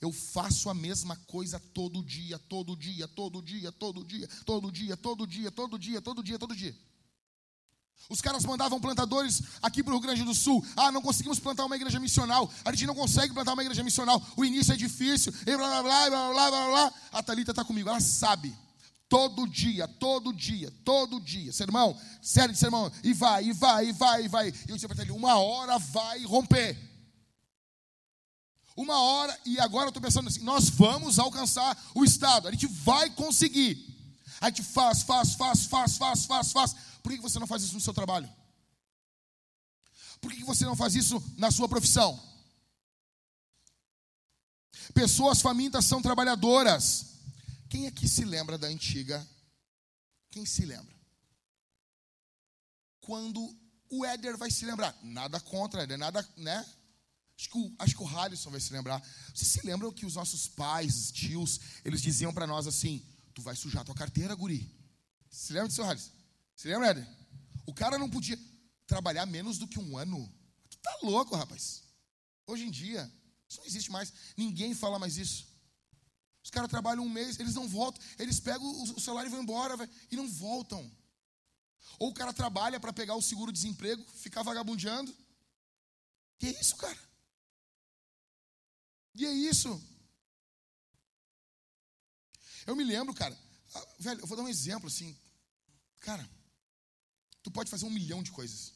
Eu 0.00 0.10
faço 0.10 0.68
a 0.68 0.74
mesma 0.74 1.16
coisa 1.26 1.60
todo 1.60 2.02
dia, 2.02 2.36
todo 2.36 2.76
dia, 2.76 3.06
todo 3.06 3.40
dia, 3.40 3.70
todo 3.70 4.04
dia, 4.04 4.32
todo 4.44 4.72
dia, 4.72 4.96
todo 4.96 5.26
dia, 5.26 5.50
todo 5.52 5.78
dia, 5.78 6.02
todo 6.02 6.22
dia, 6.22 6.38
todo 6.38 6.56
dia. 6.56 6.76
Os 8.08 8.20
caras 8.20 8.44
mandavam 8.44 8.80
plantadores 8.80 9.42
aqui 9.62 9.82
para 9.82 9.92
o 9.92 9.96
Rio 9.96 10.02
Grande 10.02 10.22
do 10.22 10.34
Sul. 10.34 10.64
Ah, 10.76 10.92
não 10.92 11.00
conseguimos 11.00 11.38
plantar 11.38 11.64
uma 11.64 11.76
igreja 11.76 11.98
missional. 11.98 12.50
A 12.64 12.70
gente 12.70 12.86
não 12.86 12.94
consegue 12.94 13.32
plantar 13.32 13.54
uma 13.54 13.62
igreja 13.62 13.82
missional. 13.82 14.22
O 14.36 14.44
início 14.44 14.72
é 14.72 14.76
difícil. 14.76 15.32
E 15.46 15.56
blá 15.56 15.82
blá 15.82 15.82
blá 15.82 16.10
blá 16.10 16.32
blá 16.32 16.50
blá 16.50 16.66
blá. 16.66 16.92
A 17.12 17.22
Thalita 17.22 17.52
está 17.52 17.64
comigo, 17.64 17.88
ela 17.88 18.00
sabe. 18.00 18.54
Todo 19.08 19.46
dia, 19.46 19.86
todo 19.86 20.32
dia, 20.32 20.72
todo 20.84 21.20
dia. 21.20 21.52
Sermão, 21.52 21.94
sério 22.22 22.54
sermão. 22.56 22.90
E 23.04 23.12
vai, 23.12 23.44
e 23.44 23.52
vai, 23.52 23.88
e 23.88 23.92
vai, 23.92 24.24
e 24.24 24.28
vai. 24.28 24.48
E 24.48 24.70
eu 24.70 24.74
disse 24.74 24.88
para 24.88 25.02
ele: 25.02 25.12
uma 25.12 25.38
hora 25.38 25.78
vai 25.78 26.24
romper. 26.24 26.78
Uma 28.74 28.98
hora, 28.98 29.38
e 29.44 29.60
agora 29.60 29.84
eu 29.84 29.88
estou 29.88 30.02
pensando 30.02 30.28
assim: 30.28 30.42
nós 30.42 30.70
vamos 30.70 31.18
alcançar 31.18 31.76
o 31.94 32.04
Estado, 32.04 32.48
a 32.48 32.50
gente 32.50 32.66
vai 32.66 33.10
conseguir. 33.10 33.91
A 34.42 34.48
gente 34.48 34.64
faz, 34.64 35.02
faz, 35.02 35.34
faz, 35.36 35.66
faz, 35.66 35.96
faz, 35.96 36.26
faz, 36.26 36.52
faz. 36.52 36.74
Por 37.00 37.12
que 37.12 37.20
você 37.20 37.38
não 37.38 37.46
faz 37.46 37.62
isso 37.62 37.74
no 37.74 37.80
seu 37.80 37.94
trabalho? 37.94 38.28
Por 40.20 40.32
que 40.32 40.42
você 40.42 40.64
não 40.64 40.74
faz 40.74 40.96
isso 40.96 41.22
na 41.38 41.52
sua 41.52 41.68
profissão? 41.68 42.20
Pessoas 44.92 45.40
famintas 45.40 45.84
são 45.84 46.02
trabalhadoras. 46.02 47.20
Quem 47.70 47.86
aqui 47.86 48.08
se 48.08 48.24
lembra 48.24 48.58
da 48.58 48.66
antiga? 48.66 49.24
Quem 50.28 50.44
se 50.44 50.66
lembra? 50.66 50.96
Quando 53.00 53.56
o 53.88 54.04
Éder 54.04 54.36
vai 54.36 54.50
se 54.50 54.66
lembrar. 54.66 54.98
Nada 55.04 55.38
contra, 55.38 55.84
Éder, 55.84 55.96
nada, 55.96 56.28
né? 56.36 56.66
Acho 57.38 57.48
que, 57.48 57.58
o, 57.58 57.74
acho 57.78 57.96
que 57.96 58.02
o 58.02 58.18
Halisson 58.18 58.50
vai 58.50 58.60
se 58.60 58.72
lembrar. 58.72 59.00
Vocês 59.32 59.52
se 59.52 59.64
lembram 59.64 59.92
que 59.92 60.04
os 60.04 60.16
nossos 60.16 60.48
pais, 60.48 61.12
tios, 61.12 61.60
eles 61.84 62.02
diziam 62.02 62.34
para 62.34 62.44
nós 62.46 62.66
assim: 62.66 63.06
Tu 63.34 63.42
vai 63.42 63.56
sujar 63.56 63.84
tua 63.84 63.94
carteira, 63.94 64.34
guri. 64.34 64.70
Se 65.30 65.52
lembra 65.52 65.68
disso, 65.68 65.82
Halisson? 65.82 66.10
Se 66.54 66.68
lembra, 66.68 66.88
Éder? 66.88 67.08
O 67.66 67.72
cara 67.72 67.98
não 67.98 68.10
podia 68.10 68.38
trabalhar 68.86 69.24
menos 69.26 69.58
do 69.58 69.66
que 69.66 69.78
um 69.78 69.96
ano. 69.96 70.30
Tu 70.68 70.76
tá 70.78 70.98
louco, 71.02 71.34
rapaz. 71.34 71.82
Hoje 72.46 72.64
em 72.64 72.70
dia, 72.70 73.10
isso 73.48 73.58
não 73.58 73.66
existe 73.66 73.90
mais. 73.90 74.12
Ninguém 74.36 74.74
fala 74.74 74.98
mais 74.98 75.16
isso. 75.16 75.46
Os 76.42 76.50
caras 76.50 76.68
trabalham 76.68 77.04
um 77.04 77.08
mês, 77.08 77.38
eles 77.38 77.54
não 77.54 77.68
voltam. 77.68 78.02
Eles 78.18 78.40
pegam 78.40 78.82
o 78.82 79.00
salário 79.00 79.28
e 79.28 79.30
vão 79.30 79.42
embora, 79.42 79.76
véio, 79.76 79.90
e 80.10 80.16
não 80.16 80.28
voltam. 80.28 80.90
Ou 81.98 82.10
o 82.10 82.14
cara 82.14 82.32
trabalha 82.32 82.80
para 82.80 82.92
pegar 82.92 83.14
o 83.14 83.22
seguro-desemprego, 83.22 84.04
ficar 84.16 84.42
vagabundeando. 84.42 85.14
Que 86.38 86.48
isso, 86.48 86.76
cara? 86.76 86.98
E 89.14 89.24
é 89.24 89.32
isso. 89.32 89.80
Eu 92.66 92.76
me 92.76 92.84
lembro, 92.84 93.14
cara. 93.14 93.36
Ah, 93.74 93.86
velho, 93.98 94.20
eu 94.20 94.26
vou 94.26 94.36
dar 94.36 94.42
um 94.42 94.48
exemplo 94.48 94.88
assim. 94.88 95.16
Cara, 96.00 96.28
tu 97.42 97.50
pode 97.50 97.70
fazer 97.70 97.86
um 97.86 97.90
milhão 97.90 98.22
de 98.22 98.30
coisas. 98.30 98.72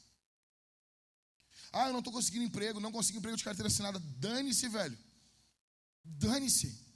Ah, 1.71 1.87
eu 1.87 1.93
não 1.93 1.99
estou 1.99 2.13
conseguindo 2.13 2.45
emprego, 2.45 2.79
não 2.79 2.91
consigo 2.91 3.17
emprego 3.17 3.37
de 3.37 3.43
carteira 3.43 3.67
assinada. 3.67 3.99
Dane-se, 3.99 4.67
velho. 4.69 4.97
Dane-se. 6.03 6.87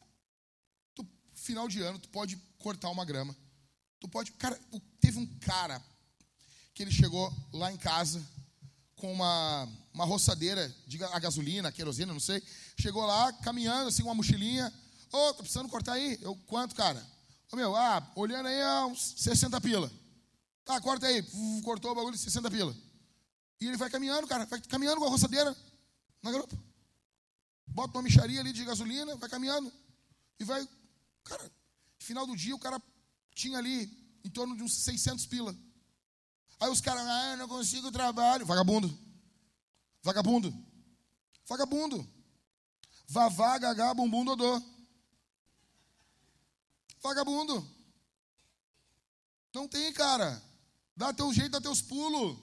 Final 1.34 1.68
de 1.68 1.82
ano, 1.82 1.98
tu 1.98 2.08
pode 2.10 2.38
cortar 2.60 2.90
uma 2.90 3.04
grama. 3.04 3.36
Tu 4.00 4.08
pode. 4.08 4.32
Cara, 4.34 4.60
teve 5.00 5.18
um 5.18 5.26
cara 5.40 5.84
que 6.74 6.84
ele 6.84 6.92
chegou 6.92 7.34
lá 7.52 7.72
em 7.72 7.78
casa 7.78 8.24
com 8.96 9.12
uma, 9.12 9.68
uma 9.92 10.06
roçadeira 10.06 10.74
de 10.86 11.04
a 11.04 11.18
gasolina, 11.18 11.72
querosina, 11.72 12.14
não 12.14 12.20
sei. 12.20 12.44
Chegou 12.80 13.04
lá, 13.06 13.34
caminhando, 13.34 13.90
assim, 13.90 14.04
uma 14.04 14.14
mochilinha. 14.14 14.72
Ô, 15.12 15.30
oh, 15.30 15.34
precisando 15.36 15.70
cortar 15.70 15.94
aí? 15.94 16.18
Eu, 16.22 16.36
quanto, 16.48 16.74
cara? 16.74 17.00
Ô, 17.00 17.54
oh, 17.54 17.56
meu, 17.56 17.76
ah, 17.76 18.12
olhando 18.16 18.48
aí, 18.48 18.56
é 18.56 18.86
uns 18.86 19.14
60 19.18 19.60
pila. 19.60 19.92
Tá, 20.64 20.80
corta 20.80 21.06
aí. 21.08 21.20
Uf, 21.20 21.62
cortou 21.64 21.92
o 21.92 21.96
bagulho 21.96 22.16
de 22.16 22.22
60 22.22 22.50
pila. 22.50 22.76
E 23.60 23.68
ele 23.68 23.78
vai 23.78 23.90
caminhando, 23.90 24.28
cara, 24.28 24.46
vai 24.46 24.62
caminhando 24.62 25.00
com 25.00 25.06
a 25.06 25.10
roçadeira 25.10 25.56
na 26.24 26.32
garupa. 26.32 26.58
Bota 27.68 27.98
uma 27.98 28.04
micharia 28.04 28.40
ali 28.40 28.54
de 28.54 28.64
gasolina, 28.64 29.16
vai 29.18 29.30
caminhando. 29.30 29.72
E 30.40 30.44
vai, 30.44 30.68
cara, 31.24 31.52
final 32.00 32.26
do 32.26 32.36
dia 32.36 32.56
o 32.56 32.60
cara 32.60 32.82
tinha 33.36 33.58
ali 33.58 34.20
em 34.24 34.30
torno 34.30 34.56
de 34.56 34.64
uns 34.64 34.74
600 34.74 35.26
pila. 35.26 35.56
Aí 36.60 36.70
os 36.70 36.82
caras, 36.82 37.06
ah, 37.06 37.32
eu 37.32 37.38
não 37.38 37.48
consigo 37.48 37.92
trabalho. 37.92 38.46
Vagabundo. 38.46 38.98
Vagabundo. 40.04 40.54
Vagabundo. 41.48 42.08
Vavá, 43.08 43.58
gagá, 43.58 43.94
bumbum, 43.94 44.24
dodô. 44.24 44.62
Vagabundo. 47.02 47.68
Não 49.54 49.68
tem, 49.68 49.92
cara. 49.94 50.42
Dá 50.96 51.14
teu 51.14 51.34
jeito, 51.34 51.52
dá 51.52 51.62
teus 51.62 51.82
pulos. 51.82 52.38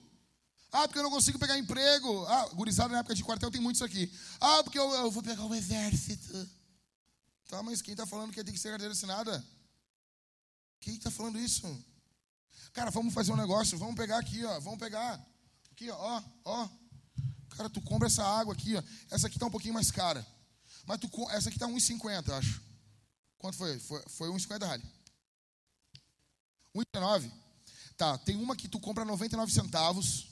Ah, 0.70 0.86
porque 0.86 0.98
eu 0.98 1.02
não 1.02 1.10
consigo 1.10 1.39
pegar 1.39 1.59
emprego. 1.59 2.26
Ah, 2.26 2.48
gurizada 2.48 2.93
na 2.93 2.98
época 2.98 3.14
de 3.14 3.24
quartel 3.24 3.51
tem 3.51 3.60
muito 3.60 3.76
isso 3.76 3.85
aqui. 3.85 4.12
Ah, 4.40 4.62
porque 4.62 4.78
eu, 4.78 4.90
eu 4.94 5.10
vou 5.10 5.22
pegar 5.22 5.44
o 5.44 5.55
exército. 5.55 6.48
Tá, 7.48 7.62
mas 7.62 7.80
quem 7.80 7.93
está 7.93 8.06
falando 8.06 8.32
que 8.32 8.44
tem 8.44 8.52
que 8.52 8.60
ser 8.60 8.70
carteira 8.70 8.93
assinada? 8.93 9.44
Quem 10.80 10.94
está 10.94 11.10
falando 11.10 11.39
isso? 11.39 11.66
Cara, 12.74 12.90
vamos 12.90 13.14
fazer 13.14 13.32
um 13.32 13.36
negócio, 13.36 13.78
vamos 13.78 13.94
pegar 13.94 14.18
aqui, 14.18 14.44
ó, 14.44 14.60
vamos 14.60 14.78
pegar. 14.78 15.14
Aqui, 15.72 15.90
ó, 15.90 16.22
ó. 16.44 16.68
Cara, 17.56 17.70
tu 17.70 17.80
compra 17.80 18.06
essa 18.06 18.22
água 18.22 18.52
aqui, 18.52 18.76
ó. 18.76 18.82
Essa 19.10 19.26
aqui 19.26 19.39
tá 19.39 19.47
um 19.47 19.51
pouquinho 19.51 19.74
mais 19.74 19.90
cara. 19.90 20.24
Mas 20.85 21.01
tu, 21.01 21.09
essa 21.30 21.48
aqui 21.48 21.59
tá 21.59 21.66
1,50, 21.66 22.30
acho. 22.32 22.68
Quanto 23.39 23.56
foi? 23.56 23.78
Foi, 23.78 24.02
foi 24.09 24.28
1,50 24.28 24.66
rali. 24.66 24.85
1,19. 26.74 27.32
Tá, 27.97 28.16
tem 28.19 28.36
uma 28.36 28.55
que 28.55 28.69
tu 28.69 28.78
compra 28.78 29.05
99 29.05 29.52
centavos 29.52 30.28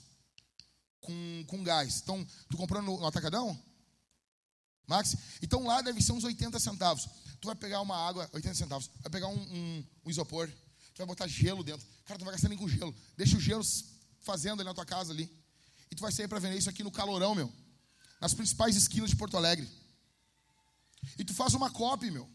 com, 1.01 1.45
com 1.47 1.63
gás. 1.63 2.01
Então, 2.01 2.25
tu 2.49 2.57
comprou 2.57 2.81
no, 2.81 2.99
no 2.99 3.07
atacadão? 3.07 3.57
Max? 4.85 5.17
Então 5.41 5.65
lá 5.65 5.81
deve 5.81 6.01
ser 6.01 6.13
uns 6.13 6.23
80 6.23 6.59
centavos. 6.59 7.09
Tu 7.41 7.45
vai 7.45 7.55
pegar 7.55 7.81
uma 7.81 7.97
água, 7.97 8.29
80 8.33 8.55
centavos. 8.55 8.89
Vai 9.01 9.11
pegar 9.11 9.27
um, 9.27 9.39
um, 9.39 9.85
um 10.05 10.09
isopor 10.09 10.49
Tu 10.97 11.01
vai 11.01 11.05
botar 11.05 11.27
gelo 11.27 11.63
dentro. 11.63 11.85
Cara, 12.05 12.17
tu 12.17 12.25
vai 12.25 12.33
gastar 12.33 12.49
nem 12.49 12.57
com 12.57 12.67
gelo. 12.67 12.95
Deixa 13.15 13.37
o 13.37 13.39
gelo 13.39 13.63
fazendo 14.21 14.61
ali 14.61 14.67
na 14.67 14.73
tua 14.73 14.83
casa 14.83 15.13
ali. 15.13 15.31
E 15.91 15.95
tu 15.95 16.01
vai 16.01 16.11
sair 16.11 16.27
para 16.27 16.39
vender 16.39 16.57
isso 16.57 16.71
aqui 16.71 16.81
no 16.83 16.89
calorão, 16.89 17.35
meu. 17.35 17.53
Nas 18.19 18.33
principais 18.33 18.75
esquinas 18.75 19.11
de 19.11 19.15
Porto 19.15 19.37
Alegre. 19.37 19.69
E 21.15 21.23
tu 21.23 21.35
faz 21.35 21.53
uma 21.53 21.69
copy, 21.69 22.09
meu. 22.09 22.27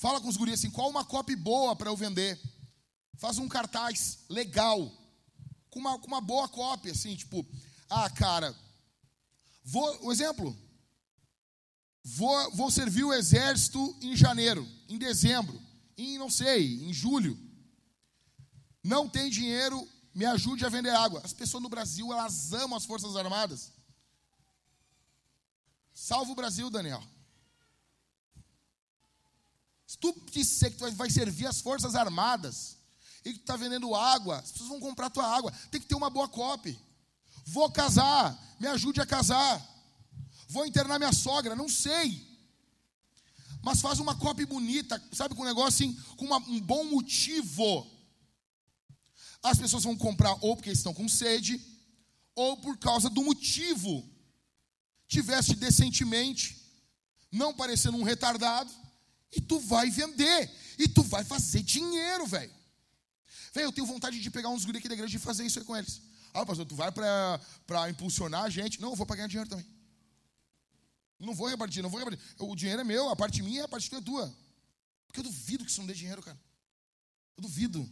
Fala 0.00 0.18
com 0.18 0.28
os 0.28 0.36
guris 0.38 0.54
assim, 0.54 0.70
qual 0.70 0.88
uma 0.88 1.04
copy 1.04 1.36
boa 1.36 1.76
para 1.76 1.90
eu 1.90 1.96
vender? 1.96 2.40
Faz 3.18 3.36
um 3.36 3.46
cartaz 3.46 4.20
legal. 4.30 4.90
Com 5.68 5.78
uma, 5.78 5.98
com 5.98 6.06
uma 6.06 6.22
boa 6.22 6.48
cópia, 6.48 6.92
assim, 6.92 7.14
tipo, 7.14 7.46
ah, 7.90 8.08
cara, 8.08 8.56
vou, 9.62 10.06
um 10.06 10.10
exemplo, 10.10 10.56
vou, 12.02 12.50
vou 12.52 12.70
servir 12.70 13.04
o 13.04 13.12
exército 13.12 13.94
em 14.00 14.16
janeiro, 14.16 14.66
em 14.88 14.96
dezembro, 14.96 15.60
em, 15.98 16.16
não 16.16 16.30
sei, 16.30 16.82
em 16.82 16.94
julho. 16.94 17.38
Não 18.82 19.06
tem 19.06 19.28
dinheiro, 19.28 19.86
me 20.14 20.24
ajude 20.24 20.64
a 20.64 20.70
vender 20.70 20.96
água. 20.96 21.20
As 21.22 21.34
pessoas 21.34 21.62
no 21.62 21.68
Brasil, 21.68 22.10
elas 22.10 22.54
amam 22.54 22.78
as 22.78 22.86
Forças 22.86 23.16
Armadas. 23.16 23.70
Salva 25.92 26.32
o 26.32 26.34
Brasil, 26.34 26.70
Daniel. 26.70 27.04
Se 29.90 29.98
tu 29.98 30.14
disser 30.30 30.70
que 30.70 30.76
tu 30.76 30.88
vai 30.92 31.10
servir 31.10 31.46
as 31.46 31.60
Forças 31.60 31.96
Armadas 31.96 32.78
e 33.24 33.32
que 33.32 33.40
tu 33.40 33.42
está 33.42 33.56
vendendo 33.56 33.92
água, 33.92 34.38
as 34.38 34.52
pessoas 34.52 34.68
vão 34.68 34.78
comprar 34.78 35.10
tua 35.10 35.26
água. 35.26 35.50
Tem 35.68 35.80
que 35.80 35.86
ter 35.88 35.96
uma 35.96 36.08
boa 36.08 36.28
copy. 36.28 36.78
Vou 37.44 37.68
casar, 37.72 38.40
me 38.60 38.68
ajude 38.68 39.00
a 39.00 39.04
casar. 39.04 39.60
Vou 40.48 40.64
internar 40.64 40.96
minha 40.96 41.12
sogra, 41.12 41.56
não 41.56 41.68
sei. 41.68 42.24
Mas 43.64 43.80
faz 43.80 43.98
uma 43.98 44.14
cópia 44.14 44.46
bonita, 44.46 45.02
sabe, 45.10 45.34
com 45.34 45.42
um 45.42 45.46
negócio 45.46 45.84
assim, 45.84 45.92
com 46.16 46.24
uma, 46.24 46.36
um 46.36 46.60
bom 46.60 46.84
motivo. 46.84 47.84
As 49.42 49.58
pessoas 49.58 49.82
vão 49.82 49.96
comprar 49.96 50.38
ou 50.40 50.54
porque 50.54 50.70
estão 50.70 50.94
com 50.94 51.08
sede, 51.08 51.60
ou 52.36 52.58
por 52.58 52.78
causa 52.78 53.10
do 53.10 53.24
motivo. 53.24 54.08
Tiveste 55.08 55.56
decentemente, 55.56 56.64
não 57.32 57.52
parecendo 57.52 57.96
um 57.96 58.04
retardado, 58.04 58.72
e 59.32 59.40
tu 59.40 59.58
vai 59.60 59.90
vender, 59.90 60.50
e 60.78 60.88
tu 60.88 61.02
vai 61.02 61.24
fazer 61.24 61.62
dinheiro, 61.62 62.26
velho. 62.26 62.52
Velho, 63.52 63.66
eu 63.66 63.72
tenho 63.72 63.86
vontade 63.86 64.20
de 64.20 64.30
pegar 64.30 64.48
uns 64.48 64.64
guri 64.64 64.78
aqui 64.78 64.88
da 64.88 64.94
igreja 64.94 65.16
e 65.16 65.20
fazer 65.20 65.44
isso 65.44 65.58
aí 65.58 65.64
com 65.64 65.76
eles. 65.76 66.00
Ah, 66.32 66.46
pastor, 66.46 66.64
tu 66.66 66.74
vai 66.74 66.92
para 66.92 67.90
impulsionar 67.90 68.44
a 68.44 68.50
gente? 68.50 68.80
Não, 68.80 68.90
eu 68.90 68.96
vou 68.96 69.06
para 69.06 69.16
ganhar 69.16 69.28
dinheiro 69.28 69.50
também. 69.50 69.66
Não 71.18 71.34
vou 71.34 71.48
repartir, 71.48 71.82
não 71.82 71.90
vou 71.90 71.98
repartir. 71.98 72.24
O 72.38 72.54
dinheiro 72.56 72.80
é 72.80 72.84
meu, 72.84 73.08
a 73.08 73.16
parte 73.16 73.42
minha, 73.42 73.64
a 73.64 73.68
parte 73.68 73.90
tua 73.90 73.98
é 73.98 74.02
tua. 74.02 74.36
Porque 75.06 75.20
eu 75.20 75.24
duvido 75.24 75.64
que 75.64 75.70
isso 75.70 75.80
não 75.80 75.86
dê 75.86 75.94
dinheiro, 75.94 76.22
cara. 76.22 76.40
Eu 77.36 77.42
duvido. 77.42 77.88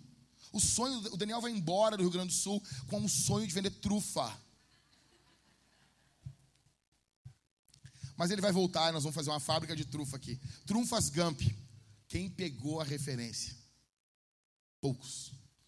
O 0.53 0.61
sonho, 0.61 0.99
o 1.13 1.17
Daniel 1.17 1.41
vai 1.41 1.51
embora 1.51 1.97
do 1.97 2.03
Rio 2.03 2.13
Grande 2.13 2.29
do 2.29 2.39
Sul 2.39 2.63
com 2.87 3.01
um 3.01 3.09
sonho 3.09 3.47
de 3.47 3.53
vender 3.53 3.71
trufa. 3.71 4.35
Mas 8.19 8.33
ele 8.33 8.43
vai 8.43 8.51
voltar 8.51 8.89
e 8.89 8.93
nós 8.93 9.05
vamos 9.05 9.15
fazer 9.15 9.31
uma 9.31 9.39
fábrica 9.39 9.77
de 9.77 9.85
trufa 9.85 10.17
aqui. 10.17 10.41
Trufas 10.67 11.09
Gump. 11.09 11.41
Quem 12.09 12.29
pegou 12.29 12.81
a 12.81 12.85
referência? 12.85 13.57
Poucos. 14.81 15.27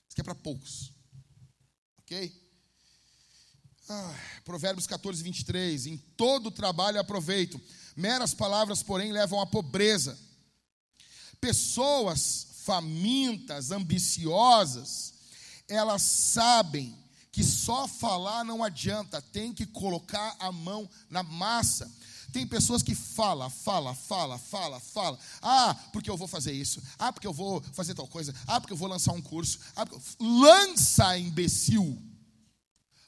Isso 0.08 0.12
aqui 0.12 0.20
é 0.20 0.24
para 0.24 0.34
poucos. 0.34 0.92
Ok? 1.98 2.50
Ah, 3.88 4.14
Provérbios 4.44 4.84
14, 4.88 5.22
23. 5.22 5.86
Em 5.86 5.96
todo 5.96 6.50
trabalho 6.50 6.98
aproveito. 6.98 7.60
Meras 7.94 8.34
palavras, 8.34 8.82
porém, 8.82 9.12
levam 9.12 9.40
à 9.40 9.46
pobreza. 9.46 10.18
Pessoas 11.40 12.48
famintas, 12.64 13.70
ambiciosas, 13.70 15.14
elas 15.68 16.02
sabem 16.02 16.98
que 17.30 17.44
só 17.44 17.86
falar 17.86 18.44
não 18.44 18.64
adianta, 18.64 19.22
tem 19.22 19.52
que 19.54 19.66
colocar 19.66 20.36
a 20.40 20.50
mão 20.50 20.90
na 21.08 21.22
massa. 21.22 21.88
Tem 22.32 22.46
pessoas 22.46 22.82
que 22.82 22.94
fala, 22.94 23.50
fala, 23.50 23.94
fala, 23.94 24.38
fala, 24.38 24.80
fala. 24.80 25.18
Ah, 25.42 25.74
porque 25.92 26.10
eu 26.10 26.16
vou 26.16 26.28
fazer 26.28 26.52
isso. 26.52 26.82
Ah, 26.98 27.12
porque 27.12 27.26
eu 27.26 27.32
vou 27.32 27.62
fazer 27.72 27.94
tal 27.94 28.06
coisa. 28.06 28.34
Ah, 28.46 28.60
porque 28.60 28.72
eu 28.72 28.76
vou 28.76 28.88
lançar 28.88 29.12
um 29.12 29.22
curso. 29.22 29.58
Ah, 29.76 29.84
porque... 29.84 30.00
Lança, 30.20 31.18
imbecil 31.18 32.10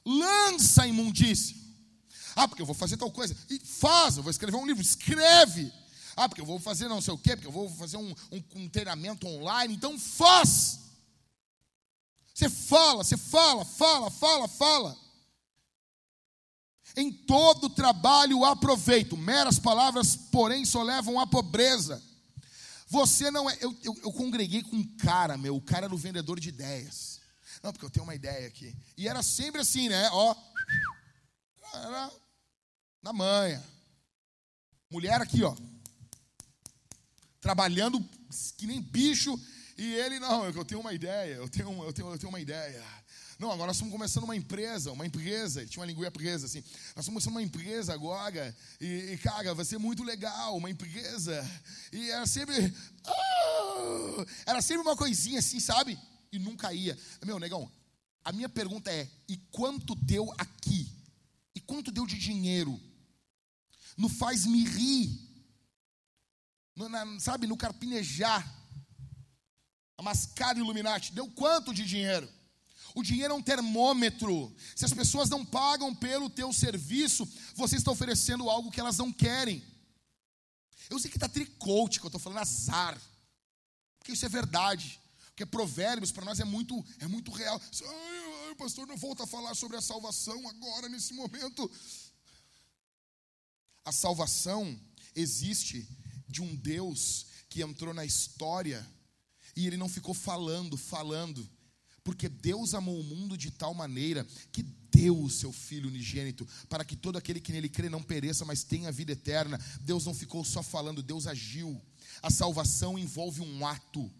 lança 0.05 0.83
a 0.83 0.87
imundícia. 0.87 1.55
Ah, 2.35 2.47
porque 2.47 2.61
eu 2.61 2.65
vou 2.65 2.75
fazer 2.75 2.97
tal 2.97 3.11
coisa. 3.11 3.35
E 3.49 3.59
faz, 3.59 4.17
eu 4.17 4.23
vou 4.23 4.31
escrever 4.31 4.57
um 4.57 4.65
livro, 4.65 4.81
escreve. 4.81 5.71
Ah, 6.15 6.27
porque 6.27 6.41
eu 6.41 6.45
vou 6.45 6.59
fazer 6.59 6.87
não 6.87 7.01
sei 7.01 7.13
o 7.13 7.17
quê, 7.17 7.35
porque 7.35 7.47
eu 7.47 7.51
vou 7.51 7.69
fazer 7.69 7.97
um, 7.97 8.13
um, 8.31 8.43
um 8.55 8.69
treinamento 8.69 9.27
online. 9.27 9.75
Então 9.75 9.97
faz. 9.99 10.79
Você 12.33 12.49
fala, 12.49 13.03
você 13.03 13.17
fala, 13.17 13.63
fala, 13.63 14.09
fala, 14.09 14.47
fala. 14.47 15.02
Em 16.95 17.11
todo 17.11 17.69
trabalho 17.69 18.45
aproveito. 18.45 19.17
Meras 19.17 19.57
palavras, 19.57 20.15
porém, 20.15 20.63
só 20.65 20.83
levam 20.83 21.19
à 21.19 21.25
pobreza. 21.25 22.01
Você 22.87 23.31
não 23.31 23.49
é. 23.49 23.57
Eu, 23.59 23.75
eu, 23.83 23.97
eu 24.03 24.11
congreguei 24.11 24.61
com 24.61 24.75
um 24.75 24.97
cara, 24.97 25.37
meu. 25.37 25.55
O 25.55 25.61
cara 25.61 25.85
era 25.85 25.95
o 25.95 25.97
vendedor 25.97 26.39
de 26.39 26.49
ideias. 26.49 27.19
Não, 27.63 27.71
porque 27.71 27.85
eu 27.85 27.89
tenho 27.89 28.03
uma 28.03 28.13
ideia 28.13 28.47
aqui. 28.47 28.75
E 28.97 29.07
era 29.07 29.23
sempre 29.23 29.61
assim, 29.61 29.89
né? 29.89 30.09
Ó. 30.11 30.35
Era 31.73 32.11
na 33.01 33.11
manha. 33.11 33.63
Mulher 34.91 35.19
aqui, 35.21 35.43
ó. 35.43 35.55
Trabalhando 37.41 37.99
que 38.57 38.67
nem 38.67 38.81
bicho. 38.81 39.39
E 39.77 39.93
ele, 39.95 40.19
não, 40.19 40.45
eu 40.45 40.63
tenho 40.63 40.81
uma 40.81 40.93
ideia, 40.93 41.35
eu 41.35 41.49
tenho, 41.49 41.83
eu 41.83 41.91
tenho, 41.91 42.11
eu 42.11 42.17
tenho 42.19 42.29
uma 42.29 42.39
ideia. 42.39 42.83
Não, 43.43 43.51
agora 43.51 43.67
nós 43.67 43.75
estamos 43.75 43.91
começando 43.91 44.23
uma 44.23 44.35
empresa, 44.35 44.91
uma 44.93 45.05
empresa, 45.05 45.61
ele 45.61 45.69
tinha 45.69 45.81
uma 45.81 45.87
linguinha 45.87 46.09
presa 46.09 46.45
assim. 46.45 46.61
Nós 46.61 47.05
estamos 47.05 47.07
começando 47.07 47.33
uma 47.33 47.43
empresa 47.43 47.93
agora, 47.93 48.55
e, 48.79 49.11
e, 49.11 49.17
cara, 49.17 49.53
vai 49.53 49.65
ser 49.65 49.77
muito 49.77 50.01
legal, 50.01 50.55
uma 50.55 50.69
empresa. 50.69 51.45
E 51.91 52.09
era 52.09 52.25
sempre. 52.25 52.73
Oh, 53.05 54.25
era 54.45 54.61
sempre 54.61 54.83
uma 54.83 54.95
coisinha 54.95 55.39
assim, 55.39 55.59
sabe? 55.59 55.99
e 56.33 56.39
nunca 56.39 56.73
ia. 56.73 56.97
Meu, 57.23 57.39
negão, 57.39 57.71
a 58.25 58.31
minha 58.31 58.49
pergunta 58.49 58.91
é: 58.91 59.09
e 59.29 59.37
quanto 59.51 59.93
deu 59.93 60.33
aqui? 60.37 60.91
E 61.55 61.59
quanto 61.59 61.91
deu 61.91 62.07
de 62.07 62.17
dinheiro? 62.17 62.79
No 63.95 64.09
faz-me 64.09 64.65
rir. 64.65 65.19
No, 66.75 66.89
na, 66.89 67.19
sabe, 67.19 67.45
no 67.45 67.55
carpinejar. 67.55 68.43
A 69.95 70.01
mascara 70.01 70.57
Illuminati. 70.57 71.13
Deu 71.13 71.29
quanto 71.29 71.71
de 71.71 71.85
dinheiro? 71.85 72.27
O 72.95 73.01
dinheiro 73.01 73.33
é 73.33 73.37
um 73.37 73.41
termômetro. 73.41 74.55
Se 74.75 74.85
as 74.85 74.93
pessoas 74.93 75.29
não 75.29 75.45
pagam 75.45 75.93
pelo 75.95 76.29
teu 76.29 76.53
serviço, 76.53 77.27
você 77.55 77.75
está 77.75 77.91
oferecendo 77.91 78.49
algo 78.49 78.71
que 78.71 78.79
elas 78.79 78.97
não 78.97 79.11
querem. 79.11 79.63
Eu 80.89 80.99
sei 80.99 81.09
que 81.09 81.17
está 81.17 81.27
tricote, 81.27 81.99
que 81.99 82.05
eu 82.05 82.09
estou 82.09 82.21
falando 82.21 82.39
azar. 82.39 83.01
Porque 83.97 84.11
isso 84.11 84.25
é 84.25 84.29
verdade. 84.29 84.99
Porque 85.27 85.45
provérbios 85.45 86.11
para 86.11 86.25
nós 86.25 86.39
é 86.39 86.45
muito, 86.45 86.85
é 86.99 87.07
muito 87.07 87.31
real. 87.31 87.59
Ai, 87.59 88.47
ai, 88.47 88.55
pastor, 88.55 88.85
não 88.85 88.97
volta 88.97 89.23
a 89.23 89.27
falar 89.27 89.55
sobre 89.55 89.77
a 89.77 89.81
salvação 89.81 90.47
agora, 90.47 90.87
nesse 90.87 91.13
momento. 91.13 91.71
A 93.83 93.91
salvação 93.91 94.79
existe 95.15 95.87
de 96.27 96.41
um 96.41 96.55
Deus 96.55 97.25
que 97.49 97.63
entrou 97.63 97.93
na 97.93 98.05
história 98.05 98.87
e 99.55 99.65
ele 99.67 99.77
não 99.77 99.89
ficou 99.89 100.13
falando, 100.13 100.77
falando, 100.77 101.49
porque 102.03 102.27
Deus 102.27 102.73
amou 102.73 102.99
o 102.99 103.03
mundo 103.03 103.37
de 103.37 103.49
tal 103.49 103.73
maneira 103.73 104.27
que 104.51 104.63
deu 104.91 105.19
o 105.19 105.29
seu 105.29 105.51
Filho 105.51 105.89
unigênito, 105.89 106.47
para 106.69 106.85
que 106.85 106.95
todo 106.95 107.17
aquele 107.17 107.39
que 107.39 107.51
nele 107.51 107.69
crê 107.69 107.89
não 107.89 108.03
pereça, 108.03 108.45
mas 108.45 108.63
tenha 108.63 108.91
vida 108.91 109.13
eterna. 109.13 109.59
Deus 109.81 110.05
não 110.05 110.13
ficou 110.13 110.43
só 110.43 110.61
falando, 110.61 111.01
Deus 111.01 111.25
agiu. 111.25 111.81
A 112.21 112.29
salvação 112.29 112.97
envolve 112.97 113.41
um 113.41 113.65
ato. 113.65 114.11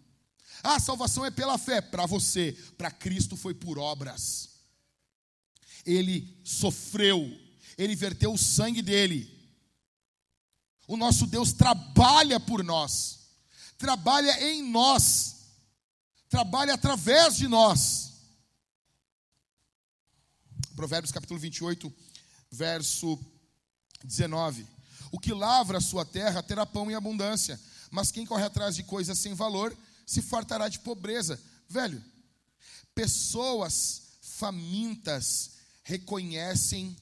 Ah, 0.62 0.76
a 0.76 0.80
salvação 0.80 1.24
é 1.24 1.30
pela 1.30 1.58
fé. 1.58 1.80
Para 1.80 2.06
você, 2.06 2.52
para 2.76 2.90
Cristo 2.90 3.36
foi 3.36 3.54
por 3.54 3.78
obras. 3.78 4.50
Ele 5.84 6.40
sofreu, 6.42 7.30
ele 7.76 7.94
verteu 7.94 8.32
o 8.32 8.38
sangue 8.38 8.82
dele. 8.82 9.30
O 10.86 10.96
nosso 10.96 11.26
Deus 11.26 11.52
trabalha 11.52 12.38
por 12.38 12.62
nós, 12.62 13.20
trabalha 13.78 14.50
em 14.50 14.62
nós, 14.70 15.33
trabalha 16.34 16.74
através 16.74 17.36
de 17.36 17.46
nós. 17.46 18.10
Provérbios 20.74 21.12
capítulo 21.12 21.38
28, 21.38 21.94
verso 22.50 23.24
19. 24.02 24.66
O 25.12 25.20
que 25.20 25.32
lavra 25.32 25.78
a 25.78 25.80
sua 25.80 26.04
terra 26.04 26.42
terá 26.42 26.66
pão 26.66 26.90
em 26.90 26.96
abundância, 26.96 27.60
mas 27.88 28.10
quem 28.10 28.26
corre 28.26 28.42
atrás 28.42 28.74
de 28.74 28.82
coisas 28.82 29.16
sem 29.16 29.32
valor 29.32 29.76
se 30.04 30.20
fartará 30.20 30.68
de 30.68 30.80
pobreza. 30.80 31.40
Velho, 31.68 32.02
pessoas 32.96 34.02
famintas 34.20 35.52
reconhecem 35.84 36.96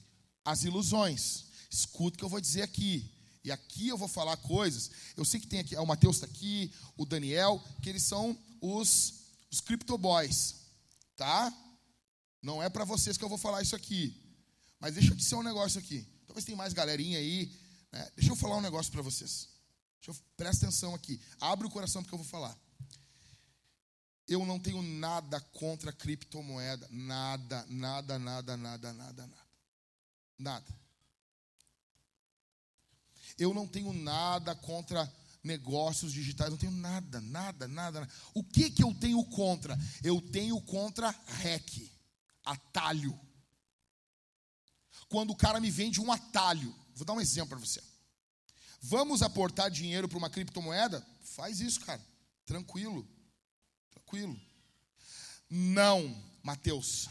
as 0.45 0.63
ilusões. 0.63 1.45
Escuta 1.71 2.17
o 2.17 2.19
que 2.19 2.23
eu 2.23 2.29
vou 2.29 2.39
dizer 2.39 2.61
aqui. 2.61 3.11
E 3.43 3.51
aqui 3.51 3.87
eu 3.87 3.97
vou 3.97 4.07
falar 4.07 4.37
coisas. 4.37 4.91
Eu 5.17 5.25
sei 5.25 5.39
que 5.39 5.47
tem 5.47 5.59
aqui, 5.59 5.75
o 5.75 5.85
Mateus 5.87 6.17
está 6.17 6.27
aqui, 6.27 6.71
o 6.95 7.03
Daniel, 7.03 7.59
que 7.81 7.89
eles 7.89 8.03
são 8.03 8.37
os, 8.61 9.22
os 9.53 9.61
Crypto 9.61 9.97
Boys. 9.99 10.55
Tá? 11.15 11.53
Não 12.41 12.61
é 12.61 12.69
para 12.69 12.83
vocês 12.83 13.17
que 13.17 13.23
eu 13.23 13.29
vou 13.29 13.37
falar 13.37 13.61
isso 13.61 13.75
aqui. 13.75 14.19
Mas 14.79 14.95
deixa 14.95 15.11
eu 15.11 15.15
dizer 15.15 15.35
um 15.35 15.43
negócio 15.43 15.79
aqui. 15.79 16.07
Talvez 16.25 16.43
tenha 16.43 16.57
mais 16.57 16.73
galerinha 16.73 17.19
aí. 17.19 17.55
Né? 17.91 18.11
Deixa 18.15 18.31
eu 18.31 18.35
falar 18.35 18.57
um 18.57 18.61
negócio 18.61 18.91
para 18.91 19.03
vocês. 19.03 19.47
Eu, 20.07 20.15
presta 20.35 20.65
atenção 20.65 20.95
aqui. 20.95 21.21
Abre 21.39 21.67
o 21.67 21.69
coração 21.69 22.01
porque 22.01 22.15
eu 22.15 22.19
vou 22.19 22.27
falar. 22.27 22.57
Eu 24.27 24.43
não 24.43 24.59
tenho 24.59 24.81
nada 24.81 25.39
contra 25.39 25.93
criptomoeda. 25.93 26.87
Nada, 26.89 27.63
nada, 27.69 28.17
nada, 28.17 28.57
nada, 28.57 28.91
nada, 28.91 29.27
nada. 29.27 29.47
Nada. 30.39 30.75
Eu 33.37 33.53
não 33.53 33.67
tenho 33.67 33.93
nada 33.93 34.55
contra 34.55 35.05
negócios 35.43 36.13
digitais, 36.13 36.49
não 36.49 36.57
tenho 36.57 36.71
nada, 36.71 37.19
nada, 37.21 37.67
nada. 37.67 37.99
nada. 38.01 38.13
O 38.33 38.43
que 38.43 38.69
que 38.69 38.83
eu 38.83 38.93
tenho 38.93 39.23
contra? 39.25 39.77
Eu 40.03 40.21
tenho 40.21 40.59
contra 40.61 41.13
REC, 41.41 41.91
atalho. 42.45 43.19
Quando 45.09 45.31
o 45.31 45.35
cara 45.35 45.59
me 45.59 45.69
vende 45.69 45.99
um 45.99 46.11
atalho, 46.11 46.73
vou 46.95 47.05
dar 47.05 47.13
um 47.13 47.21
exemplo 47.21 47.49
para 47.49 47.59
você. 47.59 47.81
Vamos 48.81 49.21
aportar 49.21 49.69
dinheiro 49.69 50.07
para 50.07 50.17
uma 50.17 50.29
criptomoeda? 50.29 51.05
Faz 51.21 51.59
isso, 51.59 51.81
cara, 51.81 52.01
tranquilo 52.45 53.07
tranquilo. 54.13 54.39
Não, 55.49 56.15
Mateus, 56.43 57.09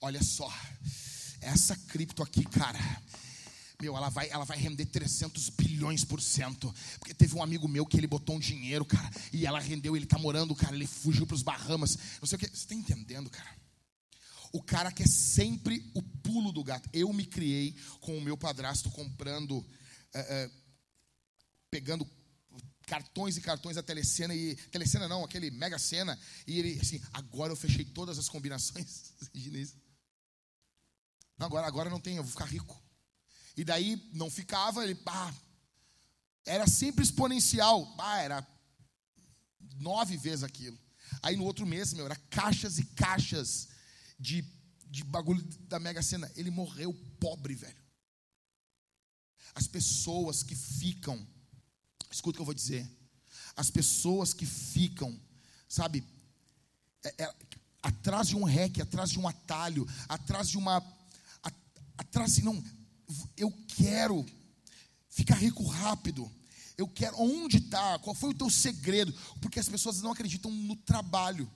olha 0.00 0.22
só, 0.22 0.48
essa 1.40 1.76
cripto 1.76 2.22
aqui, 2.22 2.44
cara, 2.44 2.78
Meu, 3.80 3.96
ela 3.96 4.08
vai, 4.10 4.28
ela 4.28 4.44
vai 4.44 4.58
render 4.58 4.86
300 4.86 5.48
bilhões 5.50 6.04
por 6.04 6.20
cento. 6.20 6.72
Porque 6.98 7.14
teve 7.14 7.34
um 7.34 7.42
amigo 7.42 7.66
meu 7.66 7.86
que 7.86 7.96
ele 7.96 8.06
botou 8.06 8.36
um 8.36 8.38
dinheiro, 8.38 8.84
cara, 8.84 9.10
e 9.32 9.46
ela 9.46 9.58
rendeu, 9.58 9.96
ele 9.96 10.06
tá 10.06 10.18
morando, 10.18 10.54
cara, 10.54 10.74
ele 10.74 10.86
fugiu 10.86 11.26
para 11.26 11.34
os 11.34 11.42
Bahamas. 11.42 11.96
Não 12.20 12.26
sei 12.26 12.36
o 12.36 12.38
que. 12.38 12.48
Você 12.48 12.66
tá 12.66 12.74
entendendo, 12.74 13.30
cara? 13.30 13.56
O 14.52 14.62
cara 14.62 14.90
quer 14.90 15.08
sempre 15.08 15.90
o 15.94 16.02
pulo 16.02 16.52
do 16.52 16.62
gato. 16.62 16.88
Eu 16.92 17.12
me 17.12 17.24
criei 17.24 17.74
com 18.00 18.18
o 18.18 18.20
meu 18.20 18.36
padrasto 18.36 18.90
comprando, 18.90 19.64
é, 20.12 20.20
é, 20.20 20.50
pegando 21.70 22.06
cartões 22.86 23.36
e 23.36 23.40
cartões 23.40 23.76
da 23.76 23.82
Telecena 23.84 24.34
e 24.34 24.56
Telecena 24.56 25.06
não, 25.06 25.24
aquele 25.24 25.48
Mega 25.52 25.78
Sena 25.78 26.18
e 26.44 26.58
ele 26.58 26.80
assim, 26.80 27.00
agora 27.12 27.52
eu 27.52 27.56
fechei 27.56 27.84
todas 27.84 28.18
as 28.18 28.28
combinações. 28.28 29.12
não, 31.38 31.46
agora 31.46 31.68
agora 31.68 31.88
não 31.88 32.00
tem, 32.00 32.16
eu 32.16 32.24
vou 32.24 32.32
ficar 32.32 32.46
rico. 32.46 32.89
E 33.60 33.64
daí 33.64 34.10
não 34.12 34.30
ficava, 34.30 34.82
ele 34.82 34.94
pá, 34.94 35.34
era 36.44 36.66
sempre 36.66 37.04
exponencial, 37.04 37.86
pá, 37.94 38.18
era 38.18 38.46
nove 39.76 40.16
vezes 40.16 40.42
aquilo. 40.44 40.78
Aí 41.22 41.36
no 41.36 41.44
outro 41.44 41.66
mês, 41.66 41.92
meu, 41.92 42.06
era 42.06 42.16
caixas 42.30 42.78
e 42.78 42.84
caixas 42.84 43.68
de, 44.18 44.44
de 44.86 45.04
bagulho 45.04 45.42
da 45.68 45.78
Mega 45.78 46.02
Sena. 46.02 46.30
Ele 46.36 46.50
morreu 46.50 46.94
pobre, 47.18 47.54
velho. 47.54 47.80
As 49.54 49.66
pessoas 49.66 50.42
que 50.42 50.54
ficam 50.54 51.26
Escuta 52.10 52.30
o 52.30 52.38
que 52.38 52.40
eu 52.40 52.46
vou 52.46 52.54
dizer. 52.54 52.90
As 53.56 53.70
pessoas 53.70 54.34
que 54.34 54.44
ficam, 54.44 55.18
sabe, 55.68 56.04
é, 57.04 57.24
é, 57.24 57.34
atrás 57.82 58.28
de 58.28 58.36
um 58.36 58.42
rec, 58.42 58.80
atrás 58.80 59.10
de 59.10 59.18
um 59.18 59.28
atalho, 59.28 59.86
atrás 60.08 60.48
de 60.48 60.58
uma. 60.58 60.78
A, 61.42 61.52
atrás, 61.98 62.38
não, 62.38 62.62
eu 63.36 63.52
quero 63.68 64.24
ficar 65.08 65.34
rico 65.34 65.64
rápido. 65.64 66.30
Eu 66.76 66.88
quero. 66.88 67.20
Onde 67.20 67.58
está? 67.58 67.98
Qual 67.98 68.14
foi 68.14 68.30
o 68.30 68.34
teu 68.34 68.50
segredo? 68.50 69.12
Porque 69.40 69.60
as 69.60 69.68
pessoas 69.68 70.00
não 70.00 70.12
acreditam 70.12 70.50
no 70.50 70.76
trabalho. 70.76 71.50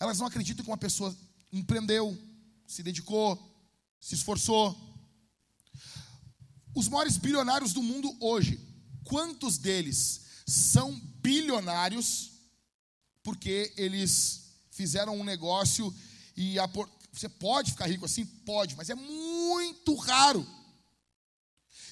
Elas 0.00 0.18
não 0.18 0.26
acreditam 0.26 0.64
que 0.64 0.70
uma 0.70 0.76
pessoa 0.76 1.16
empreendeu, 1.52 2.16
se 2.66 2.82
dedicou, 2.82 3.38
se 4.00 4.14
esforçou. 4.14 4.76
Os 6.74 6.88
maiores 6.88 7.16
bilionários 7.16 7.72
do 7.72 7.82
mundo 7.82 8.14
hoje 8.20 8.60
quantos 9.06 9.56
deles 9.56 10.20
são 10.46 10.92
bilionários 11.22 12.32
porque 13.22 13.72
eles 13.76 14.52
fizeram 14.70 15.18
um 15.18 15.24
negócio 15.24 15.92
e 16.36 16.58
a, 16.58 16.68
você 17.12 17.28
pode 17.28 17.72
ficar 17.72 17.86
rico 17.86 18.04
assim? 18.04 18.24
Pode, 18.24 18.76
mas 18.76 18.90
é 18.90 18.94
muito 18.94 19.94
raro. 19.94 20.46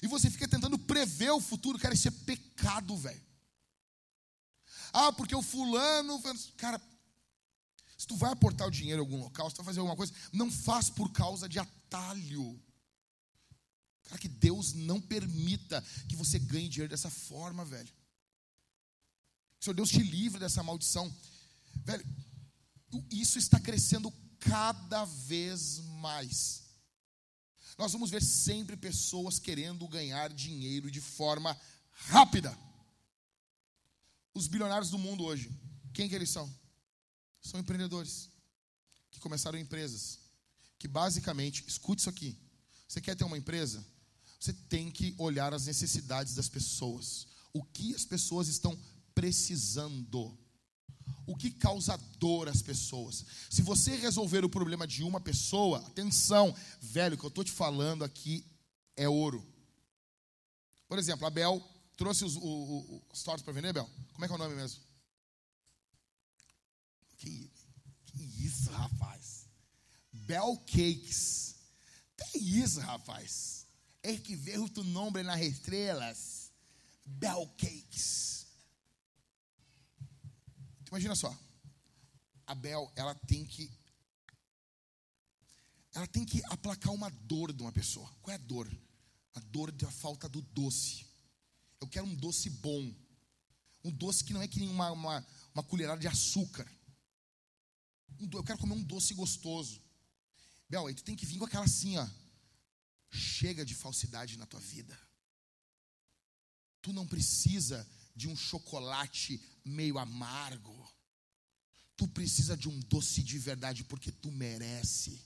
E 0.05 0.07
você 0.07 0.29
fica 0.29 0.47
tentando 0.47 0.77
prever 0.77 1.31
o 1.31 1.41
futuro, 1.41 1.79
cara, 1.79 1.95
isso 1.95 2.07
é 2.07 2.11
pecado, 2.11 2.95
velho. 2.95 3.25
Ah, 4.93 5.11
porque 5.11 5.35
o 5.35 5.41
fulano. 5.41 6.21
Cara, 6.57 6.79
se 7.97 8.05
tu 8.05 8.15
vai 8.15 8.31
aportar 8.31 8.67
o 8.67 8.71
dinheiro 8.71 9.01
em 9.01 9.05
algum 9.05 9.19
local, 9.19 9.49
se 9.49 9.55
tu 9.55 9.57
vai 9.57 9.65
fazer 9.65 9.79
alguma 9.79 9.95
coisa, 9.95 10.13
não 10.31 10.51
faz 10.51 10.91
por 10.91 11.11
causa 11.11 11.49
de 11.49 11.57
atalho. 11.57 12.61
Cara, 14.03 14.19
que 14.19 14.27
Deus 14.27 14.73
não 14.73 15.01
permita 15.01 15.83
que 16.07 16.15
você 16.15 16.37
ganhe 16.37 16.69
dinheiro 16.69 16.91
dessa 16.91 17.09
forma, 17.09 17.65
velho. 17.65 17.91
Senhor 19.59 19.73
Deus 19.73 19.89
te 19.89 20.03
livre 20.03 20.39
dessa 20.39 20.61
maldição. 20.61 21.11
Velho, 21.83 22.05
isso 23.09 23.39
está 23.39 23.59
crescendo 23.59 24.13
cada 24.39 25.03
vez 25.05 25.79
mais. 25.79 26.64
Nós 27.77 27.91
vamos 27.91 28.09
ver 28.09 28.23
sempre 28.23 28.77
pessoas 28.77 29.37
querendo 29.39 29.87
ganhar 29.87 30.31
dinheiro 30.33 30.89
de 30.89 31.01
forma 31.01 31.57
rápida. 31.91 32.57
Os 34.33 34.47
bilionários 34.47 34.89
do 34.89 34.97
mundo 34.97 35.23
hoje, 35.23 35.51
quem 35.93 36.07
que 36.07 36.15
eles 36.15 36.29
são? 36.29 36.53
São 37.41 37.59
empreendedores 37.59 38.29
que 39.11 39.19
começaram 39.19 39.57
empresas, 39.57 40.19
que 40.77 40.87
basicamente, 40.87 41.63
escute 41.67 42.01
isso 42.01 42.09
aqui. 42.09 42.37
Você 42.87 43.01
quer 43.01 43.15
ter 43.15 43.23
uma 43.23 43.37
empresa? 43.37 43.85
Você 44.39 44.53
tem 44.53 44.91
que 44.91 45.15
olhar 45.17 45.53
as 45.53 45.65
necessidades 45.65 46.35
das 46.35 46.49
pessoas. 46.49 47.27
O 47.53 47.63
que 47.63 47.95
as 47.95 48.05
pessoas 48.05 48.47
estão 48.47 48.77
precisando. 49.13 50.37
O 51.25 51.35
que 51.35 51.49
causa 51.51 51.97
dor 52.19 52.47
às 52.47 52.61
pessoas. 52.61 53.25
Se 53.49 53.61
você 53.61 53.95
resolver 53.95 54.45
o 54.45 54.49
problema 54.49 54.85
de 54.85 55.03
uma 55.03 55.19
pessoa, 55.19 55.79
atenção, 55.79 56.55
velho, 56.79 57.15
o 57.15 57.17
que 57.17 57.25
eu 57.25 57.29
estou 57.29 57.43
te 57.43 57.51
falando 57.51 58.03
aqui 58.03 58.45
é 58.95 59.09
ouro. 59.09 59.45
Por 60.87 60.99
exemplo, 60.99 61.25
a 61.25 61.29
Bel 61.29 61.61
trouxe 61.97 62.23
os, 62.23 62.35
o, 62.35 63.01
os 63.11 63.23
tortos 63.23 63.43
para 63.43 63.53
vender, 63.53 63.73
Bel? 63.73 63.89
Como 64.13 64.23
é 64.23 64.27
que 64.27 64.33
é 64.33 64.35
o 64.35 64.39
nome 64.39 64.55
mesmo? 64.55 64.79
Que, 67.17 67.51
que 68.05 68.45
isso, 68.45 68.69
rapaz? 68.69 69.47
Bel 70.11 70.57
Cakes. 70.67 71.55
Que 72.17 72.37
isso, 72.37 72.79
rapaz? 72.79 73.55
é 74.05 74.15
que 74.15 74.35
veio 74.35 74.69
tu 74.69 74.83
nome 74.83 75.23
nas 75.23 75.41
estrelas, 75.41 76.51
Bell 77.03 77.47
Cakes. 77.57 78.34
Imagina 80.95 81.13
só, 81.13 81.37
a 82.47 82.55
Bel, 82.55 82.89
ela 82.95 83.13
tem 83.13 83.45
que 83.45 83.69
ela 85.91 86.07
tem 86.07 86.23
que 86.23 86.41
aplacar 86.45 86.93
uma 86.93 87.09
dor 87.09 87.51
de 87.51 87.61
uma 87.61 87.73
pessoa. 87.73 88.09
Qual 88.21 88.31
é 88.31 88.35
a 88.35 88.41
dor? 88.41 88.65
A 89.33 89.41
dor 89.41 89.73
da 89.73 89.91
falta 89.91 90.29
do 90.29 90.41
doce. 90.41 91.05
Eu 91.81 91.87
quero 91.89 92.05
um 92.05 92.15
doce 92.15 92.49
bom. 92.49 92.95
Um 93.83 93.91
doce 93.91 94.23
que 94.23 94.31
não 94.31 94.41
é 94.41 94.47
que 94.47 94.57
nem 94.57 94.69
uma, 94.69 94.89
uma, 94.91 95.27
uma 95.53 95.63
colherada 95.63 95.99
de 95.99 96.07
açúcar. 96.07 96.65
Eu 98.31 98.43
quero 98.45 98.59
comer 98.59 98.75
um 98.75 98.83
doce 98.83 99.13
gostoso. 99.13 99.81
Bel, 100.69 100.87
aí 100.87 100.95
tu 100.95 101.03
tem 101.03 101.17
que 101.17 101.25
vir 101.25 101.39
com 101.39 101.45
aquela 101.45 101.65
assim, 101.65 101.97
ó. 101.97 102.07
Chega 103.11 103.65
de 103.65 103.75
falsidade 103.75 104.37
na 104.37 104.45
tua 104.45 104.61
vida. 104.61 104.97
Tu 106.81 106.93
não 106.93 107.05
precisa 107.05 107.85
de 108.15 108.29
um 108.29 108.35
chocolate 108.37 109.43
meio 109.65 109.97
amargo. 109.97 110.73
Tu 111.97 112.07
precisa 112.07 112.55
de 112.55 112.69
um 112.69 112.79
doce 112.81 113.23
de 113.23 113.39
verdade 113.39 113.83
porque 113.83 114.11
tu 114.11 114.31
merece. 114.31 115.19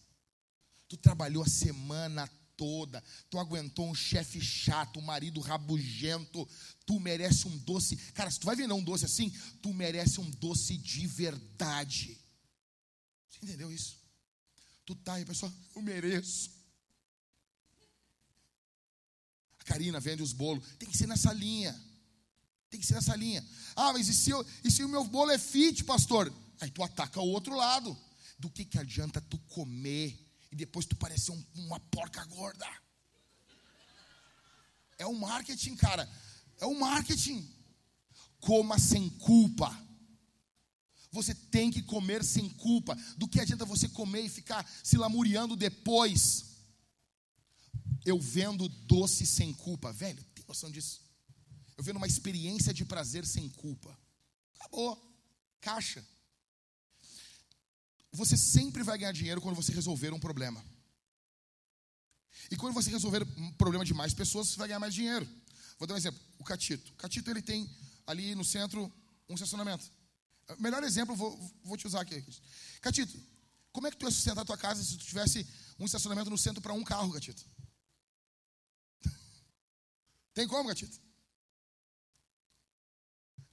Tu 0.87 0.97
trabalhou 0.97 1.43
a 1.43 1.47
semana 1.47 2.27
toda, 2.55 3.01
tu 3.29 3.39
aguentou 3.39 3.89
um 3.89 3.95
chefe 3.95 4.41
chato, 4.41 4.99
um 4.99 5.03
marido 5.03 5.39
rabugento, 5.39 6.47
tu 6.85 6.99
merece 6.99 7.47
um 7.47 7.57
doce. 7.59 7.95
Cara, 8.13 8.29
se 8.29 8.39
tu 8.39 8.45
vai 8.45 8.55
vender 8.55 8.73
um 8.73 8.83
doce 8.83 9.05
assim, 9.05 9.29
tu 9.61 9.73
merece 9.73 10.19
um 10.19 10.29
doce 10.31 10.77
de 10.77 11.07
verdade. 11.07 12.19
Você 13.29 13.39
entendeu 13.43 13.71
isso? 13.71 13.97
Tu 14.85 14.93
tá 14.95 15.13
aí, 15.13 15.25
pessoal, 15.25 15.53
eu 15.75 15.81
mereço. 15.81 16.51
Karina 19.63 19.99
vende 19.99 20.23
os 20.23 20.33
bolos. 20.33 20.65
Tem 20.79 20.89
que 20.89 20.97
ser 20.97 21.07
nessa 21.07 21.31
linha. 21.31 21.79
Tem 22.69 22.79
que 22.79 22.85
ser 22.85 22.95
nessa 22.95 23.15
linha. 23.15 23.45
Ah, 23.75 23.93
mas 23.93 24.07
e 24.07 24.13
se, 24.13 24.29
eu, 24.29 24.45
e 24.63 24.69
se 24.69 24.83
o 24.83 24.89
meu 24.89 25.03
bolo 25.03 25.31
é 25.31 25.37
fit, 25.37 25.83
pastor? 25.83 26.33
Aí 26.61 26.69
tu 26.69 26.83
ataca 26.83 27.21
o 27.21 27.27
outro 27.29 27.55
lado. 27.55 27.97
Do 28.37 28.49
que, 28.49 28.63
que 28.63 28.77
adianta 28.77 29.19
tu 29.19 29.37
comer 29.39 30.17
e 30.51 30.55
depois 30.55 30.85
tu 30.85 30.95
parecer 30.95 31.31
um, 31.31 31.43
uma 31.55 31.79
porca 31.79 32.23
gorda? 32.25 32.67
É 34.97 35.05
o 35.05 35.13
marketing, 35.13 35.75
cara. 35.75 36.09
É 36.59 36.65
o 36.65 36.79
marketing. 36.79 37.47
Coma 38.39 38.77
sem 38.79 39.09
culpa. 39.09 39.75
Você 41.11 41.33
tem 41.33 41.71
que 41.71 41.81
comer 41.81 42.23
sem 42.23 42.49
culpa. 42.49 42.95
Do 43.17 43.27
que 43.27 43.39
adianta 43.39 43.65
você 43.65 43.89
comer 43.89 44.21
e 44.21 44.29
ficar 44.29 44.69
se 44.83 44.95
lamuriando 44.95 45.55
depois? 45.55 46.49
eu 48.05 48.19
vendo 48.19 48.67
doce 48.67 49.25
sem 49.25 49.53
culpa. 49.53 49.91
Velho, 49.91 50.23
tem 50.35 50.45
noção 50.47 50.71
disso? 50.71 51.01
Eu 51.79 51.83
vendo 51.83 51.95
uma 51.95 52.07
experiência 52.07 52.73
de 52.73 52.83
prazer 52.83 53.25
sem 53.25 53.47
culpa. 53.47 53.97
Acabou. 54.55 55.01
Caixa. 55.61 56.05
Você 58.11 58.35
sempre 58.35 58.83
vai 58.83 58.97
ganhar 58.97 59.13
dinheiro 59.13 59.39
quando 59.39 59.55
você 59.55 59.71
resolver 59.71 60.11
um 60.11 60.19
problema. 60.19 60.61
E 62.51 62.57
quando 62.57 62.73
você 62.73 62.89
resolver 62.89 63.25
um 63.37 63.53
problema 63.53 63.85
de 63.85 63.93
mais 63.93 64.13
pessoas, 64.13 64.49
você 64.49 64.57
vai 64.57 64.67
ganhar 64.67 64.81
mais 64.81 64.93
dinheiro. 64.93 65.25
Vou 65.77 65.87
dar 65.87 65.93
um 65.93 65.97
exemplo. 65.97 66.19
O 66.37 66.43
Catito. 66.43 66.91
O 66.91 66.95
Catito 66.95 67.31
ele 67.31 67.41
tem 67.41 67.73
ali 68.05 68.35
no 68.35 68.43
centro 68.43 68.91
um 69.29 69.35
estacionamento. 69.35 69.89
Melhor 70.57 70.83
exemplo, 70.83 71.15
vou, 71.15 71.31
vou 71.63 71.77
te 71.77 71.87
usar 71.87 72.01
aqui. 72.01 72.21
Catito, 72.81 73.17
como 73.71 73.87
é 73.87 73.91
que 73.91 73.95
tu 73.95 74.05
ia 74.05 74.11
sustentar 74.11 74.41
a 74.41 74.45
tua 74.45 74.57
casa 74.57 74.83
se 74.83 74.97
tu 74.97 75.05
tivesse 75.05 75.47
um 75.79 75.85
estacionamento 75.85 76.29
no 76.29 76.37
centro 76.37 76.61
para 76.61 76.73
um 76.73 76.83
carro, 76.83 77.13
Catito? 77.13 77.45
Tem 80.35 80.45
como, 80.45 80.67
gatito? 80.67 81.07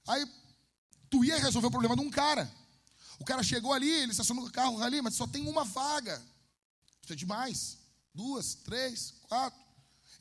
Aí, 0.07 0.25
tu 1.09 1.23
ia 1.23 1.37
resolver 1.37 1.67
o 1.67 1.71
problema 1.71 1.95
de 1.95 2.01
um 2.01 2.09
cara. 2.09 2.51
O 3.19 3.25
cara 3.25 3.43
chegou 3.43 3.73
ali, 3.73 3.89
ele 3.89 4.11
estacionou 4.11 4.45
o 4.45 4.51
carro 4.51 4.81
ali, 4.81 5.01
mas 5.01 5.15
só 5.15 5.27
tem 5.27 5.47
uma 5.47 5.63
vaga. 5.63 6.21
Isso 7.03 7.13
é 7.13 7.15
demais. 7.15 7.77
Duas, 8.13 8.55
três, 8.55 9.13
quatro. 9.23 9.59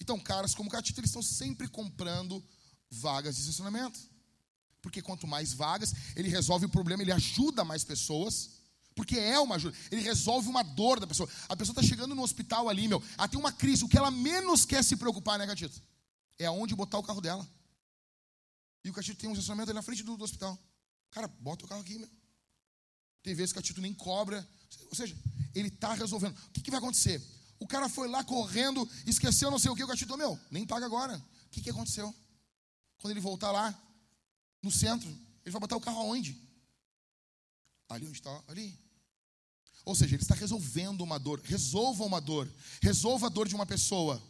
Então, 0.00 0.18
caras 0.18 0.54
como 0.54 0.70
Catito, 0.70 1.00
eles 1.00 1.10
estão 1.10 1.22
sempre 1.22 1.68
comprando 1.68 2.42
vagas 2.90 3.36
de 3.36 3.42
estacionamento. 3.42 3.98
Porque 4.82 5.02
quanto 5.02 5.26
mais 5.26 5.52
vagas, 5.52 5.94
ele 6.14 6.28
resolve 6.28 6.66
o 6.66 6.68
problema, 6.68 7.02
ele 7.02 7.12
ajuda 7.12 7.64
mais 7.64 7.82
pessoas. 7.82 8.50
Porque 8.94 9.18
é 9.18 9.38
uma 9.38 9.56
ajuda. 9.56 9.76
Ele 9.90 10.00
resolve 10.00 10.48
uma 10.48 10.62
dor 10.62 10.98
da 10.98 11.06
pessoa. 11.06 11.28
A 11.48 11.56
pessoa 11.56 11.72
está 11.72 11.82
chegando 11.82 12.14
no 12.14 12.22
hospital 12.22 12.68
ali, 12.68 12.88
meu. 12.88 13.02
Ela 13.18 13.28
tem 13.28 13.38
uma 13.38 13.52
crise. 13.52 13.84
O 13.84 13.88
que 13.88 13.98
ela 13.98 14.10
menos 14.10 14.64
quer 14.64 14.82
se 14.82 14.96
preocupar, 14.96 15.38
né, 15.38 15.46
Catito? 15.46 15.82
É 16.38 16.46
aonde 16.46 16.74
botar 16.74 16.98
o 16.98 17.02
carro 17.02 17.20
dela. 17.20 17.46
E 18.86 18.90
o 18.90 18.92
Catito 18.92 19.18
tem 19.18 19.28
um 19.28 19.32
estacionamento 19.32 19.68
ali 19.68 19.74
na 19.74 19.82
frente 19.82 20.04
do, 20.04 20.16
do 20.16 20.22
hospital. 20.22 20.56
Cara, 21.10 21.26
bota 21.26 21.64
o 21.64 21.68
carro 21.68 21.80
aqui, 21.80 21.98
meu. 21.98 22.08
Tem 23.20 23.34
vezes 23.34 23.52
que 23.52 23.58
o 23.58 23.60
Catito 23.60 23.80
nem 23.80 23.92
cobra. 23.92 24.48
Ou 24.88 24.94
seja, 24.94 25.16
ele 25.56 25.66
está 25.66 25.92
resolvendo. 25.92 26.38
O 26.46 26.50
que, 26.52 26.60
que, 26.60 26.70
vai 26.70 26.78
acontecer? 26.78 27.20
O 27.58 27.66
cara 27.66 27.88
foi 27.88 28.06
lá 28.06 28.22
correndo, 28.22 28.88
esqueceu 29.04 29.50
não 29.50 29.58
sei 29.58 29.72
o 29.72 29.74
que, 29.74 29.82
o 29.82 29.88
Catito, 29.88 30.16
meu, 30.16 30.38
nem 30.52 30.64
paga 30.64 30.86
agora. 30.86 31.18
O 31.18 31.48
que, 31.50 31.60
que 31.60 31.70
aconteceu? 31.70 32.14
Quando 32.98 33.10
ele 33.10 33.18
voltar 33.18 33.50
lá, 33.50 33.76
no 34.62 34.70
centro, 34.70 35.08
ele 35.44 35.50
vai 35.50 35.60
botar 35.60 35.76
o 35.76 35.80
carro 35.80 36.02
aonde? 36.02 36.40
Ali 37.88 38.06
onde 38.06 38.18
está? 38.18 38.44
Ali. 38.46 38.78
Ou 39.84 39.96
seja, 39.96 40.14
ele 40.14 40.22
está 40.22 40.36
resolvendo 40.36 41.00
uma 41.00 41.18
dor. 41.18 41.40
Resolva 41.40 42.04
uma 42.04 42.20
dor. 42.20 42.48
Resolva 42.80 43.26
a 43.26 43.30
dor 43.30 43.48
de 43.48 43.54
uma 43.56 43.66
pessoa. 43.66 44.22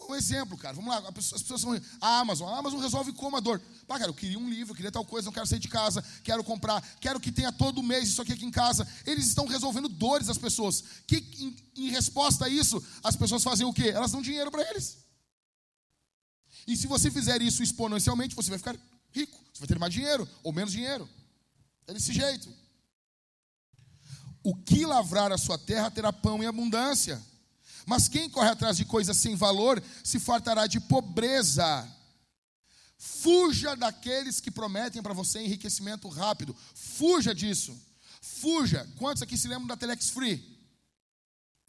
Um 0.00 0.14
exemplo, 0.14 0.56
cara, 0.56 0.74
vamos 0.74 0.90
lá. 0.90 1.08
As 1.08 1.42
pessoas 1.42 1.60
são. 1.60 1.80
A 2.00 2.18
Amazon. 2.20 2.48
A 2.48 2.58
Amazon 2.58 2.80
resolve 2.80 3.12
como 3.12 3.36
a 3.36 3.40
dor. 3.40 3.60
Pá, 3.86 3.98
cara, 3.98 4.10
eu 4.10 4.14
queria 4.14 4.38
um 4.38 4.48
livro, 4.48 4.72
eu 4.72 4.76
queria 4.76 4.92
tal 4.92 5.04
coisa, 5.04 5.26
não 5.26 5.32
quero 5.32 5.46
sair 5.46 5.58
de 5.58 5.68
casa, 5.68 6.04
quero 6.22 6.44
comprar, 6.44 6.80
quero 7.00 7.18
que 7.18 7.32
tenha 7.32 7.52
todo 7.52 7.82
mês 7.82 8.08
isso 8.08 8.22
aqui, 8.22 8.32
aqui 8.32 8.44
em 8.44 8.50
casa. 8.50 8.86
Eles 9.04 9.26
estão 9.26 9.46
resolvendo 9.46 9.88
dores 9.88 10.28
das 10.28 10.38
pessoas. 10.38 10.84
Que, 11.06 11.16
em, 11.16 11.56
em 11.84 11.90
resposta 11.90 12.44
a 12.44 12.48
isso, 12.48 12.82
as 13.02 13.16
pessoas 13.16 13.42
fazem 13.42 13.66
o 13.66 13.72
quê? 13.72 13.88
Elas 13.88 14.12
dão 14.12 14.22
dinheiro 14.22 14.50
para 14.50 14.62
eles. 14.70 14.98
E 16.66 16.76
se 16.76 16.86
você 16.86 17.10
fizer 17.10 17.42
isso 17.42 17.62
exponencialmente, 17.62 18.36
você 18.36 18.50
vai 18.50 18.58
ficar 18.58 18.76
rico. 19.10 19.38
Você 19.52 19.60
vai 19.60 19.68
ter 19.68 19.78
mais 19.78 19.92
dinheiro 19.92 20.28
ou 20.42 20.52
menos 20.52 20.72
dinheiro. 20.72 21.08
É 21.86 21.92
desse 21.92 22.12
jeito. 22.12 22.48
O 24.42 24.54
que 24.54 24.86
lavrar 24.86 25.32
a 25.32 25.38
sua 25.38 25.58
terra 25.58 25.90
terá 25.90 26.12
pão 26.12 26.42
em 26.42 26.46
abundância. 26.46 27.20
Mas 27.88 28.06
quem 28.06 28.28
corre 28.28 28.50
atrás 28.50 28.76
de 28.76 28.84
coisas 28.84 29.16
sem 29.16 29.34
valor 29.34 29.82
se 30.04 30.20
fartará 30.20 30.66
de 30.66 30.78
pobreza. 30.78 31.90
Fuja 32.98 33.74
daqueles 33.74 34.42
que 34.42 34.50
prometem 34.50 35.02
para 35.02 35.14
você 35.14 35.40
enriquecimento 35.40 36.06
rápido. 36.06 36.54
Fuja 36.74 37.34
disso. 37.34 37.74
Fuja. 38.20 38.86
Quantos 38.98 39.22
aqui 39.22 39.38
se 39.38 39.48
lembram 39.48 39.68
da 39.68 39.74
Telex 39.74 40.10
Free? 40.10 40.36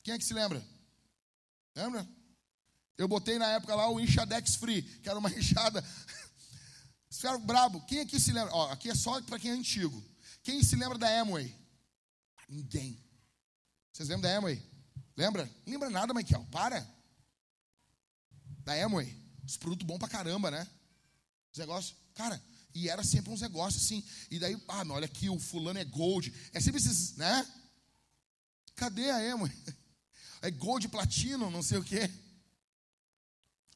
Quem 0.04 0.14
é 0.14 0.18
que 0.18 0.26
se 0.26 0.34
lembra? 0.34 0.62
Lembra? 1.74 2.06
Eu 2.98 3.08
botei 3.08 3.40
na 3.40 3.48
época 3.52 3.74
lá 3.74 3.90
o 3.90 3.98
Inchadex 3.98 4.56
Free, 4.56 4.82
que 4.82 5.08
era 5.08 5.18
uma 5.18 5.32
enxada. 5.32 5.82
Ficaram 7.10 7.40
brabo. 7.40 7.80
Quem 7.86 8.02
aqui 8.02 8.20
se 8.20 8.34
lembra? 8.34 8.54
Ó, 8.54 8.70
aqui 8.74 8.90
é 8.90 8.96
só 8.96 9.22
para 9.22 9.40
quem 9.40 9.52
é 9.52 9.54
antigo. 9.54 10.04
Quem 10.44 10.62
se 10.64 10.76
lembra 10.76 10.98
da 10.98 11.22
Amway? 11.22 11.56
Ninguém. 12.50 13.02
Vocês 13.94 14.10
lembram 14.10 14.30
da 14.30 14.38
Amway? 14.38 14.78
Lembra? 15.20 15.52
Lembra 15.68 15.90
nada, 15.90 16.14
Michael. 16.14 16.48
Para. 16.50 16.88
Da 18.64 18.74
Amway. 18.86 19.14
Os 19.46 19.58
produtos 19.58 19.86
bons 19.86 19.98
pra 19.98 20.08
caramba, 20.08 20.50
né? 20.50 20.66
Os 21.52 21.60
negócios. 21.60 21.94
Cara, 22.16 22.41
e 22.74 22.88
era 22.88 23.04
sempre 23.04 23.30
uns 23.30 23.41
negócios 23.41 23.84
assim. 23.84 24.02
E 24.32 24.40
daí, 24.40 24.56
ah, 24.70 24.86
olha 24.88 25.04
aqui, 25.04 25.30
o 25.30 25.38
fulano 25.38 25.78
é 25.78 25.84
gold. 25.84 26.34
É 26.54 26.62
sempre 26.62 26.80
esses, 26.80 27.18
né? 27.18 27.46
Cadê 28.76 29.10
a 29.12 29.34
Amway? 29.34 29.52
É 30.41 30.50
gold, 30.50 30.88
platino, 30.88 31.52
não 31.52 31.62
sei 31.62 31.78
o 31.80 31.84
quê. 31.84 32.10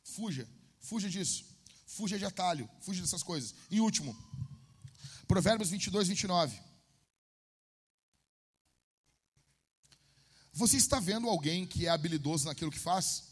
Fuja. 0.01 0.47
Fuja 0.79 1.09
disso. 1.09 1.43
Fuja 1.85 2.17
de 2.17 2.23
atalho. 2.23 2.69
Fuja 2.79 3.01
dessas 3.01 3.21
coisas. 3.21 3.53
E 3.69 3.81
último. 3.81 4.15
Provérbios 5.27 5.71
22, 5.71 6.07
29. 6.07 6.57
Você 10.53 10.77
está 10.77 10.99
vendo 10.99 11.27
alguém 11.27 11.65
que 11.65 11.87
é 11.87 11.89
habilidoso 11.89 12.45
naquilo 12.45 12.71
que 12.71 12.79
faz? 12.79 13.23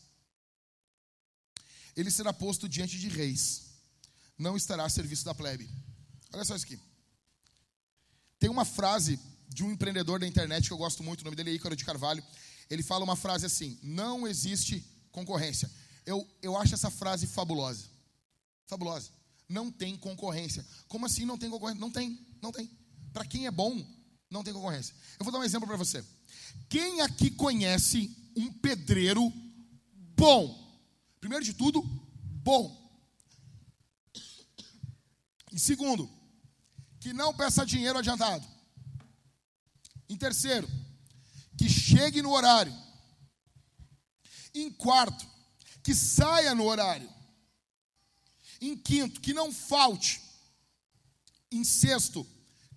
Ele 1.95 2.10
será 2.10 2.34
posto 2.34 2.68
diante 2.68 2.98
de 2.98 3.07
reis, 3.10 3.73
não 4.38 4.57
estará 4.57 4.85
a 4.85 4.89
serviço 4.89 5.23
da 5.26 5.35
plebe. 5.35 5.69
Olha 6.34 6.43
só 6.43 6.56
isso 6.56 6.65
aqui. 6.65 6.80
Tem 8.39 8.49
uma 8.49 8.65
frase 8.65 9.19
de 9.48 9.64
um 9.64 9.72
empreendedor 9.72 10.19
da 10.19 10.26
internet 10.26 10.68
que 10.68 10.73
eu 10.73 10.77
gosto 10.77 11.03
muito, 11.03 11.22
o 11.22 11.26
nome 11.26 11.35
dele 11.35 11.52
é 11.52 11.53
Ícaro 11.53 11.76
de 11.76 11.85
Carvalho. 11.85 12.23
Ele 12.69 12.81
fala 12.81 13.03
uma 13.03 13.15
frase 13.15 13.45
assim: 13.45 13.77
Não 13.84 14.27
existe 14.27 14.84
concorrência. 15.11 15.69
Eu, 16.06 16.27
eu 16.41 16.57
acho 16.57 16.73
essa 16.73 16.89
frase 16.89 17.27
fabulosa. 17.27 17.85
Fabulosa. 18.65 19.11
Não 19.48 19.69
tem 19.69 19.98
concorrência. 19.98 20.65
Como 20.88 21.06
assim 21.06 21.26
não 21.26 21.38
tem 21.38 21.49
concorrência? 21.49 21.80
Não 21.80 21.91
tem, 21.91 22.18
não 22.41 22.52
tem. 22.52 22.72
Para 23.11 23.26
quem 23.26 23.45
é 23.45 23.52
bom, 23.52 23.85
não 24.30 24.43
tem 24.43 24.53
concorrência. 24.53 24.95
Eu 25.19 25.26
vou 25.26 25.31
dar 25.31 25.39
um 25.39 25.43
exemplo 25.43 25.68
para 25.68 25.76
você. 25.76 26.03
Quem 26.69 27.02
aqui 27.02 27.32
conhece 27.32 28.15
um 28.36 28.52
pedreiro 28.53 29.32
bom? 30.15 30.61
Primeiro 31.19 31.44
de 31.44 31.53
tudo, 31.53 31.82
bom. 32.44 32.80
E 35.52 35.60
segundo, 35.60 36.10
que 36.99 37.11
não 37.11 37.34
peça 37.34 37.65
dinheiro 37.65 37.99
adiantado. 37.99 38.48
Em 40.07 40.15
terceiro, 40.15 40.68
que 41.57 41.69
chegue 41.69 42.22
no 42.22 42.32
horário. 42.32 42.73
Em 44.53 44.72
quarto, 44.72 45.28
que 45.84 45.94
saia 45.94 46.56
no 46.56 46.65
horário. 46.65 47.10
Em 48.60 48.78
quinto, 48.78 49.19
que 49.19 49.34
não 49.34 49.52
falte. 49.52 50.22
Em 51.52 51.64
sexto, 51.64 52.26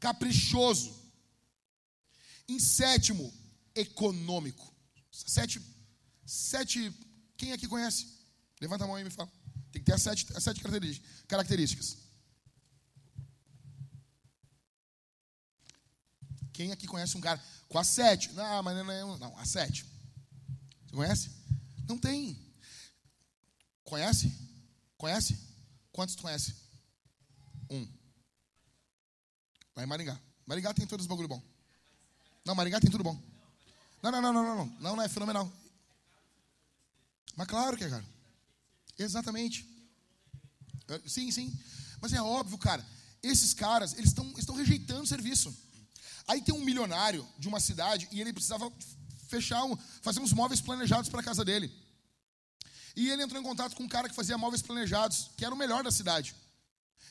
caprichoso. 0.01 0.94
Em 2.48 2.59
sétimo, 2.59 3.32
econômico. 3.74 4.72
Sete, 5.10 5.60
sete, 6.24 6.92
quem 7.36 7.52
aqui 7.52 7.68
conhece? 7.68 8.06
Levanta 8.60 8.84
a 8.84 8.86
mão 8.86 8.98
e 8.98 9.05
me 9.05 9.10
fala. 9.10 9.30
Tem 9.72 9.82
que 9.82 9.86
ter 9.86 9.94
as 9.94 10.02
sete, 10.02 10.26
as 10.36 10.42
sete 10.42 10.60
características. 11.26 11.98
Quem 16.52 16.70
aqui 16.70 16.86
conhece 16.86 17.16
um 17.16 17.20
cara 17.20 17.42
com 17.68 17.78
a 17.78 17.84
sete? 17.84 18.32
Não, 18.32 18.62
mas 18.62 18.76
não 18.76 18.92
é. 18.92 19.18
Não, 19.18 19.36
a 19.38 19.44
sete. 19.44 19.84
Você 20.86 20.94
conhece? 20.94 21.30
Não 21.88 21.98
tem. 21.98 22.38
Conhece? 23.82 24.32
Conhece? 24.96 25.36
Quantos 25.90 26.14
conhece? 26.14 26.55
Um. 27.68 27.86
Lá 29.74 29.82
em 29.82 29.86
Maringá. 29.86 30.20
Maringá 30.46 30.72
tem 30.72 30.86
todos 30.86 31.05
os 31.05 31.09
bagulho 31.09 31.28
bom. 31.28 31.42
Não, 32.44 32.55
Maringá 32.55 32.80
tem 32.80 32.90
tudo 32.90 33.02
bom. 33.02 33.34
Não, 34.05 34.10
não, 34.10 34.20
não, 34.20 34.32
não, 34.35 34.44
não, 34.44 34.56
não. 34.66 34.97
Não, 34.97 35.02
é 35.02 35.09
fenomenal. 35.09 35.51
Mas 37.35 37.47
claro 37.47 37.74
que 37.74 37.85
é, 37.85 37.89
cara. 37.89 38.05
Exatamente. 38.98 39.66
É, 40.89 41.01
sim, 41.09 41.31
sim. 41.31 41.51
Mas 42.02 42.12
é 42.12 42.20
óbvio, 42.20 42.59
cara. 42.59 42.85
Esses 43.22 43.55
caras, 43.55 43.94
eles 43.94 44.10
estão 44.10 44.31
estão 44.36 44.55
rejeitando 44.55 45.05
o 45.05 45.06
serviço. 45.06 45.56
Aí 46.28 46.43
tem 46.43 46.55
um 46.55 46.62
milionário 46.62 47.26
de 47.39 47.48
uma 47.48 47.60
cidade 47.60 48.06
e 48.12 48.20
ele 48.20 48.31
precisava 48.35 48.70
fechar, 49.26 49.64
um, 49.64 49.74
fazer 50.02 50.20
uns 50.20 50.35
móveis 50.35 50.60
planejados 50.60 51.09
para 51.09 51.20
a 51.20 51.24
casa 51.24 51.43
dele. 51.43 51.72
E 52.94 53.09
ele 53.09 53.22
entrou 53.22 53.40
em 53.40 53.44
contato 53.44 53.74
com 53.74 53.85
um 53.85 53.89
cara 53.89 54.06
que 54.10 54.14
fazia 54.14 54.36
móveis 54.36 54.60
planejados, 54.60 55.31
que 55.35 55.47
era 55.47 55.55
o 55.55 55.59
melhor 55.59 55.82
da 55.82 55.90
cidade. 55.90 56.35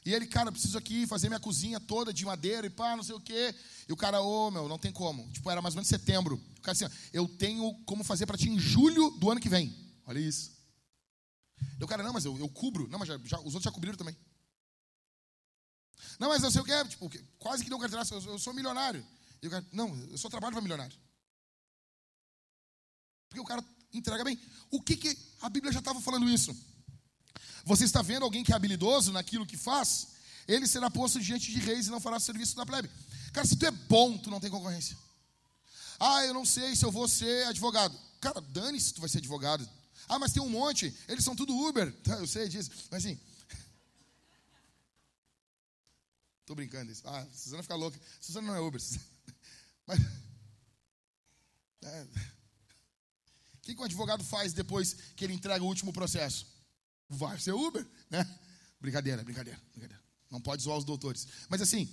E 0.05 0.13
ele, 0.13 0.27
cara, 0.27 0.51
preciso 0.51 0.77
aqui 0.77 1.07
fazer 1.07 1.29
minha 1.29 1.39
cozinha 1.39 1.79
toda 1.79 2.13
de 2.13 2.25
madeira 2.25 2.67
e 2.67 2.69
pá, 2.69 2.95
não 2.95 3.03
sei 3.03 3.15
o 3.15 3.21
quê. 3.21 3.55
E 3.87 3.93
o 3.93 3.97
cara, 3.97 4.21
ô, 4.21 4.47
oh, 4.47 4.51
meu, 4.51 4.67
não 4.67 4.77
tem 4.77 4.91
como. 4.91 5.29
Tipo, 5.31 5.49
era 5.49 5.61
mais 5.61 5.75
ou 5.75 5.77
menos 5.77 5.87
setembro. 5.87 6.41
O 6.57 6.61
cara 6.61 6.73
assim, 6.73 6.85
eu 7.13 7.27
tenho 7.27 7.73
como 7.85 8.03
fazer 8.03 8.25
para 8.25 8.37
ti 8.37 8.49
em 8.49 8.59
julho 8.59 9.11
do 9.11 9.31
ano 9.31 9.39
que 9.39 9.49
vem. 9.49 9.73
Olha 10.05 10.19
isso. 10.19 10.51
E 11.79 11.83
o 11.83 11.87
cara, 11.87 12.03
não, 12.03 12.11
mas 12.11 12.25
eu, 12.25 12.37
eu 12.37 12.49
cubro. 12.49 12.87
Não, 12.89 12.99
mas 12.99 13.07
já, 13.07 13.17
já, 13.23 13.39
os 13.39 13.53
outros 13.53 13.63
já 13.63 13.71
cobriram 13.71 13.97
também. 13.97 14.15
Não, 16.19 16.29
mas 16.29 16.41
não 16.41 16.51
sei 16.51 16.61
o 16.61 16.65
que, 16.65 16.85
tipo, 16.85 17.09
quase 17.39 17.63
que 17.63 17.69
deu 17.69 17.77
um 17.77 17.83
eu, 17.83 18.21
eu 18.31 18.39
sou 18.39 18.53
milionário. 18.53 19.05
E 19.41 19.47
o 19.47 19.49
cara, 19.49 19.65
não, 19.71 19.95
eu 20.09 20.17
só 20.17 20.29
trabalho 20.29 20.53
para 20.53 20.61
milionário. 20.61 20.97
Porque 23.29 23.39
o 23.39 23.45
cara 23.45 23.63
entrega 23.93 24.23
bem. 24.23 24.39
O 24.69 24.81
que, 24.81 24.97
que 24.97 25.17
a 25.41 25.49
Bíblia 25.49 25.71
já 25.71 25.79
estava 25.79 25.99
falando 26.01 26.29
isso? 26.29 26.55
Você 27.63 27.85
está 27.85 28.01
vendo 28.01 28.23
alguém 28.23 28.43
que 28.43 28.51
é 28.51 28.55
habilidoso 28.55 29.11
naquilo 29.11 29.45
que 29.45 29.57
faz? 29.57 30.07
Ele 30.47 30.67
será 30.67 30.91
posto 30.91 31.19
diante 31.19 31.51
de 31.51 31.59
reis 31.59 31.87
e 31.87 31.91
não 31.91 32.01
fará 32.01 32.19
serviço 32.19 32.55
da 32.55 32.65
plebe. 32.65 32.89
Cara, 33.31 33.47
se 33.47 33.55
tu 33.55 33.65
é 33.65 33.71
bom, 33.71 34.17
tu 34.17 34.29
não 34.29 34.39
tem 34.39 34.49
concorrência. 34.49 34.97
Ah, 35.99 36.25
eu 36.25 36.33
não 36.33 36.45
sei 36.45 36.75
se 36.75 36.85
eu 36.85 36.91
vou 36.91 37.07
ser 37.07 37.47
advogado. 37.47 37.97
Cara, 38.19 38.41
dane-se 38.41 38.87
se 38.87 38.93
tu 38.93 38.99
vai 38.99 39.09
ser 39.09 39.19
advogado. 39.19 39.67
Ah, 40.07 40.19
mas 40.19 40.33
tem 40.33 40.43
um 40.43 40.49
monte, 40.49 40.93
eles 41.07 41.23
são 41.23 41.35
tudo 41.35 41.57
Uber. 41.57 41.95
Eu 42.19 42.27
sei 42.27 42.49
disso, 42.49 42.69
mas 42.91 43.05
assim. 43.05 43.17
Tô 46.45 46.53
brincando 46.53 46.91
isso. 46.91 47.01
Ah, 47.05 47.25
Suzana 47.33 47.63
fica 47.63 47.75
louca. 47.75 47.97
Suzana 48.19 48.47
não 48.47 48.55
é 48.55 48.59
Uber. 48.59 48.81
Mas. 49.87 49.99
É. 51.81 52.07
que, 53.61 53.75
que 53.75 53.81
o 53.81 53.83
advogado 53.83 54.23
faz 54.23 54.53
depois 54.53 54.93
que 55.15 55.25
ele 55.25 55.33
entrega 55.33 55.63
o 55.63 55.67
último 55.67 55.91
processo? 55.91 56.45
Vai 57.09 57.39
ser 57.39 57.53
Uber, 57.53 57.85
né? 58.09 58.23
Brincadeira, 58.79 59.23
brincadeira, 59.23 59.61
brincadeira. 59.71 60.03
Não 60.29 60.41
pode 60.41 60.63
zoar 60.63 60.77
os 60.77 60.85
doutores. 60.85 61.27
Mas 61.49 61.61
assim, 61.61 61.87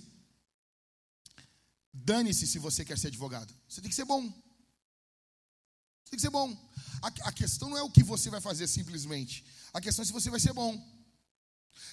dane-se 1.93 2.47
se 2.47 2.59
você 2.59 2.83
quer 2.83 2.97
ser 2.97 3.07
advogado. 3.07 3.53
Você 3.67 3.81
tem 3.81 3.89
que 3.89 3.95
ser 3.95 4.05
bom. 4.05 4.23
Você 4.23 6.11
tem 6.11 6.17
que 6.17 6.21
ser 6.21 6.29
bom. 6.29 6.51
A, 7.01 7.07
a 7.29 7.31
questão 7.31 7.69
não 7.69 7.77
é 7.77 7.83
o 7.83 7.91
que 7.91 8.03
você 8.03 8.29
vai 8.29 8.41
fazer 8.41 8.67
simplesmente. 8.67 9.45
A 9.73 9.79
questão 9.79 10.03
é 10.03 10.05
se 10.05 10.11
você 10.11 10.29
vai 10.29 10.39
ser 10.39 10.53
bom. 10.53 10.75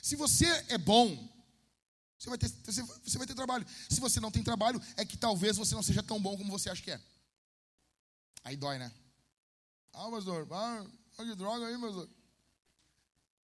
Se 0.02 0.16
você 0.16 0.46
é 0.68 0.78
bom, 0.78 1.28
você 2.18 2.28
vai, 2.28 2.38
ter, 2.38 2.48
você 2.48 3.18
vai 3.18 3.26
ter 3.26 3.34
trabalho. 3.34 3.66
Se 3.88 4.00
você 4.00 4.18
não 4.18 4.30
tem 4.30 4.42
trabalho, 4.42 4.82
é 4.96 5.04
que 5.04 5.16
talvez 5.16 5.56
você 5.56 5.74
não 5.74 5.82
seja 5.82 6.02
tão 6.02 6.20
bom 6.20 6.36
como 6.36 6.50
você 6.50 6.68
acha 6.68 6.82
que 6.82 6.90
é. 6.90 7.00
Aí 8.42 8.56
dói, 8.56 8.78
né? 8.78 8.92
Ah, 9.92 10.10
pastor, 10.10 10.46
ah, 10.52 10.84
de 11.24 11.34
droga 11.34 11.66
aí, 11.66 11.78
pastor. 11.78 12.08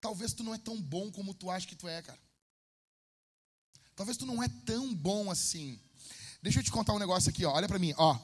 Talvez 0.05 0.35
tu 0.35 0.45
não 0.45 0.55
é 0.55 0.59
tão 0.59 0.79
bom 0.83 1.11
como 1.11 1.33
tu 1.33 1.51
acha 1.51 1.67
que 1.67 1.75
tu 1.75 1.89
é, 1.89 2.03
cara. 2.03 2.21
Talvez 3.97 4.19
tu 4.19 4.27
não 4.27 4.43
é 4.43 4.49
tão 4.67 4.95
bom 4.95 5.31
assim. 5.31 5.81
Deixa 6.43 6.59
eu 6.59 6.63
te 6.63 6.71
contar 6.71 6.93
um 6.93 6.99
negócio 6.99 7.31
aqui, 7.31 7.43
ó. 7.47 7.55
Olha 7.55 7.67
para 7.67 7.79
mim, 7.79 7.95
ó. 7.97 8.21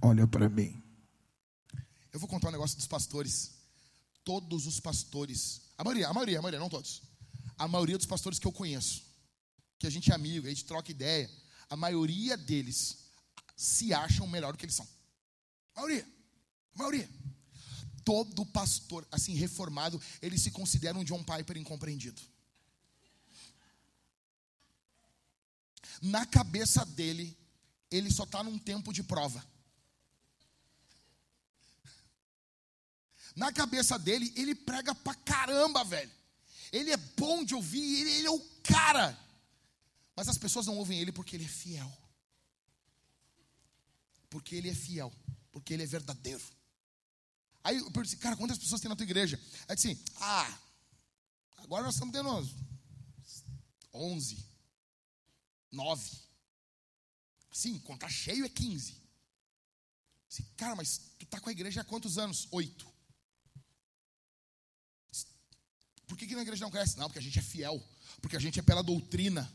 Olha 0.00 0.28
para 0.28 0.48
mim. 0.48 0.80
Eu 2.12 2.20
vou 2.20 2.28
contar 2.28 2.50
um 2.50 2.52
negócio 2.52 2.76
dos 2.76 2.86
pastores. 2.86 3.50
Todos 4.22 4.64
os 4.68 4.78
pastores, 4.78 5.62
a 5.76 5.82
maioria, 5.82 6.06
a 6.06 6.14
maioria, 6.14 6.38
a 6.38 6.42
maioria, 6.42 6.60
não 6.60 6.68
todos. 6.68 7.02
A 7.58 7.66
maioria 7.66 7.96
dos 7.96 8.06
pastores 8.06 8.38
que 8.38 8.46
eu 8.46 8.52
conheço, 8.52 9.02
que 9.80 9.88
a 9.88 9.90
gente 9.90 10.12
é 10.12 10.14
amigo, 10.14 10.46
a 10.46 10.50
gente 10.50 10.66
troca 10.66 10.92
ideia, 10.92 11.28
a 11.68 11.74
maioria 11.74 12.36
deles 12.36 13.10
se 13.56 13.92
acham 13.92 14.24
melhor 14.28 14.52
do 14.52 14.56
que 14.56 14.64
eles 14.64 14.76
são. 14.76 14.86
A 15.74 15.80
maioria. 15.80 16.08
A 16.76 16.78
maioria. 16.78 17.10
Todo 18.06 18.46
pastor, 18.46 19.04
assim, 19.10 19.34
reformado, 19.34 20.00
ele 20.22 20.38
se 20.38 20.52
considera 20.52 20.96
um 20.96 21.02
John 21.02 21.24
Piper 21.24 21.56
incompreendido. 21.56 22.22
Na 26.00 26.24
cabeça 26.24 26.84
dele, 26.86 27.36
ele 27.90 28.08
só 28.08 28.22
está 28.22 28.44
num 28.44 28.60
tempo 28.60 28.92
de 28.92 29.02
prova. 29.02 29.44
Na 33.34 33.52
cabeça 33.52 33.98
dele, 33.98 34.32
ele 34.36 34.54
prega 34.54 34.94
pra 34.94 35.12
caramba, 35.16 35.82
velho. 35.82 36.12
Ele 36.70 36.92
é 36.92 36.96
bom 36.96 37.42
de 37.42 37.56
ouvir, 37.56 38.02
ele, 38.02 38.10
ele 38.12 38.26
é 38.28 38.30
o 38.30 38.40
cara. 38.62 39.18
Mas 40.14 40.28
as 40.28 40.38
pessoas 40.38 40.66
não 40.66 40.78
ouvem 40.78 41.00
ele 41.00 41.10
porque 41.10 41.34
ele 41.34 41.44
é 41.44 41.48
fiel. 41.48 41.92
Porque 44.30 44.54
ele 44.54 44.70
é 44.70 44.74
fiel. 44.74 45.12
Porque 45.50 45.74
ele 45.74 45.82
é 45.82 45.86
verdadeiro. 45.86 46.55
Aí 47.66 47.78
eu 47.78 47.90
perguntei, 47.90 48.16
cara, 48.20 48.36
quantas 48.36 48.58
pessoas 48.58 48.80
tem 48.80 48.88
na 48.88 48.94
tua 48.94 49.02
igreja? 49.02 49.40
Aí 49.66 49.74
disse 49.74 49.90
assim, 49.90 50.04
ah, 50.20 50.58
agora 51.56 51.82
nós 51.82 51.94
estamos 51.94 52.14
tendo 52.14 52.28
11, 53.92 54.46
9. 55.72 56.10
Sim, 57.50 57.76
contar 57.80 58.08
cheio 58.08 58.44
é 58.44 58.48
15. 58.48 59.02
Disse, 60.28 60.44
cara, 60.56 60.76
mas 60.76 61.10
tu 61.18 61.26
tá 61.26 61.40
com 61.40 61.48
a 61.48 61.52
igreja 61.52 61.80
há 61.80 61.84
quantos 61.84 62.18
anos? 62.18 62.46
Oito. 62.52 62.86
Por 66.06 66.16
que, 66.16 66.28
que 66.28 66.36
na 66.36 66.42
igreja 66.42 66.64
não 66.64 66.70
cresce? 66.70 66.96
Não, 66.96 67.08
porque 67.08 67.18
a 67.18 67.22
gente 67.22 67.40
é 67.40 67.42
fiel. 67.42 67.84
Porque 68.20 68.36
a 68.36 68.40
gente 68.40 68.60
é 68.60 68.62
pela 68.62 68.80
doutrina. 68.80 69.52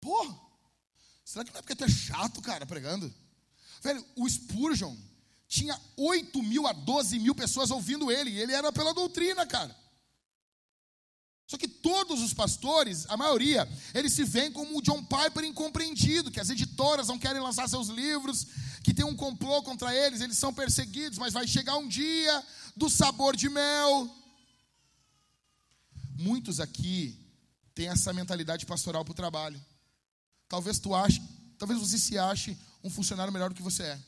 Pô, 0.00 0.22
será 1.24 1.44
que 1.44 1.50
não 1.50 1.58
é 1.58 1.62
porque 1.62 1.74
tu 1.74 1.82
é 1.82 1.88
chato, 1.88 2.40
cara, 2.40 2.64
pregando? 2.64 3.12
Velho, 3.82 4.06
o 4.14 4.30
Spurgeon 4.30 4.96
tinha 5.48 5.80
8 5.96 6.42
mil 6.42 6.66
a 6.66 6.72
12 6.72 7.18
mil 7.18 7.34
pessoas 7.34 7.70
ouvindo 7.70 8.12
ele. 8.12 8.30
E 8.30 8.38
ele 8.38 8.52
era 8.52 8.70
pela 8.70 8.92
doutrina, 8.92 9.46
cara. 9.46 9.74
Só 11.46 11.56
que 11.56 11.66
todos 11.66 12.20
os 12.20 12.34
pastores, 12.34 13.06
a 13.08 13.16
maioria, 13.16 13.66
eles 13.94 14.12
se 14.12 14.22
veem 14.22 14.52
como 14.52 14.76
o 14.76 14.82
John 14.82 15.02
Piper 15.02 15.44
incompreendido, 15.44 16.30
que 16.30 16.38
as 16.38 16.50
editoras 16.50 17.08
não 17.08 17.18
querem 17.18 17.40
lançar 17.40 17.66
seus 17.66 17.88
livros, 17.88 18.46
que 18.84 18.92
tem 18.92 19.04
um 19.04 19.16
complô 19.16 19.62
contra 19.62 19.94
eles, 19.94 20.20
eles 20.20 20.36
são 20.36 20.52
perseguidos, 20.52 21.18
mas 21.18 21.32
vai 21.32 21.46
chegar 21.48 21.78
um 21.78 21.88
dia 21.88 22.44
do 22.76 22.90
sabor 22.90 23.34
de 23.34 23.48
mel. 23.48 24.14
Muitos 26.18 26.60
aqui 26.60 27.18
têm 27.74 27.88
essa 27.88 28.12
mentalidade 28.12 28.66
pastoral 28.66 29.02
para 29.02 29.12
o 29.12 29.14
trabalho. 29.14 29.58
Talvez 30.50 30.78
tu 30.78 30.94
ache, 30.94 31.22
talvez 31.58 31.80
você 31.80 31.98
se 31.98 32.18
ache 32.18 32.58
um 32.84 32.90
funcionário 32.90 33.32
melhor 33.32 33.48
do 33.48 33.54
que 33.54 33.62
você 33.62 33.84
é. 33.84 34.07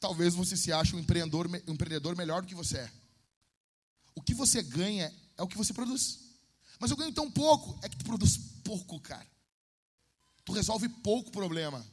Talvez 0.00 0.34
você 0.34 0.56
se 0.56 0.72
ache 0.72 0.94
um 0.94 0.98
empreendedor, 0.98 1.46
um 1.46 1.72
empreendedor 1.72 2.16
melhor 2.16 2.42
do 2.42 2.48
que 2.48 2.54
você 2.54 2.78
é. 2.78 2.92
O 4.14 4.22
que 4.22 4.34
você 4.34 4.62
ganha 4.62 5.12
é 5.36 5.42
o 5.42 5.48
que 5.48 5.56
você 5.56 5.72
produz. 5.72 6.20
Mas 6.78 6.90
eu 6.90 6.96
ganho 6.96 7.12
tão 7.12 7.30
pouco, 7.30 7.78
é 7.82 7.88
que 7.88 7.96
tu 7.96 8.04
produz 8.04 8.38
pouco, 8.62 9.00
cara. 9.00 9.26
Tu 10.44 10.52
resolve 10.52 10.88
pouco 10.88 11.30
problema. 11.30 11.84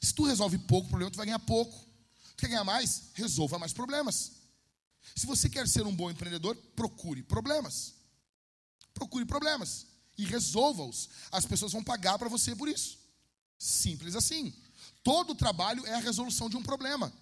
Se 0.00 0.14
tu 0.14 0.24
resolve 0.24 0.58
pouco 0.58 0.88
problema, 0.88 1.10
tu 1.10 1.16
vai 1.16 1.26
ganhar 1.26 1.38
pouco. 1.38 1.76
Tu 2.36 2.40
quer 2.40 2.48
ganhar 2.48 2.64
mais? 2.64 3.10
Resolva 3.14 3.58
mais 3.58 3.72
problemas. 3.72 4.32
Se 5.16 5.26
você 5.26 5.48
quer 5.48 5.66
ser 5.68 5.86
um 5.86 5.94
bom 5.94 6.10
empreendedor, 6.10 6.56
procure 6.76 7.22
problemas 7.22 7.94
procure 8.94 9.26
problemas 9.26 9.86
e 10.16 10.24
resolva-os. 10.24 11.08
As 11.30 11.44
pessoas 11.44 11.72
vão 11.72 11.82
pagar 11.82 12.18
para 12.18 12.28
você 12.28 12.54
por 12.54 12.68
isso. 12.68 12.98
Simples 13.58 14.14
assim. 14.14 14.54
Todo 15.04 15.34
trabalho 15.34 15.86
é 15.86 15.94
a 15.94 16.00
resolução 16.00 16.48
de 16.48 16.56
um 16.56 16.62
problema. 16.62 17.12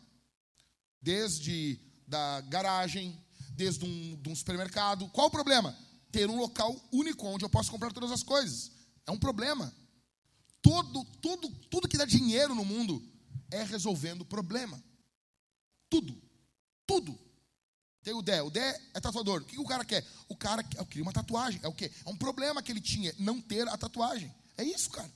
Desde 1.03 1.79
da 2.07 2.41
garagem, 2.43 3.19
desde 3.51 3.85
um, 3.85 4.17
de 4.17 4.29
um 4.29 4.37
supermercado. 4.37 5.09
Qual 5.09 5.27
o 5.27 5.31
problema? 5.31 5.77
Ter 6.11 6.31
um 6.31 6.39
local 6.39 6.81
único 6.93 7.27
onde 7.27 7.45
eu 7.45 7.51
posso 7.51 7.71
comprar 7.71 7.93
todas 7.93 8.13
as 8.13 8.23
coisas. 8.23 8.71
É 9.07 9.11
um 9.11 9.19
problema. 9.19 9.75
Todo, 10.63 11.05
tudo, 11.21 11.51
tudo 11.69 11.89
que 11.89 11.99
dá 11.99 12.05
dinheiro 12.05 12.55
no 12.55 12.65
mundo 12.65 13.03
é 13.51 13.65
resolvendo 13.65 14.25
problema. 14.25 14.83
Tudo. 15.91 16.17
Tudo. 16.87 17.19
Tem 18.03 18.15
o 18.15 18.23
Dé. 18.23 18.43
O 18.43 18.51
Dé 18.51 18.81
é 18.95 19.01
tatuador. 19.01 19.43
O 19.43 19.45
que 19.45 19.59
o 19.59 19.65
cara 19.65 19.85
quer? 19.85 20.07
O 20.29 20.37
cara 20.37 20.63
quer 20.63 21.01
uma 21.01 21.13
tatuagem. 21.13 21.61
É 21.65 21.69
o 21.69 21.75
quê? 21.75 21.91
É 22.05 22.09
um 22.09 22.17
problema 22.17 22.63
que 22.63 22.71
ele 22.71 22.81
tinha, 22.81 23.13
não 23.19 23.41
ter 23.41 23.67
a 23.69 23.77
tatuagem. 23.77 24.33
É 24.57 24.63
isso, 24.63 24.91
cara. 24.91 25.11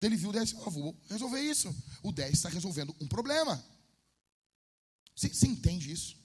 Ele 0.00 0.16
viu 0.16 0.30
o 0.30 0.32
Dé 0.32 0.40
e 0.40 0.44
disse, 0.44 0.56
oh, 0.56 0.70
vou 0.70 0.96
resolver 1.08 1.40
isso. 1.40 1.74
O 2.02 2.12
Dé 2.12 2.28
está 2.30 2.48
resolvendo 2.48 2.94
um 3.00 3.08
problema. 3.08 3.62
Você, 5.14 5.28
você 5.28 5.46
entende 5.46 5.90
isso? 5.90 6.16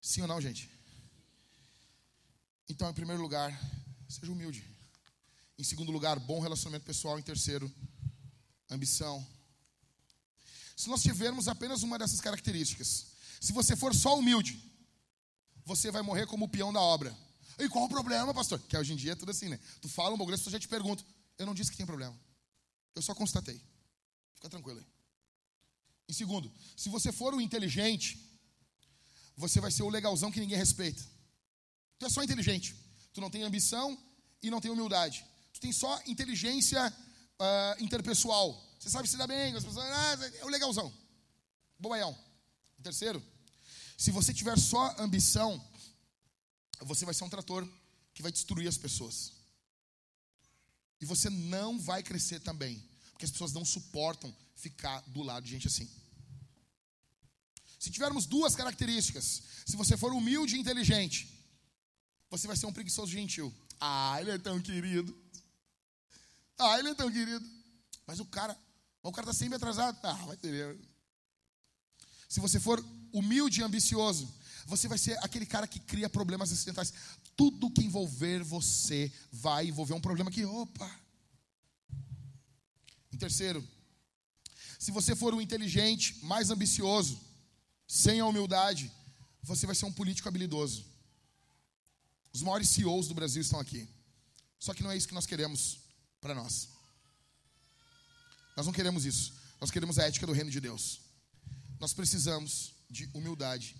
Sim 0.00 0.22
ou 0.22 0.28
não, 0.28 0.40
gente? 0.40 0.70
Então, 2.68 2.88
em 2.88 2.94
primeiro 2.94 3.20
lugar, 3.20 3.58
seja 4.08 4.30
humilde. 4.30 4.64
Em 5.58 5.64
segundo 5.64 5.90
lugar, 5.90 6.18
bom 6.20 6.40
relacionamento 6.40 6.86
pessoal. 6.86 7.18
Em 7.18 7.22
terceiro, 7.22 7.70
ambição. 8.70 9.26
Se 10.76 10.88
nós 10.88 11.02
tivermos 11.02 11.48
apenas 11.48 11.82
uma 11.82 11.98
dessas 11.98 12.20
características, 12.20 13.06
se 13.40 13.52
você 13.52 13.74
for 13.74 13.94
só 13.94 14.16
humilde, 14.16 14.62
você 15.64 15.90
vai 15.90 16.02
morrer 16.02 16.26
como 16.26 16.44
o 16.44 16.48
peão 16.48 16.72
da 16.72 16.80
obra. 16.80 17.14
E 17.58 17.68
qual 17.68 17.84
o 17.84 17.88
problema, 17.88 18.32
pastor? 18.32 18.58
Que 18.60 18.76
hoje 18.76 18.92
em 18.92 18.96
dia 18.96 19.12
é 19.12 19.16
tudo 19.16 19.30
assim, 19.30 19.48
né? 19.48 19.58
Tu 19.82 19.88
fala 19.88 20.14
um 20.14 20.18
bagulho, 20.18 20.38
pessoas 20.38 20.52
já 20.52 20.60
te 20.60 20.68
perguntam. 20.68 21.04
Eu 21.40 21.46
não 21.46 21.54
disse 21.54 21.70
que 21.70 21.76
tem 21.78 21.86
problema. 21.86 22.14
Eu 22.94 23.00
só 23.00 23.14
constatei. 23.14 23.58
Fica 24.34 24.50
tranquilo 24.50 24.78
aí. 24.78 24.86
Em 26.06 26.12
segundo, 26.12 26.52
se 26.76 26.90
você 26.90 27.10
for 27.10 27.32
o 27.32 27.40
inteligente, 27.40 28.22
você 29.38 29.58
vai 29.58 29.70
ser 29.70 29.82
o 29.82 29.88
legalzão 29.88 30.30
que 30.30 30.38
ninguém 30.38 30.58
respeita. 30.58 31.02
Tu 31.98 32.04
é 32.04 32.10
só 32.10 32.22
inteligente. 32.22 32.76
Tu 33.14 33.22
não 33.22 33.30
tem 33.30 33.42
ambição 33.42 33.98
e 34.42 34.50
não 34.50 34.60
tem 34.60 34.70
humildade. 34.70 35.24
Tu 35.54 35.60
tem 35.60 35.72
só 35.72 35.98
inteligência 36.06 36.86
uh, 36.90 37.82
interpessoal. 37.82 38.62
Você 38.78 38.90
sabe 38.90 39.08
se 39.08 39.16
dar 39.16 39.26
bem, 39.26 39.56
as 39.56 39.64
pessoas, 39.64 39.86
ah, 39.86 40.18
é 40.40 40.44
o 40.44 40.48
legalzão. 40.48 40.92
Bobaião. 41.78 42.14
Terceiro, 42.82 43.22
se 43.96 44.10
você 44.10 44.34
tiver 44.34 44.58
só 44.58 44.94
ambição, 44.98 45.58
você 46.80 47.06
vai 47.06 47.14
ser 47.14 47.24
um 47.24 47.30
trator 47.30 47.66
que 48.12 48.20
vai 48.20 48.30
destruir 48.30 48.68
as 48.68 48.76
pessoas. 48.76 49.39
E 51.00 51.06
você 51.06 51.30
não 51.30 51.78
vai 51.78 52.02
crescer 52.02 52.40
também, 52.40 52.82
porque 53.12 53.24
as 53.24 53.30
pessoas 53.30 53.52
não 53.52 53.64
suportam 53.64 54.34
ficar 54.54 55.00
do 55.08 55.22
lado 55.22 55.44
de 55.44 55.50
gente 55.50 55.66
assim. 55.66 55.88
Se 57.78 57.90
tivermos 57.90 58.26
duas 58.26 58.54
características, 58.54 59.42
se 59.64 59.76
você 59.76 59.96
for 59.96 60.12
humilde 60.12 60.56
e 60.56 60.60
inteligente, 60.60 61.32
você 62.28 62.46
vai 62.46 62.56
ser 62.56 62.66
um 62.66 62.72
preguiçoso 62.72 63.10
gentil. 63.10 63.52
Ah, 63.80 64.18
ele 64.20 64.32
é 64.32 64.38
tão 64.38 64.60
querido. 64.60 65.16
Ah, 66.58 66.78
ele 66.78 66.90
é 66.90 66.94
tão 66.94 67.10
querido. 67.10 67.48
Mas 68.06 68.20
o 68.20 68.26
cara, 68.26 68.56
o 69.02 69.10
cara 69.10 69.30
está 69.30 69.38
sempre 69.38 69.56
atrasado. 69.56 69.98
Ah, 70.02 70.12
vai 70.12 70.36
ter. 70.36 70.78
Se 72.28 72.38
você 72.38 72.60
for 72.60 72.84
humilde 73.12 73.60
e 73.60 73.64
ambicioso, 73.64 74.32
você 74.66 74.86
vai 74.86 74.98
ser 74.98 75.18
aquele 75.24 75.46
cara 75.46 75.66
que 75.66 75.80
cria 75.80 76.08
problemas 76.08 76.52
acidentais. 76.52 76.92
Tudo 77.40 77.70
que 77.70 77.82
envolver 77.82 78.42
você 78.44 79.10
vai 79.32 79.68
envolver 79.68 79.94
um 79.94 80.00
problema 80.00 80.30
que, 80.30 80.44
opa. 80.44 80.90
Em 83.10 83.16
terceiro, 83.16 83.66
se 84.78 84.90
você 84.90 85.16
for 85.16 85.32
um 85.32 85.40
inteligente, 85.40 86.22
mais 86.22 86.50
ambicioso, 86.50 87.18
sem 87.88 88.20
a 88.20 88.26
humildade, 88.26 88.92
você 89.42 89.64
vai 89.64 89.74
ser 89.74 89.86
um 89.86 89.92
político 89.92 90.28
habilidoso. 90.28 90.84
Os 92.30 92.42
maiores 92.42 92.68
CEOs 92.68 93.08
do 93.08 93.14
Brasil 93.14 93.40
estão 93.40 93.58
aqui. 93.58 93.88
Só 94.58 94.74
que 94.74 94.82
não 94.82 94.90
é 94.90 94.96
isso 94.98 95.08
que 95.08 95.14
nós 95.14 95.24
queremos 95.24 95.78
para 96.20 96.34
nós. 96.34 96.68
Nós 98.54 98.66
não 98.66 98.72
queremos 98.74 99.06
isso. 99.06 99.32
Nós 99.58 99.70
queremos 99.70 99.98
a 99.98 100.04
ética 100.04 100.26
do 100.26 100.34
reino 100.34 100.50
de 100.50 100.60
Deus. 100.60 101.00
Nós 101.78 101.94
precisamos 101.94 102.74
de 102.90 103.08
humildade, 103.14 103.76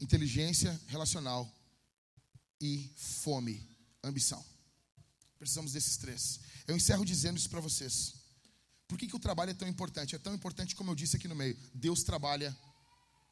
inteligência 0.00 0.80
relacional 0.86 1.52
e 2.60 2.90
fome, 2.96 3.68
ambição. 4.02 4.44
Precisamos 5.38 5.72
desses 5.72 5.96
três. 5.96 6.40
Eu 6.66 6.76
encerro 6.76 7.04
dizendo 7.04 7.36
isso 7.36 7.50
para 7.50 7.60
vocês. 7.60 8.14
Por 8.88 8.98
que, 8.98 9.06
que 9.06 9.16
o 9.16 9.20
trabalho 9.20 9.50
é 9.50 9.54
tão 9.54 9.68
importante? 9.68 10.14
É 10.14 10.18
tão 10.18 10.34
importante 10.34 10.74
como 10.74 10.90
eu 10.90 10.94
disse 10.94 11.16
aqui 11.16 11.28
no 11.28 11.34
meio. 11.34 11.56
Deus 11.74 12.02
trabalha, 12.02 12.56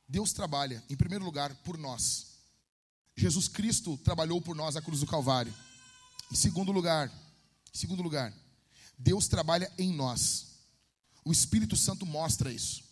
Deus 0.09 0.33
trabalha, 0.33 0.83
em 0.89 0.97
primeiro 0.97 1.25
lugar, 1.25 1.55
por 1.57 1.79
nós. 1.79 2.27
Jesus 3.17 3.49
Cristo 3.49 3.97
trabalhou 3.99 4.41
por 4.41 4.57
nós 4.57 4.75
na 4.75 4.83
cruz 4.83 5.01
do 5.01 5.07
Calvário. 5.07 5.55
Em 6.31 6.35
segundo 6.35 6.73
lugar, 6.73 7.09
em 7.75 7.79
segundo 7.79 8.03
lugar, 8.03 8.33
Deus 8.99 9.29
trabalha 9.29 9.71
em 9.79 9.93
nós. 9.93 10.47
O 11.25 11.33
Espírito 11.33 11.77
Santo 11.77 12.05
mostra 12.07 12.53
isso. 12.53 12.83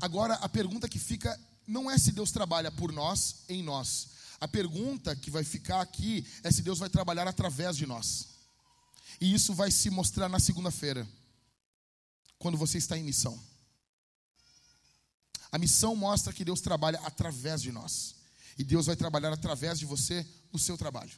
Agora, 0.00 0.34
a 0.34 0.48
pergunta 0.48 0.88
que 0.88 0.98
fica 0.98 1.38
não 1.66 1.90
é 1.90 1.98
se 1.98 2.12
Deus 2.12 2.32
trabalha 2.32 2.70
por 2.70 2.92
nós, 2.92 3.44
em 3.48 3.62
nós. 3.62 4.08
A 4.40 4.48
pergunta 4.48 5.14
que 5.14 5.30
vai 5.30 5.44
ficar 5.44 5.80
aqui 5.80 6.26
é 6.42 6.50
se 6.50 6.62
Deus 6.62 6.78
vai 6.78 6.88
trabalhar 6.88 7.28
através 7.28 7.76
de 7.76 7.86
nós. 7.86 8.28
E 9.20 9.34
isso 9.34 9.52
vai 9.52 9.70
se 9.70 9.90
mostrar 9.90 10.28
na 10.28 10.40
segunda-feira, 10.40 11.06
quando 12.38 12.56
você 12.56 12.78
está 12.78 12.96
em 12.96 13.04
missão. 13.04 13.38
A 15.52 15.58
missão 15.58 15.94
mostra 15.94 16.32
que 16.32 16.44
Deus 16.44 16.60
trabalha 16.60 16.98
através 17.00 17.60
de 17.60 17.70
nós. 17.70 18.14
E 18.56 18.64
Deus 18.64 18.86
vai 18.86 18.96
trabalhar 18.96 19.32
através 19.32 19.78
de 19.78 19.84
você 19.84 20.26
no 20.52 20.58
seu 20.58 20.78
trabalho. 20.78 21.12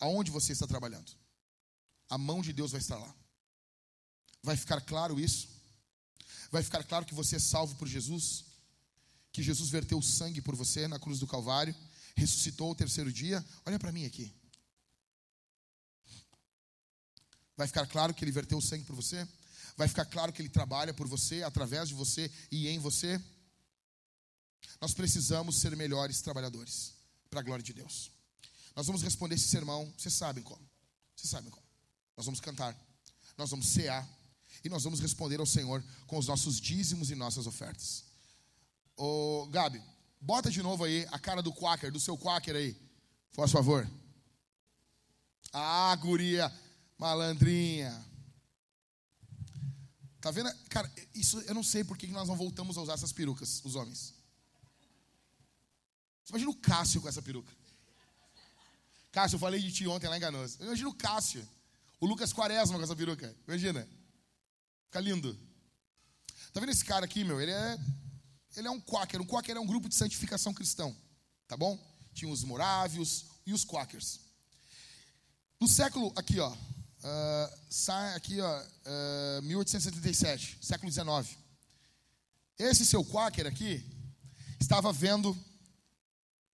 Aonde 0.00 0.30
você 0.30 0.52
está 0.52 0.66
trabalhando? 0.66 1.12
A 2.10 2.18
mão 2.18 2.42
de 2.42 2.52
Deus 2.52 2.72
vai 2.72 2.80
estar 2.80 2.98
lá. 2.98 3.14
Vai 4.42 4.56
ficar 4.56 4.80
claro 4.80 5.20
isso? 5.20 5.48
Vai 6.50 6.62
ficar 6.62 6.82
claro 6.82 7.06
que 7.06 7.14
você 7.14 7.36
é 7.36 7.38
salvo 7.38 7.76
por 7.76 7.86
Jesus? 7.86 8.44
Que 9.30 9.42
Jesus 9.42 9.70
verteu 9.70 10.02
sangue 10.02 10.42
por 10.42 10.56
você 10.56 10.88
na 10.88 10.98
cruz 10.98 11.20
do 11.20 11.26
Calvário, 11.26 11.74
ressuscitou 12.14 12.70
o 12.70 12.74
terceiro 12.74 13.12
dia? 13.12 13.44
Olha 13.64 13.78
para 13.78 13.92
mim 13.92 14.04
aqui. 14.04 14.32
Vai 17.56 17.66
ficar 17.66 17.86
claro 17.86 18.14
que 18.14 18.24
ele 18.24 18.32
verteu 18.32 18.60
sangue 18.60 18.84
por 18.84 18.96
você? 18.96 19.26
Vai 19.76 19.88
ficar 19.88 20.04
claro 20.04 20.32
que 20.32 20.42
ele 20.42 20.48
trabalha 20.48 20.92
por 20.92 21.06
você, 21.06 21.42
através 21.42 21.88
de 21.88 21.94
você 21.94 22.30
e 22.50 22.68
em 22.68 22.78
você? 22.78 23.20
Nós 24.80 24.94
precisamos 24.94 25.60
ser 25.60 25.76
melhores 25.76 26.20
trabalhadores, 26.20 26.94
para 27.30 27.40
a 27.40 27.42
glória 27.42 27.62
de 27.62 27.72
Deus. 27.72 28.10
Nós 28.74 28.86
vamos 28.86 29.02
responder 29.02 29.34
esse 29.34 29.48
sermão, 29.48 29.92
vocês 29.96 30.14
sabem 30.14 30.42
como. 30.42 30.68
Vocês 31.14 31.30
sabem 31.30 31.50
como. 31.50 31.66
Nós 32.16 32.26
vamos 32.26 32.40
cantar, 32.40 32.76
nós 33.36 33.50
vamos 33.50 33.68
cear 33.68 34.08
e 34.64 34.68
nós 34.68 34.84
vamos 34.84 35.00
responder 35.00 35.40
ao 35.40 35.46
Senhor 35.46 35.84
com 36.06 36.18
os 36.18 36.26
nossos 36.26 36.60
dízimos 36.60 37.10
e 37.10 37.14
nossas 37.14 37.46
ofertas. 37.46 38.04
Ô, 38.96 39.46
Gabi, 39.50 39.82
bota 40.22 40.50
de 40.50 40.62
novo 40.62 40.84
aí 40.84 41.06
a 41.10 41.18
cara 41.18 41.42
do 41.42 41.52
quaker, 41.52 41.90
do 41.90 42.00
seu 42.00 42.16
quaker 42.16 42.54
aí, 42.54 42.76
por 43.32 43.48
favor. 43.48 43.90
Ah, 45.52 45.94
guria, 45.96 46.50
malandrinha. 46.96 47.92
Tá 50.20 50.30
vendo? 50.30 50.50
Cara, 50.68 50.90
isso 51.12 51.40
eu 51.40 51.54
não 51.54 51.64
sei 51.64 51.82
por 51.82 51.98
que 51.98 52.06
nós 52.06 52.28
não 52.28 52.36
voltamos 52.36 52.78
a 52.78 52.82
usar 52.82 52.94
essas 52.94 53.12
perucas, 53.12 53.60
os 53.64 53.74
homens. 53.74 54.14
Você 56.24 56.30
imagina 56.30 56.50
o 56.50 56.56
Cássio 56.56 57.02
com 57.02 57.08
essa 57.08 57.20
peruca. 57.20 57.52
Cássio, 59.10 59.34
eu 59.34 59.40
falei 59.40 59.60
de 59.60 59.72
ti 59.72 59.86
ontem 59.88 60.08
lá 60.08 60.16
em 60.16 60.20
Ganoso. 60.20 60.56
Imagina 60.62 60.88
o 60.88 60.94
Cássio. 60.94 61.46
O 62.00 62.06
Lucas 62.06 62.32
Quaresma 62.32 62.78
com 62.78 62.84
essa 62.84 62.96
peruca. 62.96 63.36
Imagina. 63.46 63.86
Fica 64.86 65.00
lindo. 65.00 65.38
Tá 66.52 66.60
vendo 66.60 66.70
esse 66.70 66.84
cara 66.84 67.04
aqui, 67.04 67.24
meu? 67.24 67.40
Ele 67.40 67.50
é, 67.50 67.78
ele 68.56 68.68
é 68.68 68.70
um 68.70 68.80
quaker. 68.80 69.20
Um 69.20 69.26
quaker 69.26 69.56
é 69.56 69.60
um 69.60 69.66
grupo 69.66 69.88
de 69.88 69.94
santificação 69.94 70.52
cristão. 70.52 70.94
Tá 71.46 71.56
bom? 71.56 71.78
Tinha 72.14 72.30
os 72.30 72.44
morávios 72.44 73.26
e 73.46 73.52
os 73.52 73.64
quakers. 73.64 74.20
No 75.60 75.68
século, 75.68 76.12
aqui 76.16 76.40
ó, 76.40 76.50
uh, 76.50 78.14
aqui 78.14 78.40
ó, 78.40 78.62
uh, 79.38 79.42
1877, 79.42 80.58
século 80.60 80.90
19. 80.90 81.36
Esse 82.58 82.84
seu 82.84 83.04
quaker 83.04 83.46
aqui 83.46 83.84
estava 84.60 84.92
vendo 84.92 85.36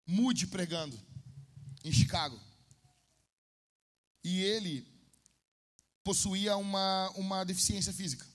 Moody 0.06 0.46
pregando 0.46 0.98
em 1.84 1.92
Chicago. 1.92 2.38
E 4.22 4.42
ele 4.42 4.86
possuía 6.02 6.56
uma, 6.56 7.10
uma 7.16 7.44
deficiência 7.44 7.92
física. 7.92 8.26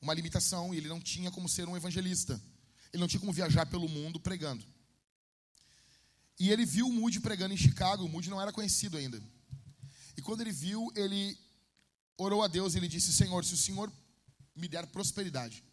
Uma 0.00 0.14
limitação, 0.14 0.72
e 0.72 0.76
ele 0.76 0.88
não 0.88 1.00
tinha 1.00 1.30
como 1.30 1.48
ser 1.48 1.68
um 1.68 1.76
evangelista. 1.76 2.40
Ele 2.92 3.00
não 3.00 3.08
tinha 3.08 3.20
como 3.20 3.32
viajar 3.32 3.66
pelo 3.66 3.88
mundo 3.88 4.20
pregando. 4.20 4.64
E 6.38 6.50
ele 6.50 6.64
viu 6.64 6.86
o 6.86 6.92
Moody 6.92 7.20
pregando 7.20 7.54
em 7.54 7.56
Chicago, 7.56 8.04
o 8.04 8.08
Moody 8.08 8.30
não 8.30 8.40
era 8.40 8.52
conhecido 8.52 8.96
ainda. 8.96 9.20
E 10.16 10.22
quando 10.22 10.40
ele 10.40 10.52
viu, 10.52 10.90
ele 10.94 11.36
orou 12.16 12.42
a 12.42 12.48
Deus 12.48 12.74
e 12.74 12.78
ele 12.78 12.88
disse: 12.88 13.12
Senhor, 13.12 13.44
se 13.44 13.54
o 13.54 13.56
Senhor 13.56 13.92
me 14.54 14.68
der 14.68 14.86
prosperidade, 14.86 15.64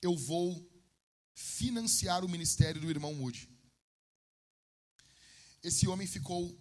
eu 0.00 0.16
vou 0.16 0.70
financiar 1.34 2.24
o 2.24 2.28
ministério 2.28 2.80
do 2.80 2.90
irmão 2.90 3.14
Moody. 3.14 3.48
Esse 5.62 5.88
homem 5.88 6.06
ficou 6.06 6.56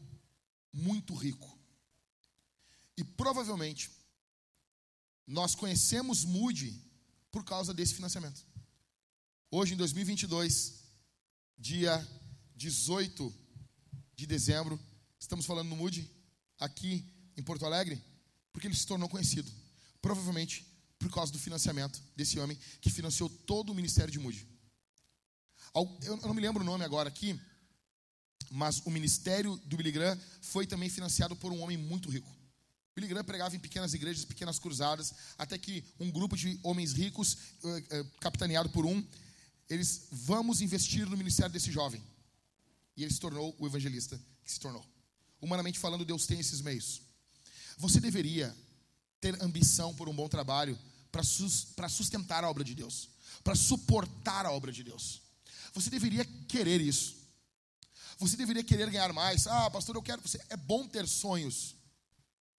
muito 0.71 1.13
rico. 1.13 1.59
E 2.97 3.03
provavelmente 3.03 3.91
nós 5.25 5.55
conhecemos 5.55 6.23
Moody 6.23 6.81
por 7.31 7.43
causa 7.43 7.73
desse 7.73 7.93
financiamento. 7.93 8.45
Hoje, 9.49 9.73
em 9.73 9.77
2022, 9.77 10.73
dia 11.57 12.05
18 12.55 13.33
de 14.15 14.27
dezembro, 14.27 14.79
estamos 15.19 15.45
falando 15.45 15.69
no 15.69 15.75
Moody, 15.75 16.09
aqui 16.59 17.05
em 17.35 17.43
Porto 17.43 17.65
Alegre, 17.65 18.01
porque 18.51 18.67
ele 18.67 18.75
se 18.75 18.85
tornou 18.85 19.09
conhecido. 19.09 19.51
Provavelmente 20.01 20.65
por 20.99 21.11
causa 21.11 21.31
do 21.31 21.39
financiamento 21.39 22.01
desse 22.15 22.39
homem 22.39 22.57
que 22.79 22.89
financiou 22.89 23.29
todo 23.29 23.71
o 23.71 23.75
ministério 23.75 24.11
de 24.11 24.19
Moody. 24.19 24.47
Eu 26.05 26.17
não 26.17 26.33
me 26.33 26.41
lembro 26.41 26.63
o 26.63 26.65
nome 26.65 26.85
agora 26.85 27.09
aqui, 27.09 27.39
mas 28.49 28.79
o 28.85 28.89
ministério 28.89 29.57
do 29.65 29.75
Billy 29.75 29.91
Graham 29.91 30.19
foi 30.41 30.65
também 30.65 30.89
financiado 30.89 31.35
por 31.35 31.51
um 31.51 31.61
homem 31.61 31.77
muito 31.77 32.09
rico. 32.09 32.29
Billy 32.95 33.07
Graham 33.07 33.23
pregava 33.23 33.55
em 33.55 33.59
pequenas 33.59 33.93
igrejas, 33.93 34.23
pequenas 34.23 34.59
cruzadas, 34.59 35.13
até 35.37 35.57
que 35.57 35.83
um 35.99 36.11
grupo 36.11 36.37
de 36.37 36.59
homens 36.61 36.93
ricos, 36.93 37.37
eh, 37.63 37.83
eh, 37.89 38.05
capitaneado 38.19 38.69
por 38.69 38.85
um, 38.85 39.03
eles 39.67 40.07
vamos 40.11 40.61
investir 40.61 41.07
no 41.07 41.17
ministério 41.17 41.51
desse 41.51 41.71
jovem. 41.71 42.03
E 42.95 43.03
ele 43.03 43.13
se 43.13 43.19
tornou 43.19 43.55
o 43.57 43.65
evangelista 43.65 44.19
que 44.43 44.51
se 44.51 44.59
tornou. 44.59 44.85
Humanamente 45.41 45.79
falando, 45.79 46.05
Deus 46.05 46.27
tem 46.27 46.39
esses 46.39 46.61
meios. 46.61 47.01
Você 47.77 47.99
deveria 47.99 48.55
ter 49.19 49.41
ambição 49.41 49.95
por 49.95 50.07
um 50.07 50.15
bom 50.15 50.29
trabalho 50.29 50.77
para 51.11 51.89
sustentar 51.89 52.43
a 52.43 52.49
obra 52.49 52.63
de 52.63 52.75
Deus, 52.75 53.09
para 53.43 53.55
suportar 53.55 54.45
a 54.45 54.51
obra 54.51 54.71
de 54.71 54.83
Deus. 54.83 55.21
Você 55.73 55.89
deveria 55.89 56.25
querer 56.47 56.79
isso. 56.79 57.15
Você 58.19 58.37
deveria 58.37 58.63
querer 58.63 58.89
ganhar 58.91 59.11
mais. 59.11 59.47
Ah, 59.47 59.69
pastor, 59.71 59.95
eu 59.95 60.01
quero. 60.03 60.21
Você, 60.21 60.39
é 60.49 60.55
bom 60.55 60.87
ter 60.87 61.07
sonhos. 61.07 61.75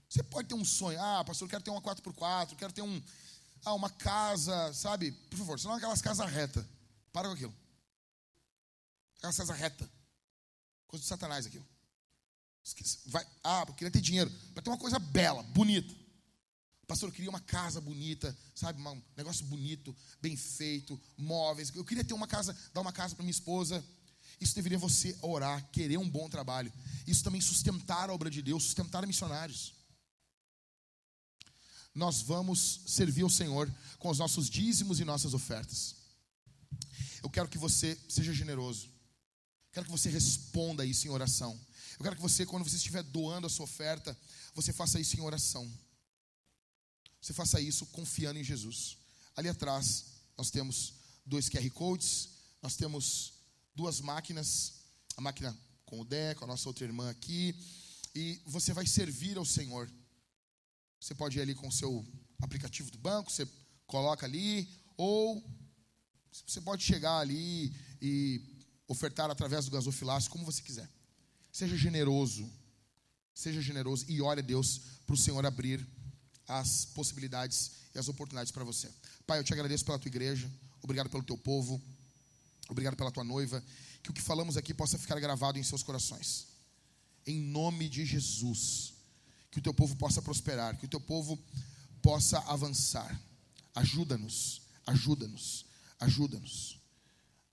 Você 0.08 0.22
pode 0.22 0.48
ter 0.48 0.54
um 0.54 0.64
sonho. 0.64 1.00
Ah, 1.00 1.24
pastor, 1.24 1.46
eu 1.46 1.50
quero 1.50 1.64
ter 1.64 1.70
uma 1.70 1.82
4x4, 1.82 2.56
quero 2.56 2.72
ter 2.72 2.82
um, 2.82 3.02
ah, 3.64 3.74
uma 3.74 3.90
casa, 3.90 4.72
sabe? 4.72 5.12
Por 5.12 5.38
favor, 5.38 5.58
senão 5.58 5.74
aquelas 5.74 6.02
casas 6.02 6.30
reta. 6.30 6.66
Para 7.12 7.28
com 7.28 7.34
aquilo. 7.34 7.54
Aquelas 9.18 9.36
casas 9.36 9.56
reta. 9.56 9.90
Coisa 10.86 11.02
de 11.02 11.08
Satanás 11.08 11.46
aquilo. 11.46 11.66
Vai, 13.06 13.26
ah, 13.42 13.64
eu 13.66 13.74
queria 13.74 13.90
ter 13.90 14.00
dinheiro. 14.00 14.30
Para 14.52 14.62
ter 14.62 14.70
uma 14.70 14.78
coisa 14.78 14.98
bela, 14.98 15.42
bonita. 15.42 15.94
Pastor, 16.86 17.08
eu 17.08 17.12
queria 17.14 17.30
uma 17.30 17.40
casa 17.40 17.80
bonita, 17.80 18.36
sabe? 18.54 18.80
Um 18.80 19.02
negócio 19.16 19.44
bonito, 19.46 19.94
bem 20.20 20.36
feito, 20.36 21.00
móveis. 21.16 21.72
Eu 21.74 21.84
queria 21.84 22.04
ter 22.04 22.14
uma 22.14 22.26
casa, 22.26 22.56
dar 22.72 22.80
uma 22.80 22.92
casa 22.92 23.14
para 23.14 23.22
minha 23.22 23.30
esposa. 23.30 23.84
Isso 24.40 24.54
deveria 24.54 24.78
você 24.78 25.16
orar, 25.22 25.66
querer 25.70 25.96
um 25.96 26.08
bom 26.08 26.28
trabalho. 26.28 26.72
Isso 27.06 27.24
também 27.24 27.40
sustentar 27.40 28.10
a 28.10 28.12
obra 28.12 28.30
de 28.30 28.42
Deus, 28.42 28.64
sustentar 28.64 29.06
missionários. 29.06 29.73
Nós 31.94 32.22
vamos 32.22 32.80
servir 32.86 33.22
ao 33.22 33.30
Senhor 33.30 33.72
com 33.98 34.10
os 34.10 34.18
nossos 34.18 34.50
dízimos 34.50 34.98
e 34.98 35.04
nossas 35.04 35.32
ofertas. 35.32 35.94
Eu 37.22 37.30
quero 37.30 37.48
que 37.48 37.56
você 37.56 37.98
seja 38.08 38.32
generoso. 38.32 38.90
Quero 39.72 39.86
que 39.86 39.92
você 39.92 40.10
responda 40.10 40.84
isso 40.84 41.06
em 41.06 41.10
oração. 41.10 41.58
Eu 41.98 42.04
quero 42.04 42.16
que 42.16 42.22
você, 42.22 42.44
quando 42.44 42.64
você 42.64 42.76
estiver 42.76 43.02
doando 43.02 43.46
a 43.46 43.50
sua 43.50 43.64
oferta, 43.64 44.16
você 44.54 44.72
faça 44.72 45.00
isso 45.00 45.16
em 45.16 45.20
oração. 45.20 45.70
Você 47.20 47.32
faça 47.32 47.60
isso 47.60 47.86
confiando 47.86 48.38
em 48.38 48.44
Jesus. 48.44 48.98
Ali 49.36 49.48
atrás 49.48 50.06
nós 50.36 50.50
temos 50.50 50.94
dois 51.24 51.48
QR 51.48 51.68
Codes, 51.70 52.28
nós 52.60 52.76
temos 52.76 53.32
duas 53.74 54.00
máquinas, 54.00 54.74
a 55.16 55.20
máquina 55.20 55.56
com 55.84 56.00
o 56.00 56.04
Deco, 56.04 56.44
a 56.44 56.46
nossa 56.46 56.68
outra 56.68 56.84
irmã 56.84 57.10
aqui, 57.10 57.54
e 58.14 58.40
você 58.46 58.72
vai 58.72 58.86
servir 58.86 59.36
ao 59.38 59.44
Senhor. 59.44 59.90
Você 61.04 61.14
pode 61.14 61.36
ir 61.36 61.42
ali 61.42 61.54
com 61.54 61.68
o 61.68 61.72
seu 61.72 62.02
aplicativo 62.40 62.90
do 62.90 62.96
banco, 62.96 63.30
você 63.30 63.46
coloca 63.86 64.24
ali, 64.24 64.66
ou 64.96 65.44
você 66.46 66.62
pode 66.62 66.82
chegar 66.82 67.18
ali 67.18 67.76
e 68.00 68.40
ofertar 68.88 69.30
através 69.30 69.66
do 69.66 69.70
gasofilácio, 69.70 70.30
como 70.30 70.46
você 70.46 70.62
quiser. 70.62 70.88
Seja 71.52 71.76
generoso, 71.76 72.50
seja 73.34 73.60
generoso 73.60 74.06
e 74.08 74.22
ore 74.22 74.40
a 74.40 74.42
Deus 74.42 74.80
para 75.04 75.12
o 75.12 75.18
Senhor 75.18 75.44
abrir 75.44 75.86
as 76.48 76.86
possibilidades 76.86 77.72
e 77.94 77.98
as 77.98 78.08
oportunidades 78.08 78.50
para 78.50 78.64
você. 78.64 78.90
Pai, 79.26 79.38
eu 79.38 79.44
te 79.44 79.52
agradeço 79.52 79.84
pela 79.84 79.98
tua 79.98 80.08
igreja, 80.08 80.50
obrigado 80.80 81.10
pelo 81.10 81.22
teu 81.22 81.36
povo, 81.36 81.82
obrigado 82.66 82.96
pela 82.96 83.12
tua 83.12 83.24
noiva, 83.24 83.62
que 84.02 84.08
o 84.08 84.14
que 84.14 84.22
falamos 84.22 84.56
aqui 84.56 84.72
possa 84.72 84.96
ficar 84.96 85.20
gravado 85.20 85.58
em 85.58 85.62
seus 85.62 85.82
corações. 85.82 86.46
Em 87.26 87.42
nome 87.42 87.90
de 87.90 88.06
Jesus, 88.06 88.93
que 89.54 89.60
o 89.60 89.62
teu 89.62 89.72
povo 89.72 89.94
possa 89.94 90.20
prosperar, 90.20 90.76
que 90.76 90.86
o 90.86 90.88
teu 90.88 91.00
povo 91.00 91.38
possa 92.02 92.40
avançar. 92.40 93.20
Ajuda-nos, 93.72 94.62
ajuda-nos, 94.84 95.64
ajuda-nos. 96.00 96.80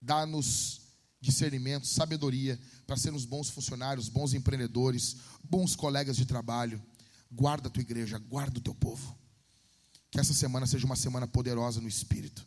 Dá-nos 0.01 0.81
discernimento, 1.21 1.85
sabedoria 1.85 2.59
para 2.87 2.97
sermos 2.97 3.23
bons 3.23 3.51
funcionários, 3.51 4.09
bons 4.09 4.33
empreendedores, 4.33 5.17
bons 5.43 5.75
colegas 5.75 6.17
de 6.17 6.25
trabalho. 6.25 6.81
Guarda 7.31 7.67
a 7.67 7.71
tua 7.71 7.81
igreja, 7.81 8.17
guarda 8.17 8.57
o 8.57 8.63
teu 8.63 8.73
povo. 8.73 9.15
Que 10.09 10.19
essa 10.19 10.33
semana 10.33 10.65
seja 10.65 10.87
uma 10.87 10.95
semana 10.95 11.27
poderosa 11.27 11.79
no 11.79 11.87
Espírito, 11.87 12.43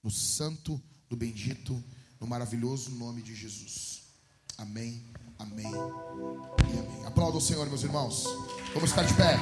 no 0.00 0.12
santo, 0.12 0.80
no 1.10 1.16
bendito, 1.16 1.82
no 2.20 2.26
maravilhoso 2.28 2.92
nome 2.92 3.20
de 3.20 3.34
Jesus. 3.34 4.04
Amém, 4.56 5.04
amém 5.42 5.70
e 5.70 6.78
amém. 6.78 7.06
Aplauda 7.06 7.38
o 7.38 7.40
Senhor, 7.40 7.66
meus 7.66 7.82
irmãos. 7.82 8.24
Vamos 8.74 8.90
ficar 8.90 9.04
de 9.04 9.14
pé. 9.14 9.38